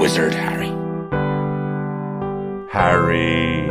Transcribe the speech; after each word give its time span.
wizard 0.00 0.34
Harry. 0.34 0.72
Harry. 2.72 3.68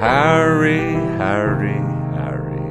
Harry, 0.00 0.80
Harry, 1.18 1.76
Harry. 2.16 2.62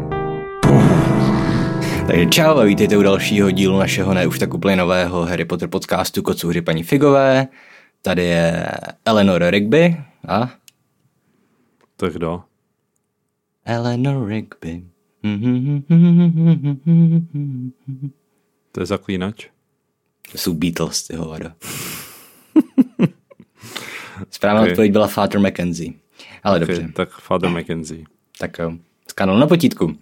Takže 2.07 2.25
čau 2.25 2.57
a 2.57 2.63
vítejte 2.63 2.97
u 2.97 3.01
dalšího 3.01 3.51
dílu 3.51 3.79
našeho 3.79 4.13
ne 4.13 4.27
už 4.27 4.39
tak 4.39 4.53
úplně 4.53 4.75
nového 4.75 5.25
Harry 5.25 5.45
Potter 5.45 5.69
podcastu 5.69 6.21
Kocouři 6.21 6.61
paní 6.61 6.83
Figové. 6.83 7.47
Tady 8.01 8.23
je 8.23 8.67
Eleanor 9.05 9.43
Rigby 9.43 9.97
a 10.27 10.49
To 11.95 12.05
je 12.05 12.11
kdo? 12.11 12.43
Eleanor 13.65 14.27
Rigby. 14.27 14.83
To 18.71 18.79
je 18.79 18.85
zaklínač? 18.85 19.54
To 20.31 20.37
jsou 20.37 20.53
Beatles, 20.53 21.03
ty 21.07 21.15
hovado. 21.15 21.51
Správná 24.31 24.61
Ok. 24.61 24.67
odpověď 24.69 24.91
byla 24.91 25.07
Father 25.07 25.39
Mackenzie. 25.41 25.91
Ale 26.43 26.59
dobře. 26.59 26.77
Okay, 26.77 26.91
tak 26.91 27.09
Father 27.09 27.49
Mackenzie. 27.49 28.03
Tak 28.39 28.57
jo, 28.59 28.71
kanál 29.15 29.39
na 29.39 29.47
potítku. 29.47 29.97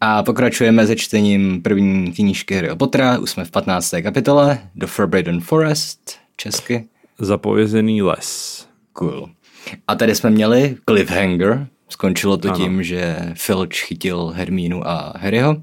A 0.00 0.22
pokračujeme 0.22 0.86
se 0.86 0.96
čtením 0.96 1.62
první 1.62 2.12
knížky 2.12 2.54
Harry 2.54 2.68
Pottera. 2.76 3.18
Už 3.18 3.30
jsme 3.30 3.44
v 3.44 3.50
15. 3.50 3.94
kapitole 4.02 4.58
The 4.74 4.86
Forbidden 4.86 5.40
Forest, 5.40 6.16
česky. 6.36 6.84
Zapovězený 7.18 8.02
les. 8.02 8.66
Cool. 8.92 9.30
A 9.88 9.94
tady 9.94 10.14
jsme 10.14 10.30
měli 10.30 10.76
cliffhanger. 10.88 11.66
Skončilo 11.88 12.36
to 12.36 12.48
Ano. 12.48 12.56
tím, 12.58 12.82
že 12.82 13.16
Filch 13.34 13.68
chytil 13.74 14.32
Hermínu 14.36 14.88
a 14.88 15.12
Harryho, 15.16 15.62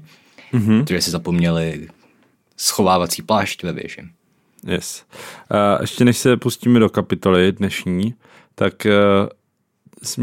Mhm. 0.52 0.80
protože 0.84 1.00
si 1.02 1.10
zapomněli 1.10 1.88
schovávací 2.56 3.22
plášť 3.22 3.62
ve 3.62 3.72
věži. 3.72 4.02
Yes. 4.66 5.04
A 5.50 5.80
ještě 5.80 6.04
než 6.04 6.18
se 6.18 6.36
pustíme 6.36 6.80
do 6.80 6.88
kapitoly 6.88 7.52
dnešní, 7.52 8.14
tak 8.54 8.86
uh, 8.86 9.28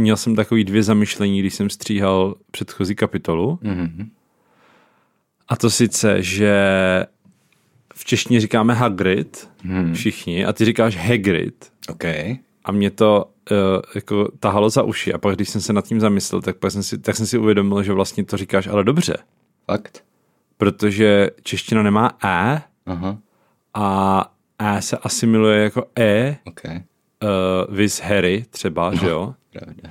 měl 0.02 0.18
jsem 0.18 0.36
takový 0.36 0.64
dvě 0.64 0.84
zamyšlení, 0.84 1.40
když 1.40 1.54
jsem 1.56 1.70
stříhal 1.70 2.36
předchozí 2.52 2.96
kapitolu. 2.96 3.60
Mhm. 3.62 4.10
A 5.48 5.56
to 5.56 5.70
sice, 5.70 6.22
že 6.22 6.56
v 7.96 8.06
češtině 8.06 8.40
říkáme 8.42 8.74
Hagrid, 8.74 9.50
Mhm. 9.64 9.94
všichni, 9.94 10.46
a 10.46 10.54
ty 10.54 10.66
říkáš 10.66 10.96
Hagrid. 10.98 11.72
OK. 11.90 12.04
A 12.66 12.72
mě 12.72 12.92
to 12.92 13.26
uh, 13.52 13.58
jako 13.96 14.32
tahalo 14.40 14.70
za 14.70 14.84
uši. 14.84 15.14
A 15.14 15.18
pak, 15.18 15.36
když 15.36 15.50
jsem 15.50 15.62
se 15.62 15.74
nad 15.74 15.86
tím 15.88 16.00
zamyslel, 16.00 16.42
tak, 16.42 16.58
pak 16.58 16.72
jsem 16.72 16.84
si, 16.84 16.98
tak 16.98 17.16
jsem 17.16 17.26
si 17.28 17.38
uvědomil, 17.38 17.84
že 17.84 17.94
vlastně 17.94 18.24
to 18.26 18.38
říkáš 18.38 18.68
ale 18.68 18.84
dobře. 18.84 19.18
Fakt? 19.66 20.04
Protože 20.58 21.30
čeština 21.44 21.84
nemá 21.84 22.18
E 22.26 22.62
Aha. 22.86 23.18
a 23.74 24.32
E 24.60 24.82
se 24.82 24.98
asimiluje 24.98 25.64
jako 25.64 25.86
E, 26.00 26.38
OK. 26.46 26.62
uh, 26.66 27.76
vis 27.76 28.00
Harry 28.02 28.46
třeba, 28.50 28.96
že 28.96 29.08
jo? 29.08 29.34
Pravda. 29.54 29.90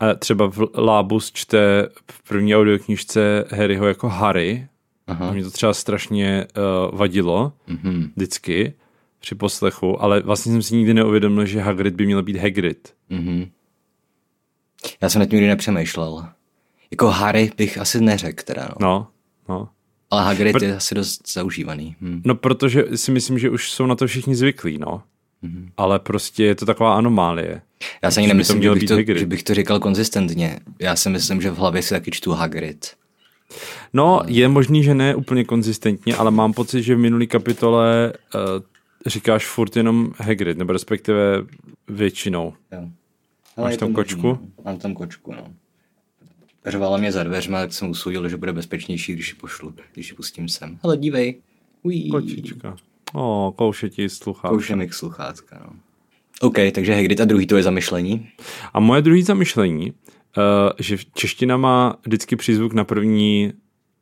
A 0.00 0.14
třeba 0.14 0.50
v 0.50 0.58
Lábus 0.74 1.32
čte 1.32 1.88
v 2.12 2.22
první 2.28 2.56
audioknižce 2.56 3.44
Harryho 3.50 3.86
jako 3.86 4.08
Harry. 4.08 4.68
Aha. 5.06 5.28
A 5.28 5.32
mě 5.32 5.44
to 5.44 5.50
třeba 5.50 5.74
strašně 5.74 6.46
uh, 6.90 6.98
vadilo 6.98 7.52
Mhm. 7.66 8.10
vždycky 8.16 8.74
při 9.20 9.34
poslechu, 9.34 10.02
ale 10.02 10.20
vlastně 10.20 10.52
jsem 10.52 10.62
si 10.62 10.76
nikdy 10.76 10.94
neuvědomil, 10.94 11.46
že 11.46 11.60
Hagrid 11.60 11.94
by 11.94 12.06
měl 12.06 12.22
být 12.22 12.36
Hagrid. 12.36 12.94
Mhm. 13.10 13.46
Já 15.00 15.08
jsem 15.08 15.20
nad 15.20 15.26
tím 15.26 15.36
nikdy 15.36 15.48
nepřemýšlel. 15.48 16.26
Jako 16.90 17.06
Harry 17.10 17.50
bych 17.56 17.78
asi 17.78 18.00
neřekl 18.00 18.44
teda, 18.44 18.68
no. 18.68 18.76
No, 18.80 19.08
no. 19.48 19.68
Ale 20.10 20.24
Hagrid 20.24 20.56
Pr- 20.56 20.64
je 20.64 20.76
asi 20.76 20.94
dost 20.94 21.32
zaužívaný. 21.32 21.96
Hm. 22.00 22.22
No, 22.24 22.34
protože 22.34 22.84
si 22.94 23.10
myslím, 23.10 23.38
že 23.38 23.50
už 23.50 23.70
jsou 23.70 23.86
na 23.86 23.94
to 23.94 24.06
všichni 24.06 24.34
zvyklí, 24.36 24.78
no. 24.78 25.02
Mhm. 25.42 25.70
Ale 25.76 25.98
prostě 25.98 26.44
je 26.44 26.54
to 26.54 26.66
taková 26.66 26.96
anomálie. 26.96 27.62
Já 28.02 28.10
se 28.10 28.20
ani 28.20 28.26
Že 28.28 28.34
by 28.34 28.44
to 28.44 28.52
nemyslím, 28.54 28.62
že 28.62 28.70
bych 28.70 28.88
to, 28.88 28.94
Hagrid. 28.94 29.18
že 29.18 29.26
bych 29.26 29.42
to 29.42 29.54
říkal 29.54 29.80
konzistentně. 29.80 30.60
Já 30.78 30.96
si 30.96 31.10
myslím, 31.10 31.40
že 31.40 31.50
v 31.50 31.56
hlavě 31.56 31.82
si 31.82 31.90
taky 31.90 32.10
čtu 32.10 32.32
Hagrid. 32.32 32.86
No, 33.92 34.20
je 34.26 34.48
možný, 34.48 34.82
že 34.84 34.94
ne 34.94 35.14
úplně 35.14 35.44
konzistentně, 35.44 36.16
ale 36.16 36.30
mám 36.30 36.52
pocit, 36.52 36.82
že 36.82 36.94
v 36.94 36.98
minulý 36.98 37.26
kapitole 37.26 38.12
uh, 38.34 38.40
říkáš 39.06 39.46
furt 39.46 39.76
jenom 39.76 40.12
Hagrid, 40.18 40.58
nebo 40.58 40.72
respektive 40.72 41.42
většinou. 41.88 42.52
Jo. 42.72 42.88
Máš 43.62 43.72
je 43.72 43.78
tam 43.78 43.92
kočku? 43.92 44.26
možný, 44.28 44.46
no. 44.58 44.64
Mám 44.64 44.78
tam 44.78 44.94
kočku, 44.94 45.32
no. 45.32 45.48
Řvala 46.68 46.96
mě 46.96 47.12
za 47.12 47.22
dveřma, 47.22 47.60
tak 47.60 47.72
jsem 47.72 47.90
usoudil, 47.90 48.28
že 48.28 48.36
bude 48.36 48.52
bezpečnější, 48.52 49.12
když 49.12 49.28
ji 49.28 49.34
pošlu, 49.34 49.74
když 49.94 50.10
ji 50.10 50.16
pustím 50.16 50.48
sem. 50.48 50.78
Hele, 50.82 50.96
dívej. 50.96 51.34
Ují. 51.82 52.10
Kočička. 52.10 52.76
O, 53.14 53.54
kouše 53.56 53.90
ti 53.90 54.08
sluchátka. 54.08 54.48
Kouše 54.48 54.76
mi 54.76 54.88
k 54.88 54.94
sluchátka, 54.94 55.60
no. 55.64 55.76
OK, 56.40 56.56
takže 56.74 56.94
Hagrid 56.94 57.20
a 57.20 57.24
druhý 57.24 57.46
to 57.46 57.56
je 57.56 57.62
zamyšlení. 57.62 58.28
A 58.74 58.80
moje 58.80 59.02
druhé 59.02 59.22
zamyšlení, 59.22 59.90
uh, 59.90 59.94
že 60.78 60.96
čeština 61.14 61.56
má 61.56 61.96
vždycky 62.06 62.36
přízvuk 62.36 62.72
na 62.72 62.84
první 62.84 63.52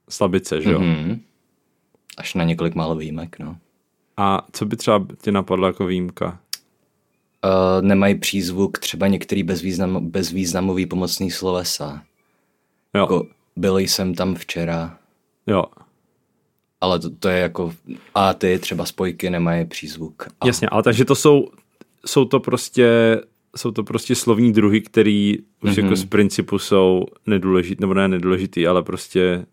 slabice, 0.08 0.62
že 0.62 0.70
jo? 0.70 0.78
Mm-hmm. 0.78 1.06
Mhm. 1.06 1.20
Až 2.18 2.34
na 2.34 2.44
několik 2.44 2.74
málo 2.74 2.96
výjimek, 2.96 3.38
no. 3.38 3.56
A 4.16 4.46
co 4.52 4.66
by 4.66 4.76
třeba 4.76 5.06
tě 5.22 5.32
napadlo 5.32 5.66
jako 5.66 5.86
výjimka? 5.86 6.40
Uh, 7.44 7.86
nemají 7.86 8.14
přízvuk 8.14 8.78
třeba 8.78 9.06
některý 9.06 9.42
bezvýznam, 9.42 10.10
bezvýznamový 10.10 10.86
pomocný 10.86 11.30
slovesa. 11.30 12.02
Jo, 12.96 13.02
Jako, 13.02 13.26
byl 13.56 13.78
jsem 13.78 14.14
tam 14.14 14.34
včera, 14.34 14.98
jo. 15.46 15.64
ale 16.80 16.98
to, 16.98 17.10
to 17.10 17.28
je 17.28 17.38
jako... 17.38 17.74
A 18.14 18.34
ty 18.34 18.58
třeba 18.58 18.84
spojky 18.84 19.30
nemají 19.30 19.64
přízvuk. 19.66 20.28
A, 20.40 20.46
Jasně, 20.46 20.68
ale 20.68 20.82
takže 20.82 21.04
to 21.04 21.14
jsou, 21.14 21.48
jsou 22.06 22.24
to 22.24 22.40
prostě 22.40 23.20
jsou 23.56 23.70
to 23.70 23.84
prostě 23.84 24.14
slovní 24.14 24.52
druhy, 24.52 24.80
který 24.80 25.38
už 25.62 25.70
mm-hmm. 25.70 25.82
jako 25.82 25.96
z 25.96 26.04
principu 26.04 26.58
jsou 26.58 27.06
nedůležitý, 27.26 27.80
nebo 27.80 27.94
ne 27.94 28.08
nedůležitý, 28.08 28.66
ale 28.66 28.82
prostě 28.82 29.46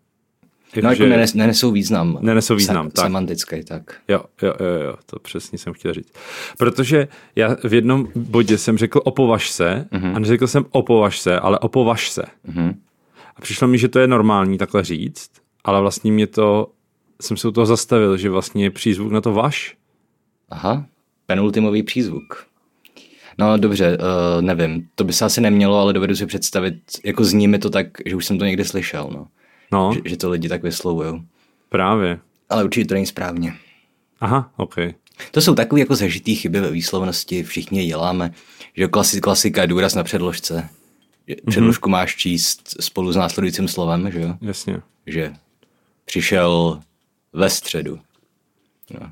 no 0.82 0.90
jako 0.90 1.02
nenes, 1.02 1.34
nenesou 1.34 1.70
význam. 1.70 2.18
Nenesou 2.20 2.54
význam, 2.54 2.90
tak. 2.90 3.04
Semantický, 3.04 3.64
tak. 3.64 3.82
Jo, 4.08 4.20
jo, 4.42 4.54
jo, 4.60 4.82
jo, 4.84 4.94
to 5.06 5.18
přesně 5.18 5.58
jsem 5.58 5.72
chtěl 5.72 5.94
říct. 5.94 6.12
Protože 6.58 7.08
já 7.36 7.56
v 7.64 7.74
jednom 7.74 8.08
bodě 8.14 8.58
jsem 8.58 8.78
řekl 8.78 9.00
opovaž 9.04 9.50
se 9.50 9.88
mm-hmm. 9.92 10.16
a 10.16 10.18
neřekl 10.18 10.46
jsem 10.46 10.64
opovaž 10.70 11.20
se, 11.20 11.40
ale 11.40 11.58
opovaž 11.58 12.10
se. 12.10 12.22
Mhm. 12.44 12.80
A 13.36 13.40
přišlo 13.40 13.68
mi, 13.68 13.78
že 13.78 13.88
to 13.88 13.98
je 13.98 14.06
normální 14.06 14.58
takhle 14.58 14.84
říct, 14.84 15.30
ale 15.64 15.80
vlastně 15.80 16.12
mě 16.12 16.26
to, 16.26 16.70
jsem 17.22 17.36
se 17.36 17.48
u 17.48 17.50
toho 17.50 17.66
zastavil, 17.66 18.16
že 18.16 18.30
vlastně 18.30 18.64
je 18.64 18.70
přízvuk 18.70 19.12
na 19.12 19.20
to 19.20 19.32
vaš. 19.32 19.76
Aha, 20.50 20.86
penultimový 21.26 21.82
přízvuk. 21.82 22.46
No 23.38 23.58
dobře, 23.58 23.98
uh, 23.98 24.42
nevím, 24.42 24.88
to 24.94 25.04
by 25.04 25.12
se 25.12 25.24
asi 25.24 25.40
nemělo, 25.40 25.78
ale 25.78 25.92
dovedu 25.92 26.16
si 26.16 26.26
představit, 26.26 26.74
jako 27.04 27.24
zní 27.24 27.48
mi 27.48 27.58
to 27.58 27.70
tak, 27.70 27.86
že 28.06 28.16
už 28.16 28.24
jsem 28.24 28.38
to 28.38 28.44
někde 28.44 28.64
slyšel, 28.64 29.10
no. 29.14 29.26
No, 29.72 29.90
Že, 29.94 30.00
že 30.04 30.16
to 30.16 30.30
lidi 30.30 30.48
tak 30.48 30.62
vyslovují. 30.62 31.22
právě. 31.68 32.18
Ale 32.50 32.64
určitě 32.64 32.86
to 32.86 32.94
není 32.94 33.06
správně. 33.06 33.54
Aha, 34.20 34.52
ok. 34.56 34.74
To 35.30 35.40
jsou 35.40 35.54
takové 35.54 35.80
jako 35.80 35.94
zažitý 35.94 36.34
chyby 36.34 36.60
ve 36.60 36.70
výslovnosti, 36.70 37.42
všichni 37.42 37.78
je 37.80 37.86
děláme. 37.86 38.32
Že 38.76 38.88
klasi, 38.88 39.20
klasika 39.20 39.60
je 39.60 39.66
důraz 39.66 39.94
na 39.94 40.04
předložce. 40.04 40.68
Předložku 41.46 41.88
máš 41.90 42.16
číst 42.16 42.76
spolu 42.80 43.12
s 43.12 43.16
následujícím 43.16 43.68
slovem, 43.68 44.10
že 44.10 44.20
jo? 44.20 44.34
Jasně. 44.40 44.80
Že 45.06 45.32
přišel 46.04 46.80
ve 47.32 47.50
středu. 47.50 47.98
No. 49.00 49.10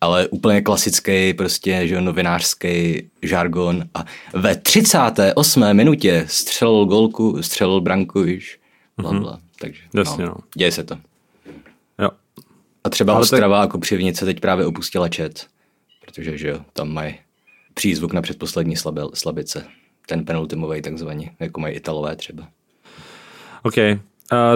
Ale 0.00 0.28
úplně 0.28 0.60
klasický, 0.62 1.34
prostě, 1.34 1.88
že 1.88 1.94
jo, 1.94 2.00
novinářský 2.00 3.02
žargon 3.22 3.84
a 3.94 4.04
ve 4.32 4.56
38. 4.56 5.74
minutě 5.74 6.24
střelil 6.28 6.84
golku, 6.86 7.42
střelil 7.42 7.80
branku, 7.80 8.22
víš, 8.22 8.60
bla, 8.96 9.12
bla. 9.12 9.40
Takže, 9.60 9.82
Jasně, 9.94 10.26
no. 10.26 10.36
děje 10.56 10.72
se 10.72 10.84
to. 10.84 10.98
Jo. 11.98 12.10
A 12.84 12.90
třeba 12.90 13.12
Ale 13.12 13.18
Ale 13.18 13.26
tak- 13.26 13.32
Ostrava 13.32 13.60
jako 13.60 13.78
přivnice 13.78 14.24
teď 14.24 14.40
právě 14.40 14.66
opustila 14.66 15.08
čet, 15.08 15.46
protože 16.04 16.38
že 16.38 16.48
jo, 16.48 16.60
tam 16.72 16.88
mají 16.92 17.14
přízvuk 17.74 18.12
na 18.12 18.22
předposlední 18.22 18.74
slabice. 19.14 19.66
Ten 20.06 20.24
penultimový 20.24 20.82
takzvaně, 20.82 21.30
jako 21.40 21.60
mají 21.60 21.74
Italové 21.76 22.16
třeba. 22.16 22.48
OK, 23.62 23.74
uh, 23.76 23.96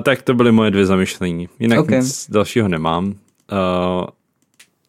tak 0.03 0.23
to 0.23 0.35
byly 0.35 0.53
moje 0.53 0.71
dvě 0.71 0.87
zamyšlení. 0.87 1.49
Jinak 1.59 1.79
OK. 1.79 1.85
okay. 1.85 1.99
nic 1.99 2.31
dalšího 2.31 2.69
nemám. 2.69 3.07
Uh, 3.07 3.15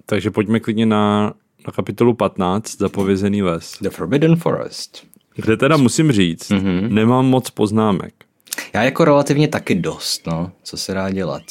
takže 0.05 0.31
pojďme 0.31 0.59
klidně 0.59 0.85
na, 0.85 1.33
na 1.67 1.73
kapitolu 1.75 2.13
15, 2.13 2.77
Zapovězený 2.77 3.41
les. 3.43 3.77
The 3.81 3.89
Forbidden 3.89 4.35
Forest. 4.35 5.07
Kde 5.35 5.57
teda 5.57 5.77
musím 5.77 6.11
říct, 6.11 6.49
Mhm. 6.49 6.59
mm-hmm. 6.65 6.89
nemám 6.89 7.25
moc 7.25 7.49
poznámek. 7.49 8.13
Já 8.73 8.83
jako 8.83 9.05
relativně 9.05 9.47
taky 9.47 9.75
dost, 9.75 10.27
no, 10.27 10.51
co 10.63 10.77
se 10.77 10.93
dá 10.93 11.09
dělat. 11.09 11.41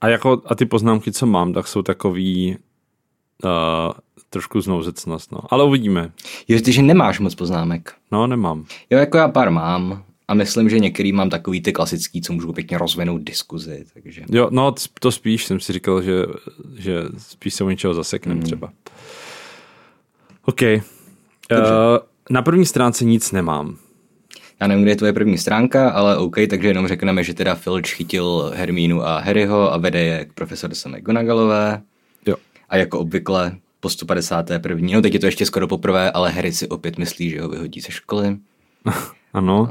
A, 0.00 0.08
jako, 0.08 0.42
a 0.46 0.54
ty 0.54 0.66
poznámky, 0.66 1.12
co 1.12 1.26
mám, 1.26 1.52
tak 1.52 1.66
jsou 1.68 1.82
takový 1.82 2.56
uh, 3.44 3.92
trošku 4.30 4.60
znouzecnost, 4.60 5.32
no. 5.32 5.38
Ale 5.50 5.64
uvidíme. 5.64 6.12
Jo, 6.48 6.60
ty, 6.60 6.72
že 6.72 6.82
nemáš 6.82 7.20
moc 7.20 7.34
poznámek. 7.34 7.94
No, 8.12 8.26
nemám. 8.26 8.64
Jo, 8.90 8.98
jako 8.98 9.16
já 9.16 9.28
pár 9.28 9.50
mám 9.50 10.04
a 10.28 10.34
myslím, 10.34 10.70
že 10.70 10.78
některý 10.78 11.12
mám 11.12 11.30
takový 11.30 11.60
ty 11.62 11.72
klasický, 11.72 12.22
co 12.22 12.32
můžu 12.32 12.52
pěkně 12.52 12.78
rozvinout 12.78 13.22
diskuzi, 13.22 13.84
takže... 13.94 14.22
Jo, 14.30 14.48
no 14.50 14.74
to 15.00 15.12
spíš 15.12 15.46
jsem 15.46 15.60
si 15.60 15.72
říkal, 15.72 16.02
že, 16.02 16.12
že 16.78 17.02
spíš 17.18 17.54
se 17.54 17.64
u 17.64 17.68
něčeho 17.68 17.94
zaseknem 17.94 18.36
Hmm. 18.36 18.44
třeba. 18.46 18.72
OK. 20.44 20.62
Uh, 20.62 20.78
na 22.30 22.42
první 22.42 22.66
stránce 22.66 23.04
nic 23.04 23.32
nemám. 23.32 23.76
Já 24.60 24.66
nevím, 24.66 24.82
kde 24.82 24.92
je 24.92 24.96
tvoje 24.96 25.12
první 25.12 25.38
stránka, 25.38 25.90
ale 25.90 26.16
OK, 26.16 26.36
takže 26.50 26.68
jenom 26.68 26.88
řekneme, 26.88 27.24
že 27.24 27.34
teda 27.34 27.54
Filch 27.54 27.86
chytil 27.86 28.52
Hermínu 28.54 29.06
a 29.06 29.18
Harryho 29.18 29.72
a 29.72 29.76
vede 29.76 30.00
je 30.00 30.24
k 30.24 30.32
profesorce 30.32 30.88
McGonagalové. 30.88 31.82
A 32.74 32.76
jako 32.76 32.98
obvykle 32.98 33.56
po 33.80 33.88
151. 33.88 34.88
No 34.92 35.02
teď 35.02 35.14
je 35.14 35.20
to 35.20 35.26
ještě 35.26 35.46
skoro 35.46 35.68
poprvé, 35.68 36.10
ale 36.10 36.30
Harry 36.30 36.52
si 36.52 36.68
opět 36.68 36.98
myslí, 36.98 37.30
že 37.30 37.40
ho 37.40 37.48
vyhodí 37.48 37.80
ze 37.80 37.90
školy. 37.90 38.36
Ano. 39.34 39.68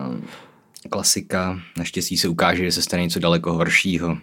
Klasika. 0.89 1.59
Naštěstí 1.77 2.17
se 2.17 2.27
ukáže, 2.27 2.63
že 2.63 2.71
se 2.71 2.81
stane 2.81 3.03
něco 3.03 3.19
daleko 3.19 3.53
horšího. 3.53 4.17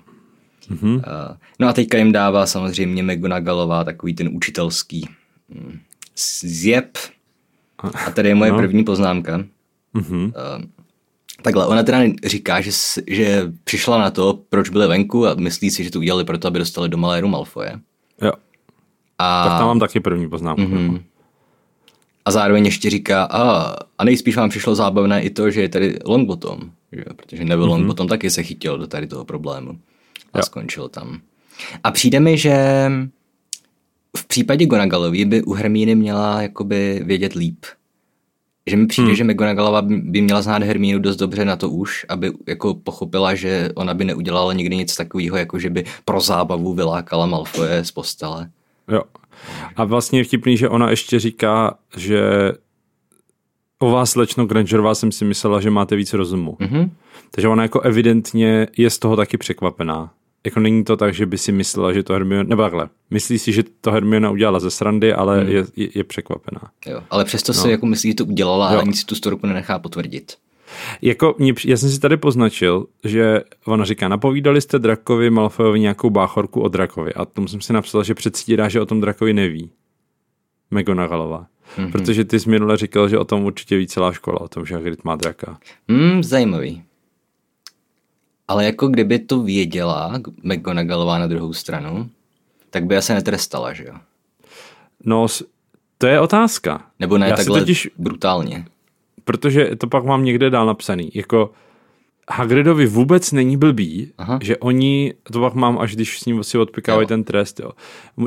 Mm-hmm. 0.71 0.95
Uh, 0.95 1.37
no 1.59 1.69
a 1.69 1.73
teďka 1.73 1.99
jim 1.99 2.13
dává 2.13 2.47
samozřejmě 2.47 3.03
McGonagallová 3.03 3.85
takový 3.85 4.15
ten 4.15 4.29
učitelský 4.33 5.09
mm, 5.49 5.79
zjeb. 6.41 6.99
A 8.07 8.11
tady 8.11 8.29
je 8.29 8.35
moje 8.35 8.53
no. 8.53 8.59
první 8.59 8.85
poznámka. 8.85 9.45
Mm-hmm. 9.95 10.25
Uh, 10.25 10.65
takhle, 11.43 11.67
ona 11.67 11.83
teda 11.83 11.99
říká, 12.25 12.61
že, 12.61 12.71
že 13.07 13.53
přišla 13.65 13.99
na 13.99 14.11
to, 14.11 14.41
proč 14.49 14.69
byli 14.69 14.89
venku 14.89 15.27
a 15.27 15.35
myslí 15.35 15.71
si, 15.71 15.85
že 15.85 15.91
to 15.91 15.99
udělali 15.99 16.25
proto, 16.25 16.49
aby 16.49 16.59
dostali 16.59 16.89
do 16.89 16.97
Maléru 16.97 17.29
Malfoje. 17.29 17.81
Jo. 18.23 18.33
A... 19.21 19.45
Tak 19.49 19.59
tam 19.59 19.67
mám 19.67 19.81
taky 19.81 20.01
první 20.01 20.29
poznámku. 20.29 20.63
Mm-hmm. 20.63 21.03
A 22.25 22.31
zároveň 22.31 22.65
ještě 22.65 22.91
říká, 22.91 23.25
a, 23.25 23.75
a 23.99 24.05
nejspíš 24.05 24.37
vám 24.37 24.51
přišlo 24.51 24.75
zábavné 24.75 25.23
i 25.23 25.31
to, 25.31 25.51
že 25.51 25.61
je 25.61 25.69
tady 25.69 25.99
Longbottom, 26.05 26.61
že? 26.93 27.05
protože 27.17 27.45
nebyl 27.45 27.67
mm-hmm. 27.67 27.71
Longbottom 27.71 28.09
taky 28.09 28.31
se 28.31 28.43
chytil 28.43 28.79
do 28.79 28.87
tady 28.87 29.07
toho 29.07 29.25
problému 29.25 29.79
a 30.33 30.39
jo. 30.39 30.43
skončil 30.43 30.89
tam. 30.89 31.21
A 31.85 31.91
přijde 31.91 32.21
mi, 32.21 32.39
že 32.39 32.87
v 34.17 34.27
případě 34.27 34.67
Gonagalovi 34.67 35.25
by 35.25 35.43
u 35.43 35.53
Hermíny 35.53 35.95
měla 35.95 36.43
jakoby 36.43 37.01
vědět 37.05 37.33
líp. 37.33 37.67
Že 38.67 38.77
mi 38.77 38.87
přijde, 38.87 39.07
hmm. 39.07 39.17
že 39.17 39.25
McGonagallová 39.25 39.83
by 39.83 40.21
měla 40.21 40.43
znát 40.43 40.63
Hermínu 40.63 40.99
dost 40.99 41.17
dobře 41.17 41.45
na 41.45 41.57
to 41.57 41.71
už, 41.71 42.07
aby 42.09 42.33
jako 42.49 42.75
pochopila, 42.75 43.35
že 43.35 43.69
ona 43.75 43.95
by 43.95 44.05
neudělala 44.05 44.53
nikdy 44.53 44.77
nic 44.77 44.97
takového, 44.97 45.37
jako 45.37 45.59
že 45.59 45.71
by 45.71 45.85
pro 46.05 46.21
zábavu 46.21 46.75
vylákala 46.75 47.27
Malfoje 47.27 47.85
z 47.85 47.91
postele. 47.91 48.51
Jo. 48.91 49.03
A 49.77 49.85
vlastně 49.85 50.21
je 50.21 50.25
vtipný, 50.25 50.57
že 50.57 50.69
ona 50.69 50.91
ještě 50.91 51.19
říká, 51.19 51.79
že 51.97 52.53
o 53.79 53.91
vás, 53.91 54.11
slečno 54.11 54.47
Grangerová, 54.47 54.95
jsem 54.95 55.13
si 55.13 55.25
myslela, 55.25 55.61
že 55.61 55.71
máte 55.71 55.97
víc 55.97 56.13
rozumu. 56.13 56.57
Mm-hmm. 56.61 56.91
Takže 57.31 57.49
ona 57.49 57.63
jako 57.63 57.81
evidentně 57.81 58.69
je 58.77 58.91
z 58.91 58.99
toho 58.99 59.17
taky 59.17 59.37
překvapená. 59.37 60.11
Jako 60.45 60.61
není 60.61 60.85
to 60.85 60.97
tak, 60.97 61.15
že 61.15 61.27
by 61.27 61.39
si 61.39 61.53
myslela, 61.53 61.93
že 61.93 62.03
to 62.03 62.13
Hermione, 62.13 62.49
nebo 62.49 62.63
takhle, 62.63 62.89
myslí 63.11 63.39
si, 63.39 63.53
že 63.53 63.63
to 63.81 63.91
Hermiona 63.93 64.31
udělala 64.31 64.61
ze 64.61 64.71
srandy, 64.71 65.13
ale 65.13 65.45
mm. 65.45 65.49
je, 65.51 65.65
je, 65.77 65.89
je 65.95 66.05
překvapená. 66.05 66.61
Jo, 66.87 67.03
ale 67.11 67.25
přesto 67.25 67.53
no. 67.53 67.59
si 67.59 67.71
jako 67.71 67.87
myslí, 67.87 68.11
že 68.11 68.15
to 68.15 68.25
udělala 68.25 68.73
jo. 68.73 68.79
a 68.79 68.83
ani 68.83 68.93
si 68.93 69.05
tu 69.05 69.15
storku 69.15 69.47
nenechá 69.47 69.79
potvrdit. 69.79 70.37
Jako, 71.03 71.35
mě, 71.39 71.55
já 71.65 71.77
jsem 71.77 71.91
si 71.91 72.01
tady 72.01 72.17
poznačil, 72.17 72.87
že 73.05 73.41
ona 73.67 73.85
říká, 73.85 74.09
napovídali 74.09 74.61
jste 74.61 74.79
Drakovi 74.79 75.31
Malfoyovi 75.31 75.81
nějakou 75.81 76.11
báchorku 76.11 76.61
o 76.61 76.69
Drakovi 76.69 77.15
a 77.15 77.25
tomu 77.25 77.49
jsem 77.49 77.61
si 77.61 77.73
napsal, 77.73 78.05
že 78.05 78.15
předstírá, 78.15 78.69
že 78.69 78.81
o 78.81 78.87
tom 78.87 79.01
Drakovi 79.01 79.33
neví. 79.33 79.71
McGonagallová. 80.71 81.47
Mm-hmm. 81.77 81.93
Protože 81.93 82.25
ty 82.25 82.41
jsi 82.41 82.51
minule 82.51 82.77
říkal, 82.77 83.09
že 83.09 83.19
o 83.19 83.25
tom 83.25 83.45
určitě 83.45 83.77
ví 83.77 83.87
celá 83.87 84.13
škola, 84.13 84.41
o 84.41 84.49
tom, 84.49 84.67
že 84.67 84.75
Hagrid 84.75 85.05
má 85.05 85.17
draka. 85.17 85.59
Mm, 85.89 86.23
zajímavý. 86.23 86.83
Ale 88.49 88.65
jako 88.65 88.89
kdyby 88.89 89.19
to 89.19 89.43
věděla 89.43 90.13
McGonagallová 90.43 91.19
na 91.19 91.27
druhou 91.27 91.53
stranu, 91.53 92.11
tak 92.71 92.85
by 92.85 92.97
asi 92.97 93.15
netrestala, 93.15 93.73
že 93.73 93.85
jo? 93.85 93.95
No, 95.05 95.27
to 95.99 96.07
je 96.07 96.21
otázka. 96.21 96.87
Nebo 96.99 97.19
ne 97.19 97.29
Já 97.29 97.37
takhle 97.37 97.61
totiž, 97.61 97.91
brutálně 97.99 98.65
protože 99.25 99.71
to 99.79 99.87
pak 99.87 100.05
mám 100.05 100.25
někde 100.25 100.51
dál 100.51 100.67
napsaný, 100.67 101.11
jako 101.15 101.51
Hagridovi 102.31 102.87
vůbec 102.87 103.33
není 103.33 103.57
blbý, 103.57 104.13
Aha. 104.19 104.39
že 104.43 104.57
oni, 104.57 105.15
to 105.33 105.41
pak 105.41 105.55
mám, 105.55 105.79
až 105.79 105.95
když 105.95 106.19
s 106.19 106.25
ním 106.25 106.45
si 106.45 106.59
odpikávají 106.59 107.07
ten 107.07 107.25
trest, 107.25 107.61
jo. 107.61 107.71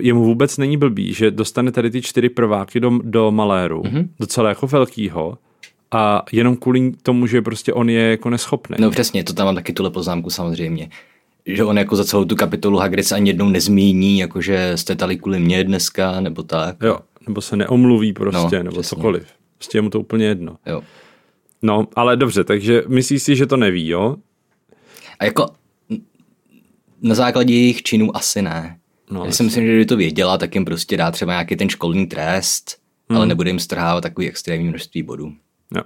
Jemu 0.01 0.23
vůbec 0.23 0.57
není 0.57 0.77
blbý, 0.77 1.13
že 1.13 1.31
dostane 1.31 1.71
tady 1.71 1.91
ty 1.91 2.01
čtyři 2.01 2.29
prváky 2.29 2.79
do, 2.79 2.99
do 3.03 3.31
maléru, 3.31 3.81
mm-hmm. 3.81 4.07
docela 4.19 4.49
jako 4.49 4.67
velkýho, 4.67 5.37
a 5.91 6.23
jenom 6.31 6.55
kvůli 6.55 6.91
tomu, 7.03 7.27
že 7.27 7.41
prostě 7.41 7.73
on 7.73 7.89
je 7.89 8.01
jako 8.01 8.29
neschopný. 8.29 8.77
No 8.79 8.91
přesně, 8.91 9.23
to 9.23 9.33
tam 9.33 9.45
mám 9.45 9.55
taky 9.55 9.73
tuhle 9.73 9.91
poznámku 9.91 10.29
samozřejmě. 10.29 10.89
Že 11.45 11.63
on 11.63 11.77
jako 11.77 11.95
za 11.95 12.05
celou 12.05 12.25
tu 12.25 12.35
kapitolu 12.35 12.77
Hagrid 12.77 13.05
se 13.05 13.15
ani 13.15 13.29
jednou 13.29 13.49
nezmíní, 13.49 14.19
jakože 14.19 14.71
jste 14.75 14.95
tady 14.95 15.17
kvůli 15.17 15.39
mě 15.39 15.63
dneska, 15.63 16.19
nebo 16.19 16.43
tak. 16.43 16.75
Jo, 16.81 16.97
nebo 17.27 17.41
se 17.41 17.55
neomluví 17.55 18.13
prostě, 18.13 18.57
no, 18.57 18.63
nebo 18.63 18.81
přesně. 18.81 18.95
cokoliv. 18.95 19.27
Prostě 19.63 19.77
je 19.77 19.81
mu 19.81 19.89
to 19.89 19.99
úplně 19.99 20.25
jedno. 20.25 20.57
Jo. 20.65 20.81
No, 21.61 21.87
ale 21.95 22.17
dobře, 22.17 22.43
takže 22.43 22.83
myslíš 22.87 23.23
si, 23.23 23.35
že 23.35 23.45
to 23.45 23.57
neví, 23.57 23.87
jo? 23.87 24.15
A 25.19 25.25
jako 25.25 25.49
na 27.01 27.15
základě 27.15 27.53
jejich 27.53 27.83
činů 27.83 28.17
asi 28.17 28.41
ne. 28.41 28.79
No, 29.11 29.25
Já 29.25 29.31
si 29.31 29.43
myslím, 29.43 29.65
že 29.65 29.69
kdyby 29.69 29.85
to 29.85 29.97
věděla, 29.97 30.37
tak 30.37 30.55
jim 30.55 30.65
prostě 30.65 30.97
dá 30.97 31.11
třeba 31.11 31.31
nějaký 31.31 31.55
ten 31.55 31.69
školní 31.69 32.07
trest, 32.07 32.77
hmm. 33.09 33.17
ale 33.17 33.25
nebude 33.25 33.49
jim 33.49 33.59
strhávat 33.59 34.03
takový 34.03 34.27
extrémní 34.27 34.69
množství 34.69 35.03
bodů. 35.03 35.33
Jo. 35.75 35.83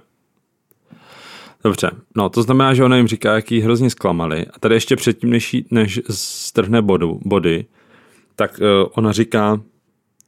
Dobře, 1.64 1.90
no 2.16 2.28
to 2.28 2.42
znamená, 2.42 2.74
že 2.74 2.84
ona 2.84 2.96
jim 2.96 3.08
říká, 3.08 3.34
jaký 3.34 3.60
hrozně 3.60 3.90
zklamali. 3.90 4.46
A 4.46 4.58
tady 4.58 4.74
ještě 4.74 4.96
předtím, 4.96 5.30
než, 5.30 5.56
než 5.70 6.00
strhne 6.10 6.82
bodu, 6.82 7.20
body, 7.24 7.66
tak 8.36 8.60
uh, 8.60 8.88
ona 8.94 9.12
říká, 9.12 9.60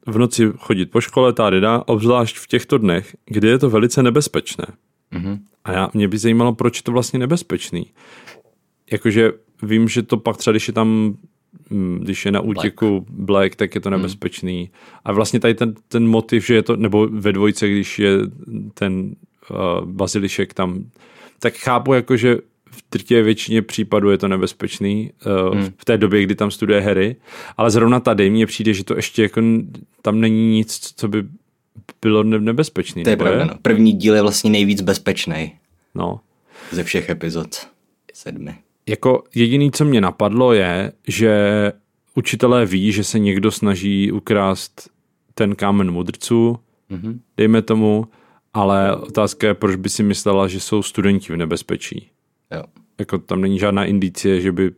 v 0.06 0.18
noci 0.18 0.52
chodit 0.56 0.86
po 0.86 1.00
škole, 1.00 1.32
tady 1.32 1.60
dá, 1.60 1.82
obzvlášť 1.86 2.36
v 2.36 2.46
těchto 2.46 2.78
dnech, 2.78 3.16
kdy 3.26 3.48
je 3.48 3.58
to 3.58 3.70
velice 3.70 4.02
nebezpečné. 4.02 4.66
Mm-hmm. 5.12 5.38
A 5.64 5.72
já, 5.72 5.90
mě 5.94 6.08
by 6.08 6.18
zajímalo, 6.18 6.54
proč 6.54 6.76
je 6.76 6.82
to 6.82 6.92
vlastně 6.92 7.18
nebezpečný. 7.18 7.86
Jakože 8.92 9.32
vím, 9.62 9.88
že 9.88 10.02
to 10.02 10.16
pak 10.16 10.36
třeba, 10.36 10.52
když 10.52 10.68
je 10.68 10.74
tam 10.74 11.16
mm, 11.70 11.98
když 12.02 12.24
je 12.26 12.32
na 12.32 12.40
útěku 12.40 12.90
Black, 12.90 13.10
Black 13.10 13.56
tak 13.56 13.74
je 13.74 13.80
to 13.80 13.90
mhm. 13.90 13.98
nebezpečný. 13.98 14.60
Mm. 14.62 14.68
A 15.04 15.12
vlastně 15.12 15.40
tady 15.40 15.54
ten, 15.54 15.74
ten 15.88 16.06
motiv, 16.06 16.46
že 16.46 16.54
je 16.54 16.62
to, 16.62 16.76
nebo 16.76 17.08
ve 17.08 17.32
dvojce, 17.32 17.68
když 17.68 17.98
je 17.98 18.18
ten 18.74 19.14
uh, 19.50 19.84
bazilišek 19.84 20.54
tam, 20.54 20.84
tak 21.38 21.54
chápu 21.54 21.92
jako, 21.92 22.16
že 22.16 22.38
v 22.70 22.82
drtě 22.90 23.22
většině 23.22 23.62
případů 23.62 24.10
je 24.10 24.18
to 24.18 24.28
nebezpečný 24.28 25.10
uh, 25.50 25.58
hmm. 25.58 25.72
v 25.76 25.84
té 25.84 25.98
době, 25.98 26.22
kdy 26.22 26.34
tam 26.34 26.50
studuje 26.50 26.80
Harry, 26.80 27.16
ale 27.56 27.70
zrovna 27.70 28.00
tady 28.00 28.30
mně 28.30 28.46
přijde, 28.46 28.74
že 28.74 28.84
to 28.84 28.96
ještě 28.96 29.22
jako 29.22 29.42
tam 30.02 30.20
není 30.20 30.50
nic, 30.50 30.92
co 30.96 31.08
by 31.08 31.24
bylo 32.02 32.22
nebezpečný. 32.22 33.04
To 33.04 33.10
je 33.10 33.16
pravda, 33.16 33.44
no. 33.44 33.54
První 33.62 33.92
díl 33.92 34.14
je 34.14 34.22
vlastně 34.22 34.50
nejvíc 34.50 34.80
bezpečný. 34.80 35.52
No. 35.94 36.20
Ze 36.70 36.84
všech 36.84 37.08
epizod. 37.08 37.48
Sedmi. 38.14 38.54
Jako 38.88 39.24
jediný, 39.34 39.70
co 39.72 39.84
mě 39.84 40.00
napadlo, 40.00 40.52
je, 40.52 40.92
že 41.08 41.32
učitelé 42.14 42.66
ví, 42.66 42.92
že 42.92 43.04
se 43.04 43.18
někdo 43.18 43.50
snaží 43.50 44.12
ukrást 44.12 44.90
ten 45.34 45.54
kámen 45.54 45.90
mudrců, 45.90 46.58
mm-hmm. 46.90 47.18
dejme 47.36 47.62
tomu, 47.62 48.06
ale 48.54 48.96
otázka 48.96 49.46
je, 49.46 49.54
proč 49.54 49.76
by 49.76 49.88
si 49.88 50.02
myslela, 50.02 50.48
že 50.48 50.60
jsou 50.60 50.82
studenti 50.82 51.32
v 51.32 51.36
nebezpečí. 51.36 52.10
Jo. 52.54 52.62
Jako 52.98 53.18
tam 53.18 53.40
není 53.40 53.58
žádná 53.58 53.84
indicie, 53.84 54.40
že 54.40 54.52
by, 54.52 54.70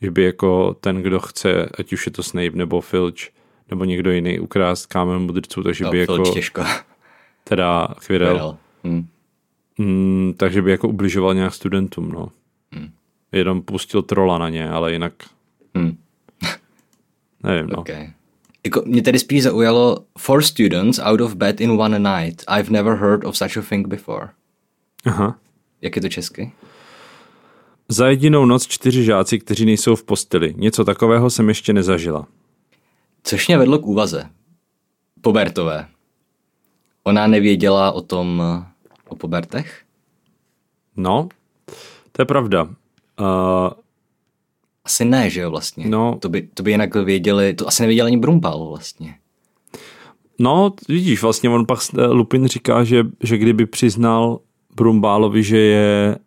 že 0.00 0.10
by 0.10 0.22
jako 0.22 0.74
ten, 0.80 1.02
kdo 1.02 1.20
chce, 1.20 1.68
ať 1.78 1.92
už 1.92 2.06
je 2.06 2.12
to 2.12 2.22
Snape 2.22 2.50
nebo 2.50 2.80
Filch, 2.80 3.28
nebo 3.70 3.84
někdo 3.84 4.10
jiný 4.10 4.40
ukrást 4.40 4.86
kámen 4.86 5.18
mudrců, 5.18 5.62
takže 5.62 5.84
no, 5.84 5.90
by 5.90 6.06
Filch 6.06 6.18
jako... 6.18 6.34
těžko. 6.34 6.62
Teda 7.44 7.88
Quirrell. 8.06 8.56
Hmm. 8.84 9.06
Mm, 9.78 10.34
takže 10.36 10.62
by 10.62 10.70
jako 10.70 10.88
ubližoval 10.88 11.34
nějak 11.34 11.54
studentům, 11.54 12.12
no. 12.12 12.28
Hmm. 12.72 12.90
Jenom 13.32 13.62
pustil 13.62 14.02
trola 14.02 14.38
na 14.38 14.48
ně, 14.48 14.70
ale 14.70 14.92
jinak... 14.92 15.12
Hmm. 15.74 15.96
Nevím, 17.42 17.66
no. 17.66 17.78
Okay. 17.78 18.10
Jako, 18.64 18.82
mě 18.86 19.02
tedy 19.02 19.18
spíš 19.18 19.42
zaujalo 19.42 20.04
Four 20.18 20.42
students 20.42 21.00
out 21.02 21.20
of 21.20 21.34
bed 21.34 21.60
in 21.60 21.70
one 21.70 21.98
night. 21.98 22.44
I've 22.58 22.70
never 22.70 22.96
heard 22.96 23.24
of 23.24 23.36
such 23.36 23.56
a 23.56 23.62
thing 23.62 23.88
before. 23.88 24.28
Aha. 25.04 25.38
Jak 25.80 25.96
je 25.96 26.02
to 26.02 26.08
česky? 26.08 26.52
Za 27.92 28.08
jedinou 28.08 28.44
noc 28.44 28.66
čtyři 28.66 29.04
žáci, 29.04 29.38
kteří 29.38 29.64
nejsou 29.64 29.96
v 29.96 30.04
posteli. 30.04 30.54
Něco 30.56 30.84
takového 30.84 31.30
jsem 31.30 31.48
ještě 31.48 31.72
nezažila. 31.72 32.26
Což 33.22 33.48
mě 33.48 33.58
vedlo 33.58 33.78
k 33.78 33.86
úvaze. 33.86 34.30
Pobertové. 35.20 35.88
Ona 37.04 37.26
nevěděla 37.26 37.92
o 37.92 38.00
tom, 38.00 38.42
o 39.08 39.16
pobertech? 39.16 39.82
No, 40.96 41.28
to 42.12 42.22
je 42.22 42.26
pravda. 42.26 42.62
Uh, 42.62 42.68
asi 44.84 45.04
ne, 45.04 45.30
že 45.30 45.40
jo, 45.40 45.50
vlastně. 45.50 45.88
No, 45.88 46.18
to, 46.20 46.28
by, 46.28 46.48
to 46.54 46.62
by 46.62 46.70
jinak 46.70 46.94
věděli, 46.94 47.54
to 47.54 47.68
asi 47.68 47.82
nevěděl 47.82 48.06
ani 48.06 48.16
Brumbal 48.16 48.68
vlastně. 48.68 49.14
No, 50.38 50.72
vidíš, 50.88 51.22
vlastně 51.22 51.50
on 51.50 51.66
pak 51.66 51.78
Lupin 52.10 52.46
říká, 52.46 52.84
že, 52.84 53.04
že 53.22 53.38
kdyby 53.38 53.66
přiznal 53.66 54.40
Brumbálovi, 54.76 55.42
že 55.42 55.58
je 55.58 56.18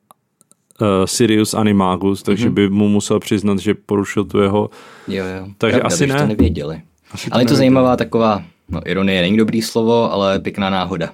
Sirius 1.05 1.53
Animagus, 1.53 2.24
takže 2.24 2.50
mm-hmm. 2.50 2.53
by 2.53 2.70
mu 2.70 2.89
musel 2.89 3.20
přiznat, 3.20 3.60
že 3.60 3.74
porušil 3.74 4.25
tu 4.25 4.39
jeho... 4.39 4.70
Jo, 5.08 5.25
jo. 5.25 5.48
Takže 5.58 5.77
Pravda, 5.79 5.96
asi 5.96 6.08
ne. 6.08 6.20
to 6.22 6.27
nevěděli. 6.27 6.82
Asi 7.12 7.29
to 7.29 7.34
Ale 7.34 7.44
je 7.44 7.48
to 7.48 7.55
zajímavá 7.55 7.96
taková 7.96 8.44
No, 8.70 8.82
ironie 8.86 9.22
není 9.22 9.38
dobrý 9.38 9.62
slovo, 9.62 10.12
ale 10.12 10.39
pěkná 10.39 10.70
náhoda. 10.70 11.13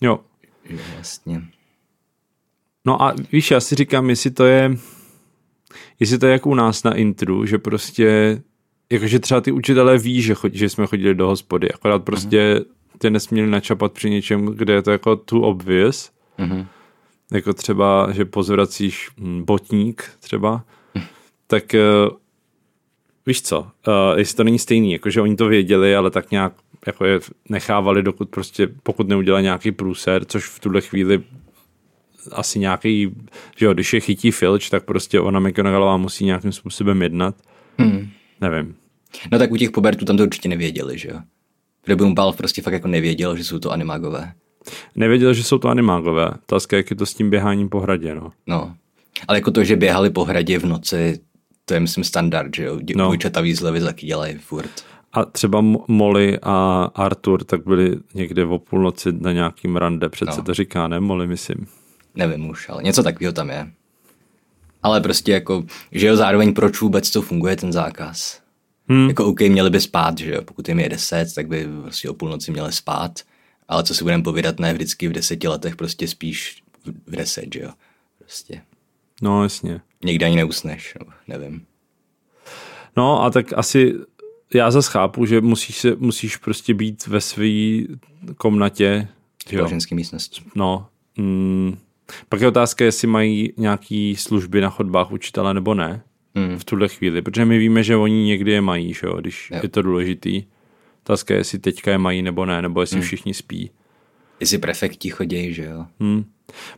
Jo. 0.00 0.20
Že 0.70 0.78
vlastně. 0.94 1.42
No 2.84 3.02
a 3.02 3.14
víš, 3.32 3.50
já 3.50 3.60
si 3.60 3.74
říkám, 3.74 4.10
jestli 4.10 4.30
to 4.30 4.44
je, 4.44 4.76
jestli 6.00 6.18
to 6.18 6.26
je 6.26 6.32
jak 6.32 6.46
u 6.46 6.54
nás 6.54 6.82
na 6.84 6.94
intru, 6.94 7.46
že 7.46 7.58
prostě, 7.58 8.38
jakože 8.92 9.18
třeba 9.18 9.40
ty 9.40 9.52
učitelé 9.52 9.98
ví, 9.98 10.22
že, 10.22 10.34
chodí, 10.34 10.58
že 10.58 10.68
jsme 10.68 10.86
chodili 10.86 11.14
do 11.14 11.26
hospody, 11.26 11.72
akorát 11.72 12.04
prostě 12.04 12.60
tě 12.98 13.10
nesměli 13.10 13.50
načapat 13.50 13.92
při 13.92 14.10
něčem, 14.10 14.46
kde 14.46 14.72
je 14.74 14.82
to 14.82 14.90
jako 14.90 15.16
too 15.16 15.40
obvious, 15.40 16.10
Mhm. 16.38 16.66
Jako 17.32 17.52
třeba, 17.52 18.12
že 18.12 18.24
pozvracíš 18.24 19.10
hm, 19.18 19.42
botník 19.44 20.10
třeba, 20.20 20.64
tak 21.46 21.74
eh, 21.74 21.80
víš 23.26 23.42
co, 23.42 23.60
uh, 23.60 23.68
jestli 24.16 24.36
to 24.36 24.44
není 24.44 24.58
stejný, 24.58 24.92
jakože 24.92 25.20
oni 25.20 25.36
to 25.36 25.48
věděli, 25.48 25.96
ale 25.96 26.10
tak 26.10 26.30
nějak 26.30 26.52
jako 26.86 27.04
je 27.04 27.20
nechávali, 27.48 28.02
dokud 28.02 28.28
prostě, 28.28 28.68
pokud 28.82 29.08
neudělá 29.08 29.40
nějaký 29.40 29.72
průser, 29.72 30.24
což 30.24 30.44
v 30.44 30.60
tuhle 30.60 30.80
chvíli 30.80 31.22
asi 32.32 32.58
nějaký, 32.58 33.14
že 33.56 33.66
jo, 33.66 33.74
když 33.74 33.92
je 33.92 34.00
chytí 34.00 34.30
filč, 34.30 34.70
tak 34.70 34.84
prostě 34.84 35.20
ona 35.20 35.40
McGonagallová 35.40 35.96
musí 35.96 36.24
nějakým 36.24 36.52
způsobem 36.52 37.02
jednat. 37.02 37.34
Hmm. 37.78 38.08
Nevím. 38.40 38.76
No 39.32 39.38
tak 39.38 39.50
u 39.50 39.56
těch 39.56 39.70
pobertů 39.70 40.04
tam 40.04 40.16
to 40.16 40.22
určitě 40.22 40.48
nevěděli, 40.48 40.98
že 40.98 41.08
jo. 41.08 41.20
Protože 41.84 41.96
Balv 41.96 42.36
prostě 42.36 42.62
fakt 42.62 42.72
jako 42.72 42.88
nevěděl, 42.88 43.36
že 43.36 43.44
jsou 43.44 43.58
to 43.58 43.72
animágové. 43.72 44.32
Nevěděl, 44.94 45.34
že 45.34 45.42
jsou 45.44 45.58
to 45.58 45.68
animágové. 45.68 46.30
Otázka, 46.30 46.76
jak 46.76 46.90
je 46.90 46.96
to 46.96 47.06
s 47.06 47.14
tím 47.14 47.30
běháním 47.30 47.68
po 47.68 47.80
hradě, 47.80 48.14
no. 48.14 48.32
No. 48.46 48.74
Ale 49.28 49.38
jako 49.38 49.50
to, 49.50 49.64
že 49.64 49.76
běhali 49.76 50.10
po 50.10 50.24
hradě 50.24 50.58
v 50.58 50.64
noci, 50.66 51.20
to 51.64 51.74
je 51.74 51.80
myslím 51.80 52.04
standard, 52.04 52.56
že 52.56 52.64
jo. 52.64 52.78
No. 52.96 53.04
Dvojčata 53.04 53.40
výzlevy 53.40 53.80
taky 53.80 54.06
dělají 54.06 54.34
furt. 54.38 54.70
A 55.12 55.24
třeba 55.24 55.60
Mo- 55.62 55.84
Molly 55.88 56.38
a 56.42 56.84
Artur 56.94 57.44
tak 57.44 57.64
byli 57.66 57.96
někde 58.14 58.44
o 58.44 58.58
půlnoci 58.58 59.12
na 59.12 59.32
nějakým 59.32 59.76
rande, 59.76 60.08
přece 60.08 60.36
No. 60.36 60.42
to 60.42 60.54
říká, 60.54 60.88
ne? 60.88 61.00
Molly, 61.00 61.26
myslím. 61.26 61.66
Nevím 62.14 62.50
už, 62.50 62.68
ale 62.68 62.82
něco 62.82 63.02
takového 63.02 63.32
tam 63.32 63.50
je. 63.50 63.70
Ale 64.82 65.00
prostě 65.00 65.32
jako, 65.32 65.64
že 65.92 66.06
jo, 66.06 66.16
zároveň 66.16 66.54
proč 66.54 66.80
vůbec 66.80 67.10
to 67.10 67.22
funguje 67.22 67.56
ten 67.56 67.72
zákaz. 67.72 68.40
Hmm. 68.88 69.08
Jako 69.08 69.26
OK, 69.26 69.40
měli 69.40 69.70
by 69.70 69.80
spát, 69.80 70.18
že 70.18 70.34
jo, 70.34 70.42
pokud 70.42 70.68
jim 70.68 70.80
je 70.80 70.88
10, 70.88 71.34
tak 71.34 71.48
by 71.48 71.66
prostě 71.82 72.10
o 72.10 72.14
půlnoci 72.14 72.52
měli 72.52 72.72
spát. 72.72 73.20
Ale 73.68 73.84
co 73.84 73.94
si 73.94 74.04
budeme 74.04 74.22
povídat, 74.22 74.58
ne 74.60 74.72
vždycky 74.74 75.08
v 75.08 75.12
deseti 75.12 75.48
letech 75.48 75.76
prostě 75.76 76.08
spíš 76.08 76.62
v 77.06 77.16
deset, 77.16 77.54
že 77.54 77.60
jo. 77.60 77.70
Prostě 78.18 78.60
No, 79.22 79.42
jasně. 79.42 79.80
někdy 80.04 80.24
ani 80.24 80.36
neusneš, 80.36 80.94
no, 81.00 81.12
nevím. 81.28 81.66
No 82.96 83.22
a 83.22 83.30
tak 83.30 83.52
asi 83.56 83.94
já 84.54 84.70
zase 84.70 84.90
chápu, 84.92 85.26
že 85.26 85.40
musíš, 85.40 85.78
se, 85.78 85.96
musíš 85.96 86.36
prostě 86.36 86.74
být 86.74 87.06
ve 87.06 87.20
své 87.20 87.48
komnatě. 88.36 89.08
Společenské 89.48 89.94
místnosti. 89.94 90.42
No. 90.54 90.88
Mm, 91.16 91.78
pak 92.28 92.40
je 92.40 92.48
otázka, 92.48 92.84
jestli 92.84 93.08
mají 93.08 93.52
nějaký 93.56 94.16
služby 94.16 94.60
na 94.60 94.70
chodbách 94.70 95.10
učitele 95.12 95.54
nebo 95.54 95.74
ne 95.74 96.02
Hmm. 96.34 96.58
v 96.58 96.64
tuhle 96.64 96.88
chvíli, 96.88 97.22
protože 97.22 97.44
my 97.44 97.58
víme, 97.58 97.82
že 97.82 97.96
oni 97.96 98.24
někdy 98.24 98.52
je 98.52 98.60
mají, 98.60 98.94
že 98.94 99.00
jo, 99.06 99.16
když 99.16 99.50
Jo. 99.50 99.60
je 99.62 99.68
to 99.68 99.82
důležitý. 99.82 100.44
Otázka 101.06 101.34
je, 101.34 101.40
jestli 101.40 101.58
teďka 101.58 101.90
je 101.90 101.98
mají 101.98 102.22
nebo 102.22 102.46
ne, 102.46 102.62
nebo 102.62 102.78
Hmm. 102.78 102.82
jestli 102.82 103.00
všichni 103.00 103.34
spí. 103.34 103.70
Jestli 104.40 104.58
prefekti 104.58 105.10
chodí, 105.10 105.54
že 105.54 105.64
jo. 105.64 105.86
Hmm. 106.00 106.24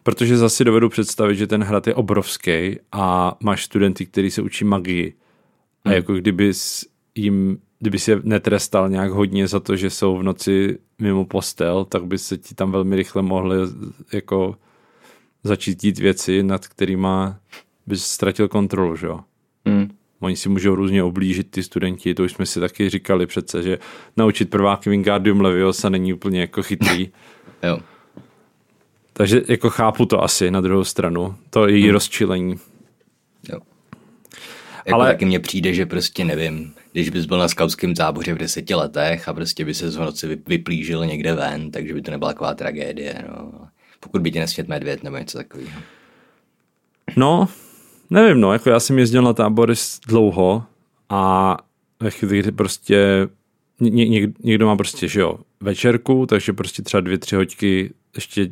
Protože 0.03 0.37
zase 0.37 0.65
dovedu 0.65 0.89
představit, 0.89 1.37
že 1.37 1.47
ten 1.47 1.63
hrad 1.63 1.87
je 1.87 1.95
obrovský 1.95 2.79
a 2.93 3.37
máš 3.41 3.65
studenty, 3.65 4.07
kteří 4.07 4.31
se 4.31 4.43
učí 4.43 4.65
magii. 4.65 5.15
A 5.85 5.93
jako 5.93 6.15
kdyby 6.15 6.53
jim, 7.15 7.59
kdyby 7.79 7.99
si 7.99 8.11
je 8.11 8.21
netrestal 8.23 8.89
nějak 8.89 9.11
hodně 9.11 9.49
za 9.49 9.61
to, 9.61 9.77
že 9.77 9.91
jsou 9.91 10.17
v 10.19 10.23
noci 10.23 10.79
mimo 10.99 11.25
postel, 11.25 11.85
tak 11.85 12.07
by 12.07 12.19
se 12.19 12.37
ti 12.39 12.55
tam 12.55 12.73
velmi 12.73 12.97
rychle 12.97 13.23
mohly 13.23 13.57
jako 14.13 14.57
začít 15.45 15.81
dít 15.83 15.99
věci, 15.99 16.43
nad 16.43 16.69
kterými 16.69 17.09
bys 17.87 18.05
ztratil 18.05 18.49
kontrolu, 18.49 18.97
že 18.97 19.07
jo? 19.07 19.21
Hmm. 19.67 19.91
Oni 20.21 20.37
si 20.37 20.49
můžou 20.49 20.75
různě 20.75 21.03
oblížit 21.03 21.51
ty 21.51 21.63
studenti, 21.63 22.15
to 22.15 22.25
už 22.25 22.33
jsme 22.33 22.47
si 22.47 22.61
taky 22.61 22.91
říkali 22.91 23.27
přece, 23.27 23.63
že 23.63 23.79
naučit 24.17 24.51
prváky 24.51 24.91
Wingardium 24.91 25.41
Leviosa 25.41 25.89
není 25.89 26.13
úplně 26.13 26.41
jako 26.41 26.63
chytrý. 26.63 27.09
Jo. 27.63 27.79
Takže 29.13 29.43
jako 29.49 29.71
chápu 29.71 30.07
to 30.07 30.23
asi 30.25 30.51
na 30.51 30.61
druhou 30.61 30.85
stranu, 30.85 31.35
to 31.51 31.69
její 31.69 31.83
hmm. 31.83 31.93
rozčilení. 31.93 32.55
Jo. 33.53 33.59
Jako 34.87 35.01
Ale- 35.01 35.13
taky 35.13 35.25
mně 35.25 35.41
přijde, 35.41 35.75
že 35.75 35.87
prostě 35.87 36.25
nevím, 36.25 36.75
když 36.93 37.11
bys 37.11 37.27
byl 37.27 37.39
na 37.39 37.49
skautském 37.49 37.95
táboře 37.95 38.35
v 38.35 38.39
deseti 38.39 38.75
letech 38.75 39.29
a 39.29 39.35
prostě 39.35 39.65
by 39.65 39.75
se 39.75 39.91
z 39.91 39.97
noci 39.97 40.27
vy- 40.29 40.43
vyplížil 40.47 41.07
někde 41.07 41.35
ven, 41.35 41.71
takže 41.71 41.95
by 41.95 42.03
to 42.03 42.11
nebyla 42.11 42.33
taková 42.33 42.55
tragédie, 42.55 43.25
no. 43.29 43.53
Pokud 44.01 44.23
by 44.23 44.31
tě 44.31 44.41
nesvět 44.41 44.69
medvěd 44.69 45.03
nebo 45.03 45.17
něco 45.17 45.39
takového. 45.39 45.81
No, 47.17 47.49
nevím, 48.11 48.41
no, 48.41 48.53
jako 48.53 48.71
já 48.71 48.81
jsem 48.81 48.99
jezdil 48.99 49.23
na 49.23 49.33
tábory 49.33 49.75
dlouho 50.07 50.65
a 51.09 51.57
ve 52.01 52.11
chvíli, 52.11 52.39
kdy 52.39 52.53
prostě 52.53 53.29
ně, 53.81 54.09
ně, 54.09 54.29
někdo 54.45 54.67
má 54.67 54.77
prostě, 54.77 55.09
že 55.09 55.21
jo, 55.21 55.39
večerku, 55.61 56.27
takže 56.27 56.53
prostě 56.53 56.83
třeba 56.83 57.01
dvě, 57.01 57.19
tři 57.19 57.37
hoďky 57.37 57.91
ještě 58.15 58.51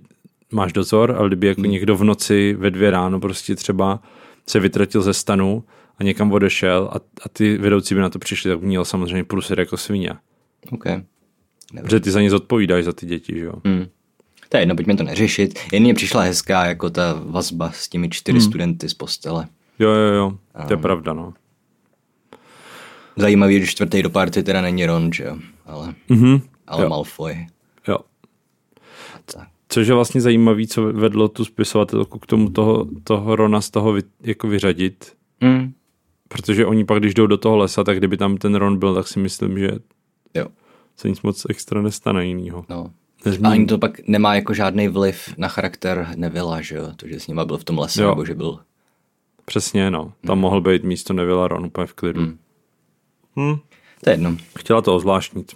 máš 0.52 0.72
dozor, 0.72 1.14
ale 1.18 1.28
kdyby 1.28 1.46
jako 1.46 1.60
někdo 1.60 1.96
v 1.96 2.04
noci 2.04 2.56
ve 2.58 2.70
dvě 2.70 2.90
ráno 2.90 3.20
prostě 3.20 3.54
třeba 3.54 4.02
se 4.46 4.60
vytratil 4.60 5.02
ze 5.02 5.14
stanu 5.14 5.64
a 5.98 6.04
někam 6.04 6.32
odešel 6.32 6.90
a, 6.92 6.96
a 6.96 7.28
ty 7.28 7.58
vedoucí 7.58 7.94
by 7.94 8.00
na 8.00 8.10
to 8.10 8.18
přišli, 8.18 8.50
tak 8.50 8.60
měl 8.60 8.84
samozřejmě 8.84 9.24
průser 9.24 9.60
jako 9.60 9.76
svině. 9.76 10.10
OK. 10.70 10.84
Protože 11.82 12.00
ty 12.00 12.10
za 12.10 12.20
ně 12.20 12.30
zodpovídáš 12.30 12.84
za 12.84 12.92
ty 12.92 13.06
děti, 13.06 13.38
že 13.38 13.44
jo. 13.44 13.54
Hmm. 13.64 13.86
To 14.48 14.56
je 14.56 14.60
jedno, 14.62 14.74
pojďme 14.76 14.96
to 14.96 15.02
neřešit. 15.02 15.58
Jen 15.72 15.82
mně 15.82 15.94
přišla 15.94 16.22
hezká 16.22 16.64
jako 16.66 16.90
ta 16.90 17.22
vazba 17.26 17.70
s 17.70 17.88
těmi 17.88 18.10
čtyři 18.10 18.38
hmm. 18.38 18.48
studenty 18.48 18.88
z 18.88 18.94
postele. 18.94 19.46
Jo, 19.78 19.90
jo, 19.90 20.12
jo, 20.14 20.38
to 20.66 20.72
je 20.72 20.76
pravda, 20.76 21.12
no. 21.12 21.34
Zajímavý, 23.16 23.60
že 23.60 23.66
čtvrtý 23.66 24.02
do 24.02 24.10
party 24.10 24.42
teda 24.42 24.60
není 24.60 24.86
Ron, 24.86 25.12
že 25.12 25.24
jo? 25.24 25.36
Ale, 25.66 25.94
Mhm, 26.08 26.40
ale 26.66 26.82
Jo. 26.82 26.88
Malfoy. 26.88 27.46
jo. 27.88 27.98
Tak. 29.34 29.48
Což 29.68 29.86
je 29.88 29.94
vlastně 29.94 30.20
zajímavé, 30.20 30.66
co 30.66 30.82
vedlo 30.82 31.28
tu 31.28 31.44
spisovatelku 31.44 32.18
k 32.18 32.26
tomu 32.26 32.50
toho, 32.50 32.86
toho 33.04 33.36
Rona 33.36 33.60
z 33.60 33.70
toho 33.70 33.92
vy, 33.92 34.02
jako 34.22 34.48
vyřadit. 34.48 35.12
Hmm. 35.42 35.72
Protože 36.28 36.66
oni 36.66 36.84
pak, 36.84 36.98
když 36.98 37.14
jdou 37.14 37.26
do 37.26 37.36
toho 37.36 37.56
lesa, 37.56 37.84
tak 37.84 37.96
kdyby 37.98 38.16
tam 38.16 38.36
ten 38.36 38.54
Ron 38.54 38.78
byl, 38.78 38.94
tak 38.94 39.08
si 39.08 39.18
myslím, 39.18 39.58
že 39.58 39.70
Jo, 40.34 40.46
se 40.96 41.08
nic 41.08 41.22
moc 41.22 41.46
extra 41.50 41.82
nestane 41.82 42.26
jinýho. 42.26 42.64
no. 42.68 42.90
Nezmíním. 43.24 43.46
A 43.46 43.52
ani 43.52 43.66
to 43.66 43.78
pak 43.78 44.08
nemá 44.08 44.34
jako 44.34 44.54
žádný 44.54 44.88
vliv 44.88 45.34
na 45.38 45.48
charakter 45.48 46.08
Nevilla, 46.16 46.60
že 46.60 46.76
jo? 46.76 46.88
To, 46.96 47.08
že 47.08 47.20
s 47.20 47.26
nima 47.26 47.44
byl 47.44 47.58
v 47.58 47.64
tom 47.64 47.78
lese, 47.78 48.02
Jo. 48.02 48.08
nebo 48.08 48.24
že 48.24 48.34
byl... 48.34 48.58
Přesně, 49.44 49.90
no. 49.90 50.12
Tam 50.26 50.38
mohl 50.38 50.60
být 50.60 50.84
místo 50.84 51.12
Nevilla 51.12 51.48
Ron 51.48 51.66
úplně 51.66 51.86
v 51.86 51.92
klidu. 51.94 52.20
Hmm. 52.20 52.38
Hmm. 53.36 53.56
To 54.04 54.10
je 54.10 54.14
jedno. 54.14 54.36
Chtěla 54.58 54.82
to 54.82 54.94
ozvláštnit. 54.96 55.52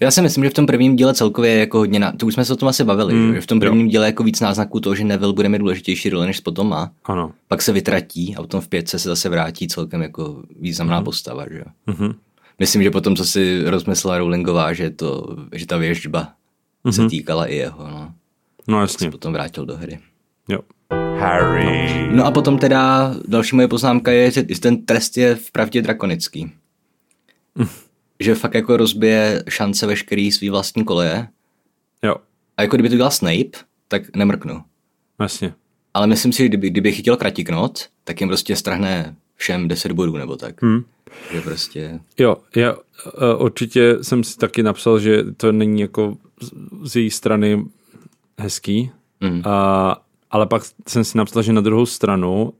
Já 0.00 0.10
si 0.10 0.22
myslím, 0.22 0.44
že 0.44 0.50
v 0.50 0.54
tom 0.54 0.66
prvním 0.66 0.96
díle 0.96 1.14
celkově 1.14 1.50
je 1.50 1.58
jako 1.58 1.78
hodně, 1.78 1.98
na... 1.98 2.12
to 2.12 2.26
už 2.26 2.34
jsme 2.34 2.44
se 2.44 2.52
o 2.52 2.56
tom 2.56 2.68
asi 2.68 2.84
bavili, 2.84 3.14
Hmm, 3.14 3.34
že 3.34 3.40
v 3.40 3.46
tom 3.46 3.60
prvním 3.60 3.88
díle 3.88 4.04
je 4.06 4.08
jako 4.08 4.22
víc 4.22 4.40
náznaků 4.40 4.80
toho, 4.80 4.94
že 4.94 5.04
Neville 5.04 5.32
bude 5.32 5.48
mít 5.48 5.58
důležitější 5.58 6.10
roli, 6.10 6.26
než 6.26 6.40
potom 6.40 6.68
má. 6.68 6.90
Ano. 7.04 7.32
Pak 7.48 7.62
se 7.62 7.72
vytratí 7.72 8.34
a 8.36 8.40
potom 8.40 8.60
v 8.60 8.68
pětce 8.68 8.98
se 8.98 9.08
zase 9.08 9.28
vrátí 9.28 9.68
celkem 9.68 10.02
jako 10.02 10.42
významná 10.60 11.02
postava, 11.02 11.44
že 11.50 11.58
jo. 11.58 11.64
Mhm. 11.86 12.14
Myslím, 12.58 12.82
že 12.82 12.90
potom, 12.90 13.16
co 13.16 13.24
si 13.24 13.62
rozmyslela 13.66 14.18
Rowlingová, 14.18 14.72
že, 14.72 14.90
to, 14.90 15.36
že 15.52 15.66
ta 15.66 15.76
věžba 15.76 16.28
se 16.90 17.06
týkala 17.08 17.46
i 17.46 17.56
jeho, 17.56 17.88
no. 17.88 18.14
No 18.68 18.78
Se 18.78 18.82
jasně. 18.94 19.10
potom 19.10 19.32
vrátil 19.32 19.66
do 19.66 19.76
hry. 19.76 19.98
Jo. 20.48 20.58
Harry. 21.18 22.08
No 22.10 22.26
a 22.26 22.30
potom 22.30 22.58
teda 22.58 23.14
další 23.28 23.56
moje 23.56 23.68
poznámka 23.68 24.12
je, 24.12 24.30
že 24.30 24.42
ten 24.60 24.84
trest 24.86 25.16
je 25.16 25.34
v 25.34 25.50
pravdě 25.50 25.82
drakonický. 25.82 26.52
že 28.20 28.34
fakt 28.34 28.54
jako 28.54 28.76
rozbije 28.76 29.44
šance 29.48 29.86
veškerý 29.86 30.32
svý 30.32 30.50
vlastní 30.50 30.84
koleje. 30.84 31.28
Jo. 32.02 32.14
A 32.56 32.62
jako 32.62 32.76
kdyby 32.76 32.88
to 32.88 32.96
dělal 32.96 33.10
Snape, 33.10 33.58
tak 33.88 34.16
nemrknu. 34.16 34.62
Jasně. 35.20 35.54
Ale 35.94 36.06
myslím 36.06 36.32
si, 36.32 36.38
že 36.42 36.48
kdyby, 36.48 36.70
kdyby 36.70 36.92
chytil 36.92 37.16
kratiknot, 37.16 37.88
tak 38.04 38.20
jim 38.20 38.28
prostě 38.28 38.56
strhne 38.56 39.14
všem 39.36 39.68
10 39.68 39.92
bodů 39.92 40.16
nebo 40.16 40.36
tak. 40.36 40.62
Hmm. 40.62 40.84
Že 41.32 41.40
prostě... 41.40 42.00
Jo, 42.18 42.36
já 42.56 42.72
uh, 42.72 42.80
určitě 43.38 43.96
jsem 44.02 44.24
si 44.24 44.36
taky 44.38 44.62
napsal, 44.62 44.98
že 45.00 45.24
to 45.36 45.52
není 45.52 45.80
jako 45.80 46.16
z, 46.82 46.96
její 46.96 47.10
strany 47.10 47.64
hezký, 48.40 48.90
Mm. 49.20 49.42
a, 49.44 49.96
ale 50.30 50.46
pak 50.46 50.62
jsem 50.88 51.04
si 51.04 51.18
napsal, 51.18 51.42
že 51.42 51.52
na 51.52 51.60
druhou 51.60 51.86
stranu 51.86 52.42
uh, 52.42 52.52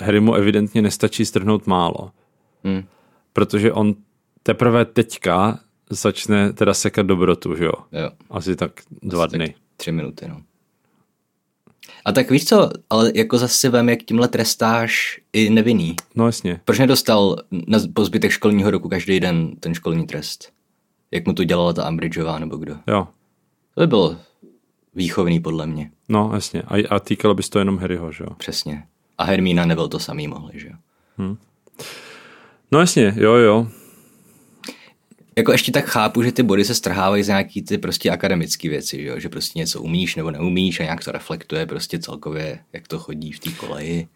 Harry 0.00 0.20
mu 0.20 0.34
evidentně 0.34 0.82
nestačí 0.82 1.24
strhnout 1.26 1.66
málo, 1.66 2.10
Mm. 2.64 2.84
protože 3.32 3.72
on 3.72 3.94
teprve 4.42 4.84
teďka 4.84 5.58
začne 5.90 6.52
teda 6.52 6.74
sekat 6.74 7.06
dobrotu, 7.06 7.54
že 7.56 7.64
jo? 7.64 7.72
Jo. 7.92 8.10
Asi 8.30 8.56
tak 8.56 8.72
dva 9.02 9.24
Asi 9.24 9.36
dny. 9.36 9.48
Tak 9.48 9.56
tři 9.76 9.92
minuty, 9.92 10.28
no. 10.28 10.42
A 12.04 12.12
tak 12.12 12.30
víš 12.30 12.44
co, 12.44 12.70
ale 12.90 13.12
jako 13.14 13.38
zase 13.38 13.68
vem, 13.68 13.88
jak 13.88 14.02
tímhle 14.02 14.28
trestáš 14.28 15.20
i 15.32 15.50
nevinný. 15.50 15.96
No 16.14 16.26
jasně. 16.26 16.60
Proč 16.64 16.78
nedostal 16.78 17.36
na 17.66 17.78
po 17.94 18.04
zbytek 18.04 18.30
školního 18.30 18.70
roku 18.70 18.88
každý 18.88 19.20
den 19.20 19.56
ten 19.60 19.74
školní 19.74 20.06
trest? 20.06 20.52
Jak 21.14 21.26
mu 21.26 21.32
to 21.32 21.44
dělala 21.44 21.72
ta 21.72 21.88
Umbridgeová 21.88 22.38
nebo 22.38 22.56
kdo. 22.56 22.76
Jo, 22.86 23.08
To 23.74 23.80
by 23.80 23.86
bylo 23.86 24.16
výchovný 24.94 25.40
podle 25.40 25.66
mě, 25.66 25.90
no 26.08 26.30
jasně. 26.34 26.62
A, 26.62 26.88
a 26.90 27.00
týkalo 27.00 27.34
by 27.34 27.42
se 27.42 27.50
to 27.50 27.58
jenom 27.58 27.78
Harryho, 27.78 28.12
že 28.12 28.24
jo? 28.24 28.30
přesně. 28.36 28.84
A 29.18 29.24
Hermína 29.24 29.66
nebyl 29.66 29.88
to 29.88 29.98
samý 29.98 30.28
mohli, 30.28 30.60
že 30.60 30.68
jo. 30.68 31.36
No 32.72 32.80
jasně, 32.80 33.14
jo, 33.16 33.32
jo. 33.34 33.68
Jako 35.36 35.52
ještě 35.52 35.72
tak 35.72 35.84
chápu, 35.84 36.22
že 36.22 36.32
ty 36.32 36.42
body 36.42 36.64
se 36.64 36.74
strhávají 36.74 37.22
za 37.22 37.32
nějaký 37.32 37.62
ty 37.62 37.78
prostě 37.78 38.10
akademické 38.10 38.68
věci, 38.68 39.02
že, 39.02 39.08
jo? 39.08 39.18
že 39.18 39.28
prostě 39.28 39.58
něco 39.58 39.82
umíš 39.82 40.16
nebo 40.16 40.30
neumíš 40.30 40.80
a 40.80 40.82
nějak 40.82 41.04
to 41.04 41.12
reflektuje 41.12 41.66
prostě 41.66 41.98
celkově, 41.98 42.58
jak 42.72 42.88
to 42.88 42.98
chodí 42.98 43.32
v 43.32 43.38
té 43.38 43.50
koleji. 43.50 44.08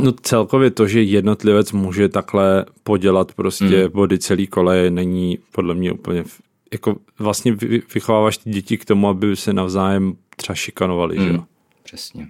No 0.00 0.12
celkově 0.12 0.70
to, 0.70 0.86
že 0.88 1.02
jednotlivec 1.02 1.72
může 1.72 2.08
takhle 2.08 2.66
podělat 2.82 3.34
prostě 3.34 3.64
hmm. 3.64 3.92
body 3.92 4.18
celý 4.18 4.46
koleje, 4.46 4.90
není 4.90 5.38
podle 5.52 5.74
mě 5.74 5.92
úplně, 5.92 6.24
jako 6.72 6.96
vlastně 7.18 7.52
vy- 7.52 7.82
vychováváš 7.94 8.36
ty 8.38 8.50
děti 8.50 8.78
k 8.78 8.84
tomu, 8.84 9.08
aby 9.08 9.36
se 9.36 9.52
navzájem 9.52 10.16
třeba 10.36 10.54
šikanovali, 10.56 11.16
že 11.16 11.22
jo. 11.26 11.32
Hmm. 11.32 11.44
Přesně, 11.82 12.28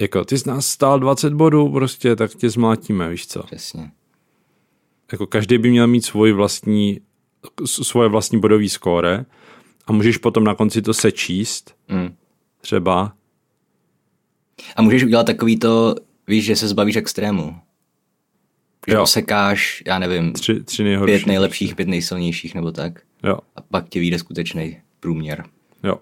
Jako 0.00 0.24
ty 0.24 0.36
z 0.36 0.44
nás 0.46 0.66
stál 0.66 1.00
20 1.00 1.32
bodů 1.34 1.68
prostě, 1.68 2.16
tak 2.16 2.34
tě 2.34 2.50
zmlátíme, 2.50 3.10
víš 3.10 3.26
co. 3.26 3.42
přesně. 3.42 3.90
Jako 5.12 5.26
každý 5.26 5.58
by 5.58 5.70
měl 5.70 5.86
mít 5.86 6.04
svůj 6.04 6.32
vlastní, 6.32 7.00
svoje 7.66 8.08
vlastní 8.08 8.40
bodový 8.40 8.68
skóre 8.68 9.24
a 9.86 9.92
můžeš 9.92 10.18
potom 10.18 10.44
na 10.44 10.54
konci 10.54 10.82
to 10.82 10.94
sečíst, 10.94 11.74
Mm. 11.88 12.14
třeba, 12.60 13.12
A 14.76 14.82
můžeš 14.82 15.04
udělat 15.04 15.26
takový 15.26 15.58
to, 15.58 15.94
víš, 16.28 16.44
že 16.44 16.56
se 16.56 16.68
zbavíš 16.68 16.96
extrému. 16.96 17.56
Že 18.88 18.94
Jo. 18.94 19.02
osekáš, 19.02 19.82
já 19.86 19.98
nevím, 19.98 20.32
tři, 20.32 20.62
tři 20.64 20.84
nejhorší. 20.84 21.12
pět 21.14 21.26
nejlepších, 21.26 21.74
pět 21.76 21.88
nejsilnějších 21.88 22.54
nebo 22.54 22.72
tak. 22.72 23.00
Jo, 23.24 23.38
A 23.56 23.60
pak 23.60 23.88
ti 23.88 24.00
vyjde 24.00 24.18
skutečný 24.18 24.76
průměr. 25.00 25.44
jo. 25.82 25.96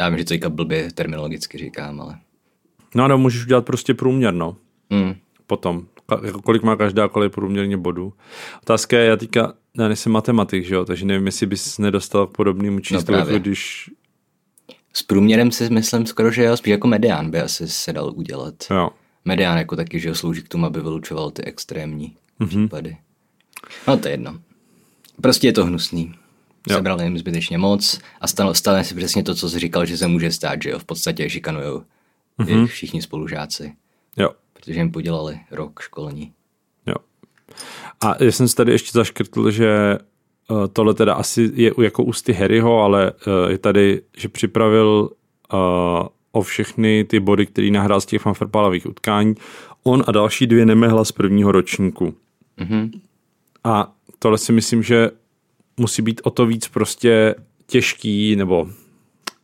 Já 0.00 0.08
vím, 0.08 0.18
že 0.18 0.24
to 0.24 0.28
teďka 0.28 0.48
blbě 0.48 0.92
terminologicky 0.92 1.58
říkám, 1.58 2.00
ale... 2.00 2.18
No 2.94 3.04
ano, 3.04 3.18
můžeš 3.18 3.42
udělat 3.44 3.64
prostě 3.64 3.94
průměr, 3.94 4.34
no. 4.34 4.56
Mm. 4.90 5.14
potom, 5.46 5.86
jako 6.24 6.42
kolik 6.42 6.62
má 6.62 6.76
každá 6.76 7.08
kolej 7.08 7.28
průměrně 7.28 7.76
bodů. 7.76 8.12
Otázka 8.62 8.98
je, 8.98 9.06
já 9.06 9.16
teďka, 9.16 9.54
já 9.78 9.86
nejsem 9.88 10.12
matematik, 10.12 10.64
že 10.64 10.74
jo, 10.74 10.84
takže 10.84 11.06
nevím, 11.06 11.26
jestli 11.26 11.46
bys 11.46 11.78
nedostal 11.78 12.26
k 12.26 12.36
podobnému 12.36 12.80
číslu, 12.80 13.02
právě. 13.04 13.32
jako 13.34 13.38
když, 13.42 13.90
S 14.92 15.02
průměrem 15.02 15.52
si 15.52 15.70
myslím 15.70 16.06
skoro, 16.06 16.30
že 16.30 16.44
jo, 16.44 16.56
spíš 16.56 16.70
jako 16.70 16.86
medián 16.88 17.30
by 17.30 17.40
asi 17.40 17.68
se 17.68 17.92
dal 17.92 18.12
udělat. 18.16 18.54
jo. 18.70 18.90
Medián 19.24 19.58
jako 19.58 19.76
taky, 19.76 20.00
že 20.00 20.14
slouží 20.14 20.42
k 20.42 20.48
tomu, 20.48 20.66
aby 20.66 20.80
vylučoval 20.80 21.30
ty 21.30 21.44
extrémní 21.44 22.16
Mhm. 22.38 22.48
případy. 22.48 22.96
No 23.88 23.96
to 23.96 24.08
je 24.08 24.12
jedno. 24.14 24.38
Prostě 25.22 25.48
je 25.48 25.52
to 25.52 25.64
hnusný. 25.64 26.14
Jo. 26.70 26.76
Sebrali 26.76 27.04
jim 27.04 27.18
zbytečně 27.18 27.58
moc 27.58 28.00
a 28.20 28.26
stane, 28.28 28.54
stane 28.54 28.84
se 28.84 28.94
přesně 28.94 29.22
to, 29.22 29.34
co 29.34 29.50
jsi 29.50 29.58
říkal, 29.58 29.86
že 29.86 29.96
se 29.98 30.06
může 30.06 30.30
stát, 30.32 30.62
že 30.62 30.70
jo, 30.70 30.78
v 30.78 30.84
podstatě 30.84 31.30
šikanujou 31.30 31.82
Mhm. 32.38 32.48
i 32.64 32.66
všichni 32.66 33.02
spolužáci, 33.02 33.72
Jo, 34.16 34.30
protože 34.52 34.80
jim 34.80 34.90
podělali 34.92 35.40
rok 35.50 35.80
školní. 35.80 36.32
jo. 36.86 36.94
A 38.00 38.24
já 38.24 38.32
jsem 38.32 38.48
si 38.48 38.56
tady 38.56 38.72
ještě 38.72 38.90
zaškrtl, 38.92 39.50
že 39.50 39.98
eh, 40.50 40.68
tohle 40.72 40.94
teda 40.94 41.14
asi 41.14 41.50
je 41.54 41.72
u- 41.72 41.82
jako 41.82 42.04
ústy 42.04 42.32
Harryho, 42.32 42.82
ale 42.82 43.12
eh, 43.46 43.52
je 43.52 43.58
tady, 43.58 44.02
že 44.16 44.28
připravil 44.28 45.10
eh, 45.54 45.56
o 46.32 46.42
všechny 46.42 47.04
ty 47.04 47.20
body, 47.20 47.46
který 47.46 47.70
nahrál 47.70 48.00
z 48.00 48.06
těch 48.06 48.22
fanfarpálových 48.22 48.86
utkání, 48.86 49.34
on 49.82 50.04
a 50.06 50.12
další 50.12 50.46
dvě 50.46 50.66
nemehla 50.66 51.04
z 51.04 51.12
prvního 51.12 51.52
ročníku. 51.52 52.14
Mhm. 52.56 52.90
A 53.64 53.92
tohle 54.18 54.38
si 54.38 54.52
myslím, 54.52 54.82
že 54.82 55.10
musí 55.76 56.02
být 56.02 56.20
o 56.24 56.30
to 56.30 56.46
víc 56.46 56.68
prostě 56.68 57.34
těžký, 57.66 58.36
nebo 58.36 58.68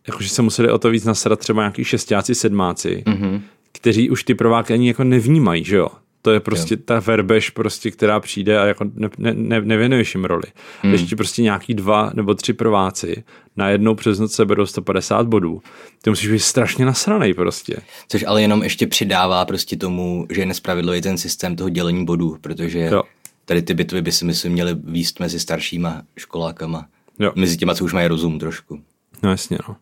jakože 0.07 0.29
se 0.29 0.43
museli 0.43 0.71
o 0.71 0.79
to 0.79 0.91
víc 0.91 1.05
nasrat 1.05 1.39
třeba 1.39 1.63
nějaký 1.63 1.85
šestáci, 1.85 2.35
sedmáci, 2.35 3.03
Mhm. 3.07 3.43
kteří 3.73 4.11
už 4.11 4.25
ty 4.25 4.35
prováky 4.35 4.73
ani 4.75 4.89
jako 4.89 5.05
nevnímají, 5.05 5.65
že 5.65 5.77
jo? 5.77 5.89
To 6.23 6.31
je 6.31 6.41
prostě 6.41 6.75
jo. 6.75 6.81
ta 6.85 7.01
verbež, 7.01 7.51
prostě, 7.51 7.91
která 7.91 8.21
přijde 8.21 8.59
a 8.59 8.67
jako 8.67 8.85
ne, 8.95 9.09
ne, 9.19 9.35
ne, 9.35 9.61
nevěnuješ 9.61 10.15
jim 10.15 10.25
roli. 10.25 10.43
Hmm. 10.83 10.93
Když 10.93 11.09
ti 11.09 11.17
prostě 11.17 11.43
nějaký 11.43 11.75
dva 11.75 12.11
nebo 12.15 12.35
tři 12.35 12.53
prváci 12.53 13.25
najednou 13.57 13.95
přes 13.95 14.19
noc 14.19 14.35
seberou 14.35 14.67
150 14.67 15.27
bodů, 15.27 15.63
ty 16.03 16.11
musíš 16.11 16.31
být 16.31 16.39
strašně 16.39 16.85
nasranej 16.87 17.35
prostě. 17.35 17.77
Což 18.09 18.25
ale 18.29 18.43
jenom 18.43 18.63
ještě 18.63 18.87
přidává 18.87 19.45
prostě 19.45 19.77
tomu, 19.77 20.27
že 20.31 20.41
je 20.41 20.47
nespravedlivý 20.47 21.01
ten 21.01 21.19
systém 21.19 21.57
toho 21.57 21.69
dělení 21.69 22.05
bodů, 22.05 22.37
protože 22.41 22.81
Jo. 22.93 23.03
tady 23.45 23.63
ty 23.63 23.75
bitvy 23.75 24.03
by 24.03 24.13
si 24.13 24.25
myslím 24.25 24.53
měly 24.53 24.75
výst 24.85 25.21
mezi 25.21 25.41
staršíma 25.41 26.03
školákama. 26.17 26.87
Jo. 27.19 27.33
Mezi 27.35 27.57
těma, 27.57 27.75
co 27.75 27.85
už 27.85 27.93
mají 27.93 28.09
rozum 28.09 28.39
trošku. 28.39 28.81
No 29.23 29.31
jasně, 29.31 29.59
no. 29.69 29.77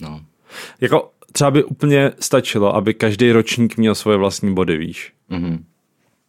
No. 0.00 0.20
Jako 0.80 1.10
třeba 1.32 1.50
by 1.50 1.64
úplně 1.64 2.12
stačilo, 2.20 2.76
aby 2.76 2.94
každý 2.94 3.32
ročník 3.32 3.76
měl 3.76 3.94
svoje 3.94 4.18
vlastní 4.18 4.54
body, 4.54 4.76
víš? 4.76 5.12
Mhm. 5.28 5.64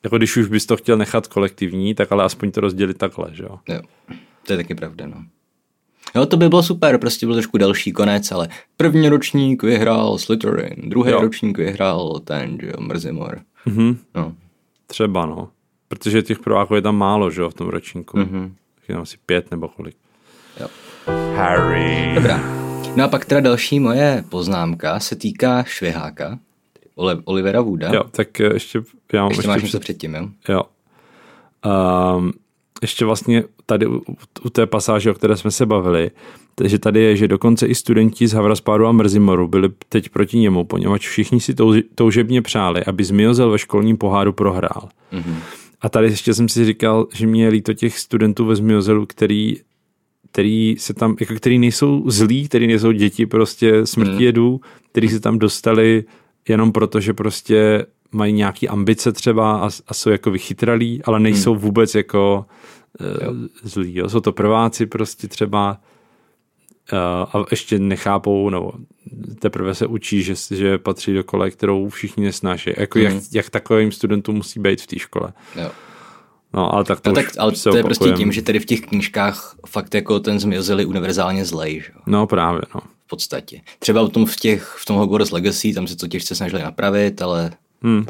Jako 0.03 0.17
když 0.17 0.37
už 0.37 0.47
bys 0.47 0.65
to 0.65 0.77
chtěl 0.77 0.97
nechat 0.97 1.27
kolektivní, 1.27 1.95
tak 1.95 2.11
ale 2.11 2.23
aspoň 2.23 2.51
to 2.51 2.61
rozdělit 2.61 2.97
takhle, 2.97 3.27
že 3.31 3.43
jo? 3.43 3.59
Jo. 3.69 3.81
To 4.47 4.53
je 4.53 4.57
taky 4.57 4.75
pravda, 4.75 5.07
no. 5.07 5.23
Jo, 6.15 6.25
to 6.25 6.37
by 6.37 6.49
bylo 6.49 6.63
super, 6.63 6.97
prostě 6.97 7.25
byl 7.25 7.35
trošku 7.35 7.57
delší 7.57 7.91
konec, 7.91 8.31
ale 8.31 8.49
první 8.77 9.09
ročník 9.09 9.63
vyhrál 9.63 10.17
Slytherin, 10.17 10.89
druhý 10.89 11.11
Jo. 11.11 11.21
ročník 11.21 11.57
vyhrál 11.57 12.19
ten, 12.23 12.57
že 12.61 12.67
jo, 12.67 12.73
Mrzimor. 12.79 13.39
Mhm. 13.65 13.97
No. 14.15 14.33
Třeba, 14.87 15.25
no. 15.25 15.49
Protože 15.87 16.21
těch 16.21 16.39
prváků 16.39 16.75
je 16.75 16.81
tam 16.81 16.95
málo, 16.97 17.31
že 17.31 17.41
jo, 17.41 17.49
v 17.49 17.53
tom 17.53 17.67
ročníku. 17.67 18.17
Mhm. 18.17 18.55
Je 18.87 18.93
tam 18.95 19.01
asi 19.01 19.17
pět 19.25 19.51
nebo 19.51 19.67
kolik. 19.67 19.95
Jo. 20.59 20.67
Harry. 21.35 22.11
Dobrá. 22.15 22.39
No 22.95 23.03
a 23.03 23.07
pak 23.07 23.25
teda 23.25 23.41
další 23.41 23.79
moje 23.79 24.23
poznámka 24.29 24.99
se 24.99 25.15
týká 25.15 25.63
Šviháka, 25.63 26.39
Olivera 27.25 27.61
Wooda. 27.61 27.93
Jo, 27.93 28.03
tak 28.11 28.39
ještě, 28.39 28.81
já 29.13 29.21
mám 29.21 29.29
Ještě, 29.31 29.39
ještě, 29.39 29.47
máš 29.47 29.57
před, 29.57 29.65
něco 29.65 29.79
předtím, 29.79 30.15
jo? 30.15 30.27
jo. 30.49 30.63
Um, 32.17 32.33
ještě 32.81 33.05
vlastně 33.05 33.43
tady 33.65 33.87
u, 33.87 34.01
u 34.43 34.49
té 34.49 34.65
pasáže, 34.65 35.11
o 35.11 35.13
které 35.13 35.37
jsme 35.37 35.51
se 35.51 35.65
bavili, 35.65 36.11
takže 36.55 36.79
tady 36.79 36.99
je, 37.01 37.15
že 37.15 37.27
dokonce 37.27 37.67
i 37.67 37.75
studenti 37.75 38.27
z 38.27 38.33
Havraspádu 38.33 38.85
a 38.85 38.91
Mrzimoru 38.91 39.47
byli 39.47 39.69
teď 39.89 40.09
proti 40.09 40.37
němu, 40.39 40.63
poněvadž 40.63 41.07
všichni 41.07 41.39
si 41.39 41.55
toužebně 41.95 42.41
přáli, 42.41 42.83
aby 42.85 43.03
Zmiozel 43.03 43.51
ve 43.51 43.59
školním 43.59 43.97
poháru 43.97 44.33
prohrál. 44.33 44.89
Mhm. 45.11 45.35
A 45.81 45.89
tady 45.89 46.07
ještě 46.07 46.33
jsem 46.33 46.49
si 46.49 46.65
říkal, 46.65 47.07
že 47.13 47.27
mě 47.27 47.43
je 47.43 47.49
líto 47.49 47.73
těch 47.73 47.99
studentů 47.99 48.45
ve 48.45 48.55
Zmiozelu, 48.55 49.05
který, 49.05 49.57
který 50.31 50.75
se 50.79 50.93
tam, 50.93 51.15
jako 51.19 51.35
který 51.35 51.59
nejsou 51.59 52.03
zlí, 52.09 52.47
který 52.47 52.67
nejsou 52.67 52.91
děti 52.91 53.25
prostě 53.25 53.85
smrti 53.85 54.11
Mhm. 54.11 54.21
jedů, 54.21 54.61
který 54.91 55.09
se 55.09 55.19
tam 55.19 55.39
dostali 55.39 56.03
jenom 56.49 56.71
proto, 56.71 56.99
že 56.99 57.13
prostě 57.13 57.85
mají 58.11 58.33
nějaký 58.33 58.69
ambice 58.69 59.11
třeba 59.11 59.57
a, 59.57 59.69
a 59.87 59.93
jsou 59.93 60.09
jako 60.09 60.31
vychytralí, 60.31 61.01
ale 61.03 61.19
nejsou 61.19 61.53
Mhm. 61.53 61.61
vůbec 61.61 61.95
jako 61.95 62.45
uh, 62.99 63.35
zlí. 63.63 63.95
Jo. 63.95 64.09
Jsou 64.09 64.19
to 64.19 64.31
prváci 64.31 64.85
prostě 64.85 65.27
třeba 65.27 65.81
uh, 66.93 67.41
a 67.41 67.45
ještě 67.51 67.79
nechápou, 67.79 68.49
nebo 68.49 68.71
teprve 69.39 69.75
se 69.75 69.87
učí, 69.87 70.23
že, 70.23 70.33
že 70.55 70.77
patří 70.77 71.13
do 71.13 71.23
kole, 71.23 71.51
kterou 71.51 71.89
všichni 71.89 72.23
nesnáší. 72.25 72.69
Jako 72.77 72.99
jak, 72.99 73.13
Mhm. 73.13 73.23
jak 73.33 73.49
takovým 73.49 73.91
studentům 73.91 74.35
musí 74.35 74.59
být 74.59 74.81
v 74.81 74.87
té 74.87 74.99
škole. 74.99 75.33
jo. 75.55 75.71
No, 76.53 76.73
ale 76.73 76.83
tak 76.83 76.99
to, 76.99 77.09
No 77.09 77.15
tak, 77.15 77.25
ale 77.37 77.51
to 77.51 77.77
je 77.77 77.83
prostě 77.83 78.11
tím, 78.11 78.31
že 78.31 78.41
tady 78.41 78.59
v 78.59 78.65
těch 78.65 78.81
knížkách 78.81 79.55
fakt 79.67 79.95
jako 79.95 80.19
ten 80.19 80.39
Zmiozel 80.39 80.79
je 80.79 80.85
univerzálně 80.85 81.45
zlej, 81.45 81.79
že 81.81 81.91
jo? 81.95 81.99
No 82.05 82.27
právě, 82.27 82.61
no. 82.75 82.81
v 83.05 83.07
podstatě. 83.07 83.61
Třeba 83.79 84.03
v 84.03 84.09
tom, 84.09 84.25
v, 84.25 84.35
těch, 84.35 84.75
v 84.79 84.85
tom 84.85 84.95
Hogwarts 84.97 85.31
Legacy, 85.31 85.73
tam 85.73 85.87
se 85.87 85.95
to 85.97 86.07
těžce 86.07 86.35
snažili 86.35 86.63
napravit, 86.63 87.21
ale 87.21 87.51
Hmm. 87.81 88.05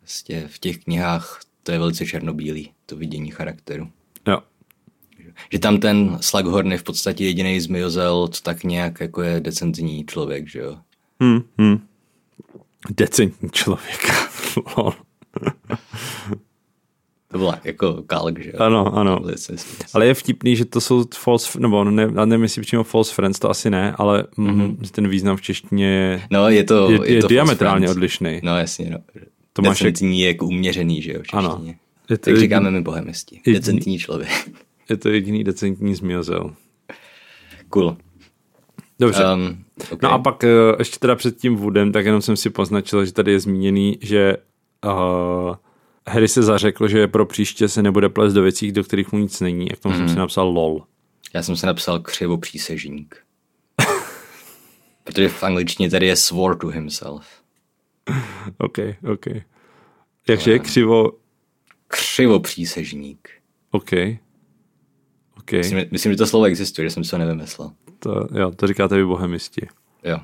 prostě 0.00 0.48
v 0.48 0.58
těch 0.58 0.78
knihách 0.78 1.40
to 1.62 1.72
je 1.72 1.78
velice 1.78 2.06
černobílý, 2.06 2.72
to 2.86 2.96
vidění 2.96 3.30
charakteru. 3.30 3.90
Jo. 4.26 4.38
Že 5.52 5.58
tam 5.58 5.80
ten 5.80 6.18
Slughorn 6.20 6.72
je 6.72 6.78
v 6.78 6.82
podstatě 6.82 7.24
jediný 7.24 7.60
Zmiozel, 7.60 8.28
co 8.28 8.42
tak 8.42 8.64
nějak 8.64 9.00
jako 9.00 9.22
je 9.22 9.40
decentní 9.40 10.04
člověk, 10.04 10.48
že 10.48 10.58
jo? 10.58 10.78
Hmm. 11.20 11.42
Hmm. 11.58 11.86
Decentní 12.90 13.50
člověk. 13.50 14.06
To 17.32 17.38
byla 17.38 17.58
jako 17.64 18.02
kalk, 18.02 18.38
že 18.38 18.50
jo? 18.50 18.56
ano, 18.62 18.96
ano. 18.96 19.20
Ale 19.94 20.06
je 20.06 20.14
vtipný, 20.14 20.56
že 20.56 20.64
to 20.64 20.80
jsou 20.80 21.04
false, 21.14 21.60
nebo 21.60 21.84
ne, 21.84 22.06
nevím, 22.24 22.42
jestli 22.42 22.62
přímo 22.62 22.84
false 22.84 23.14
friends, 23.14 23.38
to 23.38 23.50
asi 23.50 23.70
ne, 23.70 23.94
ale 23.98 24.24
mm-hmm. 24.38 24.76
ten 24.92 25.08
význam 25.08 25.36
v 25.36 25.42
češtině 25.42 25.86
je, 25.86 26.22
No, 26.30 26.48
je 26.48 26.64
to, 26.64 26.90
je, 26.90 26.98
je, 27.04 27.12
je 27.14 27.20
to 27.20 27.28
diametrálně 27.28 27.90
odlišný. 27.90 28.40
No, 28.42 28.58
jasně, 28.58 28.90
no. 28.90 28.98
To 29.52 29.62
máš 29.62 29.78
Decentní 29.78 30.20
je 30.20 30.26
jako 30.28 30.46
uměřený, 30.46 31.02
že 31.02 31.12
jo, 31.12 31.20
v 31.30 31.34
Ano. 31.34 31.48
češtině. 31.48 31.76
Je 32.10 32.18
to 32.18 32.24
Tak 32.24 32.26
jediný- 32.26 32.40
říkáme 32.40 32.70
my 32.70 32.80
bohemisti. 32.80 33.36
jediný- 33.46 33.54
Decentní 33.54 33.98
člověk. 33.98 34.30
Je 34.90 34.96
to 34.96 35.08
jediný 35.08 35.44
decentní 35.44 35.94
zmiozel. 35.94 36.54
Cool. 37.68 37.96
Dobře. 39.00 39.24
Um, 39.24 39.40
Um, 39.40 39.64
okay. 39.90 39.98
No 40.02 40.12
a 40.12 40.18
pak 40.18 40.44
eh, 40.44 40.48
ještě 40.78 40.98
teda 40.98 41.14
před 41.14 41.36
tím 41.36 41.56
Woodem, 41.56 41.92
tak 41.92 42.06
jenom 42.06 42.22
jsem 42.22 42.36
si 42.36 42.50
poznačil, 42.50 43.04
že 43.04 43.12
tady 43.12 43.32
je 43.32 43.40
zmíněný, 43.40 43.98
že 44.00 44.36
uh, 44.86 45.54
Harry 46.08 46.28
se 46.28 46.42
zařekl, 46.42 46.88
že 46.88 47.06
pro 47.06 47.26
příště 47.26 47.68
se 47.68 47.82
nebude 47.82 48.08
plést 48.08 48.34
do 48.34 48.42
věcí, 48.42 48.72
do 48.72 48.84
kterých 48.84 49.12
mu 49.12 49.18
nic 49.18 49.40
není. 49.40 49.66
Jak 49.70 49.78
tomu 49.78 49.94
jsem 49.94 50.08
si 50.08 50.16
napsal 50.16 50.48
lol. 50.48 50.86
Já 51.34 51.42
jsem 51.42 51.56
se 51.56 51.66
napsal 51.66 51.98
křivopřísežník. 51.98 53.16
Protože 55.04 55.28
v 55.28 55.42
angličtině 55.42 55.90
tady 55.90 56.06
je 56.06 56.16
swore 56.16 56.56
to 56.56 56.66
himself. 56.66 57.26
OK, 58.58 58.78
OK. 59.12 59.26
Jakže 60.28 60.50
je 60.52 60.58
křivo... 60.58 61.12
Křivopřísežník. 61.88 63.28
OK. 63.70 63.92
OK. 65.38 65.52
Myslím, 65.52 65.84
myslím, 65.90 66.12
že 66.12 66.18
to 66.18 66.26
slovo 66.26 66.44
existuje, 66.44 66.86
že 66.86 66.90
jsem 66.90 67.04
si 67.04 67.14
ho 67.14 67.18
nevymyslel. 67.18 67.72
To, 67.98 68.28
jo, 68.38 68.50
to 68.50 68.66
říkáte 68.66 68.96
vy 68.96 69.04
bohemisti. 69.04 69.68
Jo. 70.04 70.18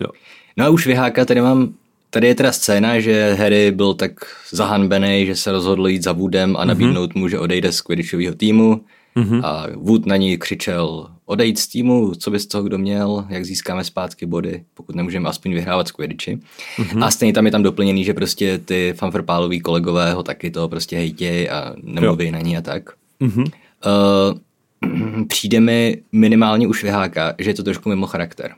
Jo. 0.00 0.08
No 0.56 0.64
a 0.64 0.68
už 0.68 0.86
vyháka, 0.86 1.24
tady 1.24 1.40
mám, 1.40 1.74
tady 2.10 2.26
je 2.26 2.34
teda 2.34 2.52
scéna, 2.52 3.00
že 3.00 3.34
Harry 3.38 3.70
byl 3.70 3.94
tak 3.94 4.12
zahanbený, 4.50 5.26
že 5.26 5.36
se 5.36 5.52
rozhodl 5.52 5.88
jít 5.88 6.02
za 6.02 6.12
Woodem 6.12 6.56
a 6.56 6.64
nabídnout 6.64 7.14
mu, 7.14 7.28
že 7.28 7.38
odejde 7.38 7.72
z 7.72 7.80
Quidditchového 7.80 8.34
týmu. 8.34 8.80
Mm-hmm. 9.16 9.44
A 9.44 9.66
Wood 9.76 10.06
na 10.06 10.16
ní 10.16 10.38
křičel, 10.38 11.06
odejít 11.26 11.58
z 11.58 11.68
týmu, 11.68 12.14
co 12.14 12.30
by 12.30 12.38
z 12.38 12.46
toho 12.46 12.64
kdo 12.64 12.78
měl, 12.78 13.24
jak 13.28 13.44
získáme 13.44 13.84
zpátky 13.84 14.26
body, 14.26 14.64
pokud 14.74 14.96
nemůžeme 14.96 15.28
aspoň 15.28 15.54
vyhrávat 15.54 15.88
z 15.88 15.92
Quidditchi. 15.92 16.38
Mm-hmm. 16.78 17.04
A 17.04 17.10
stejně 17.10 17.32
tam 17.32 17.46
je 17.46 17.52
tam 17.52 17.62
doplněný, 17.62 18.04
že 18.04 18.14
prostě 18.14 18.58
ty 18.58 18.94
fanfrpáloví 18.96 19.60
kolegové 19.60 20.12
ho 20.12 20.22
taky 20.22 20.50
to 20.50 20.68
prostě 20.68 20.96
hejtěj 20.96 21.50
a 21.50 21.74
nemluví 21.82 22.26
jo. 22.26 22.32
na 22.32 22.40
ní 22.40 22.56
a 22.56 22.60
tak. 22.60 22.90
Mm-hmm. 23.20 23.50
Uh, 23.86 25.24
přijde 25.28 25.60
mi 25.60 26.02
minimálně 26.12 26.66
už 26.66 26.82
vyháka, 26.82 27.34
že 27.38 27.50
je 27.50 27.54
to 27.54 27.62
trošku 27.62 27.88
mimo 27.88 28.06
charakter. 28.06 28.54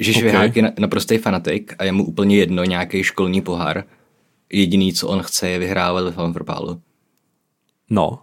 Že 0.00 0.10
okay. 0.10 0.20
Švihák 0.20 0.56
je 0.56 0.72
naprostý 0.78 1.18
fanatik 1.18 1.74
a 1.78 1.84
je 1.84 1.92
mu 1.92 2.04
úplně 2.04 2.36
jedno 2.36 2.64
nějaký 2.64 3.02
školní 3.02 3.40
pohár. 3.40 3.84
Jediný, 4.52 4.92
co 4.92 5.08
on 5.08 5.22
chce, 5.22 5.48
je 5.48 5.58
vyhrávat 5.58 6.04
ve 6.04 6.12
fanfrpálu. 6.12 6.80
No. 7.90 8.18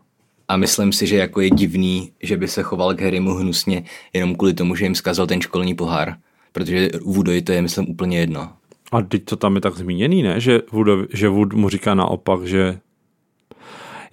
A 0.47 0.57
myslím 0.57 0.91
si, 0.91 1.07
že 1.07 1.17
jako 1.17 1.41
je 1.41 1.49
divný, 1.49 2.11
že 2.23 2.37
by 2.37 2.47
se 2.47 2.63
choval 2.63 2.93
k 2.93 3.01
Harrymu 3.01 3.33
hnusně 3.33 3.83
jenom 4.13 4.35
kvůli 4.35 4.53
tomu, 4.53 4.75
že 4.75 4.85
jim 4.85 4.95
zkazal 4.95 5.27
ten 5.27 5.41
školní 5.41 5.75
pohár. 5.75 6.15
Protože 6.51 6.89
Woodovi 7.05 7.41
to 7.41 7.51
je, 7.51 7.61
myslím, 7.61 7.89
úplně 7.89 8.19
jedno. 8.19 8.49
A 8.91 9.01
teď 9.01 9.25
to 9.25 9.35
tam 9.35 9.55
je 9.55 9.61
tak 9.61 9.77
zmíněný, 9.77 10.23
ne? 10.23 10.39
Že 10.39 10.61
Wood, 10.71 10.87
že 11.13 11.29
Wood 11.29 11.53
mu 11.53 11.69
říká 11.69 11.93
naopak, 11.93 12.45
že 12.45 12.79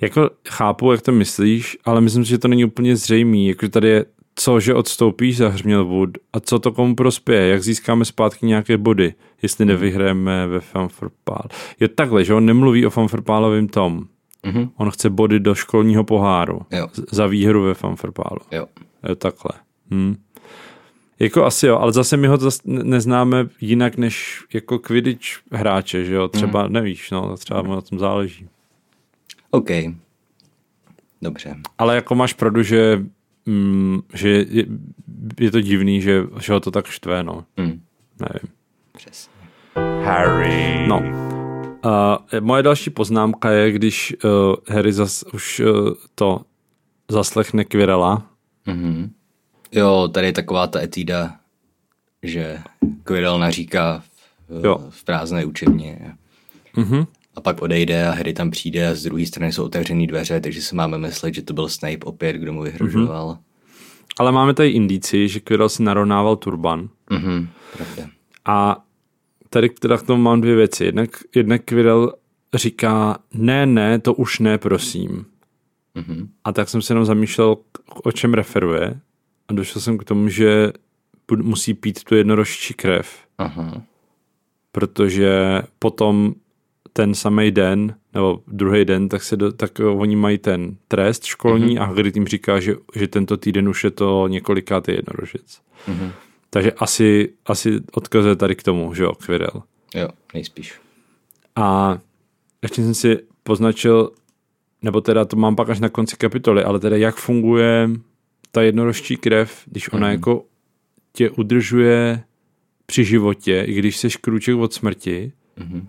jako 0.00 0.30
chápu, 0.48 0.92
jak 0.92 1.02
to 1.02 1.12
myslíš, 1.12 1.78
ale 1.84 2.00
myslím 2.00 2.24
si, 2.24 2.30
že 2.30 2.38
to 2.38 2.48
není 2.48 2.64
úplně 2.64 2.96
zřejmý. 2.96 3.48
Jako 3.48 3.68
tady 3.68 3.88
je 3.88 4.04
co, 4.34 4.60
že 4.60 4.74
odstoupíš, 4.74 5.36
zahřměl 5.36 5.84
Wood 5.84 6.10
a 6.32 6.40
co 6.40 6.58
to 6.58 6.72
komu 6.72 6.94
prospěje, 6.94 7.48
jak 7.48 7.62
získáme 7.62 8.04
zpátky 8.04 8.46
nějaké 8.46 8.78
body, 8.78 9.14
jestli 9.42 9.64
nevyhrajeme 9.64 10.46
ve 10.46 10.60
Fanfrpál. 10.60 11.44
Je 11.80 11.88
takhle, 11.88 12.24
že 12.24 12.34
on 12.34 12.46
nemluví 12.46 12.86
o 12.86 12.90
Fanfrpálovém 12.90 13.68
tom. 13.68 14.06
Mm-hmm. 14.44 14.70
On 14.76 14.90
chce 14.90 15.10
body 15.10 15.40
do 15.40 15.54
školního 15.54 16.04
poháru 16.04 16.60
Jo. 16.70 16.88
za 17.10 17.26
výhru 17.26 17.62
ve 17.62 17.74
Fanfrpálu. 17.74 18.40
Jo. 18.52 18.66
Je 19.08 19.14
takhle. 19.14 19.50
Hm. 19.90 20.16
Jako 21.18 21.44
asi 21.44 21.66
jo, 21.66 21.78
ale 21.78 21.92
zase 21.92 22.16
my 22.16 22.26
ho 22.26 22.36
zas 22.36 22.60
neznáme 22.64 23.48
jinak 23.60 23.96
než 23.96 24.44
jako 24.54 24.78
Quidditch 24.78 25.26
hráče, 25.52 26.04
že 26.04 26.14
jo, 26.14 26.28
třeba 26.28 26.66
mm. 26.66 26.72
nevíš, 26.72 27.10
no, 27.10 27.36
třeba 27.36 27.62
mu 27.62 27.74
na 27.74 27.80
tom 27.80 27.98
záleží. 27.98 28.48
OK. 29.50 29.70
Dobře. 31.22 31.56
Ale 31.78 31.94
jako 31.94 32.14
máš 32.14 32.32
pravdu, 32.32 32.62
že, 32.62 33.04
mm, 33.46 34.00
že 34.14 34.28
je, 34.28 34.66
je, 35.40 35.50
to 35.50 35.60
divný, 35.60 36.00
že, 36.00 36.22
že 36.40 36.52
ho 36.52 36.60
to 36.60 36.70
tak 36.70 36.86
štve, 36.86 37.24
no. 37.24 37.44
Mm. 37.56 37.80
Nevím. 38.20 38.54
Přesně. 38.96 39.32
Harry. 40.04 40.86
No. 40.88 40.98
Uh, 41.84 42.40
moje 42.40 42.62
další 42.62 42.90
poznámka 42.90 43.50
je, 43.50 43.72
když 43.72 44.16
uh, 44.24 44.30
Harry 44.76 44.92
zas 44.92 45.22
už 45.22 45.60
uh, 45.60 45.90
to 46.14 46.40
zaslechne 47.10 47.64
Quirrella. 47.64 48.26
Mm-hmm. 48.66 49.10
Jo, 49.72 50.08
tady 50.14 50.26
je 50.26 50.32
taková 50.32 50.66
ta 50.66 50.82
etída, 50.82 51.36
že 52.22 52.58
Quirrell 53.04 53.38
naříká 53.38 54.02
v, 54.48 54.64
Jo. 54.64 54.78
v 54.90 55.04
prázdné 55.04 55.44
učebně. 55.44 56.16
Mhm. 56.76 57.04
A 57.36 57.40
pak 57.40 57.62
odejde 57.62 58.06
a 58.06 58.10
Harry 58.10 58.32
tam 58.32 58.50
přijde 58.50 58.88
a 58.88 58.94
z 58.94 59.02
druhé 59.02 59.26
strany 59.26 59.52
jsou 59.52 59.64
otevřené 59.64 60.06
dveře, 60.06 60.40
takže 60.40 60.62
si 60.62 60.74
máme 60.74 60.98
myslet, 60.98 61.34
že 61.34 61.42
to 61.42 61.54
byl 61.54 61.68
Snape 61.68 62.04
opět, 62.04 62.32
kdo 62.36 62.52
mu 62.52 62.62
vyhrožoval. 62.62 63.30
Mm-hmm. 63.30 63.38
Ale 64.18 64.32
máme 64.32 64.54
tady 64.54 64.70
indici, 64.70 65.28
že 65.28 65.40
Quirrell 65.40 65.68
si 65.68 65.82
narovnával 65.82 66.36
turban. 66.36 66.88
Mm-hmm. 67.10 67.48
Pravda. 67.76 68.10
A 68.44 68.84
tady 69.50 69.68
teda 69.68 69.98
k 69.98 70.02
tomu 70.02 70.22
mám 70.22 70.40
dvě 70.40 70.56
věci. 70.56 70.84
Jednak, 70.84 71.10
jednak 71.34 71.62
Quirrell 71.64 72.14
říká, 72.54 73.18
ne, 73.34 73.66
ne, 73.66 73.98
to 73.98 74.14
už 74.14 74.38
ne, 74.38 74.58
prosím. 74.58 75.26
Mm-hmm. 75.96 76.28
A 76.44 76.52
tak 76.52 76.68
jsem 76.68 76.82
se 76.82 76.92
jenom 76.92 77.04
zamýšlel, 77.04 77.56
o 78.04 78.12
čem 78.12 78.34
referuje. 78.34 79.00
A 79.48 79.52
došel 79.52 79.82
jsem 79.82 79.98
k 79.98 80.04
tomu, 80.04 80.28
že 80.28 80.72
musí 81.36 81.74
pít 81.74 82.04
tu 82.04 82.14
jednorožčí 82.14 82.74
krev, 82.74 83.16
Aha. 83.38 83.82
protože 84.72 85.62
potom 85.78 86.34
ten 86.96 87.14
samý 87.14 87.50
den, 87.50 87.94
nebo 88.14 88.40
druhý 88.48 88.84
den, 88.84 89.08
tak, 89.08 89.22
se 89.22 89.36
do, 89.36 89.52
tak 89.52 89.70
oni 89.80 90.16
mají 90.16 90.38
ten 90.38 90.76
trest 90.88 91.24
školní 91.24 91.76
mm-hmm. 91.76 91.82
a 91.82 91.84
Hagrid 91.84 92.16
jim 92.16 92.26
říká, 92.26 92.60
že, 92.60 92.74
že 92.96 93.08
tento 93.08 93.36
týden 93.36 93.68
už 93.68 93.84
je 93.84 93.90
to 93.90 94.28
několikátý 94.28 94.92
jednorožec. 94.92 95.60
Mm-hmm. 95.88 96.10
Takže 96.50 96.72
asi, 96.72 97.28
asi 97.46 97.80
odkazuje 97.92 98.36
tady 98.36 98.54
k 98.56 98.62
tomu, 98.62 98.94
že 98.94 99.02
jo, 99.02 99.12
Quirrell. 99.12 99.62
Jo, 99.94 100.08
nejspíš. 100.34 100.80
A 101.56 101.98
ještě 102.62 102.82
jsem 102.82 102.94
si 102.94 103.18
poznačil, 103.42 104.10
nebo 104.82 105.00
teda 105.00 105.24
to 105.24 105.36
mám 105.36 105.56
pak 105.56 105.68
až 105.70 105.80
na 105.80 105.88
konci 105.88 106.16
kapitoly, 106.16 106.62
ale 106.64 106.80
teda 106.80 106.96
jak 106.96 107.16
funguje 107.16 107.90
ta 108.50 108.62
jednorožčí 108.62 109.16
krev, 109.16 109.62
když 109.66 109.92
ona 109.92 110.06
Mhm. 110.06 110.14
jako 110.14 110.44
tě 111.12 111.30
udržuje 111.30 112.22
při 112.86 113.04
životě, 113.04 113.64
i 113.66 113.74
když 113.74 113.96
jsi 113.96 114.08
krůček 114.20 114.56
od 114.56 114.72
smrti, 114.72 115.32
Mhm. 115.56 115.88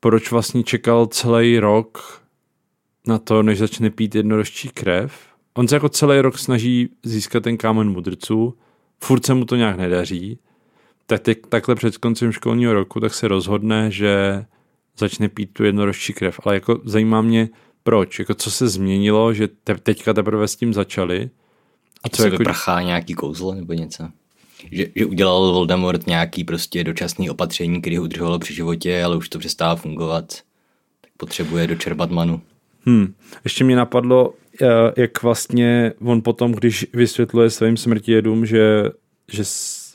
Proč 0.00 0.30
vlastně 0.30 0.62
čekal 0.62 1.06
celý 1.06 1.58
rok 1.58 2.22
na 3.06 3.18
to, 3.18 3.42
než 3.42 3.58
začne 3.58 3.90
pít 3.90 4.14
jednorožčí 4.14 4.68
krev. 4.68 5.12
On 5.54 5.68
se 5.68 5.76
jako 5.76 5.88
celý 5.88 6.20
rok 6.20 6.38
snaží 6.38 6.88
získat 7.02 7.42
ten 7.42 7.56
kámen 7.56 7.90
mudrců, 7.90 8.54
furt 9.04 9.26
se 9.26 9.34
mu 9.34 9.44
to 9.44 9.56
nějak 9.56 9.76
nedaří, 9.76 10.38
tak 11.06 11.20
teď, 11.20 11.38
takhle 11.48 11.74
před 11.74 11.96
koncem 11.96 12.32
školního 12.32 12.72
roku 12.72 13.00
tak 13.00 13.14
se 13.14 13.28
rozhodne, 13.28 13.90
že 13.90 14.44
začne 14.98 15.28
pít 15.28 15.50
tu 15.52 15.64
jednorožčí 15.64 16.12
krev. 16.12 16.40
Ale 16.44 16.54
jako 16.54 16.80
zajímá 16.84 17.22
mě, 17.22 17.48
proč, 17.82 18.18
jako 18.18 18.34
co 18.34 18.50
se 18.50 18.68
změnilo, 18.68 19.34
že 19.34 19.48
te, 19.48 19.74
teďka 19.74 20.14
teprve 20.14 20.48
s 20.48 20.56
tím 20.56 20.74
začali. 20.74 21.30
A 22.04 22.08
Co 22.08 22.24
jako, 22.24 22.36
vyprchá 22.36 22.82
nějaký 22.82 23.14
kouzlo 23.14 23.54
nebo 23.54 23.72
něco? 23.72 24.08
Že, 24.72 24.86
že 24.94 25.06
udělal 25.06 25.52
Voldemort 25.52 26.06
nějaký 26.06 26.44
prostě 26.44 26.84
dočasný 26.84 27.30
opatření, 27.30 27.80
který 27.80 27.96
ho 27.96 28.04
udržovalo 28.04 28.38
při 28.38 28.54
životě, 28.54 29.02
ale 29.04 29.16
už 29.16 29.28
to 29.28 29.38
přestává 29.38 29.76
fungovat. 29.76 30.24
Tak 31.00 31.10
potřebuje 31.16 31.66
dočerpat 31.66 32.10
manu. 32.10 32.40
Hmm. 32.86 33.14
Ještě 33.44 33.64
mě 33.64 33.76
napadlo, 33.76 34.34
eh, 34.62 34.66
jak 34.96 35.22
vlastně 35.22 35.92
on 36.04 36.22
potom, 36.22 36.52
když 36.52 36.86
vysvětluje 36.92 37.50
svým 37.50 37.76
smrtijedům, 37.76 38.46
že, 38.46 38.84
že, 39.32 39.42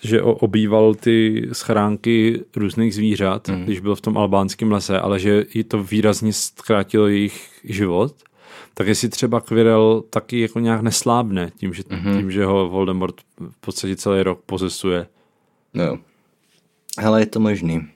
že 0.04 0.22
o- 0.22 0.34
obýval 0.34 0.96
ty 0.96 1.48
schránky 1.52 2.42
různých 2.56 2.96
zvířat, 2.96 3.48
mm. 3.48 3.64
když 3.64 3.80
byl 3.80 3.96
v 3.96 4.02
tom 4.02 4.18
albánském 4.18 4.72
lese, 4.72 5.00
ale 5.00 5.20
že 5.20 5.46
i 5.54 5.64
to 5.64 5.84
výrazně 5.84 6.34
zkrátilo 6.34 7.08
jejich 7.08 7.50
život, 7.64 8.16
tak 8.74 8.88
jestli 8.88 9.10
třeba 9.10 9.42
Quirrell 9.42 10.04
taky 10.10 10.40
jako 10.40 10.60
nějak 10.60 10.82
neslábne 10.82 11.52
tím, 11.58 11.74
že, 11.74 11.84
mm-hmm. 11.84 12.18
tím, 12.18 12.32
že 12.32 12.46
ho 12.46 12.70
Voldemort 12.70 13.16
v 13.40 13.58
podstatě 13.60 13.96
celý 13.96 14.24
rok 14.24 14.42
pozesuje. 14.46 15.08
No. 15.74 16.00
Ale 16.98 17.22
je 17.22 17.26
to 17.26 17.40
možný. 17.40 17.88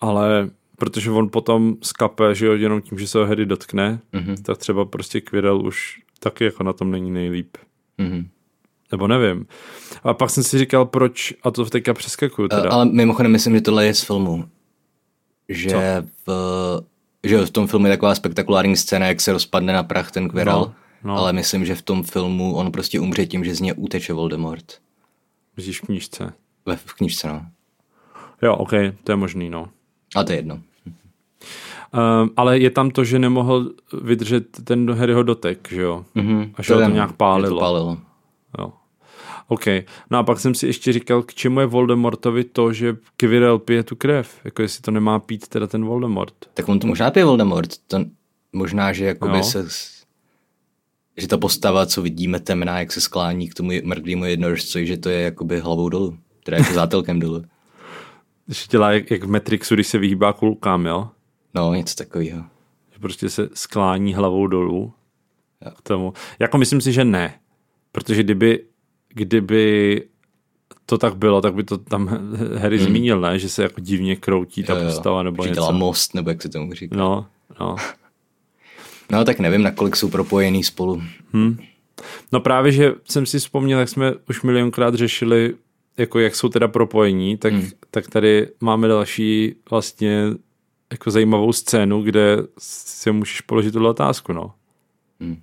Ale 0.00 0.50
protože 0.76 1.10
on 1.10 1.28
potom 1.28 1.76
skape, 1.82 2.34
že 2.34 2.46
jo, 2.46 2.52
jenom 2.52 2.80
tím, 2.80 2.98
že 2.98 3.08
se 3.08 3.18
ho 3.18 3.26
Harry 3.26 3.46
dotkne, 3.46 4.00
mm-hmm. 4.12 4.42
tak 4.42 4.58
třeba 4.58 4.84
prostě 4.84 5.20
Quirrell 5.20 5.66
už 5.66 6.00
taky 6.20 6.44
jako 6.44 6.62
na 6.62 6.72
tom 6.72 6.90
není 6.90 7.10
nejlíp. 7.10 7.56
Mhm. 7.98 8.28
Nebo 8.92 9.06
nevím. 9.08 9.46
A 10.02 10.14
pak 10.14 10.30
jsem 10.30 10.44
si 10.44 10.58
říkal, 10.58 10.86
proč, 10.86 11.34
a 11.42 11.50
to 11.50 11.64
teďka 11.64 11.94
přeskakuju 11.94 12.48
A- 12.50 12.56
teda. 12.56 12.70
Ale 12.70 12.84
mimochodem 12.84 13.32
myslím, 13.32 13.54
že 13.54 13.60
tohle 13.60 13.86
je 13.86 13.94
z 13.94 14.02
filmu. 14.02 14.44
Že 15.48 16.04
v, 16.26 16.30
že 17.24 17.46
v 17.46 17.50
tom 17.50 17.66
filmu 17.66 17.86
je 17.86 17.92
taková 17.92 18.14
spektakulární 18.14 18.76
scéna, 18.76 19.06
jak 19.06 19.20
se 19.20 19.32
rozpadne 19.32 19.72
na 19.72 19.82
prach 19.82 20.10
ten 20.10 20.28
Quirrell. 20.28 20.60
No, 20.60 20.74
no. 21.04 21.16
Ale 21.16 21.32
myslím, 21.32 21.64
že 21.64 21.74
v 21.74 21.82
tom 21.82 22.02
filmu 22.02 22.54
on 22.54 22.72
prostě 22.72 23.00
umře 23.00 23.26
tím, 23.26 23.44
že 23.44 23.54
z 23.54 23.60
něj 23.60 23.74
uteče 23.76 24.12
Voldemort. 24.12 24.72
Vidíš 25.56 25.80
v 25.80 25.86
knížce. 25.86 26.32
Ve, 26.66 26.76
v 26.76 26.94
knižce, 26.94 27.28
no. 27.28 27.46
Jo, 28.42 28.56
ok, 28.56 28.70
to 29.04 29.12
je 29.12 29.16
možný, 29.16 29.50
no. 29.50 29.68
A 30.16 30.24
to 30.24 30.32
je 30.32 30.38
jedno. 30.38 30.54
Um, 30.54 32.30
ale 32.36 32.58
je 32.58 32.70
tam 32.70 32.90
to, 32.90 33.04
že 33.04 33.18
nemohl 33.18 33.70
vydržet 34.02 34.64
ten 34.64 34.94
Harryho 34.94 35.22
dotek, 35.22 35.68
že 35.70 35.82
jo? 35.82 36.04
Mhm. 36.14 36.52
A 36.54 36.62
že 36.62 36.74
ho 36.74 36.80
to 36.80 36.90
nějak 36.90 37.12
pálilo. 37.12 37.54
To 37.54 37.60
pálilo. 37.60 37.98
Jo. 38.58 38.72
OK. 39.50 39.64
No 40.10 40.18
a 40.18 40.22
pak 40.22 40.40
jsem 40.40 40.54
si 40.54 40.66
ještě 40.66 40.92
říkal, 40.92 41.22
k 41.22 41.34
čemu 41.34 41.60
je 41.60 41.66
Voldemortovi 41.66 42.44
to, 42.44 42.72
že 42.72 42.96
Quirrell 43.16 43.58
pije 43.58 43.82
tu 43.82 43.96
krev. 43.96 44.40
Jako 44.44 44.62
jestli 44.62 44.82
to 44.82 44.90
nemá 44.90 45.18
pít 45.18 45.48
teda 45.48 45.66
ten 45.66 45.84
Voldemort. 45.84 46.34
Tak 46.54 46.68
on 46.68 46.78
to 46.78 46.86
možná 46.86 47.10
pije 47.10 47.24
Voldemort. 47.24 47.70
To 47.86 47.98
možná, 48.52 48.92
že 48.92 49.04
jakoby 49.04 49.36
Jo. 49.38 49.42
se... 49.44 49.70
s- 49.70 50.00
že 51.16 51.28
ta 51.28 51.38
postava, 51.38 51.86
co 51.86 52.02
vidíme 52.02 52.40
temná, 52.40 52.78
jak 52.78 52.92
se 52.92 53.00
sklání 53.00 53.48
k 53.48 53.54
tomu 53.54 53.70
mrtvému 53.84 54.24
jednorožci, 54.24 54.86
že 54.86 54.96
to 54.96 55.08
je 55.08 55.20
jakoby 55.20 55.60
hlavou 55.60 55.88
dolů, 55.88 56.18
teda 56.44 56.56
jako 56.56 56.72
zátelkem 56.72 57.20
dolů. 57.20 57.44
Že 58.48 58.66
dělá 58.70 58.92
jak, 58.92 59.10
jak 59.10 59.24
v 59.24 59.28
Matrixu, 59.30 59.74
když 59.74 59.86
se 59.86 59.98
vyhýbá 59.98 60.32
kulkám, 60.32 60.86
jo? 60.86 61.08
No, 61.54 61.74
něco 61.74 61.94
takového. 61.94 62.44
Že 62.92 62.98
prostě 63.00 63.28
se 63.28 63.48
sklání 63.54 64.14
hlavou 64.14 64.46
dolů 64.46 64.92
k 65.76 65.82
tomu. 65.82 66.12
Jako 66.38 66.58
myslím 66.58 66.80
si, 66.80 66.92
že 66.92 67.04
ne. 67.04 67.34
Protože 67.92 68.22
kdyby, 68.22 68.64
kdyby 69.14 70.02
to 70.86 70.98
tak 70.98 71.16
bylo, 71.16 71.40
tak 71.40 71.54
by 71.54 71.64
to 71.64 71.78
tam 71.78 72.08
Harry 72.58 72.78
hmm. 72.78 72.86
zmínil, 72.86 73.20
ne? 73.20 73.38
Že 73.38 73.48
se 73.48 73.62
jako 73.62 73.80
divně 73.80 74.16
kroutí 74.16 74.62
ta 74.62 74.78
Jo, 74.78 74.84
postava 74.84 75.22
nebo 75.22 75.42
že 75.42 75.48
něco. 75.48 75.60
dělá 75.60 75.70
most, 75.72 76.14
nebo 76.14 76.30
jak 76.30 76.42
se 76.42 76.48
tomu 76.48 76.72
říká. 76.72 76.96
No, 76.96 77.26
no. 77.60 77.76
No 79.10 79.24
tak 79.24 79.38
nevím, 79.38 79.62
nakolik 79.62 79.96
jsou 79.96 80.10
propojený 80.10 80.64
spolu. 80.64 81.02
No 82.32 82.40
právě, 82.40 82.72
že 82.72 82.92
jsem 83.04 83.26
si 83.26 83.38
vzpomněl, 83.38 83.78
jak 83.78 83.88
jsme 83.88 84.12
už 84.28 84.42
milionkrát 84.42 84.94
řešili, 84.94 85.54
jako 85.96 86.18
jak 86.18 86.36
jsou 86.36 86.48
teda 86.48 86.68
propojení, 86.68 87.36
tak, 87.36 87.52
hmm. 87.52 87.68
tak 87.90 88.08
tady 88.08 88.48
máme 88.60 88.88
další 88.88 89.54
vlastně 89.70 90.24
jako 90.90 91.10
zajímavou 91.10 91.52
scénu, 91.52 92.02
kde 92.02 92.36
si 92.58 93.12
můžeš 93.12 93.40
položit 93.40 93.72
tuhle 93.72 93.90
otázku, 93.90 94.32
no. 94.32 94.52
Hmm. 95.20 95.42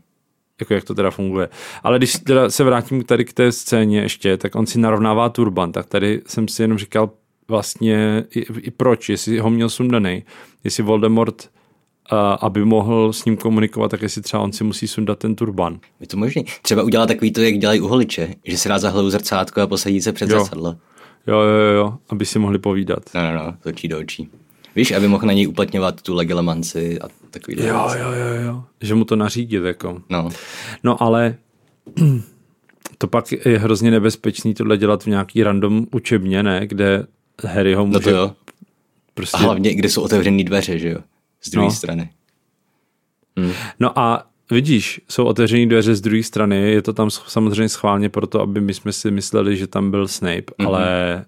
Jako 0.60 0.74
jak 0.74 0.84
to 0.84 0.96
teda 0.96 1.12
funguje. 1.12 1.50
Ale 1.84 1.98
když 1.98 2.13
teda 2.13 2.50
se 2.50 2.63
vrátím 2.63 3.04
tady 3.04 3.26
k 3.26 3.34
té 3.34 3.52
scéně 3.52 4.00
ještě, 4.02 4.38
tak 4.38 4.56
on 4.56 4.65
si 4.65 4.80
narovnává 4.80 5.30
turban, 5.30 5.72
tak 5.72 5.86
tady 5.86 6.22
jsem 6.26 6.48
si 6.48 6.62
jenom 6.62 6.78
říkal 6.78 7.10
vlastně 7.48 8.24
i, 8.36 8.46
i 8.60 8.72
proč, 8.72 9.10
jestli 9.10 9.39
ho 9.39 9.50
měl 9.50 9.70
sundaný, 9.70 10.24
jestli 10.63 10.84
Voldemort 10.84 11.50
a, 12.10 12.34
aby 12.34 12.65
mohl 12.65 13.13
s 13.13 13.26
ním 13.26 13.38
komunikovat, 13.38 13.91
tak 13.91 14.02
jestli 14.02 14.22
třeba 14.22 14.43
on 14.43 14.52
si 14.52 14.63
musí 14.63 14.88
sundat 14.88 15.20
ten 15.20 15.36
turban. 15.36 15.80
Je 16.00 16.08
to 16.08 16.17
možný. 16.17 16.46
Třeba 16.62 16.84
udělat 16.84 17.08
takový 17.08 17.32
to, 17.32 17.41
jak 17.41 17.58
dělají 17.58 17.82
u 17.82 17.88
holiče, 17.88 18.34
že 18.43 18.58
se 18.58 18.70
dá 18.70 18.80
za 18.80 18.89
hlavu 18.89 19.10
zrcátko 19.10 19.62
a 19.62 19.67
posadí 19.67 20.02
se 20.02 20.13
před 20.13 20.30
Jo. 20.30 20.39
zrcadlo. 20.39 20.76
Jo, 21.28 21.39
jo, 21.39 21.58
jo, 21.58 21.74
jo, 21.74 21.98
aby 22.10 22.26
si 22.26 22.39
mohli 22.39 22.60
povídat. 22.60 23.00
No, 23.15 23.22
no, 23.22 23.34
no, 23.34 23.54
z 23.63 23.65
očí 23.65 23.88
do 23.88 24.00
očí. 24.00 24.30
Víš, 24.77 24.91
aby 24.91 25.07
mohl 25.07 25.27
na 25.27 25.33
něj 25.33 25.47
uplatňovat 25.47 26.01
tu 26.01 26.13
legelemanci 26.13 26.99
a 26.99 27.07
takový 27.31 27.57
Jo, 27.59 27.89
jo, 27.99 28.11
jo, 28.11 28.41
jo. 28.45 28.63
Že 28.81 28.95
mu 28.95 29.05
to 29.05 29.15
nařídit, 29.15 29.63
jako. 29.63 30.01
No, 30.09 30.29
No 30.83 31.03
ale 31.03 31.35
to 32.97 33.07
pak 33.07 33.31
je 33.31 33.59
hrozně 33.59 33.91
nebezpečný 33.91 34.53
tohle 34.53 34.77
dělat 34.77 35.03
v 35.03 35.07
nějaký 35.07 35.43
random 35.43 35.87
učebně, 35.91 36.43
ne? 36.43 36.67
Kde 36.67 37.07
Harry 37.43 37.73
ho 37.73 37.81
no 37.81 37.87
může 37.87 37.99
to 37.99 38.09
jo. 38.09 38.31
prostě... 39.13 39.37
A 39.37 39.41
hlavně, 39.41 39.73
kde 39.73 39.89
jsou 39.89 40.01
otevřené 40.01 40.43
dveře, 40.43 40.79
že 40.79 40.89
jo? 40.89 40.99
Z 41.41 41.49
druhé 41.49 41.67
No. 41.67 41.71
strany. 41.71 42.09
No 43.79 43.99
a 43.99 44.27
vidíš, 44.51 45.01
jsou 45.09 45.25
otevřené 45.25 45.65
dveře 45.65 45.95
z 45.95 46.01
druhé 46.01 46.23
strany, 46.23 46.71
je 46.71 46.81
to 46.81 46.93
tam 46.93 47.09
samozřejmě 47.09 47.69
schválně 47.69 48.09
proto, 48.09 48.41
aby 48.41 48.61
my 48.61 48.73
jsme 48.73 48.93
si 48.93 49.11
mysleli, 49.11 49.57
že 49.57 49.67
tam 49.67 49.91
byl 49.91 50.07
Snape, 50.07 50.35
mm-hmm. 50.41 50.67
ale 50.67 51.25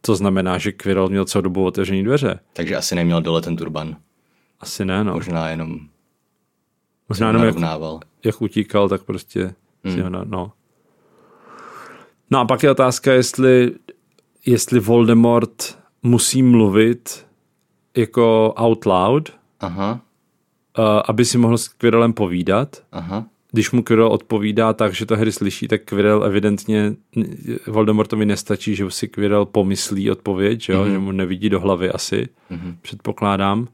to 0.00 0.16
znamená, 0.16 0.58
že 0.58 0.72
Quirrell 0.72 1.08
měl 1.08 1.24
celou 1.24 1.42
dobu 1.42 1.64
otevřené 1.64 2.02
dveře. 2.02 2.40
Takže 2.52 2.76
asi 2.76 2.94
neměl 2.94 3.22
dole 3.22 3.42
ten 3.42 3.56
turban. 3.56 3.96
Asi 4.60 4.84
ne, 4.84 5.04
no. 5.04 5.12
Možná 5.14 5.48
jenom 5.48 5.78
Možná 7.08 7.26
jenom 7.26 7.42
jak, 7.42 7.54
narovnával. 7.54 8.00
jak 8.24 8.42
utíkal, 8.42 8.88
tak 8.88 9.02
prostě 9.02 9.54
si 9.92 10.00
ho 10.00 10.10
na, 10.10 10.24
no. 10.24 10.52
No 12.30 12.38
a 12.40 12.44
pak 12.44 12.62
je 12.62 12.70
otázka, 12.70 13.12
jestli, 13.12 13.72
jestli 14.46 14.80
Voldemort 14.80 15.78
musí 16.02 16.42
mluvit 16.42 17.26
jako 17.96 18.54
out 18.56 18.86
loud, 18.86 19.32
Aha, 19.60 20.00
uh, 20.78 20.84
aby 21.08 21.24
si 21.24 21.38
mohl 21.38 21.58
s 21.58 21.68
Quirrellem 21.68 22.12
povídat. 22.12 22.82
aha. 22.92 23.26
Když 23.52 23.70
mu 23.70 23.82
Quirrell 23.82 24.08
odpovídá 24.08 24.72
tak, 24.72 24.94
že 24.94 25.06
to 25.06 25.16
Harry 25.16 25.32
slyší, 25.32 25.68
tak 25.68 25.82
Quirrell 25.84 26.24
evidentně 26.24 26.94
Voldemortovi 27.66 28.26
nestačí, 28.26 28.74
že 28.74 28.90
si 28.90 29.08
Quirrell 29.08 29.46
pomyslí 29.46 30.10
odpověď, 30.10 30.60
že, 30.60 30.72
jo? 30.72 30.84
Mm-hmm. 30.84 30.92
že 30.92 30.98
mu 30.98 31.12
nevidí 31.12 31.48
do 31.48 31.60
hlavy 31.60 31.90
asi, 31.90 32.28
mm-hmm. 32.50 32.76
předpokládám. 32.82 33.68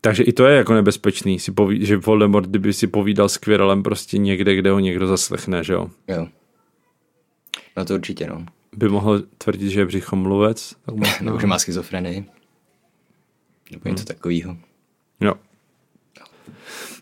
Takže 0.00 0.22
i 0.22 0.32
to 0.32 0.46
je 0.46 0.56
jako 0.56 0.74
nebezpečný, 0.74 1.38
si 1.38 1.52
poví, 1.52 1.86
že 1.86 1.96
Voldemort, 1.96 2.48
kdyby 2.48 2.72
si 2.72 2.86
povídal 2.86 3.28
s 3.28 3.36
Quirrellem 3.36 3.82
prostě 3.82 4.18
někde, 4.18 4.56
kde 4.56 4.70
ho 4.70 4.78
někdo 4.78 5.06
zaslechne, 5.06 5.64
že 5.64 5.72
jo. 5.72 5.90
Jo. 6.08 6.26
No 7.76 7.84
to 7.84 7.94
určitě, 7.94 8.26
no. 8.26 8.46
By 8.76 8.88
mohl 8.88 9.22
tvrdit, 9.38 9.70
že 9.70 9.80
je 9.80 9.86
břichomluvec. 9.86 10.74
Tak 10.86 10.94
možná. 10.94 11.16
Nebo 11.22 11.40
že 11.40 11.46
má 11.46 11.58
schizofrenii. 11.58 12.24
Nebo 13.70 13.88
něco 13.88 14.04
takového. 14.04 14.56
Jo. 15.20 15.34
No 15.34 15.49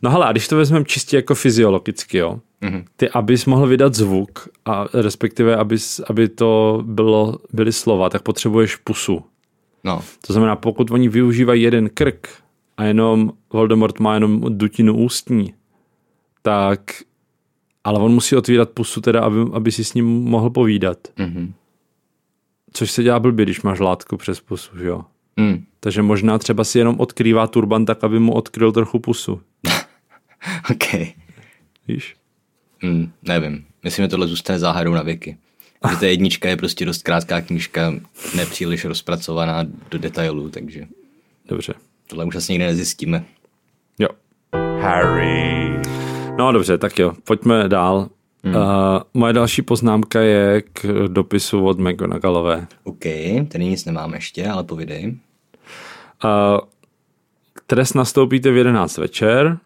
hele, 0.04 0.26
a 0.26 0.32
když 0.32 0.48
to 0.48 0.56
vezmeme 0.56 0.84
čistě 0.84 1.16
jako 1.16 1.34
fyziologicky, 1.34 2.18
jo, 2.18 2.40
Mhm. 2.60 2.84
ty, 2.96 3.08
abys 3.10 3.46
mohl 3.46 3.66
vydat 3.66 3.94
zvuk, 3.94 4.48
a 4.64 4.86
respektive 4.94 5.56
abys, 5.56 6.00
aby 6.10 6.28
to 6.28 6.82
bylo, 6.86 7.38
byly 7.52 7.72
slova, 7.72 8.10
tak 8.10 8.22
potřebuješ 8.22 8.76
pusu. 8.76 9.22
No, 9.84 10.00
To 10.26 10.32
znamená, 10.32 10.56
pokud 10.56 10.90
oni 10.90 11.08
využívají 11.08 11.62
jeden 11.62 11.88
krk 11.94 12.28
a 12.76 12.84
jenom 12.84 13.32
Voldemort 13.52 14.00
má 14.00 14.14
jenom 14.14 14.40
dutinu 14.48 14.96
ústní, 14.96 15.54
tak 16.42 16.80
ale 17.84 17.98
on 17.98 18.12
musí 18.12 18.36
otvírat 18.36 18.70
pusu 18.70 19.00
teda, 19.00 19.20
aby, 19.20 19.36
aby 19.52 19.72
si 19.72 19.84
s 19.84 19.94
ním 19.94 20.06
mohl 20.06 20.50
povídat. 20.50 20.98
mhm. 21.18 21.52
Což 22.72 22.90
se 22.90 23.02
dělá 23.02 23.20
blbě, 23.20 23.44
když 23.44 23.62
máš 23.62 23.78
látku 23.78 24.16
přes 24.16 24.40
pusu, 24.40 24.78
že 24.78 24.86
jo? 24.86 25.04
Mm. 25.36 25.64
Takže 25.80 26.02
možná 26.02 26.38
třeba 26.38 26.64
si 26.64 26.78
jenom 26.78 27.00
odkrývá 27.00 27.46
turban 27.46 27.84
tak, 27.84 28.04
aby 28.04 28.18
mu 28.20 28.32
odkryl 28.32 28.72
trochu 28.72 28.98
pusu. 28.98 29.40
OK. 30.70 31.06
Víš? 31.88 32.16
Mm, 32.82 33.12
nevím. 33.22 33.64
Myslím, 33.84 34.04
že 34.04 34.08
tohle 34.08 34.26
zůstane 34.26 34.58
záhadou 34.58 34.94
na 34.94 35.02
věky. 35.02 35.36
Že 35.90 35.96
ta 35.96 36.06
jednička 36.06 36.48
je 36.48 36.56
prostě 36.56 36.84
dost 36.84 37.02
krátká 37.02 37.40
knížka, 37.40 37.94
nepříliš 38.36 38.84
rozpracovaná 38.84 39.64
do 39.90 39.98
detailů, 39.98 40.50
takže 40.50 40.86
Dobře. 41.48 41.74
tohle 42.06 42.24
už 42.24 42.34
asi 42.36 42.52
nikdy 42.52 42.66
nezjistíme. 42.66 43.24
Jo. 43.98 44.08
Harry. 44.80 45.72
No 46.38 46.52
dobře, 46.52 46.78
tak 46.78 46.98
jo, 46.98 47.12
pojďme 47.24 47.68
dál. 47.68 48.08
Hmm. 48.44 48.54
Uh, 48.56 48.62
moje 49.14 49.32
další 49.32 49.62
poznámka 49.62 50.20
je 50.20 50.62
k 50.72 50.86
dopisu 51.08 51.64
od 51.66 51.78
McGonagallové. 51.78 52.66
OK, 52.84 53.04
tady 53.48 53.64
nic 53.64 53.84
nemám 53.84 54.14
ještě, 54.14 54.48
ale 54.48 54.64
povidej. 54.64 55.18
Uh, 56.24 56.60
trest 57.66 57.94
nastoupíte 57.94 58.50
v 58.50 58.56
11 58.56 58.98
večer 58.98 59.58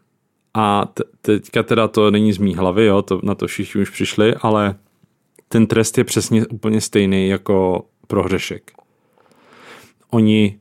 a 0.55 0.87
te- 0.87 1.05
teďka 1.21 1.63
teda 1.63 1.89
to 1.89 2.11
není 2.11 2.33
z 2.33 2.39
mý 2.39 2.55
hlavy, 2.55 2.87
jo, 2.87 3.03
to, 3.03 3.21
na 3.23 3.35
to 3.35 3.47
všichni 3.47 3.83
už 3.83 3.91
přišli, 3.91 4.35
ale 4.35 4.77
ten 5.49 5.67
trest 5.67 5.99
je 5.99 6.05
přesně 6.05 6.47
úplně 6.47 6.81
stejný 6.81 7.29
jako 7.29 7.87
pro 8.07 8.23
hřešek. 8.23 8.73
Oni 10.11 10.59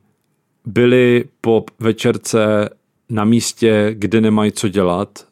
byli 0.64 1.24
po 1.40 1.64
večerce 1.78 2.68
na 3.08 3.24
místě, 3.24 3.94
kde 3.98 4.20
nemají 4.20 4.52
co 4.52 4.68
dělat, 4.68 5.26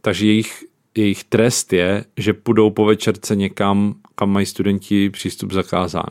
takže 0.00 0.26
jejich, 0.26 0.64
jejich 0.96 1.24
trest 1.24 1.72
je, 1.72 2.04
že 2.16 2.32
půjdou 2.32 2.70
po 2.70 2.84
večerce 2.84 3.36
někam, 3.36 3.94
kam 4.14 4.30
mají 4.30 4.46
studenti 4.46 5.10
přístup 5.10 5.52
zakázán. 5.52 6.10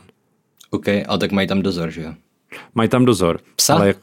OK, 0.70 0.88
ale 1.08 1.18
tak 1.18 1.32
mají 1.32 1.48
tam 1.48 1.62
dozor, 1.62 1.90
že 1.90 2.02
jo? 2.02 2.14
Mají 2.74 2.88
tam 2.88 3.04
dozor. 3.04 3.40
Psa? 3.56 3.74
Ale, 3.74 3.94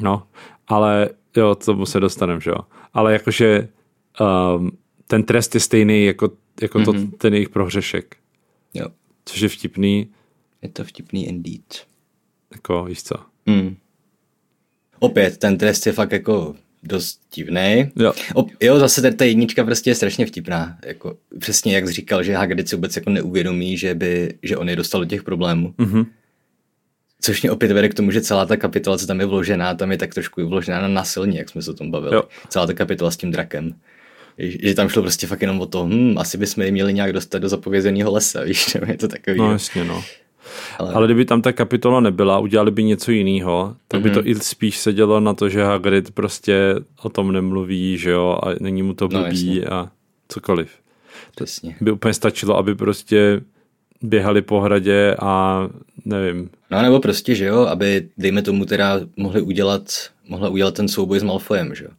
no, 0.00 0.22
ale 0.68 1.08
jo, 1.36 1.54
k 1.54 1.64
tomu 1.64 1.86
se 1.86 2.00
dostaneme, 2.00 2.40
že 2.40 2.50
jo. 2.50 2.56
Ale 2.94 3.12
jakože 3.12 3.68
um, 4.56 4.70
ten 5.06 5.22
trest 5.22 5.54
je 5.54 5.60
stejný 5.60 6.04
jako, 6.04 6.30
jako 6.62 6.78
mm-hmm. 6.78 7.10
to, 7.10 7.16
ten 7.16 7.34
jejich 7.34 7.48
prohřešek. 7.48 8.16
Jo. 8.74 8.86
Což 9.24 9.40
je 9.40 9.48
vtipný, 9.48 10.10
Je 10.62 10.68
to 10.68 10.84
vtipný 10.84 11.28
indeed. 11.28 11.86
jako 12.52 12.84
víš 12.84 13.02
co. 13.02 13.14
Hmm. 13.46 13.76
Opět, 14.98 15.38
ten 15.38 15.58
trest 15.58 15.86
je 15.86 15.92
fakt 15.92 16.12
jako 16.12 16.54
dost 16.82 17.20
divný. 17.34 17.90
Jo. 17.96 18.12
Jo, 18.60 18.78
zase 18.78 19.02
ta- 19.02 19.10
ta 19.16 19.24
jednička 19.24 19.64
prostě 19.64 19.90
je 19.90 19.94
strašně 19.94 20.26
vtipná. 20.26 20.78
Jako, 20.86 21.16
přesně 21.38 21.74
jak 21.74 21.86
jsi 21.88 21.92
říkal, 21.92 22.22
že 22.22 22.34
Hagrid 22.36 22.68
si 22.68 22.76
vůbec 22.76 22.96
jako 22.96 23.10
neuvědomí, 23.10 23.76
že, 23.76 23.94
by, 23.94 24.34
že 24.42 24.56
on 24.56 24.68
je 24.68 24.76
dostal 24.76 25.00
do 25.00 25.06
těch 25.06 25.22
problémů. 25.22 25.74
Mhm. 25.78 26.04
Což 27.24 27.42
mě 27.42 27.50
opět 27.50 27.72
vede 27.72 27.88
k 27.88 27.94
tomu, 27.94 28.10
že 28.10 28.20
celá 28.20 28.46
ta 28.46 28.56
kapitola, 28.56 28.98
co 28.98 29.06
tam 29.06 29.20
je 29.20 29.26
vložená, 29.26 29.74
tam 29.74 29.90
je 29.92 29.98
tak 29.98 30.14
trošku 30.14 30.48
vložená 30.48 30.80
na 30.80 30.88
násilně, 30.88 31.38
jak 31.38 31.48
jsme 31.48 31.62
se 31.62 31.70
o 31.70 31.74
tom 31.74 31.90
bavili. 31.90 32.14
Jo. 32.14 32.22
Celá 32.48 32.66
ta 32.66 32.74
kapitola 32.74 33.10
s 33.10 33.16
tím 33.16 33.30
drakem. 33.30 33.74
Že 34.38 34.74
tam 34.74 34.88
šlo 34.88 35.02
prostě 35.02 35.26
fakt 35.26 35.42
jenom 35.42 35.60
o 35.60 35.66
to, 35.66 35.86
hm, 35.86 36.14
asi 36.18 36.38
bychom 36.38 36.64
je 36.64 36.70
měli 36.72 36.94
nějak 36.94 37.12
dostat 37.12 37.38
do 37.38 37.48
zapovězeného 37.48 38.12
lesa, 38.12 38.40
víš, 38.44 38.74
nebo 38.74 38.86
je 38.92 38.98
to 38.98 39.08
takový. 39.08 39.38
No 39.38 39.52
jasně, 39.52 39.84
no. 39.84 40.04
Ale- 40.78 40.92
Ale 40.94 41.06
kdyby 41.06 41.24
tam 41.24 41.42
ta 41.42 41.52
kapitola 41.52 42.00
nebyla, 42.00 42.38
udělali 42.38 42.70
by 42.70 42.84
něco 42.84 43.10
jiného, 43.10 43.76
tak 43.88 44.00
by 44.00 44.08
Mhm. 44.10 44.14
to 44.18 44.26
i 44.28 44.34
spíš 44.34 44.78
sedělo 44.78 45.20
na 45.20 45.34
to, 45.34 45.48
že 45.48 45.64
Hagrid 45.64 46.10
prostě 46.10 46.74
o 47.02 47.08
tom 47.08 47.32
nemluví, 47.32 47.98
že 47.98 48.10
jo, 48.10 48.38
a 48.42 48.48
není 48.60 48.82
mu 48.82 48.94
to 48.94 49.08
No, 49.12 49.20
blbý 49.20 49.46
jasně. 49.56 49.64
a 49.66 49.88
cokoliv. 50.28 50.70
Přesně. 51.34 51.76
By 51.80 51.90
úplně 51.90 52.14
stačilo, 52.14 52.56
aby 52.56 52.74
prostě 52.74 53.40
běhali 54.02 54.42
po 54.42 54.60
hradě 54.60 55.16
a 55.20 55.62
nevím, 56.04 56.50
No 56.70 56.82
nebo 56.82 57.00
prostě, 57.00 57.34
že 57.34 57.44
jo, 57.44 57.58
aby, 57.60 58.08
dejme 58.18 58.42
tomu 58.42 58.64
teda, 58.64 59.00
mohli 59.16 59.40
udělat, 59.40 59.82
mohla 60.28 60.48
udělat 60.48 60.74
ten 60.74 60.88
souboj 60.88 61.20
s 61.20 61.22
Malfoyem, 61.22 61.74
že 61.74 61.84
jo. 61.84 61.90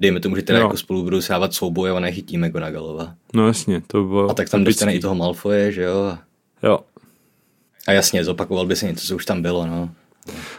dejme 0.00 0.20
tomu, 0.20 0.36
že 0.36 0.42
teda 0.42 0.58
Jo. 0.58 0.64
jako 0.64 0.76
spolu 0.76 1.02
budou 1.02 1.20
sávat 1.20 1.54
souboje 1.54 1.92
a 1.92 2.00
nechytíme 2.00 2.50
Gonagalova. 2.50 3.14
No 3.34 3.46
jasně, 3.46 3.82
to 3.86 4.02
by 4.02 4.08
bylo 4.08 4.30
A 4.30 4.34
tak 4.34 4.48
tam 4.48 4.60
epický. 4.60 4.70
dostane 4.74 4.94
i 4.94 5.00
toho 5.00 5.14
Malfoje, 5.14 5.72
že 5.72 5.82
jo? 5.82 6.18
Jo. 6.62 6.78
A 7.86 7.92
jasně, 7.92 8.24
zopakoval 8.24 8.66
by 8.66 8.76
se 8.76 8.86
něco, 8.86 9.06
co 9.06 9.16
už 9.16 9.24
tam 9.26 9.42
bylo, 9.42 9.66
no. 9.66 9.90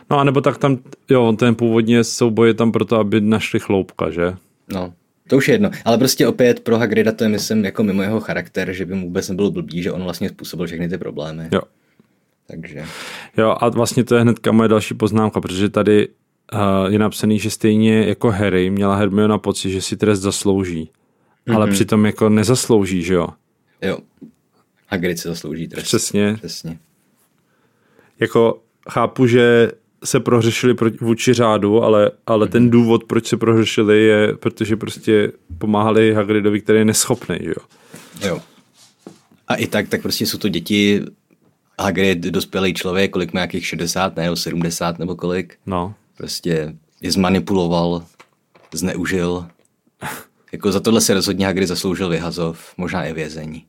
No 0.09 0.19
a 0.19 0.23
nebo 0.23 0.41
tak 0.41 0.57
tam, 0.57 0.77
jo, 1.09 1.33
ten 1.39 1.55
původně 1.55 2.03
souboj 2.03 2.47
je 2.47 2.53
tam 2.53 2.71
proto, 2.71 2.95
aby 2.95 3.21
našli 3.21 3.59
chloupka, 3.59 4.09
že? 4.09 4.33
No, 4.73 4.93
to 5.29 5.37
už 5.37 5.47
je 5.47 5.53
jedno. 5.53 5.69
Ale 5.85 5.97
prostě 5.97 6.27
opět 6.27 6.59
pro 6.59 6.77
Hagrida 6.77 7.11
to 7.11 7.23
je, 7.23 7.29
myslím, 7.29 7.65
jako 7.65 7.83
mimo 7.83 8.01
jeho 8.01 8.19
charakter, 8.19 8.73
že 8.73 8.85
by 8.85 8.95
mu 8.95 9.05
vůbec 9.05 9.29
nebyl 9.29 9.51
blbý, 9.51 9.81
že 9.83 9.91
on 9.91 10.03
vlastně 10.03 10.29
způsobil 10.29 10.67
všechny 10.67 10.89
ty 10.89 10.97
problémy. 10.97 11.49
Jo. 11.51 11.61
Takže, 12.47 12.85
Jo 13.37 13.55
a 13.59 13.69
vlastně 13.69 14.03
to 14.03 14.15
je 14.15 14.21
hnedka 14.21 14.51
moje 14.51 14.69
další 14.69 14.93
poznámka, 14.93 15.41
protože 15.41 15.69
tady 15.69 16.07
uh, 16.07 16.93
je 16.93 16.99
napsaný, 16.99 17.39
že 17.39 17.49
stejně 17.49 18.05
jako 18.07 18.31
Harry 18.31 18.69
měla 18.69 18.95
Hermiona 18.95 19.37
pocit, 19.37 19.71
že 19.71 19.81
si 19.81 19.97
trest 19.97 20.19
zaslouží. 20.19 20.91
Mm-hmm. 21.47 21.55
Ale 21.55 21.71
přitom 21.71 22.05
jako 22.05 22.29
nezaslouží, 22.29 23.03
že 23.03 23.13
jo? 23.13 23.27
jo. 23.81 23.97
Hagrid 24.87 25.19
si 25.19 25.27
zaslouží 25.27 25.67
trest. 25.67 25.83
Přesně. 25.83 26.33
Přesně. 26.37 26.79
Jako 28.19 28.61
chápu, 28.89 29.27
že 29.27 29.71
se 30.03 30.19
prohřešili 30.19 30.75
vůči 31.01 31.33
řádu, 31.33 31.83
ale, 31.83 32.11
ale 32.25 32.47
ten 32.47 32.69
důvod, 32.69 33.03
proč 33.03 33.27
se 33.27 33.37
prohřešili, 33.37 34.03
je, 34.03 34.33
protože 34.37 34.75
prostě 34.75 35.31
pomáhali 35.57 36.13
Hagridovi, 36.13 36.61
který 36.61 36.79
je 36.79 36.85
neschopný, 36.85 37.37
že 37.41 37.49
jo? 37.49 37.65
Jo. 38.27 38.41
A 39.47 39.55
i 39.55 39.67
tak, 39.67 39.89
tak 39.89 40.01
prostě 40.01 40.25
jsou 40.25 40.37
to 40.37 40.49
děti, 40.49 41.01
Hagrid, 41.81 42.19
dospělý 42.19 42.73
člověk, 42.73 43.11
kolik 43.11 43.33
má 43.33 43.39
nějakých 43.39 43.65
60, 43.65 44.15
ne, 44.15 44.23
nebo 44.23 44.35
70, 44.35 44.99
nebo 44.99 45.15
kolik. 45.15 45.57
No. 45.65 45.93
Prostě 46.17 46.75
je 47.01 47.11
zmanipuloval, 47.11 48.05
zneužil. 48.73 49.47
Jako 50.51 50.71
za 50.71 50.79
tohle 50.79 51.01
se 51.01 51.13
rozhodně 51.13 51.45
Hagrid 51.45 51.67
zasloužil 51.67 52.09
vyhazov, 52.09 52.73
možná 52.77 53.05
i 53.05 53.13
vězení. 53.13 53.65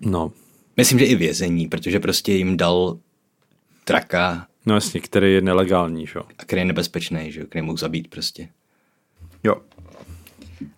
No. 0.00 0.32
Myslím, 0.76 0.98
že 0.98 1.04
i 1.04 1.14
vězení, 1.14 1.68
protože 1.68 2.00
prostě 2.00 2.32
jim 2.32 2.56
dal 2.56 2.98
traka, 3.84 4.48
No 4.68 4.74
jasně, 4.74 5.00
který 5.00 5.32
je 5.32 5.40
nelegální, 5.40 6.06
že 6.06 6.12
jo? 6.16 6.22
a 6.38 6.44
který 6.44 6.60
je 6.60 6.64
nebezpečný, 6.64 7.32
že 7.32 7.40
jo, 7.40 7.46
který 7.46 7.62
mohl 7.62 7.78
zabít 7.78 8.08
prostě. 8.08 8.48
Jo. 9.44 9.56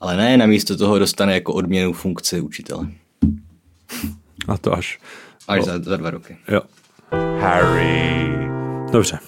Ale 0.01 0.17
ne, 0.17 0.37
namísto 0.37 0.77
toho 0.77 0.99
dostane 0.99 1.35
jako 1.35 1.55
odměnu 1.55 1.93
funkci 1.93 2.41
učitele. 2.41 2.89
A 4.49 4.59
to 4.59 4.73
až. 4.73 5.01
Až 5.51 5.65
za, 5.65 5.79
za 5.83 5.97
dva 5.97 6.11
roky. 6.11 6.37
Jo. 6.49 6.61
Harry. 7.41 8.29
Dobře. 8.93 9.19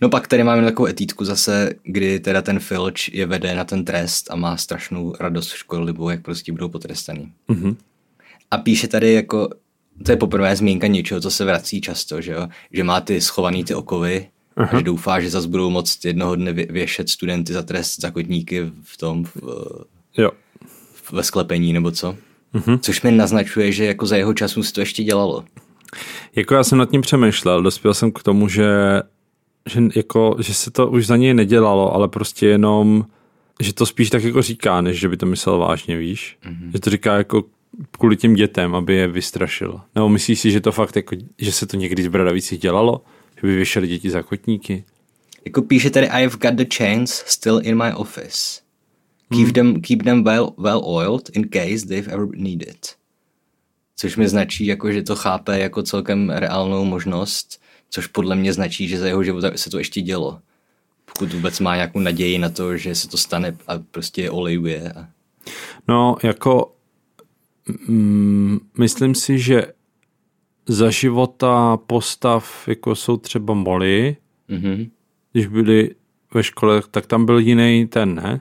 No 0.00 0.08
pak 0.08 0.26
tady 0.26 0.44
máme 0.44 0.64
takovou 0.64 0.86
etítku 0.86 1.24
zase, 1.24 1.72
kdy 1.82 2.20
teda 2.20 2.42
ten 2.42 2.58
Filch 2.58 3.08
je 3.14 3.26
vede 3.26 3.54
na 3.54 3.64
ten 3.64 3.84
trest 3.84 4.30
a 4.30 4.36
má 4.36 4.56
strašnou 4.56 5.14
radost 5.20 5.52
v 5.52 5.58
škollibu, 5.58 6.10
jak 6.10 6.22
prostě 6.22 6.52
budou 6.52 6.68
potrestaný. 6.68 7.32
Mhm. 7.48 7.76
A 8.50 8.58
píše 8.58 8.88
tady 8.88 9.12
jako, 9.12 9.48
to 10.04 10.12
je 10.12 10.16
poprvé 10.16 10.56
zmínka 10.56 10.86
něčeho, 10.86 11.20
co 11.20 11.30
se 11.30 11.44
vrací 11.44 11.80
často, 11.80 12.20
že 12.20 12.32
jo? 12.32 12.48
Že 12.72 12.84
má 12.84 13.00
ty 13.00 13.20
schovaný 13.20 13.64
ty 13.64 13.74
okovy, 13.74 14.28
a 14.56 14.76
že 14.76 14.82
doufá, 14.82 15.20
že 15.20 15.30
zase 15.30 15.48
budou 15.48 15.70
moct 15.70 16.04
jednoho 16.04 16.36
dne 16.36 16.52
vě- 16.52 16.72
věšet 16.72 17.08
studenty 17.08 17.52
za 17.52 17.62
trest 17.62 18.00
za 18.00 18.10
kotníky 18.10 18.72
v 18.82 18.96
tom, 18.96 19.24
v, 19.24 19.36
Jo. 20.18 20.30
v, 20.94 21.12
ve 21.12 21.22
sklepení 21.22 21.72
nebo 21.72 21.90
co. 21.90 22.16
Což 22.80 23.02
mi 23.02 23.12
naznačuje, 23.12 23.72
že 23.72 23.84
jako 23.84 24.06
za 24.06 24.16
jeho 24.16 24.34
času 24.34 24.62
se 24.62 24.72
to 24.72 24.80
ještě 24.80 25.04
dělalo. 25.04 25.44
Jako 26.36 26.54
já 26.54 26.64
jsem 26.64 26.78
nad 26.78 26.90
tím 26.90 27.00
přemýšlel, 27.00 27.62
dospěl 27.62 27.94
jsem 27.94 28.12
k 28.12 28.22
tomu, 28.22 28.48
že, 28.48 28.68
že, 29.70 29.80
jako, 29.96 30.36
že 30.40 30.54
se 30.54 30.70
to 30.70 30.88
už 30.88 31.06
za 31.06 31.16
něj 31.16 31.34
nedělalo, 31.34 31.94
ale 31.94 32.08
prostě 32.08 32.46
jenom, 32.46 33.04
že 33.60 33.72
to 33.72 33.86
spíš 33.86 34.10
tak 34.10 34.24
jako 34.24 34.42
říká, 34.42 34.80
než 34.80 34.98
že 34.98 35.08
by 35.08 35.16
to 35.16 35.26
myslel 35.26 35.58
vážně, 35.58 35.98
víš? 35.98 36.36
Mm-hmm. 36.44 36.70
Že 36.72 36.78
to 36.80 36.90
říká 36.90 37.16
jako 37.16 37.44
kvůli 37.90 38.16
těm 38.16 38.34
dětem, 38.34 38.74
aby 38.74 38.94
je 38.94 39.08
vystrašil. 39.08 39.80
Nebo 39.94 40.08
myslíš 40.08 40.40
si, 40.40 40.50
že 40.50 40.60
to 40.60 40.72
fakt 40.72 40.96
jako, 40.96 41.16
že 41.38 41.52
se 41.52 41.66
to 41.66 41.76
někdy 41.76 42.02
z 42.02 42.08
Bradavicích 42.08 42.58
dělalo? 42.58 43.02
Že 43.40 43.46
by 43.46 43.56
věšeli 43.56 43.88
děti 43.88 44.10
za 44.10 44.22
kotníky? 44.22 44.84
Jako 45.44 45.62
píše 45.62 45.90
tady, 45.90 46.06
I've 46.06 46.36
got 46.36 46.54
the 46.54 46.64
chains 46.76 47.22
still 47.26 47.60
in 47.62 47.78
my 47.84 47.94
office. 47.94 48.60
Keep 49.34 49.52
them, 49.54 49.80
keep 49.80 50.02
them 50.02 50.24
well, 50.24 50.54
well 50.58 50.80
oiled 50.84 51.30
in 51.32 51.48
case 51.48 51.86
they've 51.86 52.12
ever 52.12 52.26
needed. 52.36 52.78
Což 53.96 54.16
mi 54.16 54.28
značí, 54.28 54.66
jako, 54.66 54.92
že 54.92 55.02
to 55.02 55.16
chápe 55.16 55.58
jako 55.58 55.82
celkem 55.82 56.30
reálnou 56.30 56.84
možnost, 56.84 57.60
což 57.90 58.06
podle 58.06 58.36
mě 58.36 58.52
značí, 58.52 58.88
že 58.88 58.98
za 58.98 59.06
jeho 59.06 59.22
života 59.24 59.50
se 59.56 59.70
to 59.70 59.78
ještě 59.78 60.00
dělo. 60.00 60.38
Pokud 61.04 61.32
vůbec 61.32 61.60
má 61.60 61.74
nějakou 61.74 62.00
naději 62.00 62.38
na 62.38 62.48
to, 62.48 62.76
že 62.76 62.94
se 62.94 63.08
to 63.08 63.16
stane 63.16 63.56
a 63.66 63.72
prostě 63.90 64.22
je 64.22 64.30
olejuje. 64.30 64.92
A... 64.92 65.08
No, 65.88 66.16
jako 66.22 66.72
mm, 67.88 68.58
myslím 68.78 69.14
si, 69.14 69.38
že 69.38 69.62
za 70.66 70.90
života 70.90 71.76
postav, 71.76 72.68
jako 72.68 72.94
jsou 72.94 73.16
třeba 73.16 73.54
Molly, 73.54 74.16
Mhm. 74.48 74.86
když 75.32 75.46
byli 75.46 75.94
ve 76.34 76.42
škole, 76.42 76.82
tak 76.90 77.06
tam 77.06 77.26
byl 77.26 77.38
jiný 77.38 77.86
ten, 77.86 78.14
ne? 78.14 78.40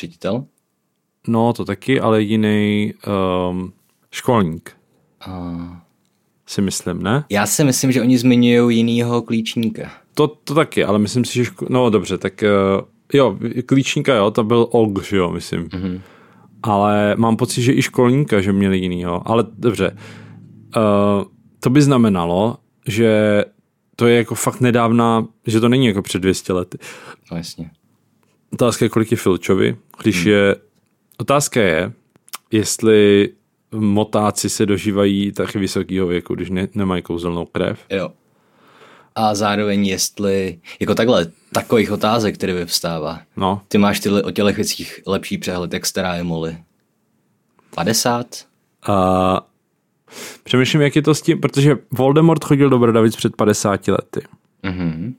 Ředitel? 0.00 0.44
No, 1.28 1.52
to 1.52 1.64
taky, 1.64 2.00
ale 2.00 2.22
jiný 2.22 2.94
um, 3.50 3.72
školník, 4.10 4.72
A... 5.26 5.82
si 6.46 6.62
myslím, 6.62 7.02
ne? 7.02 7.24
Já 7.30 7.46
si 7.46 7.64
myslím, 7.64 7.92
že 7.92 8.00
oni 8.00 8.18
zmiňují 8.18 8.76
jinýho 8.76 9.22
klíčníka. 9.22 9.90
To, 10.14 10.26
to 10.26 10.54
taky, 10.54 10.84
ale 10.84 10.98
myslím 10.98 11.24
si, 11.24 11.34
že... 11.34 11.42
Ško- 11.42 11.66
no, 11.70 11.90
dobře, 11.90 12.18
tak 12.18 12.42
uh, 12.42 12.84
jo, 13.12 13.38
klíčníka, 13.66 14.14
jo, 14.14 14.30
to 14.30 14.44
byl 14.44 14.68
Og, 14.70 15.04
že 15.04 15.16
jo, 15.16 15.32
myslím. 15.32 15.68
Mm-hmm. 15.68 16.00
Ale 16.62 17.14
mám 17.18 17.36
pocit, 17.36 17.62
že 17.62 17.72
i 17.72 17.82
školníka, 17.82 18.40
že 18.40 18.52
měli 18.52 18.78
jinýho. 18.78 19.28
Ale 19.28 19.44
dobře, 19.58 19.96
uh, 20.76 21.24
to 21.60 21.70
by 21.70 21.82
znamenalo, 21.82 22.56
že 22.88 23.44
to 23.96 24.06
je 24.06 24.16
jako 24.16 24.34
fakt 24.34 24.60
nedávná, 24.60 25.26
že 25.46 25.60
to 25.60 25.68
není 25.68 25.86
jako 25.86 26.02
před 26.02 26.18
200 26.18 26.52
lety. 26.52 26.78
No 27.30 27.36
jasně. 27.36 27.70
Otázka 28.52 28.84
je, 28.84 28.88
kolik 28.88 29.10
je 29.10 29.16
Filčovi. 29.16 29.76
Když 30.02 30.24
je... 30.24 30.56
Otázka 31.18 31.60
je, 31.60 31.92
jestli 32.50 33.30
motáci 33.72 34.48
se 34.48 34.66
dožívají 34.66 35.32
taky 35.32 35.58
vysokého 35.58 36.06
věku, 36.06 36.34
když 36.34 36.50
ne, 36.50 36.68
nemají 36.74 37.02
kouzelnou 37.02 37.46
krev. 37.46 37.80
Jo. 37.90 38.12
A 39.14 39.34
zároveň 39.34 39.86
jestli, 39.86 40.58
jako 40.80 40.94
takhle, 40.94 41.26
takových 41.52 41.92
otázek, 41.92 42.34
které 42.34 42.54
vyvstává. 42.54 43.20
No, 43.36 43.62
Ty 43.68 43.78
máš 43.78 44.00
tyhle, 44.00 44.22
o 44.22 44.30
těchto 44.30 44.52
věcích 44.52 45.00
lepší 45.06 45.38
přehled, 45.38 45.72
jak 45.72 45.86
stará 45.86 46.14
je 46.14 46.24
Molly. 46.24 46.58
50? 47.74 48.26
A 48.86 49.46
přemýšlím, 50.42 50.82
jak 50.82 50.96
je 50.96 51.02
to 51.02 51.14
s 51.14 51.22
tím, 51.22 51.40
protože 51.40 51.76
Voldemort 51.90 52.44
chodil 52.44 52.70
do 52.70 52.78
Bradavic 52.78 53.16
před 53.16 53.36
50 53.36 53.88
lety. 53.88 54.20
Mhm. 54.62 55.14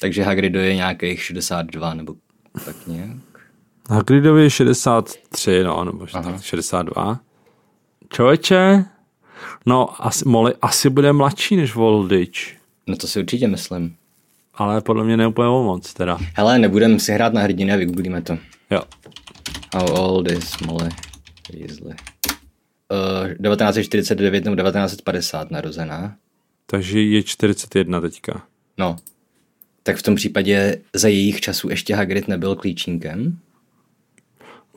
Takže 0.00 0.22
Hagrido 0.22 0.60
je 0.60 0.74
nějakých 0.74 1.22
62 1.22 1.94
nebo 1.94 2.14
tak 2.64 2.86
nějak. 2.86 3.16
Hagridovi 3.90 4.42
je 4.42 4.50
63, 4.50 5.64
no, 5.64 5.84
nebo 5.84 6.06
tak 6.06 6.42
62. 6.42 7.20
Člověče, 8.12 8.84
no, 9.66 10.06
asi, 10.06 10.28
Molly 10.28 10.54
asi 10.62 10.90
bude 10.90 11.12
mladší 11.12 11.56
než 11.56 11.74
Voldič, 11.74 12.56
No 12.86 12.96
to 12.96 13.06
si 13.06 13.18
určitě 13.18 13.48
myslím. 13.48 13.96
ale 14.54 14.80
podle 14.80 15.04
mě 15.04 15.16
ne 15.16 15.26
úplně 15.26 15.48
o 15.48 15.62
moc, 15.62 15.94
teda. 15.94 16.18
Hele, 16.36 16.58
nebudeme 16.58 16.98
si 17.00 17.12
hrát 17.12 17.32
na 17.32 17.40
hrdiny 17.42 17.72
a 17.72 17.76
vygooglíme 17.76 18.22
to. 18.22 18.38
Jo. 18.70 18.82
How 19.74 19.86
old 19.94 20.30
is 20.30 20.58
Molly 20.66 20.88
Weasley? 21.52 21.94
Uh, 22.90 23.28
1949 23.28 24.44
nebo 24.44 24.56
1950 24.56 25.50
narozená. 25.50 26.16
Takže 26.66 27.02
je 27.02 27.22
41 27.22 28.00
teďka. 28.00 28.42
No. 28.78 28.96
Tak 29.86 29.96
v 29.96 30.02
tom 30.02 30.14
případě 30.14 30.82
za 30.92 31.08
jejich 31.08 31.40
času 31.40 31.70
ještě 31.70 31.94
Hagrid 31.94 32.28
nebyl 32.28 32.56
klíčníkem. 32.56 33.38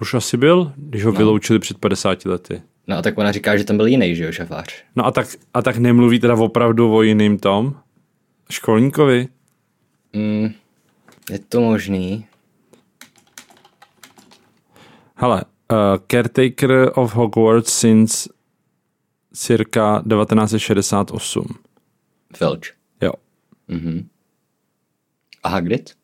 Už 0.02 0.14
asi 0.14 0.38
byl, 0.38 0.74
když 0.76 1.06
ho 1.06 1.12
no. 1.12 1.18
vyloučili 1.18 1.60
před 1.60 1.78
50 1.78 2.26
lety. 2.26 2.62
No 2.88 2.98
a 2.98 3.02
tak 3.02 3.18
ona 3.18 3.32
říká, 3.32 3.58
že 3.58 3.64
tam 3.64 3.78
byl 3.78 3.86
jiný, 3.86 4.16
že 4.16 4.24
jo, 4.24 4.32
šafář. 4.32 4.84
No 4.96 5.06
a 5.06 5.12
tak, 5.12 5.28
a 5.54 5.62
tak 5.62 5.78
nemluví 5.78 6.20
teda 6.20 6.36
opravdu 6.36 6.96
o 6.96 7.02
jiným 7.02 7.38
tom? 7.40 7.76
Školníkovi? 8.50 9.28
Mm, 10.14 10.50
je 11.32 11.40
to 11.40 11.62
možný. 11.62 12.26
Hele, 15.16 15.44
uh, 15.72 15.78
caretaker 16.12 16.92
of 16.96 17.16
Hogwarts 17.16 17.74
since 17.74 18.30
cirka 19.34 20.04
1968. 20.10 21.48
Filch. 22.36 22.62
Jo. 23.02 23.12
A 25.48 25.50
Hagrid? 25.50 25.96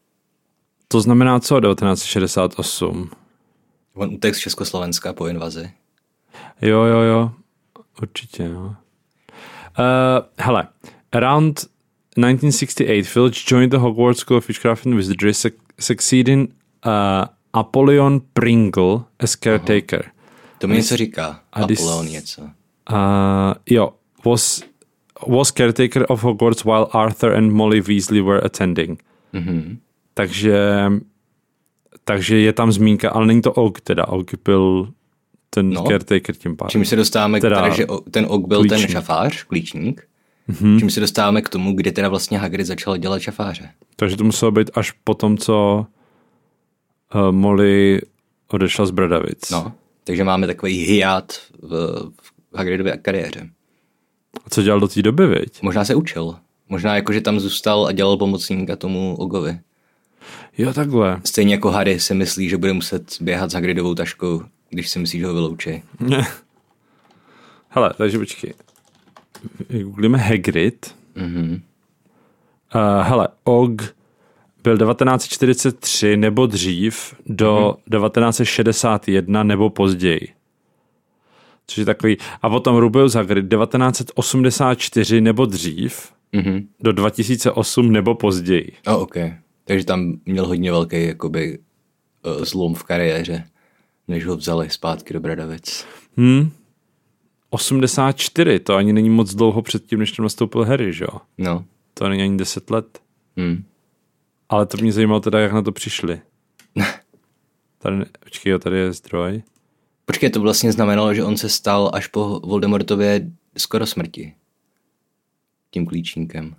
To 0.87 1.01
znamená 1.01 1.39
co 1.39 1.61
1968? 1.61 3.09
On 3.93 4.13
utek 4.13 4.35
z 4.35 4.39
Československa 4.39 5.13
po 5.13 5.27
invazi. 5.27 5.71
Jo, 6.61 6.83
jo, 6.83 6.99
jo. 6.99 7.31
Určitě, 8.01 8.43
jo. 8.43 8.65
Uh, 8.65 8.75
hele, 10.37 10.67
around 11.11 11.55
1968, 11.59 13.03
Filch 13.03 13.51
joined 13.51 13.71
the 13.71 13.77
Hogwarts 13.77 14.19
School 14.19 14.37
of 14.37 14.47
Witchcraft 14.47 14.85
and 14.85 14.95
Wizardry, 14.95 15.31
suc- 15.33 15.59
succeeding 15.79 16.49
uh, 16.85 16.91
Apollyon 17.53 18.21
Pringle 18.33 18.99
as 19.19 19.35
caretaker. 19.35 20.11
To 20.57 20.67
mi 20.67 20.75
něco 20.75 20.97
říká. 20.97 21.39
a 21.53 21.61
dis- 21.65 21.79
Apollon 21.79 22.07
něco. 22.07 22.41
Uh, 22.41 22.47
jo, 23.69 23.93
was, 24.25 24.61
was 25.27 25.51
caretaker 25.51 26.05
of 26.09 26.23
Hogwarts 26.23 26.63
while 26.63 26.85
Arthur 26.91 27.35
and 27.35 27.51
Molly 27.51 27.81
Weasley 27.81 28.21
were 28.21 28.41
attending. 28.41 29.03
Mhm. 29.33 29.77
Takže, 30.13 30.91
takže 32.03 32.37
je 32.39 32.53
tam 32.53 32.71
zmínka, 32.71 33.09
ale 33.09 33.25
není 33.25 33.41
to 33.41 33.53
Og, 33.53 33.81
teda 33.81 34.07
Og 34.07 34.31
byl 34.45 34.89
ten 35.49 35.69
No. 35.69 35.83
caretaker 35.83 36.35
tím 36.35 36.55
pádem. 36.57 36.69
Čím 36.69 36.85
se 36.85 36.95
dostáváme 36.95 37.41
Teda 37.41 37.61
teda, 37.61 37.75
že 37.75 37.85
ten 38.11 38.25
ok 38.29 38.47
byl 38.47 38.59
klíčník. 38.59 38.79
ten 38.81 38.89
šafář, 38.89 39.43
klíčník. 39.43 40.07
Mhm. 40.47 40.57
Mm-hmm. 40.57 40.79
Čím 40.79 40.89
se 40.89 40.99
dostáváme 40.99 41.41
k 41.41 41.49
tomu, 41.49 41.73
kdy 41.73 41.91
teda 41.91 42.09
vlastně 42.09 42.37
Hagrid 42.39 42.67
začal 42.67 42.97
dělat 42.97 43.19
šafáře. 43.19 43.69
Takže 43.95 44.17
to 44.17 44.23
muselo 44.23 44.51
být 44.51 44.71
až 44.73 44.91
po 45.03 45.13
tom, 45.13 45.37
co 45.37 45.85
uh, 47.15 47.31
Molly 47.31 48.01
odešla 48.47 48.85
z 48.85 48.91
Bradavic. 48.91 49.49
No. 49.51 49.73
Takže 50.03 50.23
máme 50.23 50.47
takový 50.47 50.85
hiát 50.85 51.33
v, 51.61 51.69
v 52.51 52.57
Hagridově 52.57 52.97
kariéře. 52.97 53.49
A 54.45 54.49
co 54.49 54.61
dělal 54.63 54.79
do 54.79 54.87
té 54.87 55.01
doby, 55.01 55.27
viď? 55.27 55.61
Možná 55.61 55.85
se 55.85 55.95
učil. 55.95 56.35
Možná 56.69 56.95
jako, 56.95 57.13
že 57.13 57.21
tam 57.21 57.39
zůstal 57.39 57.85
a 57.87 57.91
dělal 57.91 58.17
pomocníka 58.17 58.75
tomu 58.75 59.15
Ogovi. 59.15 59.59
Jo, 60.57 60.73
takhle. 60.73 61.21
Stejně 61.25 61.53
jako 61.53 61.69
Harry 61.71 61.99
si 61.99 62.13
myslí, 62.13 62.49
že 62.49 62.57
bude 62.57 62.73
muset 62.73 63.21
běhat 63.21 63.51
s 63.51 63.53
Hagridovou 63.53 63.95
taškou, 63.95 64.43
když 64.69 64.89
si 64.89 64.99
myslí, 64.99 65.19
že 65.19 65.25
ho 65.25 65.33
vyloučí. 65.33 65.83
Hele, 67.69 67.93
takže 67.97 68.17
počkej. 68.19 68.53
Googlíme 69.83 70.17
Hagrid. 70.17 70.95
Mhm. 71.15 71.61
Uh, 72.75 73.01
hele, 73.07 73.27
Og 73.43 73.81
byl 74.63 74.77
1943 74.77 76.17
nebo 76.17 76.45
dřív 76.45 77.15
do 77.25 77.77
Mhm. 77.89 77.99
1961 78.01 79.43
nebo 79.43 79.69
později. 79.69 80.27
Což 81.67 81.77
je 81.77 81.85
takový. 81.85 82.17
A 82.41 82.49
potom 82.49 82.75
Rubeus 82.77 83.13
Hagrid 83.13 83.49
1984 83.49 85.21
nebo 85.21 85.45
dřív 85.45 86.12
Mhm. 86.33 86.67
do 86.79 86.91
2008 86.91 87.91
nebo 87.91 88.15
později. 88.15 88.71
Oh, 88.87 89.01
ok. 89.01 89.15
Takže 89.65 89.85
tam 89.85 90.19
měl 90.25 90.47
hodně 90.47 90.71
velký 90.71 91.05
jakoby, 91.05 91.59
uh, 92.25 92.43
zlom 92.45 92.75
v 92.75 92.83
kariéře, 92.83 93.43
než 94.07 94.25
ho 94.25 94.37
vzali 94.37 94.69
zpátky 94.69 95.13
do 95.13 95.19
Bradavic. 95.19 95.85
Hm? 96.17 96.51
84, 97.49 98.59
to 98.59 98.75
ani 98.75 98.93
není 98.93 99.09
moc 99.09 99.33
dlouho 99.33 99.61
předtím, 99.61 99.99
než 99.99 100.11
tam 100.11 100.23
nastoupil 100.23 100.63
Harry, 100.63 100.93
že 100.93 101.05
jo? 101.05 101.19
No. 101.37 101.65
To 101.93 102.09
není 102.09 102.21
ani 102.23 102.37
10 102.37 102.69
let. 102.69 102.99
Hm. 103.39 103.63
Ale 104.49 104.65
to 104.65 104.77
mě 104.77 104.91
zajímalo 104.91 105.19
teda, 105.19 105.39
jak 105.39 105.51
na 105.51 105.61
to 105.61 105.71
přišli. 105.71 106.21
Tady, 107.77 108.05
počkej, 108.23 108.51
jo, 108.51 108.59
tady 108.59 108.77
je 108.77 108.93
zdroj. 108.93 109.43
Počkej, 110.05 110.29
to 110.29 110.41
vlastně 110.41 110.71
znamenalo, 110.71 111.13
že 111.13 111.23
on 111.23 111.37
se 111.37 111.49
stal 111.49 111.91
až 111.93 112.07
po 112.07 112.39
Voldemortově 112.43 113.31
skoro 113.57 113.85
smrti. 113.85 114.33
Tím 115.73 115.85
klíčníkem. 115.85 116.55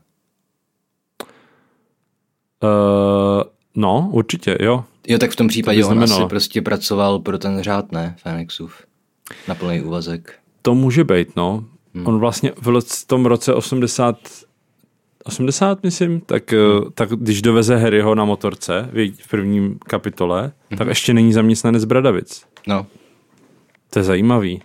Uh, 2.63 3.43
no, 3.75 4.09
určitě, 4.13 4.59
jo. 4.61 4.85
Jo, 5.09 5.19
tak 5.19 5.31
v 5.31 5.37
tom 5.37 5.49
případě 5.49 5.85
on 5.85 5.93
znamenalo. 5.93 6.21
asi 6.21 6.29
prostě 6.29 6.63
pracoval 6.63 7.19
pro 7.19 7.39
ten 7.39 7.63
řád, 7.63 7.93
ne? 7.93 8.17
Fénixův. 8.19 8.83
Na 9.49 9.55
plný 9.55 9.83
úvazek. 9.83 10.35
To 10.63 10.75
může 10.75 11.05
být, 11.05 11.37
no. 11.37 11.65
Hmm. 11.95 12.07
On 12.07 12.19
vlastně 12.19 12.53
v 12.61 13.07
tom 13.07 13.27
roce 13.27 13.55
80, 13.55 14.19
80 15.25 15.83
myslím, 15.83 16.21
tak, 16.21 16.53
hmm. 16.53 16.93
tak 16.95 17.11
když 17.11 17.43
doveze 17.43 17.77
Harryho 17.77 18.15
na 18.15 18.25
motorce 18.25 18.91
v, 19.23 19.31
prvním 19.31 19.79
kapitole, 19.79 20.53
hmm. 20.71 20.79
tak 20.79 20.89
ještě 20.89 21.15
není 21.15 21.33
zaměstnanec 21.33 21.85
Bradavic. 21.85 22.45
No. 22.67 22.87
To 23.91 23.99
je 23.99 24.03
zajímavý. 24.03 24.63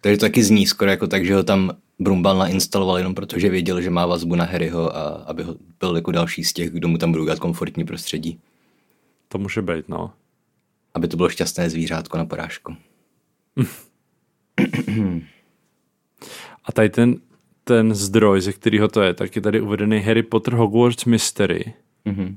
Takže 0.00 0.16
to 0.16 0.26
taky 0.26 0.42
zní 0.42 0.66
skoro 0.66 0.90
jako 0.90 1.06
tak, 1.06 1.26
že 1.26 1.34
ho 1.34 1.42
tam 1.42 1.70
Brumbal 2.04 2.38
nainstaloval 2.38 2.98
jenom 2.98 3.14
proto, 3.14 3.38
že 3.38 3.48
věděl, 3.48 3.80
že 3.80 3.90
má 3.90 4.06
vazbu 4.06 4.34
na 4.34 4.44
Harryho 4.44 4.96
a 4.96 5.00
aby 5.08 5.42
ho 5.42 5.56
byl 5.80 5.96
jako 5.96 6.12
další 6.12 6.44
z 6.44 6.52
těch, 6.52 6.70
kdo 6.70 6.88
mu 6.88 6.98
tam 6.98 7.12
budou 7.12 7.24
dát 7.24 7.38
komfortní 7.38 7.84
prostředí. 7.84 8.40
To 9.28 9.38
může 9.38 9.62
být, 9.62 9.88
no. 9.88 10.12
Aby 10.94 11.08
to 11.08 11.16
bylo 11.16 11.28
šťastné 11.28 11.70
zvířátko 11.70 12.18
na 12.18 12.24
porážku. 12.24 12.76
A 16.64 16.72
tady 16.72 16.90
ten, 16.90 17.16
ten 17.64 17.94
zdroj, 17.94 18.40
ze 18.40 18.52
kterého 18.52 18.88
to 18.88 19.02
je, 19.02 19.14
tak 19.14 19.36
je 19.36 19.42
tady 19.42 19.60
uvedený 19.60 20.00
Harry 20.00 20.22
Potter 20.22 20.54
Hogwarts 20.54 21.04
Mystery. 21.04 21.74
Mhm. 22.04 22.36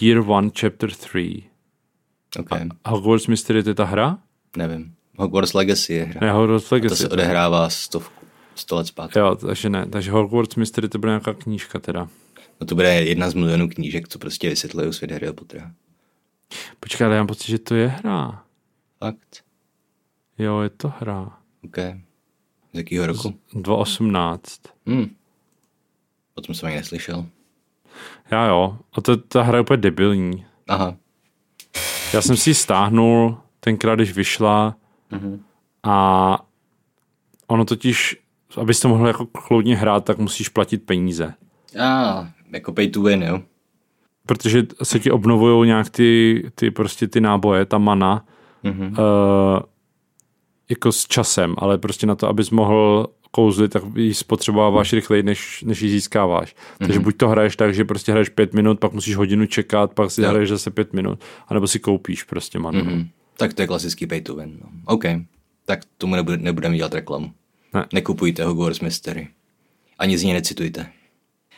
Year 0.00 0.18
1, 0.18 0.50
Chapter 0.60 0.90
3. 0.90 1.42
OK, 2.38 2.48
Hogwarts 2.86 3.26
Mystery 3.26 3.62
to 3.62 3.70
je 3.70 3.74
ta 3.74 3.84
hra? 3.84 4.18
nevím. 4.56 4.94
Hogwarts 5.18 5.54
Legacy 5.54 5.92
je 5.94 6.04
hra. 6.04 6.20
Ne, 6.26 6.32
Hogwarts 6.32 6.68
To 6.68 6.74
Legacy. 6.74 6.96
se 6.96 7.08
odehrává 7.08 7.70
stovku, 7.70 8.23
sto 8.54 8.76
let 8.76 8.86
zpátky. 8.86 9.18
Jo, 9.18 9.36
takže 9.36 9.70
ne. 9.70 9.86
Takže 9.86 10.10
Hogwarts 10.10 10.56
Mystery 10.56 10.88
to 10.88 10.98
bude 10.98 11.10
nějaká 11.10 11.34
knížka 11.34 11.78
teda. 11.78 12.08
No 12.60 12.66
to 12.66 12.74
bude 12.74 12.94
jedna 12.94 13.30
z 13.30 13.34
milionů 13.34 13.68
knížek, 13.68 14.08
co 14.08 14.18
prostě 14.18 14.48
vysvětlují 14.48 14.92
svět 14.92 15.10
Harryho 15.10 15.34
Pottera. 15.34 15.72
Počkej, 16.80 17.04
ale 17.04 17.14
já 17.16 17.20
mám 17.20 17.26
pocit, 17.26 17.46
že 17.46 17.58
to 17.58 17.74
je 17.74 17.88
hra. 17.88 18.44
Fakt? 18.98 19.44
Jo, 20.38 20.60
je 20.60 20.70
to 20.70 20.92
hra. 21.00 21.38
OK. 21.64 21.76
Z 22.72 22.76
jakého 22.78 23.06
roku? 23.06 23.34
2018. 23.52 24.60
Hm. 24.86 25.14
O 26.34 26.40
tom 26.40 26.54
jsem 26.54 26.66
ani 26.66 26.76
neslyšel. 26.76 27.26
Já 28.30 28.46
jo. 28.46 28.78
A 28.92 29.00
to, 29.00 29.16
ta 29.16 29.42
hra 29.42 29.58
je 29.58 29.62
úplně 29.62 29.76
debilní. 29.76 30.46
Aha. 30.68 30.96
Já 32.12 32.22
jsem 32.22 32.36
si 32.36 32.50
ji 32.50 32.54
stáhnul 32.54 33.38
tenkrát, 33.60 33.94
když 33.94 34.12
vyšla 34.12 34.76
a 35.82 36.38
ono 37.46 37.64
totiž, 37.64 38.16
abys 38.58 38.80
to 38.80 38.88
mohl 38.88 39.06
jako 39.06 39.26
kloudně 39.26 39.76
hrát, 39.76 40.04
tak 40.04 40.18
musíš 40.18 40.48
platit 40.48 40.78
peníze. 40.82 41.34
A, 41.80 42.28
jako 42.52 42.72
pay 42.72 42.88
to 42.88 43.02
win, 43.02 43.22
jo? 43.22 43.40
Protože 44.26 44.62
se 44.82 44.98
ti 45.00 45.10
obnovují 45.10 45.66
nějak 45.66 45.90
ty, 45.90 46.42
ty 46.54 46.70
prostě 46.70 47.08
ty 47.08 47.20
náboje, 47.20 47.64
ta 47.64 47.78
mana, 47.78 48.24
Mhm. 48.62 48.82
uh, 48.88 48.94
jako 50.70 50.92
s 50.92 51.06
časem, 51.06 51.54
ale 51.58 51.78
prostě 51.78 52.06
na 52.06 52.14
to, 52.14 52.28
abys 52.28 52.50
mohl 52.50 53.06
kouzlit, 53.30 53.72
tak 53.72 53.82
ji 53.96 54.14
spotřebováváš 54.14 54.92
rychleji, 54.92 55.22
než, 55.22 55.62
než 55.66 55.82
ji 55.82 55.90
získáváš. 55.90 56.54
Takže 56.78 56.98
buď 57.00 57.16
to 57.16 57.28
hraješ 57.28 57.56
tak, 57.56 57.74
že 57.74 57.84
prostě 57.84 58.12
hraješ 58.12 58.28
pět 58.28 58.54
minut, 58.54 58.80
pak 58.80 58.92
musíš 58.92 59.16
hodinu 59.16 59.46
čekat, 59.46 59.92
pak 59.94 60.10
si 60.10 60.22
Jo. 60.22 60.28
hraješ 60.28 60.48
zase 60.48 60.70
pět 60.70 60.92
minut, 60.92 61.18
anebo 61.48 61.66
si 61.66 61.78
koupíš 61.78 62.22
prostě 62.22 62.58
manu. 62.58 62.80
Mm-hmm. 62.80 62.94
Hm. 62.94 63.08
Tak 63.36 63.54
to 63.54 63.62
je 63.62 63.66
klasický 63.68 64.06
pay 64.06 64.20
to 64.20 64.34
win. 64.34 64.58
No. 64.62 64.68
OK. 64.86 65.04
Tak 65.66 65.80
tomu 65.98 66.14
nebude, 66.16 66.36
nebudeme 66.36 66.76
dělat 66.76 66.94
reklamu. 66.94 67.32
Ne. 67.74 67.86
Nekupujte 67.92 68.44
Hogwarts 68.44 68.80
Mystery. 68.80 69.28
Ani 69.98 70.18
z 70.18 70.22
ní 70.22 70.32
necitujte. 70.32 70.86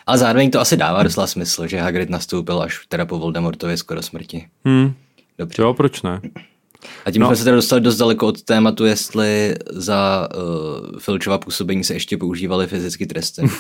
Ale 0.07 0.19
zároveň 0.19 0.51
to 0.51 0.61
asi 0.61 0.77
dává 0.77 1.03
docela 1.03 1.27
smysl, 1.27 1.67
že 1.67 1.81
Hagrid 1.81 2.11
nastoupil 2.11 2.63
až 2.63 2.87
teda 2.89 3.07
po 3.07 3.19
Voldemortově 3.19 3.77
skoro 3.77 4.03
smrti. 4.03 4.47
Hmm. 4.65 4.95
Dobře. 5.39 5.63
Jo, 5.63 5.75
proč 5.75 6.03
ne? 6.03 6.21
A 7.05 7.11
tím 7.11 7.23
no. 7.23 7.27
jsme 7.29 7.37
se 7.37 7.45
teda 7.45 7.57
dostali 7.57 7.81
dost 7.81 7.97
daleko 7.97 8.27
od 8.27 8.43
tématu, 8.43 8.85
jestli 8.85 9.55
za 9.71 10.29
uh, 10.93 10.99
Filčova 10.99 11.39
působení 11.39 11.85
se 11.85 11.95
ještě 11.95 12.17
používaly 12.17 12.67
fyzické 12.67 13.07
tresty. 13.07 13.43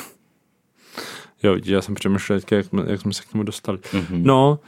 Jo, 1.42 1.56
já 1.64 1.82
jsem 1.82 1.94
přemýšlel, 1.94 2.40
jak, 2.50 2.66
jsme- 2.66 2.84
jak 2.86 3.00
jsme 3.00 3.12
se 3.12 3.22
k 3.22 3.32
tomu 3.32 3.42
dostali. 3.44 3.78
Mhm. 3.92 4.02
Mm-hmm. 4.02 4.22
No, 4.24 4.58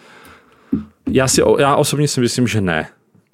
já, 1.11 1.29
si, 1.29 1.41
já 1.59 1.77
osobně 1.77 2.09
si 2.09 2.21
myslím, 2.21 2.47
že 2.49 2.61
ne. 2.61 2.89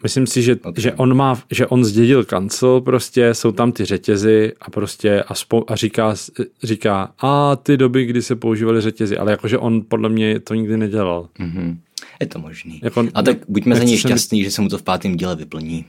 Myslím 0.04 0.26
si, 0.26 0.42
že, 0.42 0.56
okay. 0.56 0.82
že, 0.82 0.92
on 0.92 1.16
má, 1.16 1.42
že 1.50 1.66
on 1.66 1.84
zdědil 1.84 2.24
kancel, 2.24 2.80
prostě 2.80 3.34
jsou 3.34 3.52
tam 3.52 3.72
ty 3.72 3.84
řetězy 3.84 4.52
a 4.60 4.70
prostě 4.70 5.22
a, 5.22 5.34
spo, 5.34 5.64
a 5.68 5.76
říká, 5.76 6.14
říká, 6.62 7.14
a 7.18 7.56
ty 7.56 7.76
doby, 7.76 8.04
kdy 8.04 8.22
se 8.22 8.36
používaly 8.36 8.80
řetězy, 8.80 9.18
ale 9.18 9.30
jakože 9.30 9.58
on 9.58 9.82
podle 9.88 10.08
mě 10.08 10.40
to 10.40 10.54
nikdy 10.54 10.76
nedělal. 10.76 11.28
Mhm. 11.38 11.80
Je 12.20 12.26
to 12.26 12.38
možný. 12.38 12.80
Jako- 12.82 13.08
a 13.14 13.22
tak 13.22 13.36
buďme 13.48 13.76
za 13.76 13.84
něj 13.84 13.98
se 13.98 14.08
mi- 14.32 14.44
že 14.44 14.50
se 14.50 14.62
mu 14.62 14.68
to 14.68 14.78
v 14.78 14.82
pátém 14.82 15.16
díle 15.16 15.36
vyplní. 15.36 15.84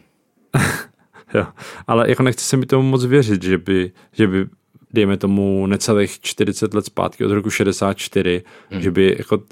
Jo. 1.33 1.45
Ale 1.87 2.09
jako 2.09 2.23
nechci 2.23 2.45
se 2.45 2.57
mi 2.57 2.65
tomu 2.65 2.89
moc 2.89 3.05
věřit, 3.05 3.43
že 3.43 3.57
by, 3.57 3.91
že 4.11 4.27
by 4.27 4.45
dejme 4.93 5.17
tomu 5.17 5.67
necelých 5.67 6.21
40 6.21 6.73
let 6.73 6.85
zpátky 6.85 7.25
od 7.25 7.31
roku 7.31 7.49
64, 7.49 8.43
hmm. 8.69 8.81
že 8.81 8.91
by 8.91 9.15
jako 9.17 9.43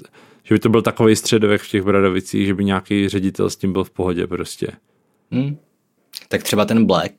že 0.44 0.54
by 0.54 0.58
to 0.58 0.68
byl 0.68 0.82
takový 0.82 1.16
středověk 1.16 1.62
v 1.62 1.68
těch 1.68 1.82
Bradavicích, 1.82 2.46
že 2.46 2.54
by 2.54 2.64
nějaký 2.64 3.08
ředitel 3.08 3.50
s 3.50 3.56
tím 3.56 3.72
byl 3.72 3.84
v 3.84 3.90
pohodě 3.90 4.26
prostě. 4.26 4.68
Hm? 5.30 5.56
Tak 6.28 6.42
třeba 6.42 6.64
ten 6.64 6.86
Black. 6.86 7.14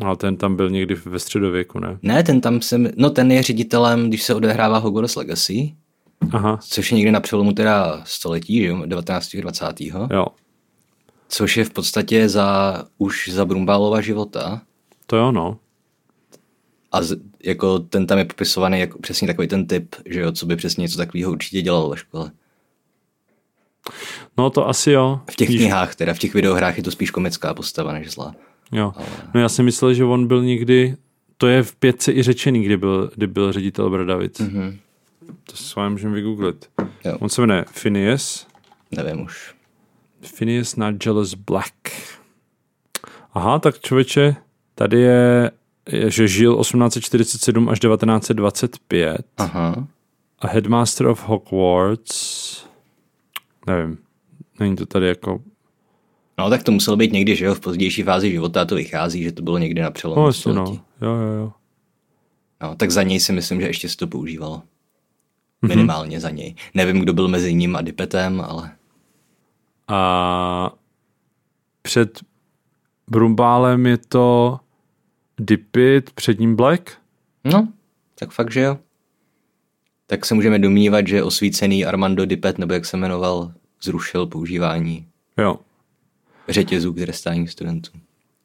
Ale 0.00 0.16
ten 0.16 0.36
tam 0.36 0.56
byl 0.56 0.70
někdy 0.70 0.94
ve 0.94 1.18
středověku, 1.18 1.78
ne? 1.78 1.98
Ne, 2.02 2.22
ten 2.22 2.40
tam 2.40 2.60
jsem, 2.60 2.90
no 2.96 3.10
ten 3.10 3.32
je 3.32 3.42
ředitelem, 3.42 4.08
když 4.08 4.22
se 4.22 4.34
odehrává 4.34 4.78
Hogwarts 4.78 5.16
Legacy, 5.16 5.74
Aha, 6.30 6.58
což 6.62 6.92
je 6.92 6.96
někdy 6.96 7.12
na 7.12 7.20
přelomu 7.20 7.52
teda 7.52 8.02
století, 8.04 8.62
že 8.62 8.66
jo, 8.66 8.82
19. 8.86 9.36
20. 9.36 9.80
jo. 9.80 10.26
Což 11.28 11.56
je 11.56 11.64
v 11.64 11.70
podstatě 11.70 12.28
za, 12.28 12.82
už 12.98 13.28
za 13.28 13.44
Brumbálova 13.44 14.00
života. 14.00 14.62
To 15.06 15.16
jo, 15.16 15.32
no. 15.32 15.58
A 16.92 17.02
z, 17.02 17.20
jako 17.44 17.78
ten 17.78 18.06
tam 18.06 18.18
je 18.18 18.24
popisovaný 18.24 18.80
jako 18.80 18.98
přesně 18.98 19.26
takový 19.26 19.48
ten 19.48 19.66
typ, 19.66 19.94
že 20.06 20.20
jo, 20.20 20.32
co 20.32 20.46
by 20.46 20.56
přesně 20.56 20.82
něco 20.82 20.98
takového 20.98 21.32
určitě 21.32 21.62
dělal 21.62 21.88
ve 21.88 21.96
škole. 21.96 22.30
No 24.38 24.50
to 24.50 24.68
asi 24.68 24.90
jo. 24.90 25.20
V 25.30 25.36
těch 25.36 25.48
Víš, 25.48 25.60
knihách, 25.60 25.94
teda 25.94 26.14
v 26.14 26.18
těch 26.18 26.34
videohrách 26.34 26.76
je 26.76 26.82
to 26.82 26.90
spíš 26.90 27.10
komická 27.10 27.54
postava 27.54 27.92
než 27.92 28.10
zlá. 28.10 28.34
Jo. 28.72 28.92
No 29.34 29.40
já 29.40 29.48
si 29.48 29.62
myslel, 29.62 29.94
že 29.94 30.04
on 30.04 30.26
byl 30.26 30.42
někdy, 30.42 30.96
to 31.36 31.46
je 31.46 31.62
v 31.62 31.76
pětce 31.76 32.12
i 32.12 32.22
řečený, 32.22 32.62
kdy 32.62 32.76
byl, 32.76 33.10
kdy 33.14 33.26
byl 33.26 33.52
ředitel 33.52 33.90
Bradavic. 33.90 34.40
Mm-hmm. 34.40 34.78
To 35.44 35.56
s 35.56 35.74
vámi 35.74 35.92
můžeme 35.92 36.14
vygooglit. 36.14 36.70
Jo. 37.04 37.16
On 37.20 37.28
se 37.28 37.40
jmenuje 37.40 37.64
Phineas. 37.82 38.46
Nevím 38.90 39.20
už. 39.20 39.54
Phineas 40.38 40.76
Nigellus 40.76 41.34
Black. 41.34 41.74
Aha, 43.32 43.58
tak 43.58 43.80
člověče, 43.80 44.36
tady 44.74 45.00
je 45.00 45.50
že 46.08 46.28
žil 46.28 46.56
1847 46.60 47.68
až 47.68 47.80
1925 47.80 49.26
Aha. 49.36 49.86
a 50.38 50.46
Headmaster 50.46 51.06
of 51.06 51.28
Hogwarts, 51.28 52.66
nevím, 53.66 53.98
není 54.60 54.76
to 54.76 54.86
tady 54.86 55.06
jako, 55.08 55.40
No 56.38 56.50
tak 56.50 56.62
to 56.62 56.72
muselo 56.72 56.96
být 56.96 57.12
někdy, 57.12 57.36
že 57.36 57.44
jo, 57.44 57.54
v 57.54 57.60
pozdější 57.60 58.02
fázi 58.02 58.30
života 58.30 58.64
to 58.64 58.74
vychází, 58.74 59.22
že 59.22 59.32
to 59.32 59.42
bylo 59.42 59.58
někdy 59.58 59.80
na 59.82 59.90
přelomu 59.90 60.20
no 60.20 60.26
jasně 60.26 60.52
no, 60.52 60.66
století. 60.66 60.82
jo, 61.02 61.10
jo, 61.14 61.32
jo. 61.32 61.52
No, 62.62 62.74
tak 62.76 62.90
za 62.90 63.02
něj 63.02 63.20
si 63.20 63.32
myslím, 63.32 63.60
že 63.60 63.66
ještě 63.66 63.88
se 63.88 63.96
to 63.96 64.06
používalo. 64.06 64.62
Mhm. 65.62 65.68
Minimálně 65.68 66.20
za 66.20 66.30
něj. 66.30 66.54
Nevím, 66.74 67.00
kdo 67.00 67.12
byl 67.12 67.28
mezi 67.28 67.54
ním 67.54 67.76
a 67.76 67.82
Dipetem, 67.82 68.40
ale 68.40 68.70
A 69.88 70.70
před 71.82 72.20
Brumbálem 73.10 73.86
je 73.86 73.98
to 73.98 74.60
Dipit, 75.44 76.10
před 76.10 76.40
ním 76.40 76.56
Black? 76.56 76.90
no, 77.44 77.68
tak 78.18 78.30
fakt, 78.30 78.52
že 78.52 78.60
jo. 78.60 78.78
Tak 80.06 80.26
se 80.26 80.34
můžeme 80.34 80.58
domnívat, 80.58 81.06
že 81.06 81.22
osvícený 81.22 81.84
Armando 81.84 82.26
Dipet, 82.26 82.58
nebo 82.58 82.74
jak 82.74 82.84
se 82.84 82.96
jmenoval, 82.96 83.52
zrušil 83.82 84.26
používání 84.26 85.06
Jo. 85.38 85.58
řetězů 86.48 86.92
k 86.92 86.96
trestání 86.96 87.48
studentů. 87.48 87.90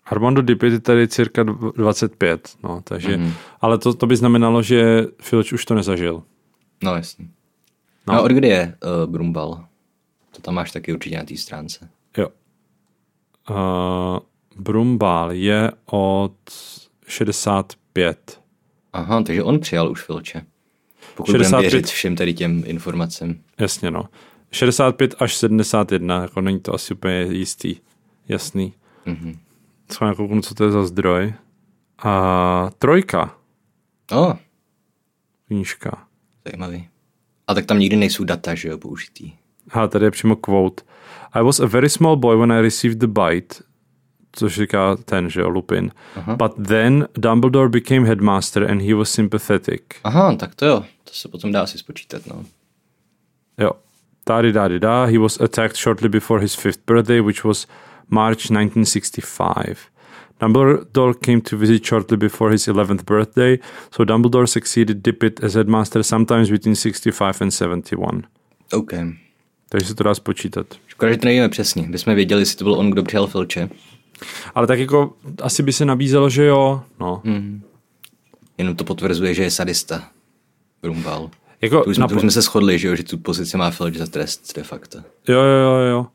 Armando 0.05 0.41
Dipit 0.41 0.73
je 0.73 0.79
tady 0.79 1.07
cirka 1.07 1.43
dv- 1.43 1.71
25, 1.75 2.49
no, 2.63 2.81
takže, 2.83 3.17
mm-hmm. 3.17 3.31
ale 3.61 3.77
to, 3.77 3.93
to 3.93 4.07
by 4.07 4.15
znamenalo, 4.15 4.63
že 4.63 5.05
Filč 5.21 5.53
už 5.53 5.65
to 5.65 5.75
nezažil. 5.75 6.23
No 6.83 6.95
jasně. 6.95 7.27
No. 8.07 8.13
A 8.13 8.21
od 8.21 8.31
kdy 8.31 8.47
je 8.47 8.75
uh, 9.03 9.11
Brumbal? 9.11 9.65
To 10.35 10.41
tam 10.41 10.53
máš 10.55 10.71
taky 10.71 10.93
určitě 10.93 11.17
na 11.17 11.23
té 11.23 11.37
stránce. 11.37 11.89
Jo. 12.17 12.27
Uh, 13.49 14.19
Brumbál 14.59 15.31
je 15.31 15.71
od 15.85 16.33
65. 17.07 18.41
Aha, 18.93 19.23
takže 19.23 19.43
on 19.43 19.59
přijal 19.59 19.91
už 19.91 20.01
Filče. 20.03 20.41
Pokud 21.15 21.31
65. 21.31 21.47
budeme 21.49 21.61
věřit 21.61 21.87
všem 21.87 22.15
tady 22.15 22.33
těm 22.33 22.63
informacím. 22.65 23.41
Jasně, 23.59 23.91
no. 23.91 24.03
65 24.51 25.15
až 25.19 25.35
71, 25.35 26.21
jako 26.21 26.41
není 26.41 26.59
to 26.59 26.73
asi 26.73 26.93
úplně 26.93 27.21
jistý, 27.21 27.75
jasný. 28.27 28.73
Mhm. 29.05 29.37
Co 29.87 30.05
já 30.05 30.13
kouknu, 30.13 30.41
co 30.41 30.53
to 30.55 30.63
je 30.63 30.71
za 30.71 30.85
zdroj. 30.85 31.33
A 32.03 32.69
trojka, 32.77 33.35
O, 34.11 34.33
knížka. 35.47 36.07
zajímavý. 36.45 36.87
A 37.47 37.53
tak 37.53 37.65
tam 37.65 37.79
nikdy 37.79 37.95
nejsou 37.95 38.23
data, 38.23 38.55
že 38.55 38.69
jo, 38.69 38.77
použitý. 38.77 39.33
A 39.71 39.87
tady 39.87 40.05
je 40.05 40.11
přímo 40.11 40.35
quote. 40.35 40.83
I 41.33 41.43
was 41.43 41.59
a 41.59 41.65
very 41.65 41.89
small 41.89 42.15
boy 42.15 42.37
when 42.37 42.51
I 42.51 42.61
received 42.61 42.97
the 42.99 43.07
bite, 43.07 43.55
což 44.37 44.55
říká 44.55 44.95
ten, 44.95 45.29
že 45.29 45.41
jo, 45.41 45.49
Lupin. 45.49 45.91
But 46.35 46.67
then 46.67 47.07
Dumbledore 47.17 47.69
became 47.69 48.07
headmaster 48.07 48.71
and 48.71 48.81
he 48.81 48.95
was 48.95 49.11
sympathetic. 49.11 49.81
Aha, 50.03 50.35
tak 50.35 50.55
to 50.55 50.65
jo. 50.65 50.83
To 51.03 51.13
se 51.13 51.27
potom 51.27 51.51
dá 51.51 51.61
asi 51.61 51.77
spočítat, 51.77 52.21
no. 52.27 52.45
Jo. 53.57 53.71
Tady, 54.23 54.53
tady, 54.53 54.79
da. 54.79 55.05
He 55.05 55.19
was 55.19 55.41
attacked 55.41 55.77
shortly 55.77 56.09
before 56.09 56.41
his 56.41 56.55
fifth 56.55 56.79
birthday, 56.87 57.21
which 57.21 57.43
was 57.43 57.67
March 58.09 58.37
1965. 58.37 59.77
Dumbledore 60.39 61.13
came 61.13 61.41
to 61.41 61.57
visit 61.57 61.85
shortly 61.85 62.17
before 62.17 62.51
his 62.51 62.67
11th 62.67 63.05
birthday, 63.05 63.59
so 63.91 64.05
Dumbledore 64.05 64.47
succeeded 64.47 65.01
Dippet 65.01 65.43
as 65.43 65.53
headmaster 65.53 66.03
sometimes 66.03 66.49
between 66.49 66.75
65 66.75 67.41
and 67.41 67.53
71. 67.53 68.23
OK. 68.73 68.93
Takže 69.69 69.87
se 69.87 69.95
to 69.95 70.03
dá 70.03 70.15
spočítat. 70.15 70.67
Škoda, 70.87 71.11
že 71.11 71.17
to 71.17 71.25
nevíme 71.25 71.49
přesně. 71.49 71.83
Bychom 71.89 72.15
věděli, 72.15 72.41
jestli 72.41 72.57
to 72.57 72.63
byl 72.63 72.73
on, 72.73 72.89
kdo 72.89 73.03
přijal 73.03 73.27
Filče. 73.27 73.69
Ale 74.55 74.67
tak 74.67 74.79
jako 74.79 75.13
asi 75.41 75.63
by 75.63 75.73
se 75.73 75.85
nabízelo, 75.85 76.29
že 76.29 76.45
jo. 76.45 76.81
No. 76.99 77.21
Hmm. 77.25 77.61
Jenom 78.57 78.75
to 78.75 78.83
potvrzuje, 78.83 79.33
že 79.33 79.43
je 79.43 79.51
sadista. 79.51 80.03
Brumbal. 80.81 81.29
Jako 81.61 81.83
To 81.83 81.89
už, 81.89 81.95
jsme, 81.95 82.01
na 82.01 82.07
to 82.07 82.15
už 82.15 82.21
jsme 82.21 82.31
se 82.31 82.41
shodli, 82.41 82.79
že, 82.79 82.87
jo, 82.87 82.95
že 82.95 83.03
tu 83.03 83.17
pozici 83.17 83.57
má 83.57 83.71
Filč 83.71 83.95
za 83.95 84.07
trest 84.07 84.55
de 84.55 84.63
facto. 84.63 84.99
Jo, 85.27 85.41
jo, 85.41 85.57
jo, 85.57 85.79
jo. 85.89 86.07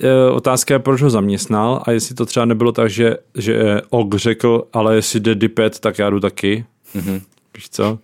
E, 0.00 0.30
Otázka 0.30 0.74
je, 0.74 0.78
proč 0.78 1.02
ho 1.02 1.10
zaměstnal 1.10 1.82
a 1.86 1.90
jestli 1.90 2.14
to 2.14 2.26
třeba 2.26 2.46
nebylo 2.46 2.72
tak, 2.72 2.90
že, 2.90 3.16
že 3.34 3.80
Og 3.90 4.14
řekl, 4.14 4.64
ale 4.72 4.94
jestli 4.94 5.20
jde 5.20 5.34
Dipet, 5.34 5.80
tak 5.80 5.98
já 5.98 6.10
jdu 6.10 6.20
taky. 6.20 6.64
Mhm. 6.94 7.20
Víš 7.54 7.70
co? 7.70 7.98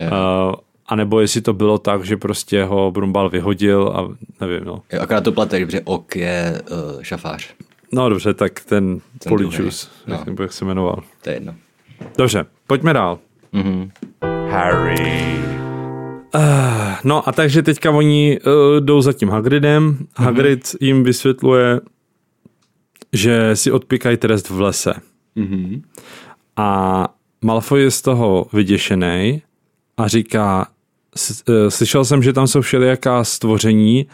Jo. 0.00 0.08
Uh, 0.10 0.54
a 0.86 0.96
nebo 0.96 1.20
jestli 1.20 1.40
to 1.40 1.52
bylo 1.52 1.78
tak, 1.78 2.04
že 2.04 2.16
prostě 2.16 2.64
ho 2.64 2.90
Brumbal 2.90 3.30
vyhodil 3.30 3.92
a 3.96 4.16
nevím, 4.40 4.64
no. 4.64 4.82
Jo, 4.92 5.00
akorát 5.00 5.20
to 5.20 5.32
platí, 5.32 5.64
protože 5.64 5.80
Ok 5.84 6.16
je 6.16 6.62
uh, 6.70 7.02
šafář. 7.02 7.54
No 7.92 8.08
dobře, 8.08 8.34
tak 8.34 8.60
ten, 8.60 9.00
ten 9.18 9.30
jak, 9.42 9.72
no. 10.06 10.22
nebo 10.26 10.42
jak 10.42 10.52
se 10.52 10.64
jmenoval. 10.64 11.02
To 11.22 11.30
je 11.30 11.36
jedno. 11.36 11.54
Dobře, 12.18 12.44
pojďme 12.66 12.92
dál. 12.92 13.18
Mhm. 13.52 13.90
Harry, 14.50 15.38
No 17.04 17.28
a 17.28 17.32
takže 17.32 17.62
teďka 17.62 17.90
oni 17.90 18.38
uh, 18.40 18.80
jdou 18.80 19.00
za 19.00 19.12
tím 19.12 19.28
Hagridem. 19.28 20.06
Hagrid 20.16 20.76
jim 20.80 21.04
vysvětluje, 21.04 21.80
že 23.12 23.56
si 23.56 23.72
odpíkají 23.72 24.16
trest 24.16 24.50
v 24.50 24.60
lese. 24.60 24.94
Mhm. 25.34 25.82
A 26.56 27.08
Malfoy 27.44 27.82
je 27.82 27.90
z 27.90 28.02
toho 28.02 28.46
vyděšený 28.52 29.42
a 29.96 30.08
říká, 30.08 30.68
"S- 31.16 31.42
eh, 31.48 31.70
slyšel 31.70 32.04
jsem, 32.04 32.22
že 32.22 32.32
tam 32.32 32.46
jsou 32.46 32.60
všelijaká 32.60 33.24
stvoření, 33.24 34.06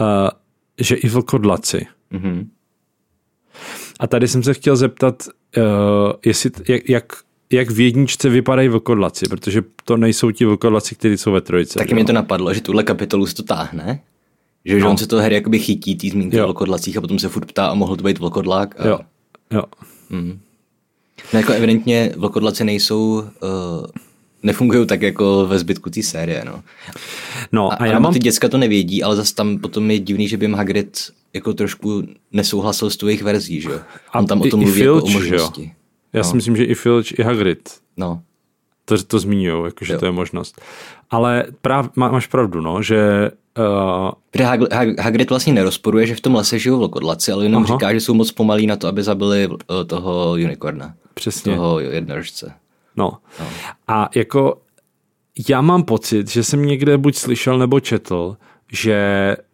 eh, 0.00 0.30
že 0.78 0.94
i 0.94 1.08
vlkodlaci. 1.08 1.86
Mhm. 2.10 2.50
A 3.98 4.06
tady 4.06 4.28
jsem 4.28 4.42
se 4.42 4.54
chtěl 4.54 4.76
zeptat, 4.76 5.22
eh, 5.56 5.60
jestli, 6.26 6.50
jak, 6.68 6.88
jak, 6.88 7.12
jak 7.52 7.70
v 7.70 7.80
jedničce 7.80 8.28
vypadají 8.28 8.68
vlkodlaci, 8.68 9.26
protože 9.28 9.62
to 9.84 9.96
nejsou 9.96 10.30
ti 10.30 10.44
vlkodlaci, 10.44 10.94
kteří 10.94 11.18
jsou 11.18 11.32
ve 11.32 11.40
trojice. 11.40 11.78
Taky 11.78 11.94
že 11.94 12.00
jo? 12.00 12.04
to 12.06 12.12
napadlo, 12.12 12.54
že 12.54 12.60
tuhle 12.60 12.82
kapitolu 12.82 13.26
se 13.26 13.34
to 13.34 13.42
táhne. 13.42 14.00
Že, 14.64 14.74
že 14.78 14.84
No. 14.84 14.90
on 14.90 14.96
se 14.96 15.06
to 15.06 15.16
hry 15.16 15.34
jakoby 15.34 15.58
chytí, 15.58 15.96
tý 15.96 16.10
zmínky 16.10 16.40
o 16.42 16.44
vlkodlacích 16.46 16.96
a 16.96 17.00
potom 17.00 17.18
se 17.18 17.28
furt 17.28 17.46
ptá 17.46 17.66
a 17.66 17.74
mohl 17.74 17.96
to 17.96 18.04
být 18.04 18.18
vlkodlák. 18.18 18.80
A... 18.80 18.88
Jo, 18.88 18.98
jo. 19.50 19.62
No 21.32 21.38
jako 21.38 21.52
evidentně 21.52 22.12
vlkodlaci 22.16 22.64
nejsou, 22.64 23.12
uh, 23.12 23.86
nefungují 24.42 24.86
tak 24.86 25.02
jako 25.02 25.46
ve 25.46 25.58
zbytku 25.58 25.90
té 25.90 26.02
série, 26.02 26.42
no. 26.46 26.62
No 27.52 27.72
A, 27.72 27.74
a, 27.74 27.86
já 27.86 27.98
mám... 27.98 28.12
ty 28.12 28.18
děcka 28.18 28.48
to 28.48 28.58
nevědí, 28.58 29.02
ale 29.02 29.16
zase 29.16 29.34
tam 29.34 29.58
potom 29.58 29.90
je 29.90 29.98
divný, 29.98 30.28
že 30.28 30.36
by 30.36 30.44
jim 30.44 30.54
Hagrid 30.54 30.98
jako 31.34 31.52
trošku 31.54 32.02
nesouhlasil 32.32 32.90
s 32.90 32.96
tou 32.96 33.06
jejich 33.06 33.22
verzí, 33.22 33.60
že 33.60 33.70
jo. 33.70 33.80
A 34.12 34.18
On 34.18 34.26
tam 34.26 34.40
o 34.40 34.46
i- 34.46 34.50
tom 34.50 34.62
i 34.62 34.64
mluví 34.64 34.80
jako 34.80 34.96
o 34.96 35.00
Filch, 35.06 35.10
že 35.24 35.34
jo? 35.34 35.40
možnosti. 35.40 35.72
Já 36.12 36.22
si 36.24 36.36
myslím, 36.36 36.56
že 36.56 36.64
i 36.64 36.74
Filch, 36.74 37.18
i 37.18 37.22
Hagrid 37.22 37.68
No, 37.96 38.22
to, 38.84 39.02
to 39.02 39.18
zmiňují, 39.18 39.64
jakože 39.64 39.92
Jo. 39.92 39.98
to 39.98 40.06
je 40.06 40.12
možnost. 40.12 40.60
Ale 41.10 41.44
práv, 41.62 41.90
má, 41.96 42.10
máš 42.10 42.26
pravdu, 42.26 42.60
no, 42.60 42.82
že 42.82 43.30
uh, 43.58 44.44
Hag- 44.46 44.68
Hag- 44.68 45.00
Hagrid 45.00 45.30
vlastně 45.30 45.52
nerozporuje, 45.52 46.06
že 46.06 46.14
v 46.14 46.20
tom 46.20 46.34
lese 46.34 46.58
žijou 46.58 46.78
vlkodlaci, 46.78 47.32
ale 47.32 47.44
jenom 47.44 47.64
Aha. 47.64 47.74
říká, 47.76 47.92
že 47.92 48.00
jsou 48.00 48.14
moc 48.14 48.32
pomalí 48.32 48.66
na 48.66 48.76
to, 48.76 48.88
aby 48.88 49.02
zabili 49.02 49.46
uh, 49.46 49.56
toho 49.86 50.32
unicorna. 50.32 50.94
Přesně. 51.14 51.54
Toho 51.56 51.80
jednorožce. 51.80 52.52
No. 52.96 53.12
A 53.88 54.08
jako 54.16 54.58
já 55.48 55.60
mám 55.60 55.82
pocit, 55.82 56.28
že 56.30 56.44
jsem 56.44 56.66
někde 56.66 56.98
buď 56.98 57.16
slyšel 57.16 57.58
nebo 57.58 57.80
četl, 57.80 58.36
že, 58.72 58.94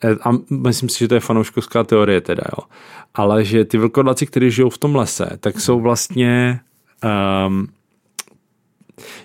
eh, 0.04 0.16
a 0.22 0.30
myslím 0.50 0.88
si, 0.88 0.98
že 0.98 1.08
to 1.08 1.14
je 1.14 1.20
fanouškovská 1.20 1.84
teorie 1.84 2.20
teda, 2.20 2.42
jo, 2.58 2.64
ale 3.14 3.44
že 3.44 3.64
ty 3.64 3.78
vlkodlaci, 3.78 4.26
kteří 4.26 4.50
žijou 4.50 4.70
v 4.70 4.78
tom 4.78 4.96
lese, 4.96 5.36
tak 5.40 5.60
jsou 5.60 5.80
vlastně, 5.80 6.60
um, 7.46 7.68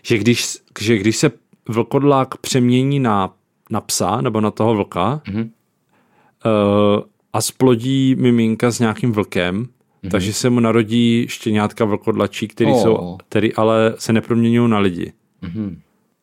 že, 0.04 0.18
když, 0.18 0.58
že 0.80 0.98
když 0.98 1.18
se 1.18 1.32
vlkodlák 1.70 2.38
přemění 2.38 3.00
na, 3.00 3.34
na 3.70 3.82
psa 3.82 4.22
nebo 4.22 4.42
na 4.42 4.52
toho 4.52 4.76
vlka 4.76 5.22
Mhm. 5.28 5.42
uh, 5.42 7.04
a 7.34 7.42
splodí 7.42 8.16
miminka 8.16 8.72
s 8.72 8.80
nějakým 8.80 9.12
vlkem, 9.12 9.68
takže 10.12 10.34
se 10.34 10.50
mu 10.50 10.60
narodí 10.60 11.26
štěňátka 11.30 11.86
vlkodlačí, 11.86 12.48
který, 12.48 12.72
Oh. 12.72 12.82
jsou, 12.84 13.18
který 13.30 13.54
ale 13.54 13.94
se 13.98 14.14
neproměňují 14.14 14.70
na 14.70 14.80
lidi. 14.80 15.14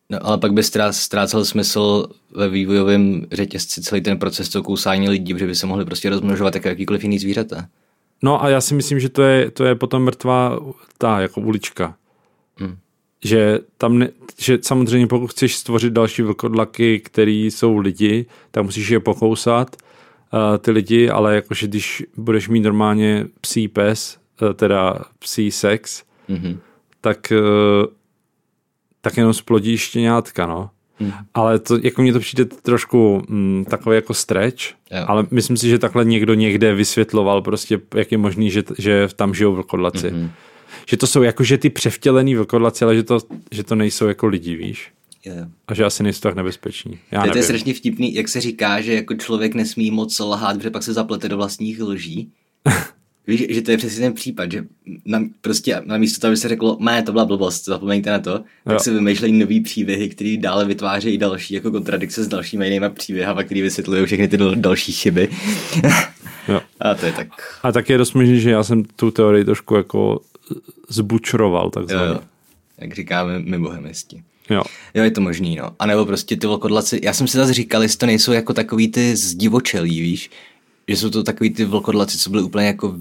No, 0.09 0.17
ale 0.21 0.37
pak 0.37 0.53
by 0.53 0.63
ztrácel 0.91 1.45
smysl 1.45 2.07
ve 2.35 2.49
vývojovém 2.49 3.25
řetězci 3.31 3.81
celý 3.81 4.01
ten 4.01 4.19
proces 4.19 4.49
toho 4.49 4.63
kousání 4.63 5.09
lidí, 5.09 5.33
protože 5.33 5.47
by 5.47 5.55
se 5.55 5.65
mohli 5.65 5.85
prostě 5.85 6.09
rozmnožovat 6.09 6.55
jako 6.55 6.67
jakýkoliv 6.67 7.03
jiný 7.03 7.19
zvířata. 7.19 7.67
No 8.23 8.43
a 8.43 8.49
já 8.49 8.61
si 8.61 8.73
myslím, 8.73 8.99
že 8.99 9.09
to 9.09 9.21
je, 9.21 9.51
to 9.51 9.65
je 9.65 9.75
potom 9.75 10.03
mrtvá 10.03 10.59
ta 10.97 11.19
jako 11.19 11.41
ulička. 11.41 11.95
Hmm. 12.57 12.77
Že 13.23 13.59
tam 13.77 13.97
ne, 13.99 14.09
že 14.39 14.59
samozřejmě 14.61 15.07
pokud 15.07 15.27
chceš 15.27 15.55
stvořit 15.55 15.93
další 15.93 16.21
vlkodlaky, 16.21 16.99
který 16.99 17.45
jsou 17.45 17.77
lidi, 17.77 18.25
tak 18.51 18.63
musíš 18.63 18.89
je 18.89 18.99
pokousat 18.99 19.75
ty 20.59 20.71
lidi, 20.71 21.09
ale 21.09 21.35
jakože 21.35 21.67
když 21.67 22.03
budeš 22.17 22.49
mít 22.49 22.59
normálně 22.61 23.27
psí 23.41 23.67
pes, 23.67 24.17
uh, 24.41 24.53
teda 24.53 24.99
psí 25.19 25.51
sex, 25.51 26.03
Mhm. 26.27 26.59
tak, 27.01 27.31
uh, 27.31 27.85
tak 29.07 29.17
jenom 29.17 29.33
splodí 29.33 29.77
štěňátka, 29.77 30.45
no. 30.45 30.69
Mhm. 30.99 31.13
Ale 31.33 31.59
to, 31.59 31.77
jako 31.83 32.01
mně 32.01 32.13
to 32.13 32.19
přijde 32.19 32.45
trošku 32.45 33.23
mm, 33.27 33.65
takový 33.69 33.95
jako 33.95 34.13
stretch, 34.13 34.63
Jo. 34.91 35.03
ale 35.07 35.27
myslím 35.31 35.57
si, 35.57 35.69
že 35.69 35.79
takhle 35.79 36.05
někdo 36.05 36.33
někde 36.33 36.75
vysvětloval 36.75 37.41
prostě, 37.41 37.79
jak 37.95 38.11
je 38.11 38.17
možný, 38.17 38.51
že, 38.51 38.63
že 38.77 39.07
tam 39.15 39.33
žijou 39.33 39.55
vlkodlaci. 39.55 40.11
Mhm. 40.11 40.31
Že 40.89 40.97
to 40.97 41.07
jsou 41.07 41.23
jakože 41.23 41.57
ty 41.57 41.69
převtělený 41.69 42.35
vlkodlaci, 42.35 42.85
ale 42.85 42.95
že 42.95 43.03
to, 43.03 43.19
že 43.51 43.63
to 43.63 43.75
nejsou 43.75 44.07
jako 44.07 44.27
lidi, 44.27 44.55
víš? 44.55 44.91
Jo. 45.25 45.33
A 45.67 45.73
že 45.73 45.85
asi 45.85 46.03
nejsou 46.03 46.21
tak 46.21 46.35
nebezpeční. 46.35 46.99
Já 47.11 47.21
To 47.21 47.27
je, 47.27 47.31
to 47.31 47.37
je 47.37 47.43
strašně 47.43 47.73
vtipný, 47.73 48.13
jak 48.13 48.27
se 48.27 48.41
říká, 48.41 48.81
že 48.81 48.93
jako 48.93 49.13
člověk 49.13 49.55
nesmí 49.55 49.91
moc 49.91 50.19
lhát, 50.19 50.57
protože 50.57 50.69
pak 50.69 50.83
se 50.83 50.93
zaplete 50.93 51.29
do 51.29 51.37
vlastních 51.37 51.81
lží. 51.81 52.31
Víš, 53.27 53.45
že 53.49 53.61
to 53.61 53.71
je 53.71 53.77
přesně 53.77 53.99
ten 54.01 54.13
případ, 54.13 54.51
že 54.51 54.63
na, 55.05 55.23
prostě 55.41 55.81
na 55.85 55.97
místo 55.97 56.19
toho, 56.21 56.29
aby 56.29 56.37
se 56.37 56.47
řeklo, 56.47 56.77
mé, 56.79 57.03
to 57.03 57.11
byla 57.11 57.25
blbost, 57.25 57.65
zapomeňte 57.65 58.09
na 58.11 58.19
to, 58.19 58.31
tak 58.63 58.73
Jo. 58.73 58.79
se 58.79 58.93
vymýšlejí 58.93 59.33
nový 59.33 59.61
příběhy, 59.61 60.09
který 60.09 60.37
dále 60.37 60.65
vytvářejí 60.65 61.17
další 61.17 61.53
jako 61.53 61.71
kontradikce 61.71 62.23
s 62.23 62.27
dalšími 62.27 62.65
jinými 62.65 62.89
příběhy, 62.89 63.33
který 63.45 63.61
vysvětlují 63.61 64.05
všechny 64.05 64.27
ty 64.27 64.37
dal- 64.37 64.55
další 64.55 64.91
chyby. 64.91 65.29
Jo. 66.47 66.61
A 66.79 66.95
to 66.95 67.05
je 67.05 67.11
tak, 67.13 67.27
A 67.63 67.71
tak 67.71 67.89
je 67.89 67.97
dost 67.97 68.13
možný, 68.13 68.39
že 68.41 68.51
já 68.51 68.63
jsem 68.63 68.83
tu 68.83 69.11
teorii 69.11 69.45
trošku 69.45 69.75
jako 69.75 70.21
zbučroval, 70.89 71.63
jo, 71.65 71.69
takzvaně. 71.69 72.07
jo, 72.07 72.19
jak 72.77 72.95
říkáme 72.95 73.39
my 73.39 73.59
bohemisti. 73.59 74.23
Jo. 74.49 74.63
Jo, 74.93 75.03
je 75.03 75.11
to 75.11 75.21
možný, 75.21 75.55
no. 75.55 75.71
A 75.79 75.85
nebo 75.85 76.05
prostě 76.05 76.37
ty 76.37 76.47
vlkodlaci, 76.47 76.99
já 77.03 77.13
jsem 77.13 77.27
si 77.27 77.37
zase 77.37 77.53
říkal, 77.53 77.81
jestli 77.81 77.97
to 77.97 78.05
nejsou 78.05 78.31
jako 78.31 78.53
takový 78.53 78.87
ty 78.87 79.15
zdivočelí, 79.15 80.01
víš, 80.01 80.29
že 80.87 80.97
jsou 80.97 81.09
to 81.09 81.23
takový 81.23 81.49
ty 81.49 81.65
vlkodlaci, 81.65 82.17
co 82.17 82.29
byli 82.29 82.43
úplně 82.43 82.67
jako 82.67 82.95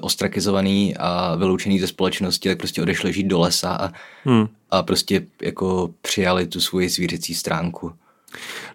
ostrakizovaný 0.00 0.96
a 0.96 1.34
vyloučený 1.36 1.78
ze 1.80 1.86
společnosti, 1.86 2.48
tak 2.48 2.58
prostě 2.58 2.82
odešli 2.82 3.12
žít 3.12 3.26
do 3.26 3.38
lesa 3.38 3.70
a, 3.74 3.92
Hmm. 4.24 4.46
a 4.70 4.82
prostě 4.82 5.26
jako 5.42 5.90
přijali 6.02 6.46
tu 6.46 6.60
svoji 6.60 6.88
zvířecí 6.88 7.34
stránku. 7.34 7.92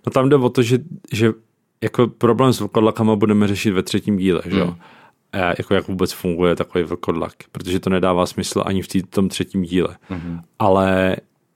No 0.05 0.11
tam 0.11 0.29
jde 0.29 0.35
o 0.35 0.49
to, 0.49 0.61
že, 0.63 0.79
že 1.11 1.31
jako 1.81 2.07
problém 2.07 2.53
s 2.53 2.59
vlkodlakama 2.59 3.15
budeme 3.15 3.47
řešit 3.47 3.71
ve 3.71 3.83
třetím 3.83 4.17
díle, 4.17 4.41
že 4.45 4.59
jo? 4.59 4.65
Hmm. 4.65 4.75
A 5.33 5.37
jako 5.57 5.73
jak 5.73 5.87
vůbec 5.87 6.11
funguje 6.11 6.55
takový 6.55 6.83
vlkodlak, 6.83 7.33
protože 7.51 7.79
to 7.79 7.89
nedává 7.89 8.25
smysl 8.25 8.63
ani 8.65 8.81
v 8.81 8.87
tý, 8.87 9.03
tom 9.03 9.29
třetím 9.29 9.61
díle. 9.63 9.97
Mhm. 10.09 10.41
Ale 10.59 11.15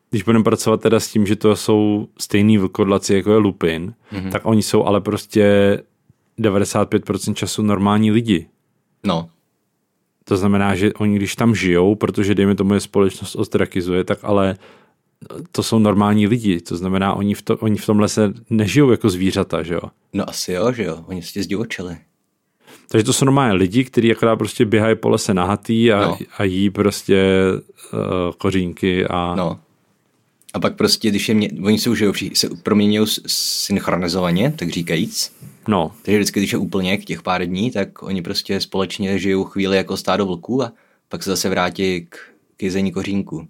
když 0.10 0.24
budeme 0.24 0.43
pracovat 0.43 0.82
teda 0.82 0.99
s 0.99 1.08
tím, 1.12 1.26
že 1.26 1.36
to 1.36 1.56
jsou 1.56 2.08
stejný 2.20 2.58
vlkodlaci, 2.58 3.14
jako 3.16 3.32
je 3.32 3.38
lupin, 3.38 3.93
Mhm. 4.12 4.30
tak 4.32 4.41
oni 4.45 4.64
jsou 4.64 4.84
ale 4.86 5.01
prostě 5.01 5.78
95% 6.39 7.33
času 7.33 7.61
normální 7.61 8.11
lidi. 8.11 8.47
No, 9.03 9.29
To 10.23 10.38
znamená, 10.38 10.75
že 10.75 10.93
oni 10.93 11.15
když 11.15 11.36
tam 11.36 11.55
žijou, 11.55 11.95
protože 11.95 12.36
dejme 12.36 12.55
tomu 12.55 12.73
je 12.73 12.79
společnost 12.79 13.36
ostrakizuje, 13.36 14.03
tak 14.03 14.19
ale 14.23 14.57
to 15.51 15.63
jsou 15.63 15.79
normální 15.79 16.27
lidi. 16.27 16.61
To 16.61 16.77
znamená, 16.77 17.13
oni 17.13 17.33
v, 17.33 17.41
to, 17.41 17.57
oni 17.57 17.77
v 17.77 17.86
tom 17.86 17.99
lese 17.99 18.33
nežijou 18.49 18.91
jako 18.91 19.09
zvířata, 19.09 19.63
že 19.63 19.73
jo? 19.73 19.81
no 20.13 20.29
asi 20.29 20.51
jo, 20.51 20.71
že 20.71 20.83
jo, 20.83 21.03
oni 21.07 21.21
se 21.21 21.43
zdivočeli. 21.43 21.97
Takže 22.89 23.03
to 23.05 23.13
jsou 23.13 23.25
normálně 23.25 23.53
lidi, 23.53 23.83
kteří 23.83 24.11
akorát 24.11 24.36
prostě 24.36 24.65
běhají 24.65 24.95
po 24.95 25.09
lese 25.09 25.33
nahatý 25.33 25.91
a, 25.91 26.01
No. 26.07 26.17
a 26.38 26.43
jí 26.43 26.69
prostě 26.69 27.23
uh, 27.93 27.99
kořínky 28.38 29.05
a 29.05 29.36
No. 29.36 29.59
A 30.53 30.59
pak 30.59 30.75
prostě, 30.75 31.09
když 31.09 31.29
je 31.29 31.36
mě, 31.36 31.49
oni 31.63 31.79
se 31.79 31.89
už 31.89 32.03
se 32.33 32.49
proměňují 32.63 33.07
synchronizovaně, 33.27 34.51
tak 34.51 34.69
říkajíc, 34.69 35.36
no. 35.68 35.91
Takže 36.01 36.18
vždycky, 36.18 36.39
když 36.39 36.51
je 36.51 36.57
úplněk 36.57 37.05
těch 37.05 37.22
pár 37.22 37.45
dní, 37.45 37.72
tak 37.72 38.03
oni 38.03 38.22
prostě 38.22 38.61
společně 38.61 39.20
žijou 39.20 39.43
chvíli 39.43 39.78
jako 39.78 39.97
stádo 39.97 40.26
vlků 40.26 40.63
a 40.63 40.74
pak 41.09 41.24
se 41.24 41.30
zase 41.30 41.49
vrátí 41.49 42.05
k, 42.09 42.18
k 42.57 42.63
jezení 42.63 42.91
kořínku. 42.91 43.47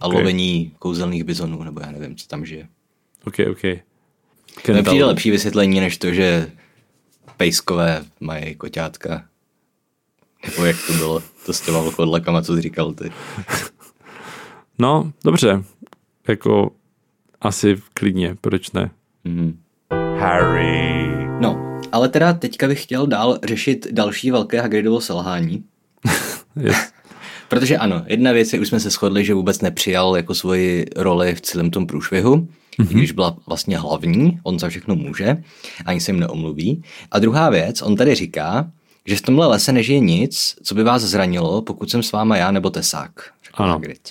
A 0.00 0.06
Ok. 0.06 0.14
lovení 0.14 0.74
kouzelných 0.78 1.24
bizonů, 1.24 1.62
nebo 1.62 1.80
já 1.80 1.90
nevím, 1.90 2.16
co 2.16 2.26
tam 2.28 2.46
žije. 2.46 2.68
OK, 3.24 3.34
OK. 3.50 3.60
To 4.66 4.72
mi 4.72 4.82
přijde 4.82 5.04
lepší 5.04 5.30
vysvětlení, 5.30 5.80
než 5.80 5.96
to, 5.96 6.12
že 6.12 6.50
pejskové 7.36 8.04
mají 8.20 8.54
koťátka. 8.54 9.24
Nebo 10.50 10.64
jak 10.64 10.76
to 10.86 10.92
bylo, 10.92 11.22
to 11.46 11.52
s 11.52 11.60
těma 11.60 11.80
vlkodlakama, 11.80 12.42
co 12.42 12.56
jsi 12.56 12.62
říkal 12.62 12.92
ty. 12.92 13.12
No, 14.78 15.12
dobře. 15.24 15.64
Jako 16.28 16.70
asi 17.40 17.82
klidně, 17.94 18.36
proč 18.40 18.70
ne? 18.72 18.90
Mhm. 19.24 19.58
Harry. 20.22 21.08
No, 21.40 21.80
ale 21.92 22.08
teda 22.08 22.32
teďka 22.32 22.68
bych 22.68 22.82
chtěl 22.82 23.06
dál 23.06 23.38
řešit 23.44 23.86
další 23.92 24.30
velké 24.30 24.60
Hagridovo 24.60 25.00
selhání. 25.00 25.64
Yes. 26.56 26.76
Protože 27.48 27.78
ano, 27.78 28.04
jedna 28.06 28.32
věc 28.32 28.52
je, 28.52 28.60
už 28.60 28.68
jsme 28.68 28.80
se 28.80 28.90
shodli, 28.90 29.24
že 29.24 29.34
vůbec 29.34 29.60
nepřijal 29.60 30.16
jako 30.16 30.34
svoji 30.34 30.86
roli 30.96 31.34
v 31.34 31.40
celém 31.40 31.70
tom 31.70 31.86
průšvihu, 31.86 32.36
mm-hmm. 32.36 32.90
i 32.90 32.94
když 32.94 33.12
byla 33.12 33.36
vlastně 33.46 33.78
hlavní, 33.78 34.40
on 34.42 34.58
za 34.58 34.68
všechno 34.68 34.96
může, 34.96 35.42
ani 35.86 36.00
se 36.00 36.10
jim 36.10 36.20
neomluví. 36.20 36.82
A 37.10 37.18
druhá 37.18 37.50
věc, 37.50 37.82
on 37.82 37.96
tady 37.96 38.14
říká, 38.14 38.70
že 39.06 39.16
v 39.16 39.22
tomhle 39.22 39.46
lese 39.46 39.72
nežije 39.72 40.00
nic, 40.00 40.56
co 40.62 40.74
by 40.74 40.82
vás 40.82 41.02
zranilo, 41.02 41.62
pokud 41.62 41.90
jsem 41.90 42.02
s 42.02 42.12
váma 42.12 42.36
já 42.36 42.50
nebo 42.50 42.70
tesák, 42.70 43.12
Ano. 43.54 43.72
Hagrid. 43.72 44.08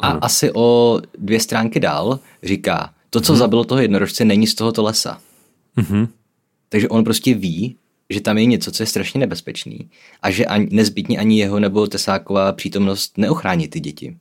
A 0.00 0.08
asi 0.08 0.52
o 0.54 1.00
dvě 1.18 1.40
stránky 1.40 1.80
dál 1.80 2.18
říká, 2.42 2.90
to, 3.10 3.20
co 3.20 3.32
mm-hmm. 3.32 3.36
zabilo 3.36 3.64
toho 3.64 3.80
jednorožce, 3.80 4.24
není 4.24 4.46
z 4.46 4.54
tohoto 4.54 4.82
lesa. 4.82 5.20
Mhm. 5.76 6.08
Takže 6.68 6.88
on 6.88 7.04
prostě 7.04 7.34
ví, 7.34 7.76
že 8.10 8.20
tam 8.20 8.38
je 8.38 8.46
něco, 8.46 8.72
co 8.72 8.82
je 8.82 8.86
strašně 8.86 9.20
nebezpečný 9.20 9.90
a 10.22 10.30
že 10.30 10.46
ani, 10.46 10.68
nezbytně 10.70 11.18
ani 11.18 11.38
jeho 11.38 11.60
nebo 11.60 11.86
Tesáková 11.86 12.52
přítomnost 12.52 13.18
neochrání 13.18 13.68
ty 13.68 13.80
děti. 13.80 14.16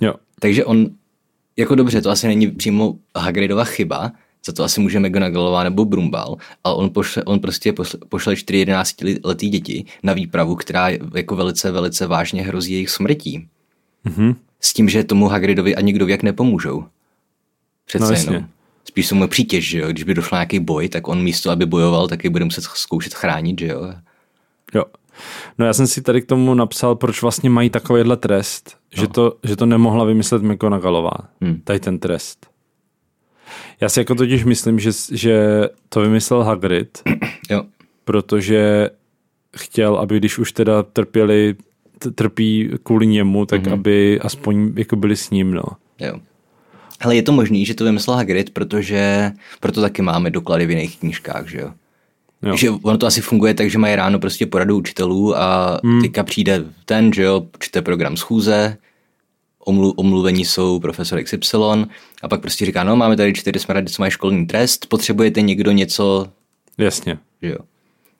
Jo. 0.00 0.14
Takže 0.40 0.64
on, 0.64 0.90
jako 1.56 1.74
dobře, 1.74 2.00
to 2.00 2.10
asi 2.10 2.26
není 2.26 2.50
přímo 2.50 2.96
Hagridova 3.16 3.64
chyba, 3.64 4.12
za 4.46 4.52
to 4.52 4.64
asi 4.64 4.80
může 4.80 5.00
McGonagallová 5.00 5.64
nebo 5.64 5.84
Brumbal, 5.84 6.36
ale 6.64 6.74
on, 6.74 6.90
pošle, 6.90 7.24
on 7.24 7.40
prostě 7.40 7.72
pošle, 7.72 7.98
pošle 8.08 8.36
4 8.36 8.58
11 8.58 8.96
letý 9.24 9.48
děti 9.48 9.84
na 10.02 10.12
výpravu, 10.12 10.54
která 10.54 10.88
jako 11.14 11.36
velice, 11.36 11.70
velice 11.70 12.06
vážně 12.06 12.42
hrozí 12.42 12.72
jejich 12.72 12.90
smrtí. 12.90 13.48
Mhm. 14.04 14.34
S 14.60 14.72
tím, 14.72 14.88
že 14.88 15.04
tomu 15.04 15.28
Hagridovi 15.28 15.76
ani 15.76 15.92
kdo 15.92 16.08
jak 16.08 16.22
nepomůžou. 16.22 16.84
Přece 17.86 18.04
No 18.04 18.10
jasně. 18.10 18.34
jenom. 18.34 18.48
Spíš 18.88 19.06
jsou 19.06 19.14
mu 19.14 19.28
přítěž, 19.28 19.68
že 19.68 19.78
jo? 19.78 19.88
Když 19.88 20.04
by 20.04 20.14
došlo 20.14 20.36
nějaký 20.36 20.58
boj, 20.60 20.88
tak 20.88 21.08
on 21.08 21.22
místo, 21.22 21.50
aby 21.50 21.66
bojoval, 21.66 22.08
tak 22.08 22.24
je 22.24 22.30
bude 22.30 22.44
muset 22.44 22.64
zkoušet 22.64 23.14
chránit, 23.14 23.60
že 23.60 23.66
jo? 23.66 23.92
Jo. 24.74 24.84
No 25.58 25.66
já 25.66 25.72
jsem 25.72 25.86
si 25.86 26.02
tady 26.02 26.22
k 26.22 26.26
tomu 26.26 26.54
napsal, 26.54 26.94
proč 26.96 27.22
vlastně 27.22 27.50
mají 27.50 27.70
takovýhle 27.70 28.16
trest, 28.16 28.76
no. 28.96 29.00
že, 29.00 29.08
to, 29.08 29.36
že 29.44 29.56
to 29.56 29.66
nemohla 29.66 30.04
vymyslet 30.04 30.42
McGonagallová, 30.42 31.12
Hmm. 31.40 31.60
tady 31.64 31.80
ten 31.80 31.98
trest. 31.98 32.46
Já 33.80 33.88
si 33.88 34.00
jako 34.00 34.14
totiž 34.14 34.44
myslím, 34.44 34.78
že, 34.78 34.90
že 35.12 35.62
to 35.88 36.00
vymyslel 36.00 36.42
Hagrid, 36.42 37.02
Jo. 37.50 37.62
protože 38.04 38.90
chtěl, 39.56 39.96
aby 39.96 40.16
když 40.18 40.38
už 40.38 40.52
teda 40.52 40.82
trpěli, 40.82 41.54
trpí 42.14 42.70
kvůli 42.82 43.06
němu, 43.06 43.46
tak 43.46 43.62
mm-hmm. 43.62 43.72
aby 43.72 44.20
aspoň 44.20 44.72
jako 44.76 44.96
byli 44.96 45.16
s 45.16 45.30
ním, 45.30 45.50
no. 45.54 45.62
Jo. 45.98 46.20
Ale 47.02 47.16
je 47.16 47.22
to 47.22 47.32
možný, 47.32 47.66
že 47.66 47.74
to 47.74 47.84
vymyslel 47.84 48.16
Hagrid, 48.16 48.50
protože 48.50 49.32
proto 49.60 49.80
taky 49.80 50.02
máme 50.02 50.30
doklady 50.30 50.66
v 50.66 50.70
jiných 50.70 50.98
knížkách, 50.98 51.48
že 51.48 51.60
jo? 51.60 51.70
Jo. 52.42 52.56
Že 52.56 52.70
ono 52.70 52.98
to 52.98 53.06
asi 53.06 53.20
funguje 53.20 53.54
tak, 53.54 53.70
že 53.70 53.78
mají 53.78 53.96
ráno 53.96 54.18
prostě 54.18 54.46
poradu 54.46 54.76
učitelů 54.76 55.38
a 55.38 55.78
hmm. 55.84 56.02
teďka 56.02 56.22
přijde 56.22 56.64
ten, 56.84 57.12
že 57.12 57.22
jo, 57.22 57.46
čte 57.58 57.82
program 57.82 58.16
schůze, 58.16 58.76
omlu, 59.64 59.90
omluvení 59.90 60.44
jsou 60.44 60.80
profesor 60.80 61.22
XY 61.22 61.56
a 62.22 62.28
pak 62.28 62.40
prostě 62.40 62.66
říká, 62.66 62.84
no 62.84 62.96
máme 62.96 63.16
tady 63.16 63.32
čtyři 63.32 63.58
smrady, 63.58 63.90
co 63.90 64.02
mají 64.02 64.12
školní 64.12 64.46
trest, 64.46 64.86
potřebujete 64.86 65.42
někdo 65.42 65.70
něco, 65.72 66.26
Jasně. 66.78 67.18
že 67.42 67.48
jo. 67.48 67.58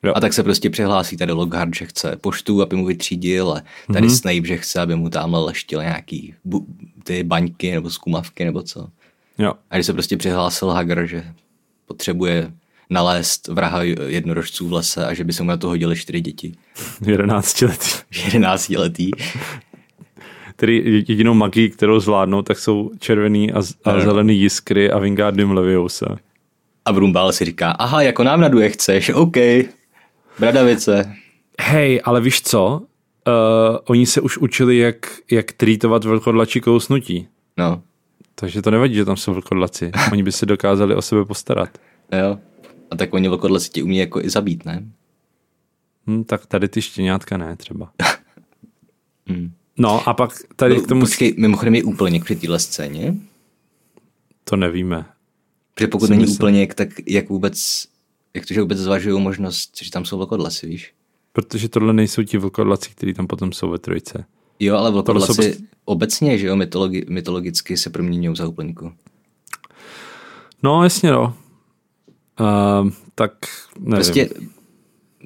Jo. 0.03 0.13
A 0.15 0.19
tak 0.19 0.33
se 0.33 0.43
prostě 0.43 0.69
přihlásí 0.69 1.17
tady 1.17 1.31
Lockhart, 1.31 1.75
že 1.75 1.85
chce 1.85 2.15
poštu, 2.21 2.61
aby 2.61 2.75
mu 2.75 2.85
vytřídil 2.85 3.51
a 3.51 3.61
tady 3.93 4.07
mm-hmm. 4.07 4.17
Snape, 4.17 4.47
že 4.47 4.57
chce, 4.57 4.81
aby 4.81 4.95
mu 4.95 5.09
tamhle 5.09 5.39
leštil 5.45 5.81
nějaký 5.81 6.33
bu- 6.45 6.65
ty 7.03 7.23
baňky 7.23 7.71
nebo 7.71 7.89
zkumavky 7.89 8.45
nebo 8.45 8.63
co. 8.63 8.87
Jo. 9.37 9.53
A 9.69 9.75
když 9.75 9.85
se 9.85 9.93
prostě 9.93 10.17
přihlásil 10.17 10.69
Hagar, 10.69 11.05
že 11.05 11.23
potřebuje 11.85 12.51
nalézt 12.89 13.47
vraha 13.47 13.83
jednorožců 14.07 14.67
v 14.67 14.73
lese 14.73 15.05
a 15.05 15.13
že 15.13 15.23
by 15.23 15.33
se 15.33 15.43
mu 15.43 15.49
na 15.49 15.57
to 15.57 15.67
hodili 15.67 15.95
čtyři 15.95 16.21
děti. 16.21 16.53
11 17.05 17.61
letý. 17.61 17.89
11 18.25 18.69
letý. 18.69 19.11
Který 20.55 21.03
jedinou 21.07 21.33
magii, 21.33 21.69
kterou 21.69 21.99
zvládnou, 21.99 22.41
tak 22.41 22.59
jsou 22.59 22.91
červený 22.99 23.51
a, 23.51 23.61
z- 23.61 23.73
a 23.83 23.99
zelený 23.99 24.39
jiskry 24.39 24.91
a 24.91 24.99
Wingardium 24.99 25.51
Leviosa. 25.51 26.17
A 26.85 26.93
Brumbál 26.93 27.31
si 27.33 27.45
říká, 27.45 27.71
aha, 27.71 28.01
jako 28.01 28.23
nám 28.23 28.41
naduje 28.41 28.69
chceš, 28.69 29.09
OK. 29.09 29.37
Bradavice. 30.39 31.15
Hej, 31.61 32.01
ale 32.03 32.21
víš 32.21 32.41
co? 32.41 32.81
Uh, 33.27 33.77
oni 33.85 34.05
se 34.05 34.21
už 34.21 34.37
učili, 34.37 34.77
jak, 34.77 34.95
jak 35.31 35.51
trýtovat 35.51 36.03
vlkodlačí 36.03 36.61
kousnutí. 36.61 37.27
No, 37.57 37.81
Takže 38.35 38.61
to 38.61 38.71
nevadí, 38.71 38.95
že 38.95 39.05
tam 39.05 39.17
jsou 39.17 39.33
vlkodlaci. 39.33 39.91
Oni 40.11 40.23
by 40.23 40.31
se 40.31 40.45
dokázali 40.45 40.95
o 40.95 41.01
sebe 41.01 41.25
postarat. 41.25 41.69
jo. 42.19 42.39
A 42.91 42.95
tak 42.95 43.13
oni 43.13 43.27
vlkodle 43.27 43.59
si 43.59 43.69
tě 43.69 43.83
umí 43.83 43.97
jako 43.97 44.21
i 44.21 44.29
zabít, 44.29 44.65
ne? 44.65 44.83
Hm, 46.07 46.23
tak 46.23 46.45
tady 46.45 46.67
ty 46.67 46.81
štěňátka 46.81 47.37
ne 47.37 47.55
třeba. 47.55 47.91
Hmm. 49.27 49.51
No 49.77 50.09
a 50.09 50.13
pak 50.13 50.31
tady 50.55 50.75
No, 50.75 50.81
k 50.81 50.87
tomu, 50.87 51.01
Počkej, 51.01 51.35
mimochodem 51.37 51.75
je 51.75 51.83
úplněk 51.83 52.23
při 52.23 52.35
téhle 52.35 52.59
scéně. 52.59 53.15
to 54.43 54.55
nevíme. 54.55 55.05
Protože 55.75 55.87
pokud 55.87 56.09
není 56.09 56.21
myslím. 56.21 56.35
úplněk, 56.35 56.73
tak 56.73 56.89
jak 57.07 57.29
vůbec, 57.29 57.87
jak 58.33 58.45
to, 58.45 58.53
že 58.53 58.61
vůbec 58.61 58.77
zvažují 58.77 59.21
možnost, 59.21 59.77
že 59.81 59.91
tam 59.91 60.05
jsou 60.05 60.17
vlkodlasy, 60.17 60.67
víš? 60.67 60.93
Protože 61.33 61.69
tohle 61.69 61.93
nejsou 61.93 62.23
ti 62.23 62.37
vlkodlaci, 62.37 62.89
kteří 62.91 63.13
tam 63.13 63.27
potom 63.27 63.51
jsou 63.51 63.69
ve 63.69 63.79
trojce. 63.79 64.25
Jo, 64.59 64.75
ale 64.75 64.91
vlkodlasy 64.91 65.35
Tohle 65.35 65.53
jsou 65.53 65.59
obecně, 65.85 66.37
že 66.37 66.47
jo, 66.47 66.55
mytologi, 66.55 67.05
mytologicky 67.09 67.77
se 67.77 67.89
proměňují 67.89 68.35
za 68.35 68.47
úplňku. 68.47 68.91
No, 70.63 70.83
jasně 70.83 71.11
no. 71.11 71.35
Uh, 72.39 72.89
tak 73.15 73.33
nevím. 73.79 73.95
Prostě 73.95 74.29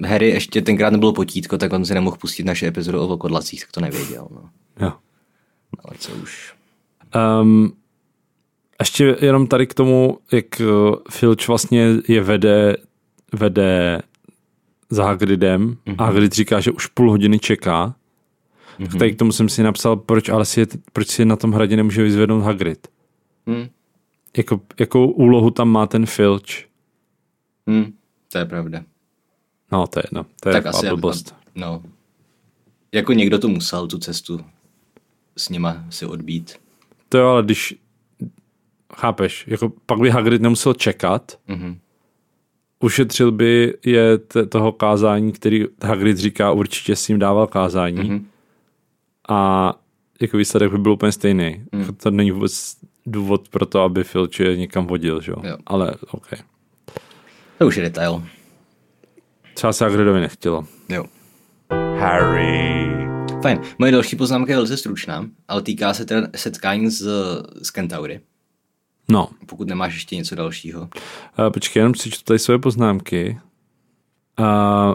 Harry 0.04 0.28
ještě 0.28 0.62
tenkrát 0.62 0.90
nebylo 0.90 1.12
potítko, 1.12 1.58
tak 1.58 1.72
on 1.72 1.84
si 1.84 1.94
nemohl 1.94 2.16
pustit 2.16 2.44
naše 2.44 2.66
epizodu 2.66 3.00
o 3.00 3.06
vlkodlacích, 3.06 3.60
tak 3.60 3.72
to 3.72 3.80
nevěděl. 3.80 4.28
No. 4.30 4.50
Jo. 4.80 4.92
Ale 5.84 5.96
co 5.98 6.12
už. 6.12 6.54
Um, 7.40 7.72
ještě 8.80 9.16
jenom 9.20 9.46
tady 9.46 9.66
k 9.66 9.74
tomu, 9.74 10.18
jak 10.32 10.46
uh, 10.60 10.94
Filch 11.10 11.48
vlastně 11.48 11.94
je 12.08 12.20
vede, 12.20 12.76
vede 13.32 14.02
za 14.90 15.04
Hagridem 15.04 15.62
Mhm. 15.62 15.76
mm-hmm. 15.86 15.94
a 15.98 16.04
Hagrid 16.04 16.32
říká, 16.32 16.60
že 16.60 16.70
už 16.72 16.86
půl 16.86 17.10
hodiny 17.10 17.38
čeká. 17.38 17.94
Mm-hmm. 18.78 18.86
Tak 18.90 18.98
tady 18.98 19.12
k 19.12 19.18
tomu 19.18 19.32
jsem 19.32 19.48
si 19.48 19.62
napsal, 19.62 19.96
proč, 19.96 20.28
ale 20.28 20.44
si 20.44 20.60
je, 20.60 20.66
proč 20.92 21.08
si 21.08 21.24
na 21.24 21.36
tom 21.36 21.52
hradě 21.52 21.76
nemůže 21.76 22.02
vyzvednout 22.02 22.40
Hagrid. 22.44 22.88
Hm. 23.50 23.68
Jako, 24.36 24.60
jakou 24.80 25.10
úlohu 25.10 25.50
tam 25.50 25.68
má 25.68 25.86
ten 25.86 26.06
Filch? 26.06 26.42
Hm. 27.70 27.92
To 28.32 28.38
je 28.38 28.44
pravda. 28.44 28.82
No, 29.72 29.86
to 29.86 29.98
je 29.98 30.02
jedno. 30.06 30.26
To 30.40 30.48
je 30.48 30.52
tak 30.52 30.66
asi, 30.66 30.86
blbost. 30.86 31.34
no. 31.54 31.82
Jako 32.92 33.12
někdo 33.12 33.38
to 33.38 33.48
musel 33.48 33.86
tu 33.86 33.98
cestu 33.98 34.40
s 35.36 35.48
nima 35.48 35.84
si 35.90 36.06
odbít. 36.06 36.56
To 37.08 37.18
jo, 37.18 37.28
ale 37.28 37.42
když 37.42 37.74
chápeš, 38.94 39.44
jako 39.48 39.72
pak 39.86 39.98
by 40.00 40.10
Hagrid 40.10 40.42
nemusel 40.42 40.74
čekat, 40.74 41.38
Mhm. 41.48 41.78
Ušetřil 42.80 43.32
by 43.32 43.74
je 43.84 44.18
t- 44.18 44.46
toho 44.46 44.72
kázání, 44.72 45.32
který 45.32 45.64
Hagrid 45.84 46.18
říká, 46.18 46.52
určitě 46.52 46.96
s 46.96 47.08
ním 47.08 47.18
dával 47.18 47.46
kázání 47.46 47.96
Mhm. 47.98 48.16
mm-hmm. 48.18 48.24
a 49.28 49.74
jako 50.20 50.36
výsledek 50.36 50.70
by 50.72 50.78
byl 50.78 50.92
úplně 50.92 51.12
stejný. 51.12 51.64
Mm. 51.72 51.84
To 52.02 52.10
není 52.10 52.30
vůbec 52.30 52.76
důvod 53.06 53.48
pro 53.48 53.66
to, 53.66 53.80
aby 53.80 54.04
Filch 54.04 54.40
je 54.40 54.56
někam 54.56 54.86
vodil, 54.86 55.20
že? 55.20 55.32
jo? 55.32 55.36
Jo. 55.44 55.56
Ale 55.66 55.94
OK. 56.10 56.26
To 57.58 57.66
už 57.66 57.76
je 57.76 57.82
detail. 57.82 58.22
Třeba 59.54 59.72
se 59.72 59.84
Hagridovi 59.84 60.20
nechtělo. 60.20 60.66
Jo. 60.88 61.04
Harry, 61.98 62.88
Fajn. 63.42 63.60
Moje 63.78 63.92
další 63.92 64.16
poznámka 64.16 64.52
je 64.52 64.56
velice 64.56 64.76
stručná, 64.76 65.26
ale 65.48 65.62
týká 65.62 65.94
se 65.94 66.04
teda 66.04 66.26
setkání 66.36 66.90
s, 66.90 67.02
s 67.62 67.70
Kentaury. 67.70 68.20
No, 69.10 69.28
Pokud 69.46 69.68
nemáš 69.68 69.94
ještě 69.94 70.16
něco 70.16 70.34
dalšího. 70.34 70.80
uh, 70.80 71.50
počkej, 71.50 71.80
jenom 71.80 71.94
si 71.94 72.10
čtu 72.10 72.24
tady 72.24 72.38
svoje 72.38 72.58
poznámky. 72.58 73.38
Uh, 74.38 74.94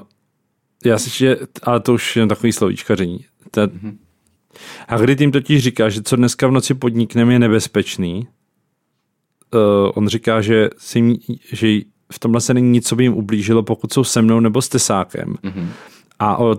já 0.85 0.97
si 0.99 1.07
ještě, 1.07 1.37
ale 1.63 1.79
to 1.79 1.93
už 1.93 2.15
je 2.15 2.27
takový 2.27 2.53
slovíčkaření. 2.53 3.25
Ta, 3.51 3.65
mm-hmm. 3.65 3.97
Hagrid 4.89 5.21
jim 5.21 5.31
totiž 5.31 5.63
říká, 5.63 5.89
že 5.89 6.01
co 6.01 6.15
dneska 6.15 6.47
v 6.47 6.51
noci 6.51 6.73
podnikneme 6.73 7.33
je 7.33 7.39
nebezpečný. 7.39 8.27
Uh, 9.53 9.91
on 9.95 10.07
říká, 10.07 10.41
že, 10.41 10.69
si, 10.77 11.19
že 11.51 11.67
v 12.13 12.19
tomhle 12.19 12.41
se 12.41 12.53
není 12.53 12.69
nic, 12.69 12.87
co 12.87 12.95
by 12.95 13.03
jim 13.03 13.13
ublížilo, 13.13 13.63
pokud 13.63 13.93
jsou 13.93 14.03
se 14.03 14.21
mnou 14.21 14.39
nebo 14.39 14.61
s 14.61 14.69
tesákem. 14.69 15.35
Mm-hmm. 15.43 15.67
A 16.19 16.37
o, 16.37 16.57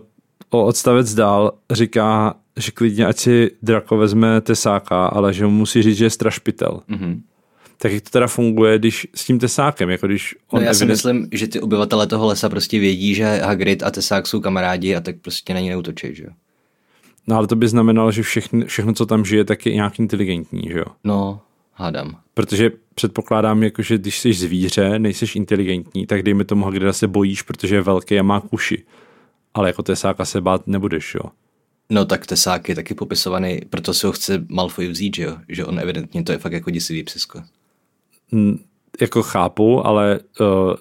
o 0.50 0.64
odstavec 0.64 1.14
dál 1.14 1.52
říká, 1.70 2.34
že 2.56 2.70
klidně 2.70 3.06
ať 3.06 3.18
si 3.18 3.50
Draco 3.62 3.96
vezme 3.96 4.40
tesáka, 4.40 5.06
ale 5.06 5.32
že 5.32 5.46
mu 5.46 5.52
musí 5.52 5.82
říct, 5.82 5.96
že 5.96 6.04
je 6.04 6.10
strašpitel. 6.10 6.82
Mhm. 6.88 7.22
Tak 7.78 7.92
jak 7.92 8.02
to 8.04 8.10
teda 8.10 8.26
funguje, 8.26 8.78
když 8.78 9.06
s 9.14 9.24
tím 9.24 9.38
tesákem, 9.38 9.90
jako 9.90 10.06
když 10.06 10.34
No, 10.52 10.58
on 10.58 10.64
já 10.64 10.74
si 10.74 10.84
evident- 10.84 10.88
myslím, 10.96 11.28
že 11.32 11.46
ty 11.48 11.60
obyvatele 11.60 12.06
toho 12.06 12.26
lesa 12.26 12.48
prostě 12.48 12.78
vědí, 12.78 13.14
že 13.14 13.24
Hagrid 13.24 13.82
a 13.82 13.90
Tesák 13.90 14.26
jsou 14.26 14.40
kamarádi 14.40 14.94
a 14.96 15.00
tak 15.00 15.16
prostě 15.16 15.54
na 15.54 15.60
ní 15.60 15.68
neutočí, 15.68 16.14
že 16.14 16.22
jo? 16.24 16.30
No 17.26 17.36
ale 17.36 17.46
to 17.46 17.56
by 17.56 17.68
znamenalo, 17.68 18.12
že 18.12 18.22
všechny, 18.22 18.64
všechno, 18.64 18.92
co 18.92 19.06
tam 19.06 19.24
žije, 19.24 19.44
tak 19.44 19.66
je 19.66 19.74
nějak 19.74 19.98
inteligentní, 19.98 20.62
že 20.72 20.78
jo? 20.78 20.84
No, 21.04 21.40
hádám. 21.74 22.16
Protože 22.34 22.70
předpokládám, 22.94 23.62
jako, 23.62 23.82
že 23.82 23.98
když 23.98 24.18
jsi 24.18 24.32
zvíře, 24.32 24.98
nejseš 24.98 25.36
inteligentní, 25.36 26.06
tak 26.06 26.22
dejme 26.22 26.44
tomu 26.44 26.64
Hagrida 26.64 26.92
se 26.92 27.08
bojíš, 27.08 27.42
protože 27.42 27.74
je 27.74 27.80
velký 27.82 28.18
a 28.18 28.22
má 28.22 28.40
kuši. 28.40 28.82
Ale 29.54 29.68
jako 29.68 29.82
tesáka 29.82 30.24
se 30.24 30.40
bát 30.40 30.66
nebudeš, 30.66 31.14
jo? 31.14 31.30
No 31.90 32.04
tak 32.04 32.26
Tesák 32.26 32.68
je 32.68 32.74
taky 32.74 32.94
popisovaný, 32.94 33.60
proto 33.70 33.94
si 33.94 34.06
ho 34.06 34.12
chce 34.12 34.44
Malfoy 34.48 34.88
vzít, 34.88 35.16
že 35.16 35.22
jo? 35.22 35.36
Že 35.48 35.64
on 35.64 35.78
evidentně 35.80 36.22
to 36.22 36.32
je 36.32 36.38
fakt 36.38 36.52
jako 36.52 36.70
děsivý 36.70 37.02
psisko. 37.02 37.42
Jako 39.00 39.22
chápu, 39.22 39.86
ale 39.86 40.20
uh, 40.40 40.74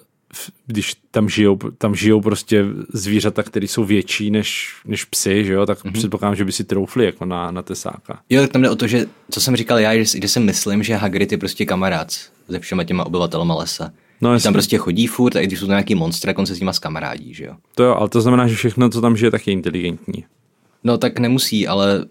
když 0.66 0.94
tam 1.10 1.28
žijou, 1.28 1.58
tam 1.78 1.94
žijou 1.94 2.20
prostě 2.20 2.64
zvířata, 2.92 3.42
které 3.42 3.68
jsou 3.68 3.84
větší 3.84 4.30
než, 4.30 4.74
než 4.84 5.04
psy, 5.04 5.44
že 5.44 5.52
jo? 5.52 5.66
Tak 5.66 5.84
mm-hmm. 5.84 5.92
předpokládám, 5.92 6.36
že 6.36 6.44
by 6.44 6.52
si 6.52 6.64
troufli 6.64 7.04
jako 7.04 7.24
na, 7.24 7.50
na 7.50 7.62
tesáka. 7.62 8.20
Jo, 8.30 8.42
tak 8.42 8.52
tam 8.52 8.62
jde 8.62 8.70
o 8.70 8.76
to, 8.76 8.86
že, 8.86 9.06
co 9.30 9.40
jsem 9.40 9.56
říkal 9.56 9.78
já, 9.78 9.96
že, 9.96 10.20
že 10.20 10.28
si 10.28 10.40
myslím, 10.40 10.82
že 10.82 10.94
Hagrid 10.94 11.32
je 11.32 11.38
prostě 11.38 11.66
kamarád 11.66 12.10
se 12.50 12.60
všema 12.60 12.84
těma 12.84 13.06
obyvatelama 13.06 13.54
lesa. 13.54 13.92
No, 14.20 14.32
jasně. 14.32 14.44
tam 14.44 14.52
prostě 14.52 14.78
chodí 14.78 15.06
furt 15.06 15.36
a 15.36 15.40
i 15.40 15.46
když 15.46 15.58
jsou 15.58 15.66
to 15.66 15.72
nějaký 15.72 15.94
monstry, 15.94 16.28
tak 16.28 16.38
on 16.38 16.46
se 16.46 16.54
s 16.54 16.60
nima 16.60 16.72
skamarádí, 16.72 17.34
že 17.34 17.44
jo? 17.44 17.54
To 17.74 17.82
jo, 17.82 17.94
ale 17.94 18.08
to 18.08 18.20
znamená, 18.20 18.46
že 18.46 18.56
všechno, 18.56 18.88
co 18.88 19.00
tam 19.00 19.16
žije, 19.16 19.30
tak 19.30 19.46
je 19.46 19.52
inteligentní. 19.52 20.24
No 20.84 20.98
tak 20.98 21.18
nemusí, 21.18 21.68
ale 21.68 22.06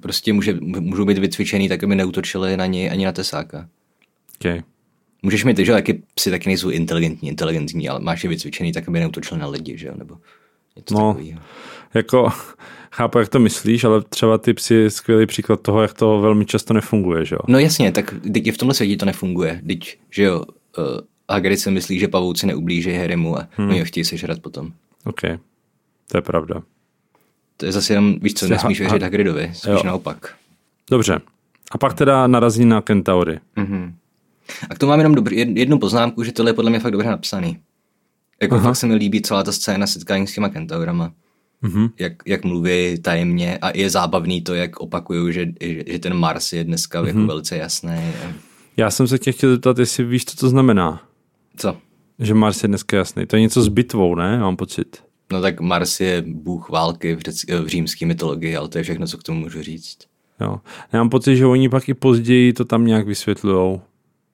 prostě 0.00 0.32
může, 0.32 0.56
můžou 0.60 1.04
být 1.04 1.18
vycvičený 1.18 1.68
tak, 1.68 1.84
aby 1.84 1.94
neutočili 1.94 2.56
na 2.56 2.66
něj 2.66 2.90
ani 2.90 3.04
na 3.04 3.12
Tesáka. 3.12 3.68
Okay. 4.44 4.62
Můžeš 5.22 5.44
mít, 5.44 5.58
že 5.58 5.72
jo, 5.72 5.76
taky 5.76 6.02
psi 6.14 6.30
taky 6.30 6.48
nejsou 6.48 6.70
inteligentní, 6.70 7.28
inteligentní, 7.28 7.88
ale 7.88 8.00
máš 8.00 8.24
je 8.24 8.30
vycvičený 8.30 8.72
tak, 8.72 8.88
aby 8.88 9.00
neutočili 9.00 9.40
na 9.40 9.46
lidi, 9.48 9.78
že 9.78 9.86
jo, 9.86 9.94
nebo 9.96 10.16
něco 10.76 10.94
No. 10.94 11.14
takového. 11.14 11.40
Jako, 11.94 12.30
chápu, 12.92 13.18
jak 13.18 13.28
to 13.28 13.38
myslíš, 13.38 13.84
ale 13.84 14.02
třeba 14.02 14.38
ty 14.38 14.54
psi 14.54 14.74
je 14.74 14.90
skvělý 14.90 15.26
příklad 15.26 15.60
toho, 15.60 15.82
jak 15.82 15.94
to 15.94 16.20
velmi 16.20 16.46
často 16.46 16.74
nefunguje, 16.74 17.24
že 17.24 17.34
jo? 17.34 17.40
No 17.48 17.58
jasně, 17.58 17.92
tak 17.92 18.14
teď 18.32 18.46
i 18.46 18.52
v 18.52 18.58
tomhle 18.58 18.74
světě 18.74 18.96
to 18.96 19.04
nefunguje. 19.06 19.60
Teď, 19.66 19.98
že 20.10 20.22
jo, 20.22 20.40
uh, 20.78 20.84
Hagrid 21.30 21.60
si 21.60 21.70
myslí, 21.70 21.98
že 21.98 22.08
pavouci 22.08 22.46
neublíží 22.46 22.92
Harrymu 22.92 23.38
a 23.38 23.48
hmm. 23.56 23.68
oni 23.68 23.78
ho 23.78 23.84
chtějí 23.84 24.04
sežrat 24.04 24.40
potom. 24.40 24.72
OK, 25.04 25.20
to 26.10 26.18
je 26.18 26.22
pravda. 26.22 26.62
To 27.56 27.66
je 27.66 27.72
zase 27.72 27.92
jenom, 27.92 28.14
víš 28.20 28.34
co, 28.34 28.48
nesmíš 28.48 28.80
ha- 28.80 28.84
věřit 28.84 29.02
ha- 29.02 29.06
Hagridovi, 29.06 29.50
spíš 29.54 29.64
Jo. 29.72 29.82
naopak. 29.84 30.34
Dobře. 30.90 31.20
A 31.72 31.78
pak 31.78 31.94
teda 31.94 32.26
narazí 32.26 32.64
na 32.64 32.80
Kentaury. 32.80 33.38
A 34.70 34.74
k 34.74 34.78
tomu 34.78 34.90
mám 34.90 34.98
jenom 35.00 35.14
dobrý, 35.14 35.36
jed- 35.36 35.56
jednu 35.58 35.78
poznámku, 35.78 36.22
že 36.24 36.32
tohle 36.32 36.50
je 36.50 36.54
podle 36.54 36.70
mě 36.70 36.80
fakt 36.80 36.92
dobře 36.92 37.08
napsaný. 37.08 37.58
Jako 38.42 38.54
Aha. 38.54 38.64
fakt 38.64 38.76
se 38.76 38.86
mi 38.86 38.94
líbí 38.94 39.22
celá 39.22 39.42
ta 39.42 39.52
scéna 39.52 39.86
setkání 39.86 40.26
s 40.26 40.34
těma 40.34 40.48
kentaurama. 40.48 41.12
Mhm. 41.62 41.88
Jak, 41.98 42.12
jak 42.26 42.44
mluví 42.44 42.98
tajemně 43.02 43.58
a 43.58 43.76
je 43.76 43.90
zábavný 43.90 44.42
to, 44.42 44.54
jak 44.54 44.80
opakují, 44.80 45.32
že, 45.32 45.46
že, 45.60 45.84
že 45.86 45.98
ten 45.98 46.14
Mars 46.14 46.52
je 46.52 46.64
dneska 46.64 46.98
Mhm. 47.00 47.08
jako 47.08 47.26
velice 47.26 47.56
jasný. 47.56 47.92
Já 48.76 48.90
jsem 48.90 49.06
se 49.08 49.18
tě 49.18 49.32
chtěl 49.32 49.50
zeptat, 49.50 49.78
jestli 49.78 50.04
víš, 50.04 50.24
co 50.24 50.36
to 50.36 50.48
znamená. 50.48 51.02
Co? 51.56 51.76
Že 52.18 52.34
Mars 52.34 52.62
je 52.62 52.68
dneska 52.68 52.96
jasný. 52.96 53.26
To 53.26 53.36
je 53.36 53.42
něco 53.42 53.62
s 53.62 53.68
bitvou, 53.68 54.14
ne? 54.14 54.38
Mám 54.38 54.56
pocit. 54.56 55.02
No 55.32 55.40
tak 55.40 55.60
Mars 55.60 56.00
je 56.00 56.24
bůh 56.26 56.68
války 56.70 57.14
v, 57.16 57.20
řeck, 57.20 57.50
v 57.50 57.66
římské 57.66 58.06
mytologii, 58.06 58.56
ale 58.56 58.68
to 58.68 58.78
je 58.78 58.84
všechno, 58.84 59.06
co 59.06 59.18
k 59.18 59.22
tomu 59.22 59.40
můžu 59.40 59.62
říct. 59.62 59.98
Jo. 60.40 60.60
Já 60.92 60.98
mám 60.98 61.10
pocit, 61.10 61.36
že 61.36 61.46
oni 61.46 61.68
pak 61.68 61.88
i 61.88 61.94
později 61.94 62.52
to 62.52 62.64
tam 62.64 62.86
nějak 62.86 63.06
vysvětlujou. 63.06 63.80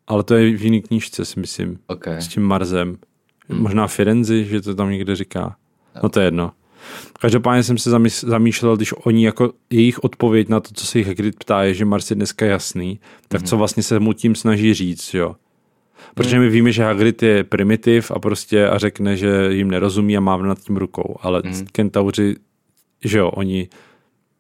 Ale 0.07 0.23
to 0.23 0.35
je 0.35 0.57
v 0.57 0.65
jiný 0.65 0.83
knížce, 0.83 1.25
si 1.25 1.41
myslím. 1.41 1.79
OK. 1.87 2.07
S 2.07 2.29
tím 2.29 2.43
Marsem. 2.43 2.97
Možná 3.49 3.87
Firenzi, 3.87 4.45
že 4.45 4.61
to 4.61 4.75
tam 4.75 4.91
někde 4.91 5.17
říká. 5.17 5.57
No 6.03 6.09
to 6.09 6.21
je 6.21 6.27
jedno. 6.27 6.53
Každopádně 7.21 7.63
jsem 7.63 7.79
se 7.79 7.91
zamýšlel, 8.27 8.77
když 8.77 8.95
oni 9.05 9.25
jako 9.25 9.53
jejich 9.71 10.05
odpověď 10.05 10.49
na 10.49 10.61
to, 10.61 10.71
co 10.75 10.87
se 10.87 10.99
jich 10.99 11.07
Hagrid 11.07 11.39
ptá, 11.39 11.63
je, 11.63 11.75
že 11.75 11.85
Mars 11.85 12.11
je 12.11 12.17
dneska 12.17 12.47
jasný, 12.47 13.01
tak 13.29 13.43
co 13.43 13.57
vlastně 13.57 13.83
se 13.83 14.01
mu 14.01 14.13
tím 14.13 14.35
snaží 14.35 14.75
říct, 14.75 15.15
jo. 15.15 15.37
Protože 16.15 16.39
my 16.39 16.49
víme, 16.49 16.73
že 16.73 16.85
Hagrid 16.85 17.23
je 17.23 17.45
primitiv 17.45 18.11
a 18.11 18.19
prostě 18.19 18.69
a 18.69 18.79
řekne, 18.79 19.17
že 19.17 19.49
jim 19.51 19.71
nerozumí 19.71 20.17
a 20.17 20.21
mávne 20.21 20.49
nad 20.49 20.59
tím 20.59 20.77
rukou, 20.77 21.17
ale 21.21 21.43
kentauři, 21.73 22.37
že 23.05 23.19
jo, 23.19 23.29
oni 23.29 23.69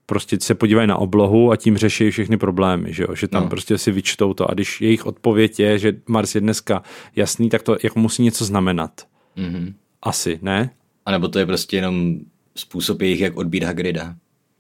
prostě 0.07 0.37
se 0.41 0.55
podívají 0.55 0.89
na 0.89 0.97
oblohu 0.97 1.53
a 1.53 1.57
tím 1.57 1.77
řeší 1.77 2.11
všechny 2.11 2.37
problémy, 2.37 2.93
že 2.93 3.03
jo, 3.03 3.15
že 3.15 3.29
tam 3.29 3.43
No. 3.43 3.49
prostě 3.49 3.79
si 3.79 3.93
vyčtou 3.93 4.35
to 4.35 4.51
a 4.51 4.55
když 4.55 4.81
jejich 4.81 5.07
odpověď 5.07 5.61
je, 5.61 5.79
že 5.79 5.93
Mars 6.09 6.35
je 6.35 6.41
dneska 6.41 6.83
jasný, 7.17 7.49
tak 7.49 7.63
to 7.63 7.77
jako 7.83 7.99
musí 8.01 8.23
něco 8.23 8.45
znamenat. 8.45 8.91
Mhm. 9.37 9.75
Asi, 10.03 10.39
ne? 10.43 10.71
A 11.07 11.11
nebo 11.11 11.29
to 11.29 11.39
je 11.39 11.47
prostě 11.47 11.77
jenom 11.77 12.17
způsob 12.57 13.03
jejich, 13.03 13.21
jak 13.21 13.37
odbít 13.37 13.63
Hagrida. 13.63 14.15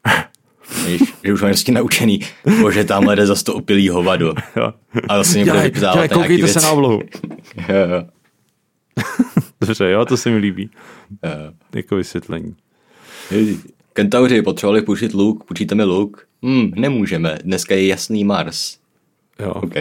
Víš, 0.86 1.02
že 1.24 1.32
už 1.32 1.42
mají 1.42 1.52
prostě 1.52 1.72
naučený, 1.72 2.20
bože, 2.60 2.84
tamhle 2.84 3.16
jde 3.16 3.26
zase 3.26 3.44
to 3.44 3.54
opilý 3.54 3.88
hovado. 3.88 4.34
Jo. 4.56 4.72
A 5.08 5.16
zase 5.16 5.38
mě 5.38 5.44
bude 5.52 5.62
vyptávat 5.62 6.10
na 6.10 6.16
nějaký 6.16 6.36
věci. 6.36 6.58
oblohu. 6.72 7.00
Jo, 7.68 7.74
jo. 7.90 8.04
Dobře, 9.60 9.90
jo, 9.90 10.04
to 10.04 10.16
se 10.16 10.30
mi 10.30 10.36
líbí. 10.36 10.70
Uh, 11.10 11.30
Jako 11.74 11.96
vysvětlení. 11.96 12.56
Kentauři 13.96 14.42
potřebovali 14.42 14.82
půjčit 14.82 15.14
luk, 15.14 15.44
půjčíte 15.44 15.74
mi 15.74 15.84
luk? 15.84 16.28
Hm, 16.44 16.70
nemůžeme, 16.74 17.38
dneska 17.44 17.74
je 17.74 17.86
jasný 17.86 18.24
Mars. 18.24 18.78
Jo. 19.38 19.50
OK. 19.50 19.76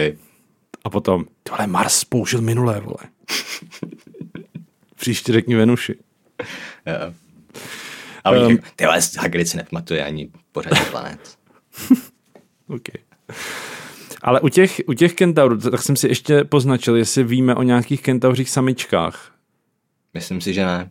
A 0.84 0.90
potom, 0.90 1.24
tohle 1.42 1.66
Mars 1.66 2.04
použil 2.04 2.40
minulé, 2.40 2.80
vole. 2.80 2.96
Příště 4.96 5.32
řekni 5.32 5.54
Venuši. 5.54 5.94
Jo. 6.86 7.14
A 8.24 8.30
oni 8.30 8.44
Um, 8.44 8.50
um, 8.52 8.58
ty 8.76 8.84
vole, 8.84 9.00
Hagrid 9.18 9.48
si 9.48 9.56
nepamatuje 9.56 10.04
ani 10.04 10.30
pořadí 10.52 10.80
planet. 10.90 11.20
Okay. 12.68 13.02
Ale 14.22 14.40
u 14.40 14.48
těch, 14.48 14.80
u 14.86 14.92
těch 14.92 15.14
kentaurů, 15.14 15.56
tak 15.58 15.82
jsem 15.82 15.96
si 15.96 16.08
ještě 16.08 16.44
poznačil, 16.44 16.96
jestli 16.96 17.24
víme 17.24 17.54
o 17.54 17.62
nějakých 17.62 18.02
kentauřích 18.02 18.50
samičkách. 18.50 19.34
Myslím 20.14 20.40
si, 20.40 20.54
že 20.54 20.64
ne. 20.64 20.90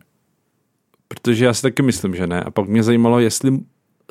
Protože 1.08 1.44
já 1.44 1.54
si 1.54 1.62
taky 1.62 1.82
myslím, 1.82 2.14
že 2.14 2.26
ne. 2.26 2.42
A 2.42 2.50
pak 2.50 2.68
mě 2.68 2.82
zajímalo, 2.82 3.20
jestli 3.20 3.58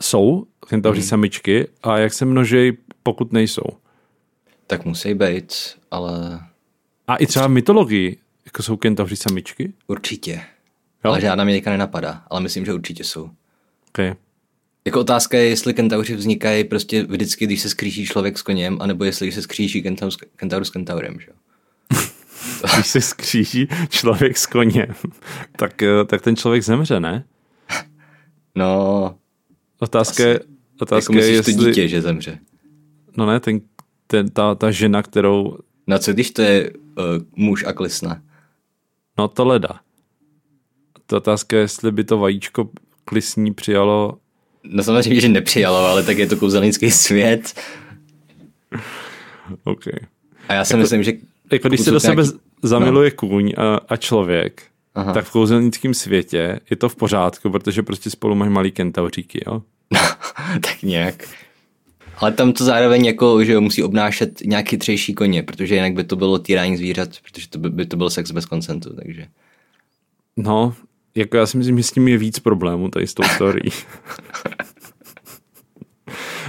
jsou 0.02 0.46
kentauři 0.70 1.00
Mhm. 1.00 1.08
samičky 1.08 1.68
a 1.84 1.98
jak 1.98 2.14
se 2.14 2.26
množí, 2.26 2.72
pokud 3.04 3.34
nejsou. 3.34 3.64
Tak 4.68 4.86
musí 4.86 5.14
být, 5.14 5.54
ale 5.92 6.40
A 7.08 7.16
i 7.16 7.26
třeba 7.28 7.48
v 7.48 7.52
mytologii, 7.52 8.18
jako 8.46 8.64
jsou 8.64 8.78
kentauři 8.78 9.16
samičky? 9.16 9.74
určitě. 9.88 10.32
Jo. 11.06 11.12
Ale 11.12 11.22
žádná 11.22 11.44
mě 11.44 11.54
teďka 11.54 11.72
nenapadá, 11.72 12.24
ale 12.28 12.42
myslím, 12.42 12.66
že 12.66 12.74
určitě 12.74 13.04
jsou. 13.04 13.30
Okay. 13.90 14.14
Jako 14.86 15.00
otázka 15.00 15.38
je, 15.38 15.50
jestli 15.50 15.74
kentauři 15.74 16.16
vznikají 16.16 16.64
prostě 16.64 17.04
vždycky, 17.04 17.46
když 17.46 17.62
se 17.62 17.70
skříží 17.70 18.06
člověk 18.06 18.38
s 18.38 18.42
koněm, 18.42 18.78
anebo 18.82 19.04
jestli 19.04 19.32
se 19.32 19.42
skříží 19.42 19.84
kentaur, 19.84 20.12
s- 20.12 20.18
kentaur 20.36 20.66
s 20.66 20.70
kentaurem, 20.70 21.20
že? 21.20 21.28
Když 22.74 22.88
se 22.88 23.02
skříží 23.02 23.68
člověk 23.90 24.38
s 24.38 24.46
koněm, 24.46 24.96
tak, 25.56 25.84
eh, 25.84 26.06
tak 26.06 26.22
ten 26.22 26.36
člověk 26.36 26.64
zemře, 26.64 27.00
ne? 27.00 27.24
No, 28.56 29.16
Otázka 29.80 30.24
je, 30.24 30.30
jako 30.30 30.46
otázka 30.80 31.14
je 31.14 31.18
myslíš 31.18 31.36
jestli... 31.38 31.56
to 31.56 31.70
dítě, 31.70 31.88
že 31.88 32.02
zemře. 32.02 32.40
No 33.18 33.26
ne, 33.26 33.40
ten, 33.40 33.62
ten, 34.08 34.30
ta, 34.30 34.56
ta 34.56 34.72
žena, 34.72 35.04
kterou... 35.04 35.58
No 35.88 36.00
co 36.00 36.14
když 36.14 36.32
to 36.32 36.42
je 36.42 36.72
uh, 36.72 37.04
muž 37.36 37.64
a 37.68 37.74
klisna? 37.74 38.22
No 39.18 39.28
to 39.28 39.46
leda. 39.46 39.80
Ta 41.06 41.18
otázka 41.18 41.56
je, 41.56 41.62
jestli 41.62 41.92
by 41.92 42.04
to 42.04 42.18
vajíčko 42.18 42.70
klisní 43.06 43.54
přijalo... 43.54 44.18
No 44.64 44.84
samozřejmě, 44.84 45.22
že 45.22 45.30
nepřijalo, 45.30 45.78
ale 45.78 46.04
tak 46.04 46.18
je 46.18 46.28
to 46.28 46.38
kouzelnický 46.38 46.92
svět. 46.92 47.62
OK. 49.64 49.84
A 50.48 50.54
já 50.54 50.66
si 50.66 50.78
myslím, 50.78 51.04
že 51.04 51.14
Jako 51.52 51.68
když 51.68 51.82
se 51.82 51.92
do 51.92 52.00
sebe 52.00 52.24
nějaký- 52.24 52.40
zamiluje 52.64 53.12
kůň 53.12 53.54
a, 53.58 53.80
a 53.90 53.98
člověk, 53.98 54.64
Aha. 54.96 55.14
tak 55.14 55.26
v 55.26 55.32
kouzelnickém 55.32 55.94
světě 55.94 56.60
je 56.70 56.78
to 56.78 56.90
v 56.90 56.96
pořádku, 56.96 57.50
protože 57.50 57.84
prostě 57.84 58.10
spolu 58.10 58.36
mají 58.36 58.52
malý 58.52 58.72
kentauříky, 58.72 59.44
jo? 59.48 59.62
tak 60.62 60.84
nějak. 60.84 61.28
Ale 62.18 62.32
tam 62.32 62.54
to 62.54 62.64
zároveň 62.66 63.06
jako, 63.06 63.44
že 63.44 63.60
musí 63.60 63.84
obnášet 63.84 64.42
nějak 64.46 64.70
chytřejší 64.70 65.14
koně, 65.14 65.44
protože 65.44 65.76
jinak 65.76 65.94
by 65.94 66.04
to 66.04 66.16
bylo 66.16 66.40
týrání 66.40 66.78
zvířat, 66.78 67.10
protože 67.24 67.48
to 67.48 67.60
by, 67.60 67.70
by 67.70 67.86
to 67.86 67.98
byl 67.98 68.10
sex 68.10 68.32
bez 68.32 68.46
konsentu, 68.46 68.96
takže. 68.96 69.28
No, 70.38 70.76
jako 71.16 71.38
já 71.38 71.46
si 71.46 71.58
myslím, 71.58 71.78
že 71.78 71.84
s 71.84 71.92
tím 71.92 72.08
je 72.08 72.18
víc 72.18 72.40
problémů 72.40 72.90
tady 72.90 73.08
s 73.08 73.14
tou 73.14 73.24
story. 73.24 73.62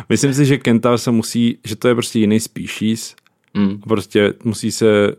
myslím 0.08 0.34
si, 0.34 0.46
že 0.46 0.58
kentaur 0.58 0.98
se 0.98 1.10
musí, 1.10 1.58
že 1.64 1.76
to 1.76 1.88
je 1.88 1.94
prostě 1.94 2.18
jiný 2.18 2.40
species 2.40 3.16
Mm. 3.56 3.78
a 3.82 3.86
prostě 3.86 4.34
musí 4.44 4.72
se, 4.72 5.16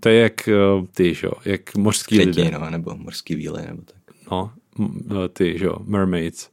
to 0.00 0.08
je 0.08 0.20
jak 0.20 0.48
eh, 0.48 0.52
ty, 0.94 1.14
že 1.14 1.26
jo, 1.26 1.32
jak 1.44 1.76
mořský 1.76 2.18
lidé. 2.18 2.50
no, 2.50 2.70
nebo 2.70 2.96
morský 2.96 3.34
víly, 3.34 3.62
nebo 3.66 3.82
tak. 3.82 4.14
No, 4.30 4.50
eh, 4.84 5.28
ty, 5.28 5.58
že 5.58 5.64
jo, 5.64 5.76
mermaids. 5.84 6.48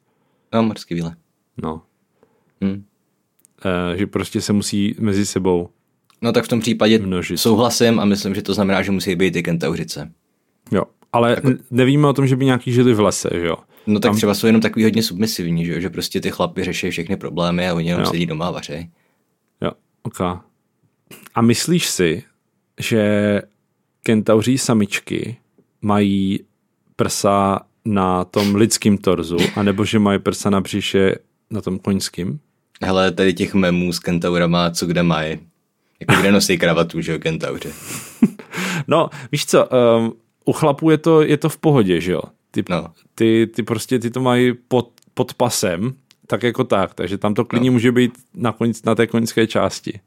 No, 0.53 0.63
morský 0.63 0.95
víle. 0.95 1.15
No, 1.63 1.82
Hm. 2.63 2.84
Eh, 3.93 3.97
že 3.97 4.07
prostě 4.07 4.41
se 4.41 4.53
musí 4.53 4.95
mezi 4.99 5.26
sebou 5.26 5.69
No 6.22 6.32
tak 6.32 6.45
v 6.45 6.47
tom 6.47 6.59
případě 6.59 6.99
Množit. 6.99 7.38
souhlasím 7.38 7.99
a 7.99 8.05
myslím, 8.05 8.36
že 8.36 8.41
to 8.41 8.53
znamená, 8.53 8.82
že 8.82 8.91
musí 8.91 9.15
být 9.15 9.36
i 9.36 9.43
kentauřice. 9.43 10.11
Jo, 10.72 10.84
ale 11.13 11.30
jako... 11.32 11.49
nevíme 11.72 12.07
o 12.07 12.13
tom, 12.13 12.28
že 12.28 12.36
by 12.36 12.45
nějaký 12.45 12.72
žili 12.74 12.93
v 12.93 12.99
lese, 12.99 13.30
že 13.34 13.45
jo. 13.47 13.55
No 13.88 13.99
tak 13.99 14.15
třeba 14.15 14.34
jsou 14.34 14.47
jenom 14.47 14.61
takový 14.61 14.84
hodně 14.84 15.03
submisivní, 15.03 15.65
že, 15.65 15.74
jo? 15.74 15.80
že 15.80 15.89
prostě 15.89 16.22
ty 16.22 16.32
chlapy 16.32 16.63
řeší 16.63 16.89
všechny 16.89 17.17
problémy 17.17 17.69
a 17.69 17.74
oni 17.74 17.88
jenom 17.89 18.03
Jo. 18.03 18.11
sedí 18.11 18.26
doma 18.26 18.47
a 18.47 18.51
vařej. 18.51 18.89
Jo, 19.61 19.72
ok. 20.03 20.22
A 21.36 21.41
myslíš 21.41 21.89
si, 21.89 22.24
že 22.80 23.41
kentauří 24.03 24.57
samičky 24.57 25.38
mají 25.82 26.39
prsa 26.95 27.59
na 27.86 28.26
tom 28.26 28.55
lidském 28.55 28.97
torzu, 28.97 29.38
anebo 29.55 29.86
že 29.86 29.99
mají 29.99 30.19
prsa 30.19 30.49
na 30.49 30.61
břiše 30.61 31.15
na 31.49 31.61
tom 31.61 31.80
koňským? 31.80 32.39
Hele, 32.84 33.11
tady 33.11 33.34
těch 33.34 33.53
memů 33.53 33.93
s 33.93 33.99
kentaurama, 33.99 34.72
co 34.72 34.86
kde 34.86 35.03
mají. 35.03 35.39
Jako 35.99 36.22
kde 36.22 36.32
nosí 36.32 36.57
kravatu, 36.57 37.01
že 37.01 37.11
jo, 37.11 37.19
kentauři. 37.19 37.69
No, 38.88 39.09
víš 39.32 39.45
co, 39.45 39.67
um, 39.97 40.13
u 40.45 40.53
chlapů 40.53 40.89
je 40.89 40.97
to, 40.97 41.22
je 41.22 41.38
to 41.38 41.49
v 41.49 41.57
pohodě, 41.57 42.01
že 42.01 42.11
jo? 42.11 42.22
Ty, 42.51 42.63
No. 42.69 42.88
ty, 43.15 43.47
ty 43.55 43.63
prostě 43.63 43.99
ty 43.99 44.09
to 44.09 44.22
mají 44.22 44.53
pod, 44.67 44.91
pod 45.13 45.34
pasem, 45.34 45.93
tak 46.28 46.43
jako 46.43 46.63
tak, 46.63 46.93
takže 46.93 47.17
tam 47.17 47.34
to 47.34 47.45
klidně 47.45 47.69
no. 47.69 47.74
může 47.74 47.91
být 47.91 48.13
na, 48.34 48.51
koň, 48.51 48.74
na 48.86 48.95
té 48.95 49.07
koňské 49.07 49.47
části. 49.47 49.99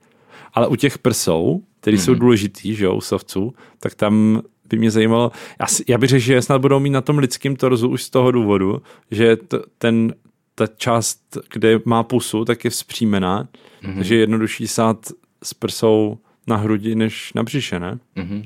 Ale 0.54 0.68
u 0.68 0.76
těch 0.76 0.98
prsou, 0.98 1.62
které 1.80 1.96
mm-hmm. 1.96 2.04
jsou 2.04 2.14
důležitý, 2.14 2.74
že 2.74 2.84
jo, 2.84 2.94
u 2.94 3.00
savců, 3.00 3.54
tak 3.78 3.94
tam 3.94 4.42
by 4.68 4.78
mě 4.78 4.90
zajímalo, 4.90 5.32
já, 5.60 5.66
já 5.88 5.98
bych 5.98 6.10
řekl, 6.10 6.24
že 6.24 6.34
je 6.34 6.42
snad 6.42 6.60
budou 6.60 6.80
mít 6.80 6.90
na 6.90 7.00
tom 7.00 7.18
lidském 7.18 7.56
torzu 7.56 7.88
už 7.88 8.02
z 8.02 8.10
toho 8.10 8.30
důvodu, 8.30 8.82
že 9.10 9.36
t, 9.36 9.58
ten, 9.78 10.14
ta 10.54 10.66
část, 10.66 11.38
kde 11.52 11.80
má 11.84 12.02
pusu, 12.02 12.44
tak 12.44 12.64
je 12.64 12.70
vzpřímená, 12.70 13.48
mm-hmm. 13.82 13.94
takže 13.94 14.14
je 14.14 14.20
jednodušší 14.20 14.68
sát 14.68 15.06
s 15.42 15.54
prsou 15.54 16.18
na 16.46 16.56
hrudi, 16.56 16.94
než 16.94 17.32
na 17.32 17.42
břiše, 17.42 17.80
ne? 17.80 17.98
Mhm. 18.16 18.42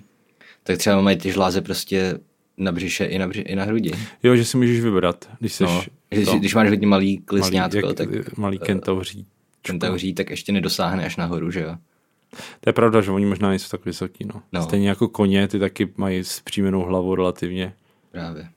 Tak 0.62 0.78
třeba 0.78 1.00
mají 1.00 1.16
ty 1.16 1.32
žláze 1.32 1.60
prostě 1.60 2.18
na 2.56 2.72
břiše 2.72 3.04
i 3.04 3.18
na, 3.18 3.28
bři, 3.28 3.40
i 3.40 3.56
na 3.56 3.64
hrudi. 3.64 3.92
Jo, 4.22 4.36
že 4.36 4.44
si 4.44 4.56
můžeš 4.56 4.80
vybrat, 4.80 5.30
když 5.38 5.52
jsi 5.52 5.64
No, 5.64 5.84
že, 6.12 6.38
když 6.38 6.54
máš 6.54 6.68
hodně 6.68 6.86
malý 6.86 7.18
klisňátko, 7.18 7.80
malý, 7.80 7.94
tak 7.94 8.10
jak, 8.10 8.36
malý 8.36 8.58
kentauří. 8.58 9.26
kentauří 9.62 10.14
tak 10.14 10.30
ještě 10.30 10.52
nedosáhne 10.52 11.06
až 11.06 11.16
nahoru, 11.16 11.50
že 11.50 11.60
jo? 11.60 11.76
To 12.60 12.68
je 12.68 12.72
pravda, 12.72 13.00
že 13.00 13.10
oni 13.10 13.26
možná 13.26 13.48
nejsou 13.48 13.68
tak 13.68 13.84
vysoký, 13.84 14.24
no. 14.34 14.42
No. 14.52 14.62
Stejně 14.62 14.88
jako 14.88 15.08
koně, 15.08 15.48
ty 15.48 15.58
taky 15.58 15.92
mají 15.96 16.24
zpřímenou 16.24 16.80
hlavu 16.82 17.14
relativně. 17.14 17.74
Právě. 18.10 18.48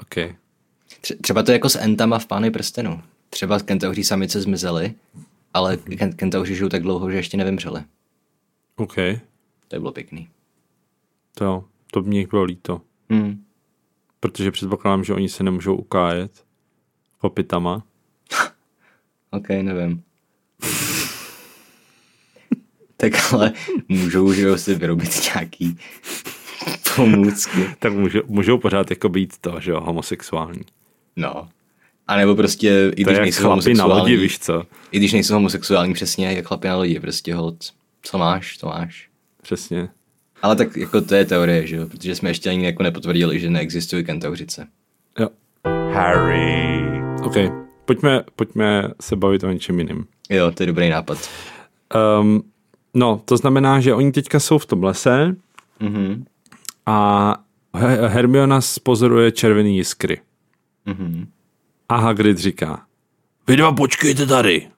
OK. 0.00 0.14
Tře- 0.14 1.16
Třeba 1.20 1.42
to 1.42 1.50
je 1.50 1.54
jako 1.54 1.68
s 1.68 1.78
entama 1.78 2.18
v 2.18 2.26
Pány 2.26 2.50
prstenu. 2.50 3.02
Třeba 3.30 3.58
kentauří 3.60 4.04
samice 4.04 4.40
zmizely, 4.40 4.94
ale 5.54 5.76
ken- 5.76 6.14
kentauři 6.16 6.54
žijou 6.54 6.68
tak 6.68 6.82
dlouho, 6.82 7.10
že 7.10 7.16
ještě 7.16 7.36
nevymřeli. 7.36 7.82
OK. 8.76 8.94
To 9.68 9.76
je 9.76 9.80
bylo 9.80 9.92
pěkný. 9.92 10.28
To, 11.34 11.44
jo, 11.44 11.64
to 11.90 12.02
by 12.02 12.08
mě 12.08 12.26
bylo 12.26 12.42
líto. 12.44 12.80
Hmm. 13.10 13.44
Protože 14.20 14.50
předpokládám, 14.50 15.04
že 15.04 15.14
oni 15.14 15.28
se 15.28 15.42
nemůžou 15.44 15.76
ukájet 15.76 16.44
kopitama. 17.18 17.82
OK, 19.30 19.48
nevím. 19.48 20.02
Tak 23.00 23.32
ale 23.32 23.52
můžou, 23.88 24.32
že 24.32 24.42
jo, 24.42 24.58
si 24.58 24.74
vyrobit 24.74 25.20
nějaký 25.34 25.78
pomůcky. 26.96 27.66
Tak 27.78 27.92
můžou, 27.92 28.20
můžou 28.26 28.58
pořád 28.58 28.90
jako 28.90 29.08
být 29.08 29.34
to, 29.40 29.60
že 29.60 29.70
jo, 29.70 29.80
homosexuální. 29.80 30.62
No. 31.16 31.48
A 32.06 32.16
nebo 32.16 32.34
prostě, 32.34 32.92
i 32.96 33.04
To 33.04 33.10
když 33.10 33.20
nejsou 33.20 33.40
chlapi 33.42 33.48
na 33.48 33.50
homosexuální, 33.50 34.00
lodi, 34.00 34.16
víš 34.16 34.38
co? 34.38 34.62
i 34.92 34.98
když 34.98 35.12
nejsou 35.12 35.34
homosexuální, 35.34 35.94
přesně 35.94 36.32
jak 36.32 36.46
chlapi 36.46 36.68
na 36.68 36.76
lodi, 36.76 37.00
prostě 37.00 37.34
hold, 37.34 37.56
co 38.02 38.18
máš, 38.18 38.56
to 38.56 38.66
máš. 38.66 39.08
Přesně. 39.42 39.88
Ale 40.42 40.56
tak 40.56 40.76
jako 40.76 41.00
to 41.00 41.14
je 41.14 41.24
teorie, 41.24 41.66
že 41.66 41.76
jo, 41.76 41.86
protože 41.86 42.14
jsme 42.14 42.30
ještě 42.30 42.50
ani 42.50 42.64
jako 42.64 42.82
nepotvrdili, 42.82 43.40
že 43.40 43.50
neexistují 43.50 44.04
kentauřice. 44.04 44.66
Jo. 45.18 45.28
Harry. 45.92 46.82
OK. 47.22 47.34
Pojďme, 47.84 48.22
pojďme 48.36 48.88
se 49.00 49.16
bavit 49.16 49.44
o 49.44 49.52
něčem 49.52 49.78
jiným. 49.78 50.06
Jo, 50.30 50.50
to 50.50 50.62
je 50.62 50.66
dobrý 50.66 50.88
nápad. 50.88 51.30
Um, 52.20 52.42
no, 52.94 53.22
to 53.24 53.36
znamená, 53.36 53.80
že 53.80 53.94
oni 53.94 54.12
teďka 54.12 54.40
jsou 54.40 54.58
v 54.58 54.66
tom 54.66 54.84
lese 54.84 55.36
Mhm. 55.80 56.24
a 56.86 57.36
He- 57.74 58.08
Hermiona 58.08 58.60
pozoruje 58.82 59.32
červený 59.32 59.76
jiskry. 59.76 60.20
Mhm. 60.86 61.26
A 61.88 61.96
Hagrid 61.96 62.38
říká, 62.38 62.82
vy 63.46 63.56
dva 63.56 63.72
počkejte 63.72 64.26
tady, 64.26 64.68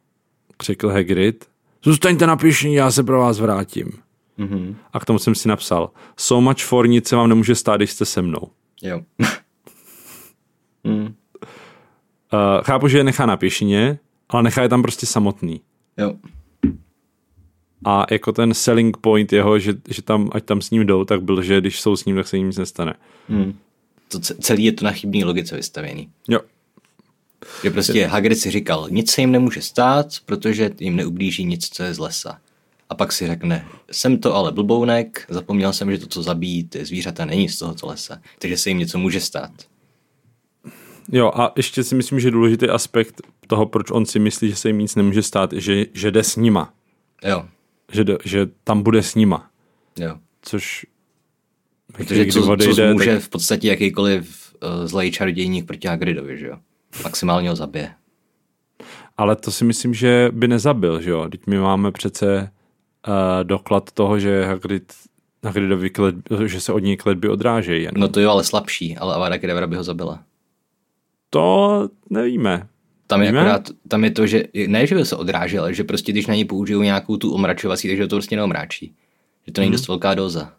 řekl 0.62 0.88
Hagrid. 0.88 1.44
Zůstaňte 1.84 2.26
na 2.26 2.36
pěšině, 2.36 2.78
já 2.80 2.90
se 2.90 3.02
pro 3.02 3.18
vás 3.20 3.38
vrátím. 3.40 3.92
Mhm. 4.38 4.76
A 4.92 5.00
k 5.00 5.04
tomu 5.04 5.18
jsem 5.18 5.34
si 5.34 5.48
napsal, 5.48 5.90
so 6.16 6.40
much 6.50 6.64
for 6.64 6.88
nic 6.88 7.08
se 7.08 7.16
vám 7.16 7.28
nemůže 7.28 7.54
stát, 7.54 7.76
když 7.76 7.90
jste 7.90 8.04
se 8.04 8.22
mnou. 8.22 8.50
Jo. 8.82 9.00
mm. 10.84 11.02
Uh, 11.02 12.62
chápu, 12.64 12.88
že 12.88 12.98
je 12.98 13.04
nechá 13.04 13.26
na 13.26 13.36
pěšině, 13.36 13.98
ale 14.28 14.42
nechá 14.42 14.62
je 14.62 14.68
tam 14.68 14.82
prostě 14.82 15.06
samotný. 15.06 15.60
Jo. 15.96 16.14
A 17.84 18.06
jako 18.10 18.32
ten 18.32 18.54
selling 18.54 18.96
point 18.96 19.32
jeho, 19.32 19.58
že, 19.58 19.74
že 19.88 20.02
tam, 20.02 20.30
ať 20.32 20.44
tam 20.44 20.60
s 20.60 20.70
ním 20.70 20.86
jdou, 20.86 21.04
tak 21.04 21.22
byl, 21.22 21.42
že 21.42 21.60
když 21.60 21.80
jsou 21.80 21.96
s 21.96 22.04
ním, 22.04 22.16
tak 22.16 22.28
se 22.28 22.36
jim 22.36 22.46
nic 22.46 22.56
nestane. 22.56 22.94
Hmm. 23.28 23.58
To 24.08 24.18
ce- 24.18 24.34
celý 24.40 24.64
je 24.64 24.72
to 24.72 24.84
na 24.84 24.92
chybný 24.92 25.24
logice 25.24 25.56
vystavěný. 25.56 26.08
Jo. 26.28 26.40
Že 27.62 27.70
prostě 27.70 28.06
Hagrid 28.06 28.38
si 28.38 28.50
říkal, 28.50 28.86
nic 28.90 29.10
se 29.10 29.20
jim 29.20 29.32
nemůže 29.32 29.62
stát, 29.62 30.06
protože 30.26 30.70
jim 30.80 30.96
neublíží 30.96 31.44
nic, 31.44 31.68
co 31.68 31.82
je 31.82 31.94
z 31.94 31.98
lesa. 31.98 32.38
A 32.88 32.94
pak 32.94 33.12
si 33.12 33.26
řekne, 33.26 33.66
jsem 33.90 34.18
to 34.18 34.34
ale 34.34 34.52
blbounek, 34.52 35.26
zapomněl 35.28 35.72
jsem, 35.72 35.90
že 35.90 35.98
to, 35.98 36.06
co 36.06 36.22
zabíjí 36.22 36.64
ty 36.64 36.84
zvířata, 36.84 37.24
není 37.24 37.48
z 37.48 37.58
tohoto 37.58 37.86
lesa. 37.86 38.20
Takže 38.38 38.56
se 38.56 38.70
jim 38.70 38.78
něco 38.78 38.98
může 38.98 39.20
stát. 39.20 39.50
Jo, 41.12 41.32
a 41.34 41.52
ještě 41.56 41.84
si 41.84 41.94
myslím, 41.94 42.20
že 42.20 42.30
důležitý 42.30 42.68
aspekt 42.68 43.20
toho, 43.46 43.66
proč 43.66 43.90
on 43.90 44.06
si 44.06 44.18
myslí, 44.18 44.48
že 44.48 44.56
se 44.56 44.68
jim 44.68 44.78
nic 44.78 44.94
nemůže 44.94 45.22
stát, 45.22 45.52
je, 45.52 45.60
že, 45.60 45.86
že 45.94 46.10
jde 46.10 46.24
s 46.24 46.36
nima. 46.36 46.72
Jo, 47.24 47.48
Že, 47.92 48.04
jde, 48.04 48.18
že 48.24 48.46
tam 48.64 48.82
bude 48.82 49.02
s 49.02 49.14
nima. 49.14 49.50
jo. 49.98 50.16
Což... 50.42 50.86
Protože 51.92 52.26
co, 52.26 52.42
co 52.42 52.52
odejde, 52.52 52.92
může 52.92 53.12
tak- 53.12 53.22
v 53.22 53.28
podstatě 53.28 53.68
jakýkoliv 53.68 54.52
uh, 54.62 54.86
zlej 54.86 55.10
čarodějník 55.10 55.66
proti 55.66 55.88
Hagridovi, 55.88 56.38
že 56.38 56.46
jo? 56.46 56.56
Maximálně 57.04 57.48
ho 57.48 57.56
zabije. 57.56 57.94
Ale 59.16 59.36
to 59.36 59.50
si 59.50 59.64
myslím, 59.64 59.94
že 59.94 60.28
by 60.32 60.48
nezabil, 60.48 61.00
že 61.00 61.10
jo? 61.10 61.28
Teď 61.28 61.40
my 61.46 61.58
máme 61.58 61.92
přece 61.92 62.50
uh, 63.08 63.14
doklad 63.44 63.92
toho, 63.92 64.18
že 64.18 64.44
Hagrid, 64.44 64.92
Hagridovi 65.44 65.90
klet, 65.90 66.14
že 66.46 66.60
se 66.60 66.72
od 66.72 66.78
něj 66.78 66.96
kletby 66.96 67.28
odrážejí. 67.28 67.88
No 67.96 68.08
to 68.08 68.20
jo, 68.20 68.30
ale 68.30 68.44
slabší, 68.44 68.96
ale 68.96 69.14
Avada 69.14 69.38
Kedavra 69.38 69.66
by 69.66 69.76
ho 69.76 69.82
zabila. 69.84 70.22
To 71.30 71.88
nevíme. 72.10 72.68
Tam 73.10 73.22
je, 73.22 73.28
Víme? 73.28 73.40
akorát, 73.40 73.68
tam 73.88 74.04
je 74.04 74.10
to, 74.10 74.26
že 74.26 74.44
ne, 74.66 74.86
že 74.86 74.94
by 74.94 75.04
se 75.04 75.16
odrážel, 75.16 75.62
ale 75.62 75.74
že 75.74 75.84
prostě 75.84 76.12
když 76.12 76.26
na 76.26 76.34
ní 76.34 76.44
použijou 76.44 76.82
nějakou 76.82 77.16
tu 77.16 77.32
omračovací, 77.34 77.88
takže 77.88 78.06
to 78.06 78.16
prostě 78.16 78.36
neomráčí. 78.36 78.94
Že 79.46 79.52
to 79.52 79.60
není 79.60 79.70
Mhm. 79.70 79.76
dost 79.78 79.88
velká 79.88 80.14
doza. 80.14 80.52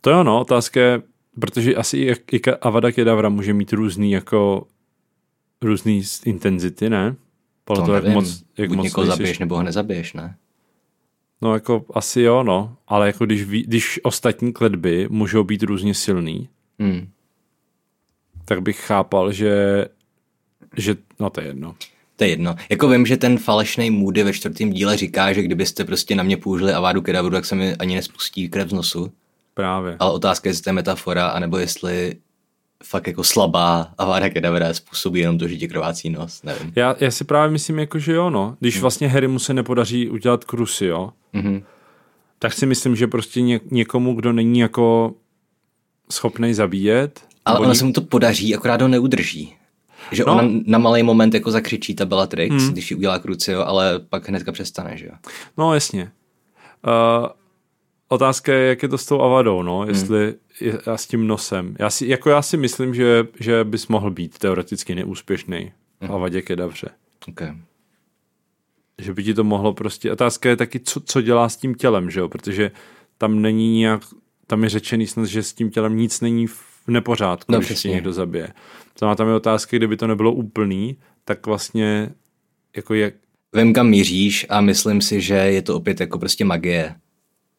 To 0.00 0.10
jo, 0.10 0.22
no, 0.24 0.40
otázka 0.40 0.80
je, 0.80 1.02
protože 1.40 1.74
asi 1.74 1.96
i, 1.98 2.14
i 2.36 2.40
Avada 2.60 2.92
Kedavra 2.92 3.28
může 3.28 3.54
mít 3.54 3.72
různý 3.72 4.12
jako 4.12 4.66
různý 5.62 6.02
intenzity, 6.24 6.90
ne? 6.90 7.16
Podle 7.64 7.82
To 7.82 7.86
toho, 7.86 7.94
jak 7.94 8.04
nevím. 8.04 8.14
moc, 8.14 8.42
jak 8.58 8.68
Buď 8.68 8.76
moc 8.76 8.84
někoho 8.84 9.06
zabiješ, 9.06 9.38
nebo 9.38 9.56
ho 9.56 9.62
nezabiješ, 9.62 10.12
ne? 10.12 10.36
No 11.42 11.54
jako 11.54 11.84
asi 11.94 12.20
jo, 12.20 12.42
no. 12.42 12.76
Ale 12.88 13.06
jako 13.06 13.26
když, 13.26 13.44
když 13.44 14.00
ostatní 14.02 14.52
kletby 14.52 15.06
můžou 15.10 15.44
být 15.44 15.62
různě 15.62 15.94
silný, 15.94 16.48
Hmm. 16.78 17.08
tak 18.44 18.62
bych 18.62 18.80
chápal, 18.80 19.32
že, 19.32 19.86
že 20.76 20.94
no 21.20 21.30
to 21.30 21.40
je 21.40 21.46
jedno. 21.46 21.74
To 22.16 22.24
je 22.24 22.30
jedno. 22.30 22.54
Jako 22.70 22.88
vím, 22.88 23.06
že 23.06 23.16
ten 23.16 23.38
falešný 23.38 23.90
Moody 23.90 24.22
ve 24.22 24.32
čtvrtém 24.32 24.70
díle 24.70 24.96
říká, 24.96 25.32
že 25.32 25.42
kdybyste 25.42 25.84
prostě 25.84 26.14
na 26.14 26.22
mě 26.22 26.36
použili 26.36 26.72
Avádu 26.72 27.02
Kedavru, 27.02 27.30
tak 27.30 27.44
se 27.44 27.54
mi 27.54 27.74
ani 27.76 27.94
nespustí 27.94 28.48
krev 28.48 28.70
z 28.70 28.72
nosu. 28.72 29.12
Právě. 29.54 29.96
Ale 29.98 30.12
otázka 30.12 30.48
je, 30.48 30.50
jestli 30.50 30.62
to 30.64 30.70
je 30.70 30.74
metafora, 30.74 31.26
anebo 31.28 31.58
jestli 31.58 32.16
fakt 32.84 33.06
jako 33.06 33.24
slabá 33.24 33.90
Aváda 33.98 34.30
Kedavra 34.30 34.74
způsobí 34.74 35.20
jenom 35.20 35.38
to, 35.38 35.48
že 35.48 35.56
ti 35.56 35.68
krvácí 35.68 36.10
nos. 36.10 36.42
Nevím. 36.42 36.72
Já, 36.76 36.96
já 37.00 37.10
si 37.10 37.24
právě 37.24 37.50
myslím, 37.52 37.78
jako, 37.78 37.98
že 37.98 38.12
jo, 38.12 38.30
no. 38.30 38.56
Když 38.60 38.80
vlastně 38.80 39.08
Harry 39.08 39.28
mu 39.28 39.38
se 39.38 39.54
nepodaří 39.54 40.08
udělat 40.10 40.44
krusy, 40.44 40.84
jo, 40.86 41.10
Mhm. 41.32 41.62
tak 42.38 42.52
si 42.52 42.66
myslím, 42.66 42.96
že 42.96 43.06
prostě 43.06 43.40
ně, 43.40 43.60
někomu, 43.70 44.14
kdo 44.14 44.32
není 44.32 44.58
jako 44.58 45.14
schopný 46.10 46.54
zabíjet, 46.54 47.20
Ale 47.44 47.58
ono 47.58 47.68
nik- 47.68 47.74
se 47.78 47.84
mu 47.84 47.92
to 47.92 48.00
podaří, 48.00 48.54
akorát 48.56 48.82
ho 48.82 48.88
neudrží. 48.88 49.54
Že 50.12 50.24
No. 50.26 50.32
ona 50.32 50.48
na 50.66 50.78
malý 50.78 51.02
moment 51.02 51.34
jako 51.34 51.50
zakřičí 51.50 51.94
ta 51.94 52.06
Bellatrix, 52.06 52.54
hmm. 52.54 52.72
když 52.72 52.90
ji 52.90 52.96
udělá 52.96 53.18
Crucio, 53.18 53.66
ale 53.66 53.98
pak 53.98 54.28
hnedka 54.28 54.52
přestane, 54.52 54.96
že 54.96 55.06
jo. 55.06 55.12
No 55.58 55.74
jasně. 55.74 56.12
Uh, 56.86 57.26
otázka 58.08 58.52
je, 58.52 58.68
jak 58.68 58.82
je 58.82 58.88
to 58.88 58.98
s 58.98 59.06
tou 59.06 59.20
Avadou, 59.22 59.62
no, 59.62 59.86
jestli 59.86 60.34
je, 60.60 60.78
a 60.78 60.96
s 60.96 61.06
tím 61.06 61.26
nosem. 61.26 61.76
Já 61.78 61.90
si, 61.90 62.06
jako 62.06 62.30
já 62.30 62.42
si 62.42 62.56
myslím, 62.56 62.94
že, 62.94 63.26
že 63.40 63.64
bys 63.64 63.88
mohl 63.88 64.10
být 64.10 64.38
teoreticky 64.38 64.94
neúspěšný 64.94 65.72
v 66.00 66.12
Avadě 66.12 66.42
Kedavře. 66.42 66.88
Okay. 67.28 67.54
Že 68.98 69.14
by 69.14 69.24
ti 69.24 69.34
to 69.34 69.44
mohlo 69.44 69.74
prostě... 69.74 70.12
Otázka 70.12 70.48
je 70.48 70.56
taky, 70.56 70.80
co, 70.80 71.00
co 71.00 71.20
dělá 71.20 71.48
s 71.48 71.56
tím 71.56 71.74
tělem, 71.74 72.10
že 72.10 72.20
jo? 72.20 72.28
Protože 72.28 72.70
tam 73.18 73.42
není 73.42 73.78
nějak... 73.78 74.02
Tam 74.46 74.64
je 74.64 74.70
řečený 74.70 75.06
snad, 75.06 75.26
že 75.26 75.42
s 75.42 75.52
tím 75.52 75.70
tělem 75.70 75.96
nic 75.96 76.20
není 76.20 76.46
v 76.46 76.62
nepořádku, 76.88 77.52
No, 77.52 77.58
když 77.58 77.82
tě 77.82 77.88
někdo 77.88 78.12
zabije. 78.12 78.52
Má 79.02 79.14
tam 79.14 79.28
je 79.28 79.34
otázka, 79.34 79.76
kdyby 79.76 79.96
to 79.96 80.06
nebylo 80.06 80.32
úplný, 80.32 80.96
tak 81.24 81.46
vlastně 81.46 82.10
jako 82.76 82.94
jak... 82.94 83.14
Vím, 83.56 83.72
kam 83.72 83.88
míříš 83.88 84.46
a 84.48 84.60
myslím 84.60 85.00
si, 85.00 85.20
že 85.20 85.34
je 85.34 85.62
to 85.62 85.76
opět 85.76 86.00
jako 86.00 86.18
prostě 86.18 86.44
magie. 86.44 86.94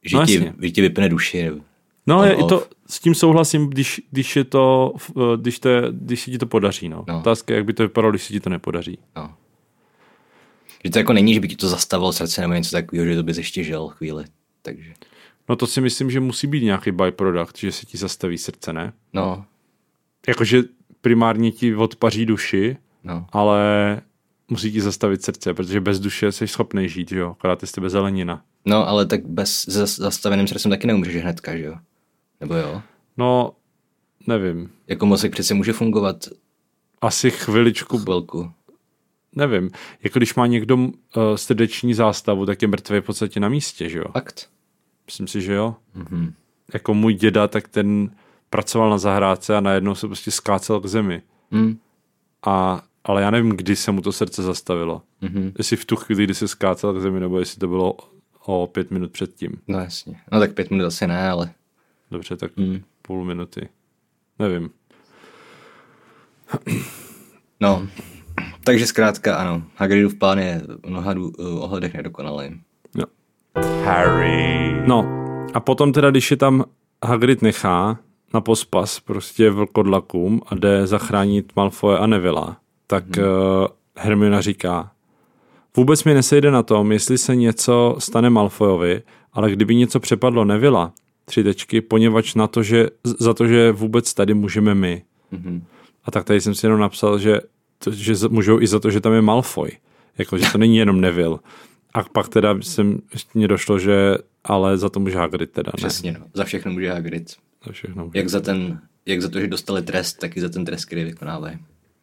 Že, 0.05 0.17
No 0.17 0.25
ti, 0.25 0.33
jasně. 0.33 0.53
že 0.61 0.69
ti 0.71 0.81
vypne 0.81 1.09
duši. 1.09 1.51
No, 2.07 2.23
je, 2.23 2.35
to, 2.35 2.67
s 2.87 2.99
tím 2.99 3.15
souhlasím, 3.15 3.67
když, 3.67 4.01
když 4.11 4.35
je 4.35 4.43
to, 4.43 4.93
eh, 5.09 5.37
když, 5.37 5.59
to, 5.59 5.69
je- 5.69 5.83
když 5.91 6.21
se 6.21 6.31
ti 6.31 6.37
to 6.37 6.45
podaří, 6.45 6.89
no. 6.89 7.05
no. 7.07 7.19
Otázka 7.19 7.53
jak 7.53 7.65
by 7.65 7.73
to 7.73 7.83
vypadalo, 7.83 8.11
když 8.11 8.23
se 8.23 8.33
ti 8.33 8.39
to 8.39 8.49
nepodaří. 8.49 8.97
No. 9.15 9.33
Že 10.83 10.89
to 10.91 10.97
jako 10.99 11.13
není, 11.13 11.33
že 11.33 11.39
by 11.39 11.47
ti 11.47 11.55
to 11.55 11.67
zastavilo 11.69 12.13
srdce 12.13 12.41
nebo 12.41 12.53
něco 12.53 12.71
takového, 12.71 13.05
že 13.05 13.15
to 13.15 13.23
bys 13.23 13.37
ještě 13.37 13.63
žil 13.63 13.87
chvíli. 13.87 14.25
Takže, 14.61 14.93
No 15.49 15.55
to 15.55 15.67
si 15.67 15.81
myslím, 15.81 16.11
že 16.11 16.19
musí 16.19 16.47
být 16.47 16.63
nějaký 16.63 16.91
byproduct, 16.91 17.57
že 17.57 17.71
se 17.71 17.85
ti 17.85 17.97
zastaví 17.97 18.37
srdce, 18.37 18.73
ne? 18.73 18.93
no, 19.13 19.45
Jakože 20.27 20.63
primárně 21.01 21.51
ti 21.51 21.75
odpaří 21.75 22.25
duši, 22.25 22.77
no. 23.03 23.27
ale 23.31 23.61
musí 24.49 24.71
ti 24.71 24.81
zastavit 24.81 25.23
srdce, 25.23 25.53
protože 25.53 25.81
bez 25.81 25.99
duše 25.99 26.31
jsi 26.31 26.47
schopný 26.47 26.89
žít, 26.89 27.09
že 27.09 27.19
jo? 27.19 27.31
Akorát 27.31 27.61
je 27.61 27.67
z 27.67 27.71
tebe 27.71 27.89
zelenina. 27.89 28.43
No, 28.65 28.87
ale 28.87 29.05
tak 29.05 29.25
bez 29.25 29.65
zastaveným 29.97 30.47
srdcem 30.47 30.71
taky 30.71 30.87
neumřeš 30.87 31.15
hnedka, 31.15 31.57
že 31.57 31.63
jo? 31.63 31.75
Nebo 32.41 32.55
jo? 32.55 32.81
No, 33.17 33.53
nevím. 34.27 34.69
Jako 34.87 35.05
mozek 35.05 35.31
přece 35.31 35.53
může 35.53 35.73
fungovat 35.73 36.27
Asi 37.01 37.31
chviličku, 37.31 37.97
chvilku. 37.97 38.51
nevím. 39.35 39.71
Jako 40.03 40.19
když 40.19 40.35
má 40.35 40.47
někdo 40.47 40.75
uh, 40.77 40.89
srdeční 41.35 41.93
zástavu, 41.93 42.45
tak 42.45 42.61
je 42.61 42.67
mrtvý 42.67 42.99
v 42.99 43.05
podstatě 43.05 43.39
na 43.39 43.49
místě, 43.49 43.89
že 43.89 43.97
jo? 43.97 44.05
Fakt? 44.13 44.49
Myslím 45.05 45.27
si, 45.27 45.41
že 45.41 45.53
jo. 45.53 45.75
Mhm. 45.93 46.33
Jako 46.73 46.93
můj 46.93 47.13
děda, 47.13 47.47
tak 47.47 47.67
ten 47.67 48.09
pracoval 48.51 48.89
na 48.89 48.97
zahrádce 48.97 49.57
a 49.57 49.61
najednou 49.61 49.95
se 49.95 50.07
prostě 50.07 50.31
skácel 50.31 50.79
k 50.79 50.85
zemi. 50.85 51.21
Hm. 51.51 51.77
A, 52.45 52.83
ale 53.03 53.21
já 53.21 53.31
nevím, 53.31 53.49
kdy 53.51 53.75
se 53.75 53.91
mu 53.91 54.01
to 54.01 54.11
srdce 54.11 54.43
zastavilo. 54.43 55.01
Mhm. 55.21 55.51
Jestli 55.57 55.77
v 55.77 55.85
tu 55.85 55.95
chvíli, 55.95 56.23
kdy 56.23 56.33
se 56.33 56.47
skácel 56.47 56.93
k 56.93 57.01
zemi, 57.01 57.19
nebo 57.19 57.39
jestli 57.39 57.59
to 57.59 57.67
bylo 57.67 57.95
o 58.45 58.67
pět 58.67 58.91
minut 58.91 59.11
předtím. 59.11 59.51
No 59.67 59.79
jasně. 59.79 60.19
No 60.31 60.39
tak 60.39 60.53
pět 60.53 60.71
minut 60.71 60.85
asi 60.85 61.07
ne, 61.07 61.29
ale 61.29 61.51
Dobře, 62.11 62.37
tak 62.37 62.51
hm. 62.57 62.81
půl 63.01 63.25
minuty. 63.25 63.69
Nevím. 64.39 64.69
no. 67.59 67.87
Takže 68.63 68.87
zkrátka 68.87 69.35
ano, 69.35 69.63
Hagridův 69.75 70.15
plán 70.15 70.39
je 70.39 70.61
v 70.83 70.89
mnoha 70.89 71.13
dů- 71.13 71.31
uh, 71.39 71.63
ohledech 71.63 71.93
nedokonalý. 71.93 72.61
Jo. 72.95 73.05
Harry. 73.85 74.73
No 74.87 75.05
a 75.53 75.59
potom 75.59 75.93
teda, 75.93 76.11
když 76.11 76.31
je 76.31 76.37
tam 76.37 76.65
Hagrid 77.05 77.41
nechá 77.41 77.99
na 78.33 78.41
pospas 78.41 78.99
prostě 78.99 79.49
vlkodlakům 79.49 80.41
a 80.47 80.55
jde 80.55 80.87
zachránit 80.87 81.51
Malfoje 81.55 81.97
a 81.97 82.07
Nevilla, 82.07 82.57
tak 82.87 83.17
hmm. 83.17 83.25
uh, 83.25 83.67
Hermiona 83.97 84.41
říká, 84.41 84.91
vůbec 85.77 86.03
mi 86.03 86.13
nesejde 86.13 86.51
na 86.51 86.63
tom, 86.63 86.91
jestli 86.91 87.17
se 87.17 87.35
něco 87.35 87.95
stane 87.99 88.29
Malfojovi, 88.29 89.01
ale 89.33 89.51
kdyby 89.51 89.75
něco 89.75 89.99
přepadlo 89.99 90.45
Nevilla, 90.45 90.93
tři 91.25 91.43
tečky, 91.43 91.81
poněvadž 91.81 92.35
na 92.35 92.47
to, 92.47 92.63
že, 92.63 92.87
za 93.03 93.33
to, 93.33 93.47
že 93.47 93.71
vůbec 93.71 94.13
tady 94.13 94.33
můžeme 94.33 94.75
my. 94.75 95.03
Mhm. 95.31 95.63
A 96.05 96.11
tak 96.11 96.23
tady 96.23 96.41
jsem 96.41 96.55
si 96.55 96.65
jenom 96.65 96.79
napsal, 96.79 97.19
že, 97.19 97.39
to, 97.83 97.91
že 97.91 98.13
můžou 98.29 98.61
i 98.61 98.67
za 98.67 98.79
to, 98.79 98.91
že 98.91 99.01
tam 99.01 99.13
je 99.13 99.21
Malfoy. 99.21 99.71
Jako, 100.17 100.37
že 100.37 100.51
to 100.51 100.57
není 100.57 100.77
jenom 100.77 101.01
Neville. 101.01 101.39
A 101.93 102.03
pak 102.03 102.29
teda 102.29 102.55
jsem, 102.61 102.99
mě 103.33 103.47
došlo, 103.47 103.79
že 103.79 104.17
ale 104.43 104.77
za 104.77 104.89
to 104.89 104.99
může 104.99 105.17
Hagrid 105.17 105.51
teda, 105.51 105.71
ne? 105.75 105.77
Přesně, 105.77 106.11
no. 106.11 106.25
Za 106.33 106.43
všechno 106.43 106.71
může 106.71 106.91
Hagrid. 106.91 107.35
Za 107.65 107.71
všechno. 107.71 108.11
Jak 108.13 108.29
za, 108.29 108.39
ten, 108.39 108.81
jak 109.05 109.21
za 109.21 109.29
to, 109.29 109.39
že 109.39 109.47
dostali 109.47 109.81
trest, 109.81 110.13
tak 110.13 110.37
i 110.37 110.41
za 110.41 110.49
ten 110.49 110.65
trest, 110.65 110.85
který 110.85 111.03
vykonávají. 111.03 111.57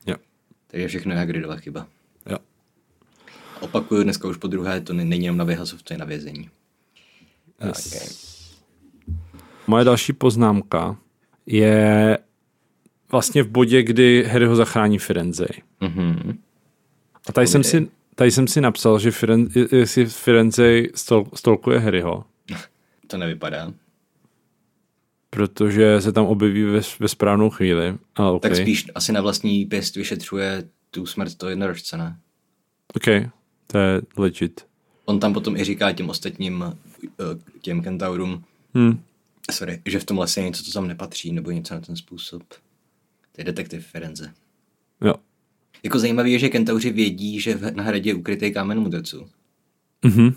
Jo. 0.07 0.17
Takže 0.67 0.89
všechno 0.89 1.13
je 1.13 1.19
Hagridova 1.19 1.57
chyba. 1.57 1.87
Jo. 2.31 2.39
Opakuju 3.61 4.03
dneska 4.03 4.29
už 4.29 4.37
po 4.37 4.47
druhé, 4.47 4.81
to 4.81 4.93
ne- 4.93 5.05
není 5.05 5.25
jenom 5.25 5.37
na 5.39 5.45
vyhazov, 5.45 5.83
to 5.83 5.95
je 5.95 5.99
na 5.99 6.05
vězení. 6.05 6.51
Yes. 7.67 7.87
Okay. 7.87 8.09
Moje 9.67 9.85
další 9.85 10.13
poznámka 10.13 10.97
je 11.47 12.19
vlastně 13.13 13.43
v 13.43 13.49
bodě, 13.49 13.83
kdy 13.83 14.25
Harry 14.25 14.47
ho 14.47 14.57
zachrání 14.57 14.99
Firenze. 14.99 15.47
Mhm. 15.81 16.39
A 17.29 17.33
tady 17.33 17.47
jsem, 17.47 17.65
si, 17.65 17.89
tady 18.15 18.31
jsem 18.31 18.49
si 18.49 18.61
napsal, 18.61 18.99
že 18.99 19.11
Firenze, 19.11 19.67
jestli 19.73 20.07
Firenze 20.07 20.83
stol, 20.95 21.27
stolkuje 21.35 21.79
Harryho, 21.79 22.25
To 23.07 23.19
nevypadá. 23.19 23.73
Protože 25.31 26.01
se 26.01 26.13
tam 26.13 26.27
objeví 26.27 26.63
ve, 26.65 26.81
ve 27.01 27.09
správnou 27.09 27.51
chvíli. 27.51 27.99
Ale 28.15 28.31
okay. 28.33 28.51
Tak 28.51 28.59
spíš 28.59 28.87
asi 28.95 29.13
na 29.13 29.21
vlastní 29.21 29.67
pěst 29.67 29.97
vyšetřuje 29.97 30.69
tu 30.91 31.07
smrt 31.07 31.35
toho 31.35 31.51
jednorožce, 31.51 31.97
ne? 31.97 32.17
OK, 32.95 33.05
to 33.67 33.79
je 33.79 34.01
legit. 34.17 34.61
on 35.05 35.21
tam 35.21 35.33
potom 35.35 35.57
i 35.57 35.65
říká 35.65 35.93
těm 35.93 36.11
ostatním, 36.11 36.65
eh, 37.05 37.09
těm 37.61 37.83
kentaurům, 37.83 38.45
Hm. 38.79 39.01
sorry, 39.53 39.83
že 39.87 39.99
v 39.99 40.05
tom 40.05 40.19
lese 40.19 40.41
je 40.41 40.45
něco, 40.45 40.63
co 40.65 40.73
tam 40.73 40.89
nepatří, 40.89 41.33
nebo 41.33 41.51
něco 41.51 41.75
na 41.75 41.81
ten 41.81 41.97
způsob. 41.97 42.43
To 43.33 43.39
je 43.41 43.45
detektiv 43.45 43.87
Ferenze. 43.87 44.33
Jo. 45.01 45.15
Jako 45.83 45.99
zajímavé 45.99 46.31
je, 46.31 46.39
že 46.39 46.49
kentauři 46.49 46.91
vědí, 46.91 47.41
že 47.41 47.55
v- 47.55 47.71
na 47.75 47.83
hradě 47.83 48.11
je 48.11 48.15
ukrytý 48.15 48.53
kámen 48.53 48.81
mudrců. 48.81 49.29
Mhm. 50.05 50.35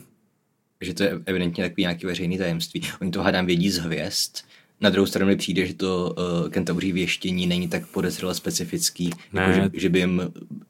Že 0.81 0.93
to 0.93 1.03
je 1.03 1.19
evidentně 1.25 1.63
takový 1.63 1.81
nějaký 1.83 2.05
veřejný 2.05 2.37
tajemství. 2.37 2.81
Oni 3.01 3.11
to 3.11 3.21
hádám 3.21 3.45
vědí 3.45 3.69
z 3.71 3.77
hvězd. 3.77 4.37
Na 4.81 4.89
druhou 4.89 5.05
stranu 5.05 5.27
mi 5.27 5.35
přijde, 5.35 5.65
že 5.65 5.73
to 5.73 6.15
uh, 6.17 6.49
kentauří 6.49 6.91
věštění 6.91 7.47
není 7.47 7.67
tak 7.67 7.87
podezřele 7.87 8.35
specifický, 8.35 9.09
Ne. 9.33 9.41
jako 9.41 9.53
že, 9.53 9.69
že, 9.73 9.89
by 9.89 9.99
jim 9.99 10.21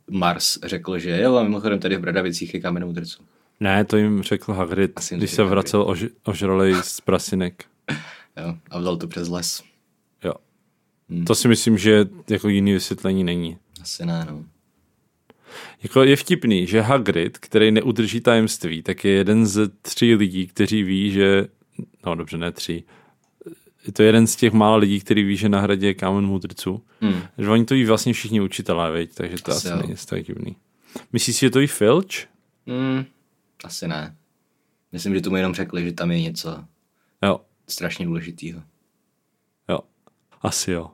Mars 0.10 0.58
řekl, 0.64 1.00
že 1.00 1.22
jo, 1.22 1.36
a 1.36 1.44
mimochodem 1.44 1.80
tady 1.80 1.98
v 1.98 2.00
Bradavicích 2.00 2.54
je 2.54 2.60
kámen 2.60 2.86
mudrců. 2.86 3.24
Ne, 3.60 3.86
to 3.86 3.98
jim 3.98 4.24
řekl 4.24 4.54
Hagrid, 4.54 4.92
Asi 4.96 5.16
když 5.18 5.32
se 5.32 5.44
vracel 5.44 5.84
ož, 5.88 6.06
ožralej 6.24 6.76
z 6.82 7.02
prasinek. 7.02 7.64
Jo, 8.38 8.56
a 8.70 8.80
vzal 8.80 8.98
to 8.98 9.08
přes 9.08 9.28
les. 9.30 9.64
Jo. 10.24 10.34
Hmm. 11.10 11.26
To 11.26 11.36
si 11.36 11.48
myslím, 11.48 11.78
že 11.78 12.06
jako 12.30 12.50
jiný 12.50 12.74
vysvětlení 12.74 13.24
není. 13.24 13.58
Asi 13.82 14.06
ne, 14.06 14.28
no. 14.30 14.46
Jako 15.84 16.04
je 16.04 16.16
vtipný, 16.16 16.68
že 16.68 16.82
Hagrid, 16.82 17.38
který 17.38 17.72
neudrží 17.72 18.22
tajemství, 18.22 18.84
tak 18.84 19.06
je 19.06 19.12
jeden 19.12 19.48
z 19.48 19.70
tří 19.82 20.16
lidí, 20.16 20.48
kteří 20.48 20.84
ví, 20.84 21.12
že... 21.12 21.48
No 22.06 22.16
dobře, 22.16 22.38
ne 22.38 22.52
tří. 22.52 22.84
Je 23.88 23.94
to 23.94 24.04
jeden 24.04 24.28
z 24.28 24.36
těch 24.36 24.54
mála 24.54 24.76
lidí, 24.76 25.00
který 25.00 25.24
ví, 25.24 25.38
že 25.38 25.50
na 25.50 25.60
hradě 25.62 25.88
je 25.88 25.94
kámen 25.94 26.26
mudrců. 26.26 26.84
Hmm. 27.02 27.22
Že 27.38 27.50
oni 27.50 27.66
to 27.66 27.74
ví 27.74 27.86
vlastně 27.86 28.14
všichni 28.14 28.42
učitelé, 28.42 28.92
veď? 28.92 29.14
takže 29.14 29.38
to 29.44 29.52
Asi 29.52 29.68
asi, 29.70 29.82
není 29.82 29.96
tak 30.06 30.24
divný. 30.26 30.56
Myslíš 31.14 31.36
si, 31.36 31.40
že 31.46 31.50
to 31.50 31.60
ví 31.60 31.68
Filch? 31.68 32.06
Hmm, 32.68 33.06
asi 33.64 33.88
ne. 33.88 34.16
Myslím, 34.92 35.16
že 35.16 35.22
tomu 35.22 35.36
jenom 35.36 35.54
řekli, 35.54 35.84
že 35.84 35.92
tam 35.92 36.12
je 36.12 36.22
něco 36.22 36.66
Jo, 37.24 37.42
strašně 37.68 38.06
důležitého. 38.06 38.62
jo. 39.70 39.80
Asi 40.42 40.72
jo. 40.72 40.92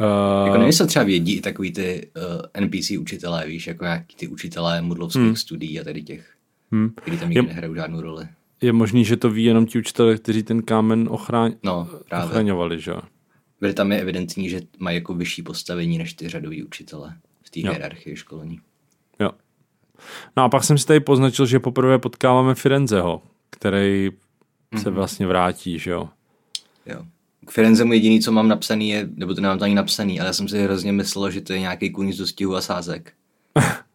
Jako 0.00 0.46
Uh, 0.46 0.52
nevím, 0.52 0.66
jestli 0.66 0.86
třeba 0.86 1.04
vědí 1.04 1.34
i 1.36 1.40
takový 1.40 1.72
ty 1.72 2.10
uh, 2.56 2.64
NPC 2.64 2.90
učitelé, 2.90 3.46
víš, 3.46 3.66
jako 3.66 3.84
nějaký 3.84 4.16
ty 4.16 4.28
učitelé 4.28 4.82
mudlovských 4.82 5.22
hmm. 5.22 5.36
studií 5.36 5.80
a 5.80 5.84
tady 5.84 6.02
těch, 6.02 6.34
hmm. 6.72 6.90
kteří 6.90 7.18
tam 7.18 7.28
nikdy 7.30 7.44
Je- 7.46 7.48
nehrajou 7.48 7.74
žádnou 7.74 8.00
roli. 8.00 8.28
Je 8.60 8.72
možný, 8.72 9.04
že 9.04 9.16
to 9.16 9.30
ví 9.30 9.44
jenom 9.44 9.66
ti 9.66 9.78
učitelé, 9.78 10.16
kteří 10.16 10.42
ten 10.42 10.62
kámen 10.62 11.06
ochráň, 11.10 11.54
No, 11.62 11.88
právě. 12.08 12.26
ochraňovali, 12.30 12.80
že 12.80 12.90
jo? 12.90 13.00
Protože 13.58 13.74
tam 13.74 13.92
je 13.92 14.00
evidentní, 14.00 14.48
že 14.50 14.60
mají 14.78 14.96
jako 14.96 15.14
vyšší 15.14 15.42
postavení 15.42 15.98
než 15.98 16.12
ty 16.12 16.28
řadoví 16.28 16.64
učitelé 16.64 17.16
v 17.42 17.50
té 17.50 17.60
hierarchii 17.60 18.16
školení. 18.16 18.60
Jo. 19.20 19.30
No 20.36 20.42
a 20.44 20.48
pak 20.48 20.64
jsem 20.64 20.78
si 20.78 20.86
tady 20.86 21.00
poznačil, 21.00 21.46
že 21.46 21.60
poprvé 21.60 21.98
potkáváme 21.98 22.54
Firenzeho, 22.54 23.22
který 23.50 24.10
se 24.78 24.88
Mhm. 24.90 24.94
vlastně 24.94 25.26
vrátí, 25.26 25.78
že 25.78 25.90
jo? 25.90 26.08
Jo. 26.86 27.02
K 27.46 27.50
Firenzemu 27.50 27.92
jediný, 27.92 28.20
co 28.20 28.32
mám 28.32 28.48
napsaný, 28.48 28.88
je, 28.88 29.08
nebo 29.14 29.34
to 29.34 29.40
nemám 29.40 29.58
to 29.58 29.64
ani 29.64 29.74
napsaný, 29.74 30.20
ale 30.20 30.26
já 30.26 30.32
jsem 30.32 30.48
si 30.48 30.62
hrozně 30.62 30.92
myslel, 30.92 31.30
že 31.30 31.40
to 31.40 31.52
je 31.52 31.60
nějaký 31.60 31.90
kůň 31.90 32.12
z 32.12 32.16
dostihu 32.18 32.56
a 32.56 32.60
sázek. 32.60 33.12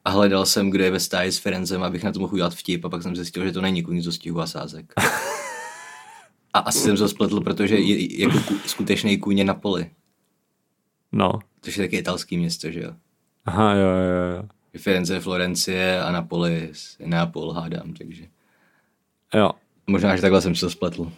A 0.10 0.12
hledal 0.12 0.46
jsem, 0.46 0.70
kdo 0.70 0.84
je 0.84 0.92
ve 0.92 1.00
stáji 1.00 1.32
s 1.32 1.38
Firenzem, 1.38 1.84
abych 1.84 2.04
na 2.04 2.12
to 2.12 2.20
mohl 2.20 2.34
udělat 2.34 2.54
vtip, 2.54 2.86
a 2.86 2.90
pak 2.90 3.04
jsem 3.04 3.16
zjistil, 3.16 3.46
že 3.46 3.52
to 3.52 3.62
není 3.62 3.84
kůň 3.84 4.02
z 4.02 4.06
dostihu 4.06 4.42
a 4.42 4.48
sázek. 4.48 4.94
A 6.54 6.60
asi 6.60 6.80
jsem 6.80 6.98
se 6.98 7.04
to 7.04 7.10
spletl, 7.10 7.42
protože 7.42 7.76
je, 7.76 8.22
jako 8.22 8.40
ku, 8.40 8.60
skutečný 8.66 9.18
kůň 9.18 9.38
je 9.38 9.46
na 9.46 9.54
poli. 9.54 9.90
No. 11.12 11.40
Což 11.62 11.78
je 11.78 11.84
taky 11.84 11.98
italský 11.98 12.38
město, 12.38 12.72
že 12.72 12.82
jo? 12.82 12.94
Aha, 13.46 13.74
jo, 13.74 13.88
jo, 13.88 14.36
jo. 14.36 14.44
Firenze 14.78 15.14
je 15.14 15.20
Florencie 15.20 16.02
a 16.02 16.12
Napoli 16.12 16.72
je 17.00 17.08
Neapol, 17.08 17.52
hádám, 17.52 17.94
takže... 17.94 18.24
Jo. 19.34 19.52
Možná, 19.88 20.16
že 20.16 20.22
takhle 20.22 20.42
jsem 20.42 20.56
se 20.56 20.66
to 20.66 20.70
spletl. 20.70 21.12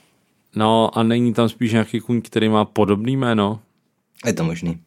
No 0.55 0.97
a 0.97 1.03
není 1.03 1.33
tam 1.33 1.49
spíš 1.49 1.71
nějaký 1.71 1.99
kůň, 1.99 2.21
který 2.21 2.49
má 2.49 2.65
podobný 2.65 3.17
jméno? 3.17 3.59
Je 4.25 4.33
to 4.33 4.43
možný. 4.43 4.79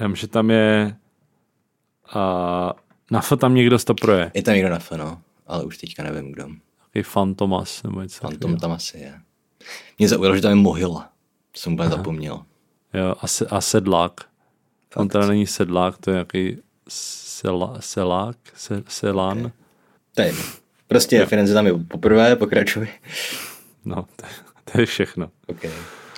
Já 0.00 0.14
že 0.14 0.26
tam 0.26 0.50
je... 0.50 0.96
A 2.14 2.72
na 3.10 3.20
F 3.20 3.32
tam 3.36 3.54
někdo 3.54 3.78
stoproje. 3.78 4.30
Je 4.34 4.42
tam 4.42 4.54
někdo 4.54 4.70
na 4.70 4.76
F, 4.76 4.90
no, 4.96 5.22
ale 5.46 5.64
už 5.64 5.78
teďka 5.78 6.02
nevím, 6.02 6.32
kdo. 6.32 6.48
Takový 6.82 7.02
Fantomas 7.02 7.82
nebo 7.82 8.02
něco. 8.02 8.20
Fantom 8.20 8.56
tam 8.56 8.72
asi 8.72 8.98
je. 8.98 9.20
Mě 9.98 10.08
zaujalo, 10.08 10.36
že 10.36 10.42
tam 10.42 10.50
je 10.50 10.54
mohyla. 10.56 11.08
To 11.52 11.60
jsem 11.60 11.72
úplně 11.72 11.88
zapomněl. 11.88 12.42
Jo, 12.94 13.14
a, 13.20 13.26
se, 13.26 13.46
a 13.46 13.60
sedlák. 13.60 14.20
On 14.96 15.08
teda 15.08 15.26
není 15.26 15.46
sedlák, 15.46 15.98
to 15.98 16.10
je 16.10 16.14
nějaký 16.14 16.56
sela, 16.88 17.76
selák, 17.80 18.36
se, 18.56 18.82
selán. 18.88 19.52
To 20.14 20.22
je 20.22 20.26
jedno. 20.28 20.42
Prostě 20.86 21.26
Firenze 21.26 21.54
tam 21.54 21.66
je 21.66 21.72
poprvé, 21.88 22.36
pokračuj. 22.36 22.88
No, 23.84 24.04
to, 24.16 24.26
to 24.72 24.80
je 24.80 24.86
všechno. 24.86 25.30
Okay. 25.46 25.70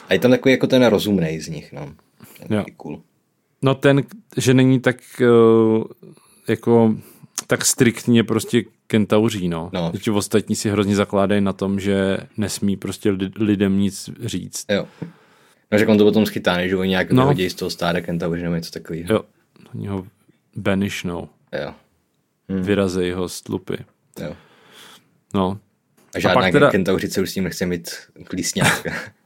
A 0.08 0.12
je 0.14 0.18
tam 0.18 0.30
takový 0.30 0.52
jako 0.52 0.66
ten 0.66 0.86
rozumnej 0.86 1.40
z 1.40 1.48
nich, 1.48 1.72
no. 1.72 1.92
Ten 2.38 2.58
Jo. 2.58 2.64
cool. 2.76 3.02
No 3.62 3.74
ten, 3.74 4.02
že 4.36 4.54
není 4.54 4.80
tak 4.80 4.96
uh, 5.20 5.84
jako 6.48 6.94
tak 7.46 7.64
striktně 7.64 8.24
prostě 8.24 8.62
kentauří, 8.86 9.48
no. 9.48 9.70
No. 9.72 9.92
Že 10.02 10.10
ostatní 10.10 10.56
si 10.56 10.70
hrozně 10.70 10.96
zakládají 10.96 11.40
na 11.40 11.52
tom, 11.52 11.80
že 11.80 12.18
nesmí 12.36 12.76
prostě 12.76 13.10
li, 13.10 13.30
lidem 13.36 13.78
nic 13.78 14.10
říct. 14.24 14.64
Jo. 14.68 14.86
No, 15.72 15.78
že 15.78 15.86
on 15.86 15.98
to 15.98 16.04
potom 16.04 16.26
schytá, 16.26 16.56
než 16.56 16.72
oni 16.72 16.88
nějak 16.90 17.12
No. 17.12 17.22
vyhodí 17.22 17.50
z 17.50 17.54
toho 17.54 17.70
stáda 17.70 18.00
kentauři 18.00 18.42
nebo 18.42 18.54
něco 18.54 18.70
takového. 18.70 19.14
Jo, 19.14 19.20
oni 19.74 19.86
ho 19.86 20.06
banishnou, 20.56 21.28
Jo. 21.64 21.74
vyrazej 22.48 23.12
ho 23.12 23.28
z 23.28 23.42
tlupy. 23.42 23.76
jo. 24.20 24.36
No, 25.34 25.58
A 26.14 26.18
žádná 26.20 26.40
pak 26.42 26.52
teda... 26.52 26.70
kentauřice 26.70 27.20
už 27.20 27.30
s 27.30 27.34
tím 27.34 27.44
nechce 27.44 27.66
mít 27.66 27.90
klísňátka. 28.24 28.90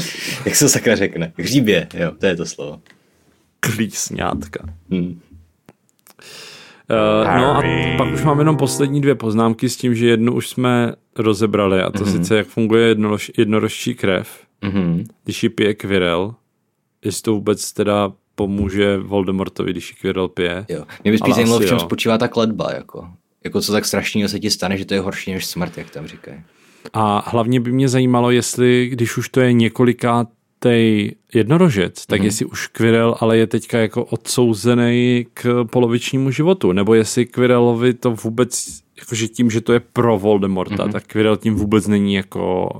Jak 0.44 0.56
se 0.56 0.68
sakra 0.68 0.96
řekne? 0.96 1.32
Hříbě, 1.38 1.88
jo, 1.94 2.12
to 2.18 2.26
je 2.26 2.36
to 2.36 2.46
slovo. 2.46 2.80
klísňátka. 3.60 4.64
Hm. 4.90 5.20
Uh, 6.90 7.36
no 7.40 7.56
a 7.56 7.62
pak 7.96 8.14
už 8.14 8.24
mám 8.24 8.38
jenom 8.38 8.56
poslední 8.56 9.00
dvě 9.00 9.14
poznámky 9.14 9.68
s 9.68 9.76
tím, 9.76 9.94
že 9.94 10.08
jednu 10.08 10.34
už 10.34 10.48
jsme 10.48 10.92
rozebrali 11.16 11.82
a 11.82 11.90
to 11.90 11.98
mm-hmm. 11.98 12.12
sice 12.12 12.36
jak 12.36 12.46
funguje 12.46 12.88
jednorož, 12.88 13.30
jednorožčí 13.38 13.94
krev, 13.94 14.28
Mhm. 14.64 15.04
když 15.24 15.42
ji 15.42 15.48
pije 15.48 15.74
Quirrell, 15.74 16.34
jestli 17.04 17.22
to 17.22 17.32
vůbec 17.34 17.72
teda 17.72 18.12
pomůže 18.34 18.96
Voldemortovi, 18.98 19.70
když 19.70 19.90
ji 19.90 19.96
Quirrell 19.96 20.28
pije. 20.28 20.66
Jo. 20.68 20.84
Mě 21.04 21.12
by 21.12 21.18
spíš 21.18 21.34
zajímalo, 21.34 21.60
v 21.60 21.66
čem 21.66 21.74
jo. 21.78 21.80
spočívá 21.80 22.18
ta 22.18 22.28
kletba, 22.28 22.72
jako. 22.74 23.08
Jako 23.44 23.60
co 23.60 23.72
tak 23.72 23.84
strašného 23.84 24.28
se 24.28 24.40
ti 24.40 24.50
stane, 24.50 24.76
že 24.78 24.84
to 24.84 24.94
je 24.94 25.00
horší 25.00 25.32
než 25.32 25.46
smrt, 25.46 25.78
jak 25.78 25.90
tam 25.90 26.06
říkají. 26.06 26.40
A 26.92 27.30
hlavně 27.30 27.60
by 27.60 27.72
mě 27.72 27.88
zajímalo, 27.88 28.30
jestli, 28.30 28.88
když 28.92 29.16
už 29.16 29.28
to 29.28 29.40
je 29.40 29.52
několikátej 29.52 31.14
jednorožec, 31.34 32.06
tak 32.06 32.20
mm-hmm. 32.20 32.24
jestli 32.24 32.44
už 32.44 32.66
Quirrell 32.66 33.16
ale 33.20 33.38
je 33.38 33.46
teďka 33.46 33.78
jako 33.78 34.04
odsouzený 34.04 35.26
k 35.34 35.64
polovičnímu 35.64 36.30
životu, 36.30 36.72
nebo 36.72 36.94
jestli 36.94 37.26
Quirrellovi 37.26 37.94
to 37.94 38.10
vůbec, 38.10 38.82
jakože 38.98 39.28
tím, 39.28 39.50
že 39.50 39.60
to 39.60 39.72
je 39.72 39.80
pro 39.80 40.18
Voldemorta, 40.18 40.76
mm-hmm. 40.76 40.92
tak 40.92 41.06
Quirrell 41.06 41.36
tím 41.36 41.54
vůbec 41.54 41.86
není 41.86 42.14
jako, 42.14 42.70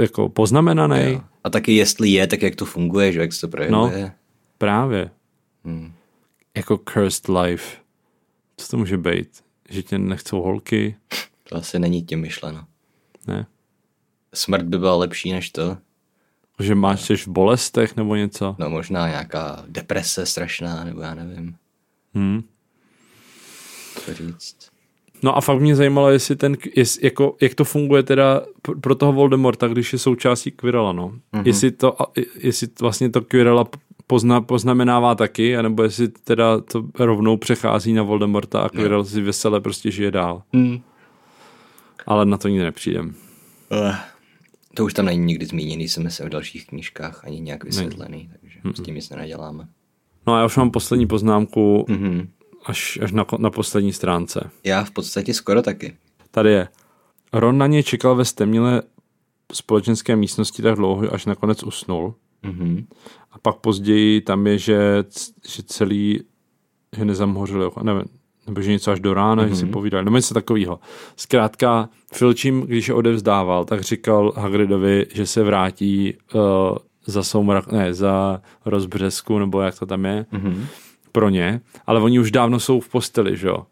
jako 0.00 0.28
poznamenaný. 0.28 1.12
Jo. 1.12 1.20
A 1.44 1.50
taky 1.50 1.74
jestli 1.74 2.08
je, 2.08 2.26
tak 2.26 2.42
jak 2.42 2.54
to 2.54 2.64
funguje, 2.64 3.12
že 3.12 3.20
jak 3.20 3.32
se 3.32 3.40
to 3.40 3.48
projevuje. 3.48 4.02
No. 4.02 4.12
Právě. 4.58 5.10
Hmm. 5.64 5.92
Jako 6.56 6.80
cursed 6.92 7.28
life. 7.28 7.76
Co 8.56 8.68
to 8.68 8.76
může 8.76 8.96
být? 8.96 9.28
Že 9.70 9.82
tě 9.82 9.98
nechcou 9.98 10.42
holky? 10.42 10.96
To 11.48 11.56
asi 11.56 11.78
není 11.78 12.02
tím 12.02 12.20
myšleno. 12.20 12.64
Ne? 13.26 13.46
Smrt 14.34 14.62
by 14.64 14.78
byla 14.78 14.96
lepší 14.96 15.32
než 15.32 15.50
to. 15.50 15.76
Že 16.60 16.74
máš 16.74 17.00
seš 17.00 17.26
v 17.26 17.30
bolestech 17.30 17.96
nebo 17.96 18.16
něco? 18.16 18.56
No 18.58 18.70
možná 18.70 19.08
nějaká 19.08 19.64
deprese 19.68 20.26
strašná, 20.26 20.84
nebo 20.84 21.00
já 21.00 21.14
nevím, 21.14 21.54
Hmm. 22.14 22.42
co 24.04 24.14
říct. 24.14 24.56
No 25.22 25.36
a 25.36 25.40
fakt 25.40 25.60
mě 25.60 25.76
zajímalo, 25.76 26.10
jestli 26.10 26.36
ten, 26.36 26.56
jest, 26.76 27.02
jako, 27.04 27.36
jak 27.40 27.54
to 27.54 27.64
funguje 27.64 28.02
teda 28.02 28.42
pr- 28.64 28.80
pro 28.80 28.94
toho 28.94 29.12
Voldemorta, 29.12 29.68
když 29.68 29.92
je 29.92 29.98
součástí 29.98 30.50
Quirrella, 30.50 30.92
no. 30.92 31.08
Mm-hmm. 31.34 31.42
Jestli, 31.46 31.70
to, 31.70 31.96
jestli 32.38 32.68
vlastně 32.80 33.10
to 33.10 33.20
Quirrella 33.20 33.64
pozna, 34.06 34.40
poznamenává 34.40 35.14
taky, 35.14 35.56
anebo 35.56 35.82
jestli 35.82 36.08
teda 36.08 36.60
to 36.60 36.84
rovnou 36.98 37.36
přechází 37.36 37.92
na 37.92 38.02
Voldemorta 38.02 38.60
a 38.60 38.68
Quirrell 38.68 39.04
si 39.04 39.20
vesele 39.22 39.60
prostě 39.60 39.90
žije 39.90 40.10
dál. 40.10 40.42
Hmm. 40.52 40.80
Ale 42.06 42.26
na 42.26 42.38
to 42.38 42.48
nikdy 42.48 42.64
nepřijdem. 42.64 43.14
Uh. 43.70 43.94
To 44.74 44.84
už 44.84 44.94
tam 44.94 45.04
není 45.06 45.24
nikdy 45.24 45.46
zmíněný, 45.46 45.88
si 45.88 46.00
myslím, 46.00 46.26
v 46.26 46.30
dalších 46.30 46.66
knížkách, 46.66 47.24
ani 47.24 47.40
nějak 47.40 47.64
vysvětlený, 47.64 48.30
takže 48.40 48.58
s 48.74 48.82
tím 48.82 48.94
nic 48.94 49.10
nenaděláme. 49.10 49.68
No 50.26 50.34
a 50.34 50.38
já 50.38 50.46
už 50.46 50.56
mám 50.56 50.70
poslední 50.70 51.06
poznámku 51.06 51.84
Mhm. 51.88 52.28
až, 52.64 52.98
až 53.02 53.12
na, 53.12 53.26
na 53.38 53.50
poslední 53.50 53.92
stránce. 53.92 54.50
Já 54.64 54.84
v 54.84 54.90
podstatě 54.90 55.34
skoro 55.34 55.62
taky. 55.62 55.96
Tady 56.30 56.50
je. 56.52 56.68
Ron 57.32 57.58
na 57.58 57.66
něj 57.66 57.82
čekal 57.82 58.16
ve 58.16 58.24
stemnilé 58.24 58.82
společenské 59.52 60.16
místnosti 60.16 60.62
tak 60.62 60.74
dlouho, 60.76 61.14
až 61.14 61.26
nakonec 61.26 61.62
usnul. 61.62 62.14
Mhm. 62.42 62.86
A 63.32 63.38
pak 63.38 63.56
později 63.56 64.20
tam 64.20 64.46
je, 64.46 64.58
že, 64.58 65.04
že 65.48 65.62
celý, 65.62 66.20
že 66.96 67.04
nezamhořil, 67.04 67.60
jeho- 67.62 67.82
nevím, 67.82 68.04
nebo 68.46 68.62
že 68.62 68.70
něco 68.70 68.90
až 68.90 69.00
do 69.00 69.14
rána, 69.14 69.44
mm-hmm. 69.44 69.48
že 69.48 69.56
si 69.56 69.66
povídali, 69.66 70.04
nebo 70.04 70.16
něco 70.16 70.34
takového. 70.34 70.80
Zkrátka, 71.16 71.88
Filčím, 72.14 72.60
když 72.60 72.88
je 72.88 72.94
odevzdával, 72.94 73.64
tak 73.64 73.80
říkal 73.80 74.32
Hagridovi, 74.36 75.06
že 75.14 75.26
se 75.26 75.42
vrátí 75.42 76.14
uh, 76.34 76.40
za 77.06 77.22
soumrak, 77.22 77.72
ne, 77.72 77.94
za 77.94 78.42
rozbřesku, 78.64 79.38
nebo 79.38 79.60
jak 79.60 79.78
to 79.78 79.86
tam 79.86 80.04
je, 80.04 80.26
mm-hmm. 80.32 80.64
pro 81.12 81.28
ně, 81.28 81.60
ale 81.86 82.00
oni 82.00 82.18
už 82.18 82.30
dávno 82.30 82.60
jsou 82.60 82.80
v 82.80 82.88
posteli, 82.88 83.36
že 83.36 83.48
jo. 83.48 83.66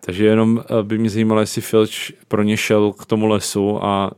Takže 0.00 0.26
jenom 0.26 0.56
uh, 0.70 0.82
by 0.82 0.98
mě 0.98 1.10
zajímalo, 1.10 1.40
jestli 1.40 1.62
Filč 1.62 2.12
pro 2.28 2.42
ně 2.42 2.56
šel 2.56 2.92
k 2.92 3.06
tomu 3.06 3.26
lesu 3.26 3.84
a 3.84 4.10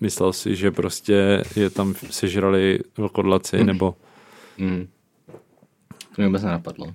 myslel 0.00 0.32
si, 0.32 0.56
že 0.56 0.70
prostě 0.70 1.44
je 1.56 1.70
tam 1.70 1.94
sežrali 2.10 2.78
vlkodlaci, 2.98 3.56
mm. 3.56 3.66
nebo... 3.66 3.94
Mm. 4.58 4.88
To 5.98 6.22
mě 6.22 6.26
vůbec 6.26 6.42
nenapadlo. 6.42 6.86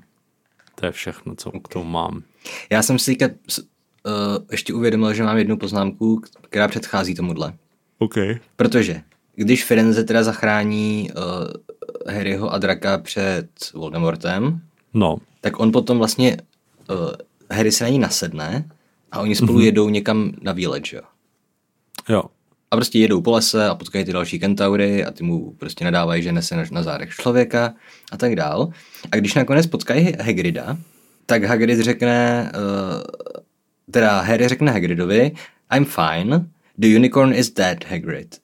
To 0.80 0.85
je 0.85 0.91
všechno, 0.91 1.35
co 1.35 1.51
k 1.51 1.68
tomu 1.68 1.89
mám. 1.89 2.23
Já 2.69 2.84
jsem 2.84 2.99
si 2.99 3.15
teďka 3.15 3.35
uh, 3.35 4.14
ještě 4.51 4.73
uvědomil, 4.73 5.14
že 5.14 5.23
mám 5.23 5.38
jednu 5.38 5.57
poznámku, 5.57 6.22
která 6.41 6.68
předchází 6.68 7.15
tomuhle. 7.15 7.53
OK. 7.97 8.15
Protože 8.56 9.01
když 9.35 9.64
Firenze 9.64 10.03
teda 10.03 10.23
zachrání 10.23 11.10
uh, 11.15 12.14
Harryho 12.14 12.49
a 12.49 12.57
Draka 12.57 12.97
před 12.97 13.49
Voldemortem, 13.73 14.61
no. 14.93 15.18
tak 15.41 15.60
on 15.60 15.72
potom 15.72 15.97
vlastně, 15.97 16.38
uh, 16.89 17.11
Harry 17.51 17.72
se 17.72 17.84
na 17.84 17.89
ní 17.89 17.99
nasedne 17.99 18.69
a 19.11 19.19
oni 19.19 19.35
spolu 19.35 19.60
mm-hmm. 19.60 19.64
jedou 19.64 19.89
někam 19.89 20.31
na 20.41 20.51
výlet, 20.51 20.85
že 20.85 20.97
jo? 20.97 21.03
Jo. 22.10 22.23
A 22.72 22.76
prostě 22.76 23.00
jedou 23.00 23.22
po 23.22 23.32
lese 23.32 23.66
a 23.66 23.76
potkají 23.76 24.06
ty 24.06 24.14
další 24.14 24.40
kentaury 24.40 25.06
a 25.06 25.12
ty 25.12 25.24
mu 25.24 25.52
prostě 25.52 25.86
nadávají, 25.86 26.24
že 26.24 26.32
nese 26.32 26.66
na 26.72 26.84
zádech 26.84 27.10
člověka 27.10 27.74
a 28.12 28.18
tak 28.18 28.36
dál. 28.36 28.70
A 29.12 29.16
když 29.16 29.34
nakonec 29.34 29.68
potkají 29.68 30.14
Hagrida, 30.22 30.78
tak 31.26 31.44
Hagrid 31.44 31.80
řekne, 31.80 32.52
uh, 32.56 33.02
teda 33.91 34.22
Harry 34.22 34.48
řekne 34.48 34.72
Hagridovi, 34.72 35.32
I'm 35.76 35.86
fine, 35.86 36.46
the 36.78 36.88
unicorn 36.88 37.34
is 37.34 37.52
dead, 37.52 37.86
Hagrid. 37.86 38.38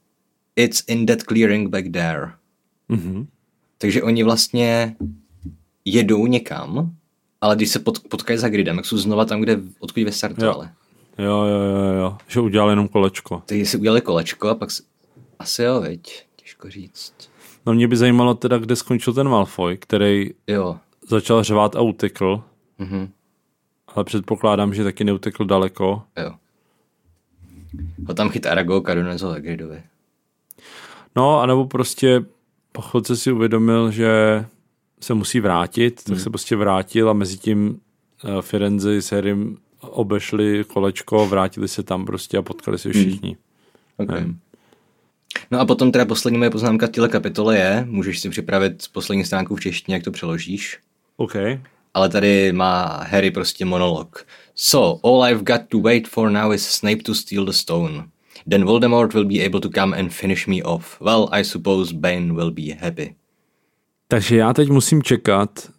It's 0.55 0.83
in 0.87 1.05
that 1.05 1.23
clearing 1.23 1.69
back 1.69 1.85
there. 1.91 2.31
Mm-hmm. 2.89 3.27
Takže 3.77 4.03
oni 4.03 4.23
vlastně 4.23 4.95
jedou 5.85 6.27
někam, 6.27 6.95
ale 7.41 7.55
když 7.55 7.69
se 7.69 7.79
pot, 7.79 7.99
potkají 8.09 8.39
s 8.39 8.41
Hagridem, 8.41 8.75
tak 8.75 8.85
jsou 8.85 8.97
znova 8.97 9.25
tam, 9.25 9.41
kde, 9.41 9.59
odkud 9.79 10.03
vystartovali. 10.03 10.65
Jo, 10.67 10.71
jo, 11.17 11.45
jo, 11.45 11.93
jo, 11.99 12.17
že 12.27 12.39
udělali 12.39 12.71
jenom 12.71 12.87
kolečko. 12.87 13.43
Takže 13.45 13.65
si 13.65 13.77
udělali 13.77 14.01
kolečko 14.01 14.49
a 14.49 14.55
pak 14.55 14.71
si... 14.71 14.83
asi 15.39 15.63
jo, 15.63 15.81
viď, 15.81 16.25
těžko 16.35 16.69
říct. 16.69 17.13
No 17.65 17.73
mě 17.73 17.87
by 17.87 17.97
zajímalo 17.97 18.33
teda, 18.33 18.57
kde 18.57 18.75
skončil 18.75 19.13
ten 19.13 19.29
Malfoy, 19.29 19.77
který 19.77 20.29
jo. 20.47 20.77
začal 21.07 21.43
řvát 21.43 21.75
a 21.75 21.81
utekl. 21.81 22.43
Mm-hmm. 22.79 23.09
Ale 23.87 24.03
předpokládám, 24.03 24.73
že 24.73 24.83
taky 24.83 25.03
neutekl 25.03 25.45
daleko. 25.45 26.03
Jo. 26.17 26.33
Ho 28.07 28.13
tam 28.13 28.29
chyt 28.29 28.45
Aragog 28.45 28.89
a 28.89 28.93
donesl 28.93 29.27
Hagridovi. 29.27 29.83
No, 31.15 31.39
anebo 31.39 31.65
prostě 31.65 32.25
po 32.71 32.81
chodce 32.81 33.15
si 33.15 33.31
uvědomil, 33.31 33.91
že 33.91 34.45
se 35.01 35.13
musí 35.13 35.39
vrátit, 35.39 36.03
tak 36.03 36.15
hmm. 36.15 36.23
se 36.23 36.29
prostě 36.29 36.55
vrátil 36.55 37.09
a 37.09 37.13
mezi 37.13 37.37
tím 37.37 37.69
uh, 38.23 38.41
Firenze 38.41 39.01
s 39.01 39.11
Harrym 39.11 39.57
obešli 39.95 40.63
kolečko, 40.67 41.25
vrátili 41.25 41.67
se 41.67 41.83
tam 41.83 42.05
prostě 42.05 42.37
a 42.37 42.41
potkali 42.41 42.79
se 42.79 42.89
všichni. 42.89 43.37
Hmm. 43.99 44.09
Okay. 44.09 44.25
No 45.51 45.59
a 45.59 45.65
potom 45.65 45.91
teda 45.91 46.05
poslední 46.05 46.37
moje 46.37 46.49
poznámka 46.49 46.87
v 46.87 46.89
téhle 46.89 47.09
kapitole 47.09 47.57
je, 47.57 47.85
můžeš 47.89 48.19
si 48.19 48.29
připravit 48.29 48.83
poslední 48.91 49.25
stránku 49.25 49.55
v 49.55 49.59
češtině, 49.59 49.95
jak 49.95 50.03
to 50.03 50.11
přeložíš. 50.11 50.79
OK. 51.17 51.35
Ale 51.93 52.09
tady 52.09 52.51
má 52.51 53.03
Harry 53.09 53.31
prostě 53.31 53.65
monolog. 53.65 54.27
So, 54.55 55.09
all 55.09 55.25
I've 55.31 55.43
got 55.43 55.61
to 55.69 55.79
wait 55.79 56.07
for 56.07 56.31
now 56.31 56.53
is 56.53 56.67
Snape 56.67 57.03
to 57.03 57.15
steal 57.15 57.45
the 57.45 57.51
stone. 57.51 58.05
Then 58.49 58.65
Voldemort 58.65 59.13
will 59.13 59.25
be 59.25 59.45
able 59.45 59.59
to 59.59 59.69
come 59.69 59.99
and 59.99 60.13
finish 60.13 60.47
me 60.47 60.63
off. 60.63 61.01
Well, 61.01 61.29
I 61.31 61.43
suppose 61.43 61.95
Bane 61.95 62.33
will 62.33 62.51
be 62.51 62.75
happy. 62.79 63.15
Takže 64.07 64.37
já 64.37 64.53
teď 64.53 64.69
musím 64.69 65.03
čekat, 65.03 65.69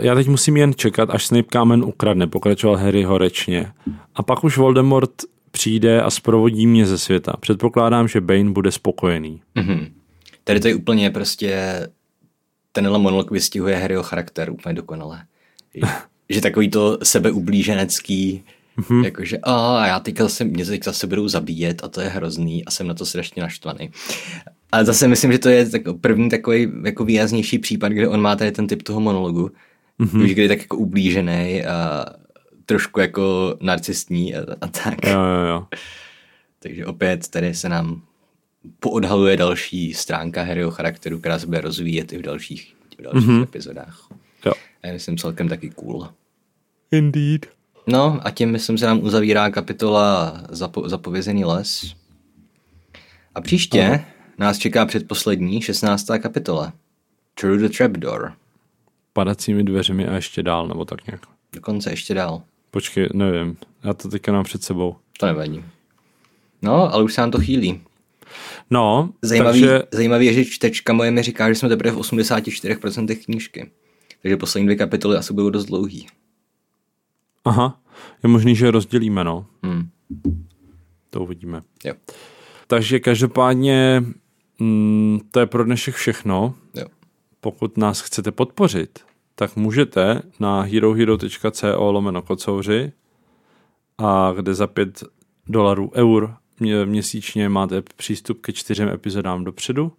já 0.00 0.14
teď 0.14 0.28
musím 0.28 0.56
jen 0.56 0.74
čekat, 0.74 1.10
až 1.10 1.26
Snape 1.26 1.48
kámen 1.48 1.84
ukradne, 1.84 2.26
pokračoval 2.26 2.76
Harry 2.76 3.02
horečně. 3.02 3.72
A 4.14 4.22
pak 4.22 4.44
už 4.44 4.58
Voldemort 4.58 5.10
přijde 5.50 6.02
a 6.02 6.10
zprovodí 6.10 6.66
mě 6.66 6.86
ze 6.86 6.98
světa. 6.98 7.32
Předpokládám, 7.40 8.08
že 8.08 8.20
Bane 8.20 8.50
bude 8.50 8.72
spokojený. 8.72 9.42
Mm-hmm. 9.56 9.90
Tady 10.44 10.60
to 10.60 10.68
je 10.68 10.74
úplně 10.74 11.10
prostě, 11.10 11.80
tenhle 12.72 12.98
monolog 12.98 13.30
vystihuje 13.30 13.76
Harryho 13.76 14.02
charakter 14.02 14.50
úplně 14.50 14.74
dokonale. 14.74 15.22
Že, 16.32 16.40
takový 16.40 16.70
to 16.70 16.98
sebeublíženecký, 17.02 18.42
Mm-hmm. 18.78 19.04
Jakože, 19.04 19.38
a 19.42 19.86
já 19.86 20.00
teďka 20.00 20.28
se, 20.28 20.44
mě 20.44 20.64
teďka 20.64 20.92
se 20.92 21.06
budou 21.06 21.28
zabíjet 21.28 21.84
a 21.84 21.88
to 21.88 22.00
je 22.00 22.08
hrozný 22.08 22.64
a 22.64 22.70
jsem 22.70 22.86
na 22.86 22.94
to 22.94 23.06
strašně 23.06 23.42
naštvaný. 23.42 23.90
Ale 24.72 24.84
zase 24.84 25.08
myslím, 25.08 25.32
že 25.32 25.38
to 25.38 25.48
je 25.48 25.70
tak, 25.70 25.82
první 26.00 26.28
takový 26.28 26.72
jako 26.84 27.04
výraznější 27.04 27.58
případ, 27.58 27.92
kde 27.92 28.08
on 28.08 28.20
má 28.20 28.36
tady 28.36 28.52
ten 28.52 28.66
typ 28.66 28.82
toho 28.82 29.00
monologu, 29.00 29.50
mm-hmm. 30.00 30.24
už 30.24 30.32
kdy 30.32 30.42
je 30.42 30.48
tak 30.48 30.58
jako 30.58 30.76
ublížený 30.76 31.64
a 31.64 32.06
trošku 32.66 33.00
jako 33.00 33.56
narcistní 33.60 34.36
a, 34.36 34.40
a 34.60 34.66
tak. 34.66 35.06
Jo, 35.06 35.20
jo, 35.20 35.46
jo. 35.48 35.66
Takže 36.58 36.86
opět 36.86 37.28
tady 37.28 37.54
se 37.54 37.68
nám 37.68 38.02
poodhaluje 38.80 39.36
další 39.36 39.94
stránka 39.94 40.42
Harryho 40.42 40.70
charakteru, 40.70 41.18
která 41.18 41.38
se 41.38 41.46
bude 41.46 41.60
rozvíjet 41.60 42.12
i 42.12 42.18
v 42.18 42.22
dalších, 42.22 42.74
v 42.98 43.02
dalších 43.02 43.28
mm-hmm. 43.28 43.42
epizodách. 43.42 44.08
Jo. 44.46 44.52
A 44.82 44.86
já 44.86 44.92
myslím 44.92 45.18
celkem 45.18 45.48
taky 45.48 45.70
cool. 45.70 46.08
Indeed. 46.90 47.46
No 47.86 48.20
a 48.22 48.30
tím 48.30 48.50
myslím 48.50 48.78
se 48.78 48.86
nám 48.86 49.02
uzavírá 49.02 49.50
kapitola 49.50 50.40
Zapo- 50.48 50.88
Zapovězený 50.88 51.44
les. 51.44 51.94
A 53.34 53.40
příště 53.40 53.84
Aha. 53.84 54.04
nás 54.38 54.58
čeká 54.58 54.86
předposlední 54.86 55.62
16. 55.62 56.06
kapitola. 56.18 56.72
Through 57.34 57.60
the 57.60 57.68
Trapdoor. 57.68 58.32
Padacími 59.12 59.64
dveřmi 59.64 60.06
a 60.06 60.14
ještě 60.14 60.42
dál, 60.42 60.68
nebo 60.68 60.84
tak 60.84 61.06
nějak. 61.06 61.20
Dokonce 61.52 61.90
ještě 61.90 62.14
dál. 62.14 62.42
Počkej, 62.70 63.08
nevím. 63.12 63.56
Já 63.84 63.94
to 63.94 64.08
teďka 64.08 64.32
mám 64.32 64.44
před 64.44 64.62
sebou. 64.62 64.96
To 65.18 65.26
nevadí. 65.26 65.64
No, 66.62 66.94
ale 66.94 67.04
už 67.04 67.14
se 67.14 67.20
nám 67.20 67.30
to 67.30 67.40
chýlí. 67.40 67.80
No, 68.70 69.10
zajímavý, 69.22 69.60
takže... 69.60 69.82
zajímavý 69.90 70.26
je, 70.26 70.32
že 70.32 70.44
čtečka 70.44 70.92
moje 70.92 71.10
mi 71.10 71.22
říká, 71.22 71.48
že 71.48 71.54
jsme 71.54 71.68
teprve 71.68 71.92
v 71.92 71.98
84% 71.98 73.24
knížky. 73.24 73.70
Takže 74.22 74.36
poslední 74.36 74.66
dvě 74.66 74.76
kapitoly 74.76 75.16
asi 75.16 75.32
budou 75.32 75.50
dost 75.50 75.64
dlouhý. 75.64 76.06
Aha, 77.44 77.80
je 78.22 78.28
možný, 78.28 78.56
že 78.56 78.70
rozdělíme, 78.70 79.24
no. 79.24 79.46
Hmm. 79.62 79.88
To 81.10 81.22
uvidíme. 81.22 81.62
Jo. 81.84 81.94
Takže 82.66 83.00
každopádně 83.00 84.04
mm, 84.58 85.20
to 85.30 85.40
je 85.40 85.46
pro 85.46 85.64
dnešek 85.64 85.94
všechno. 85.94 86.54
Jo. 86.74 86.86
Pokud 87.40 87.76
nás 87.76 88.00
chcete 88.00 88.32
podpořit, 88.32 88.98
tak 89.34 89.56
můžete 89.56 90.22
na 90.40 90.62
herohero.co 90.62 91.90
lomeno 91.90 92.22
kocouři 92.22 92.92
a 93.98 94.32
kde 94.36 94.54
za 94.54 94.66
5 94.66 95.04
dolarů 95.46 95.90
eur 95.94 96.34
měsíčně 96.84 97.48
máte 97.48 97.82
přístup 97.96 98.40
ke 98.40 98.52
čtyřem 98.52 98.88
epizodám 98.88 99.44
dopředu 99.44 99.92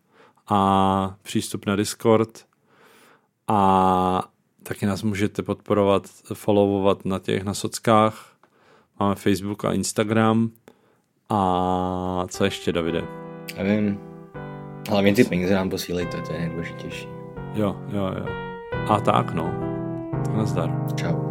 a 0.48 1.16
přístup 1.24 1.66
na 1.66 1.76
Discord 1.76 2.46
a 3.48 4.24
taky 4.64 4.86
nás 4.86 5.04
můžete 5.04 5.44
podporovat, 5.44 6.08
followovat 6.34 7.06
na 7.06 7.20
těch 7.20 7.44
na 7.44 7.54
sockách. 7.54 8.36
Máme 9.00 9.16
Facebook 9.16 9.66
a 9.66 9.74
Instagram. 9.74 10.52
A 11.30 12.26
co 12.28 12.44
ještě, 12.44 12.72
Davide? 12.72 13.04
Nevím. 13.58 14.00
Hlavně 14.90 15.14
ty 15.14 15.24
peníze 15.24 15.54
nám 15.54 15.70
posílejte, 15.70 16.22
to 16.22 16.34
je 16.34 16.40
nejdůležitější. 16.40 17.21
Jo, 17.54 17.76
jo, 17.88 18.12
jo. 18.18 18.26
A 18.90 19.00
tak, 19.00 19.34
no. 19.34 19.52
Tak 20.26 20.36
nazdar. 20.36 20.70
Čau. 20.96 21.31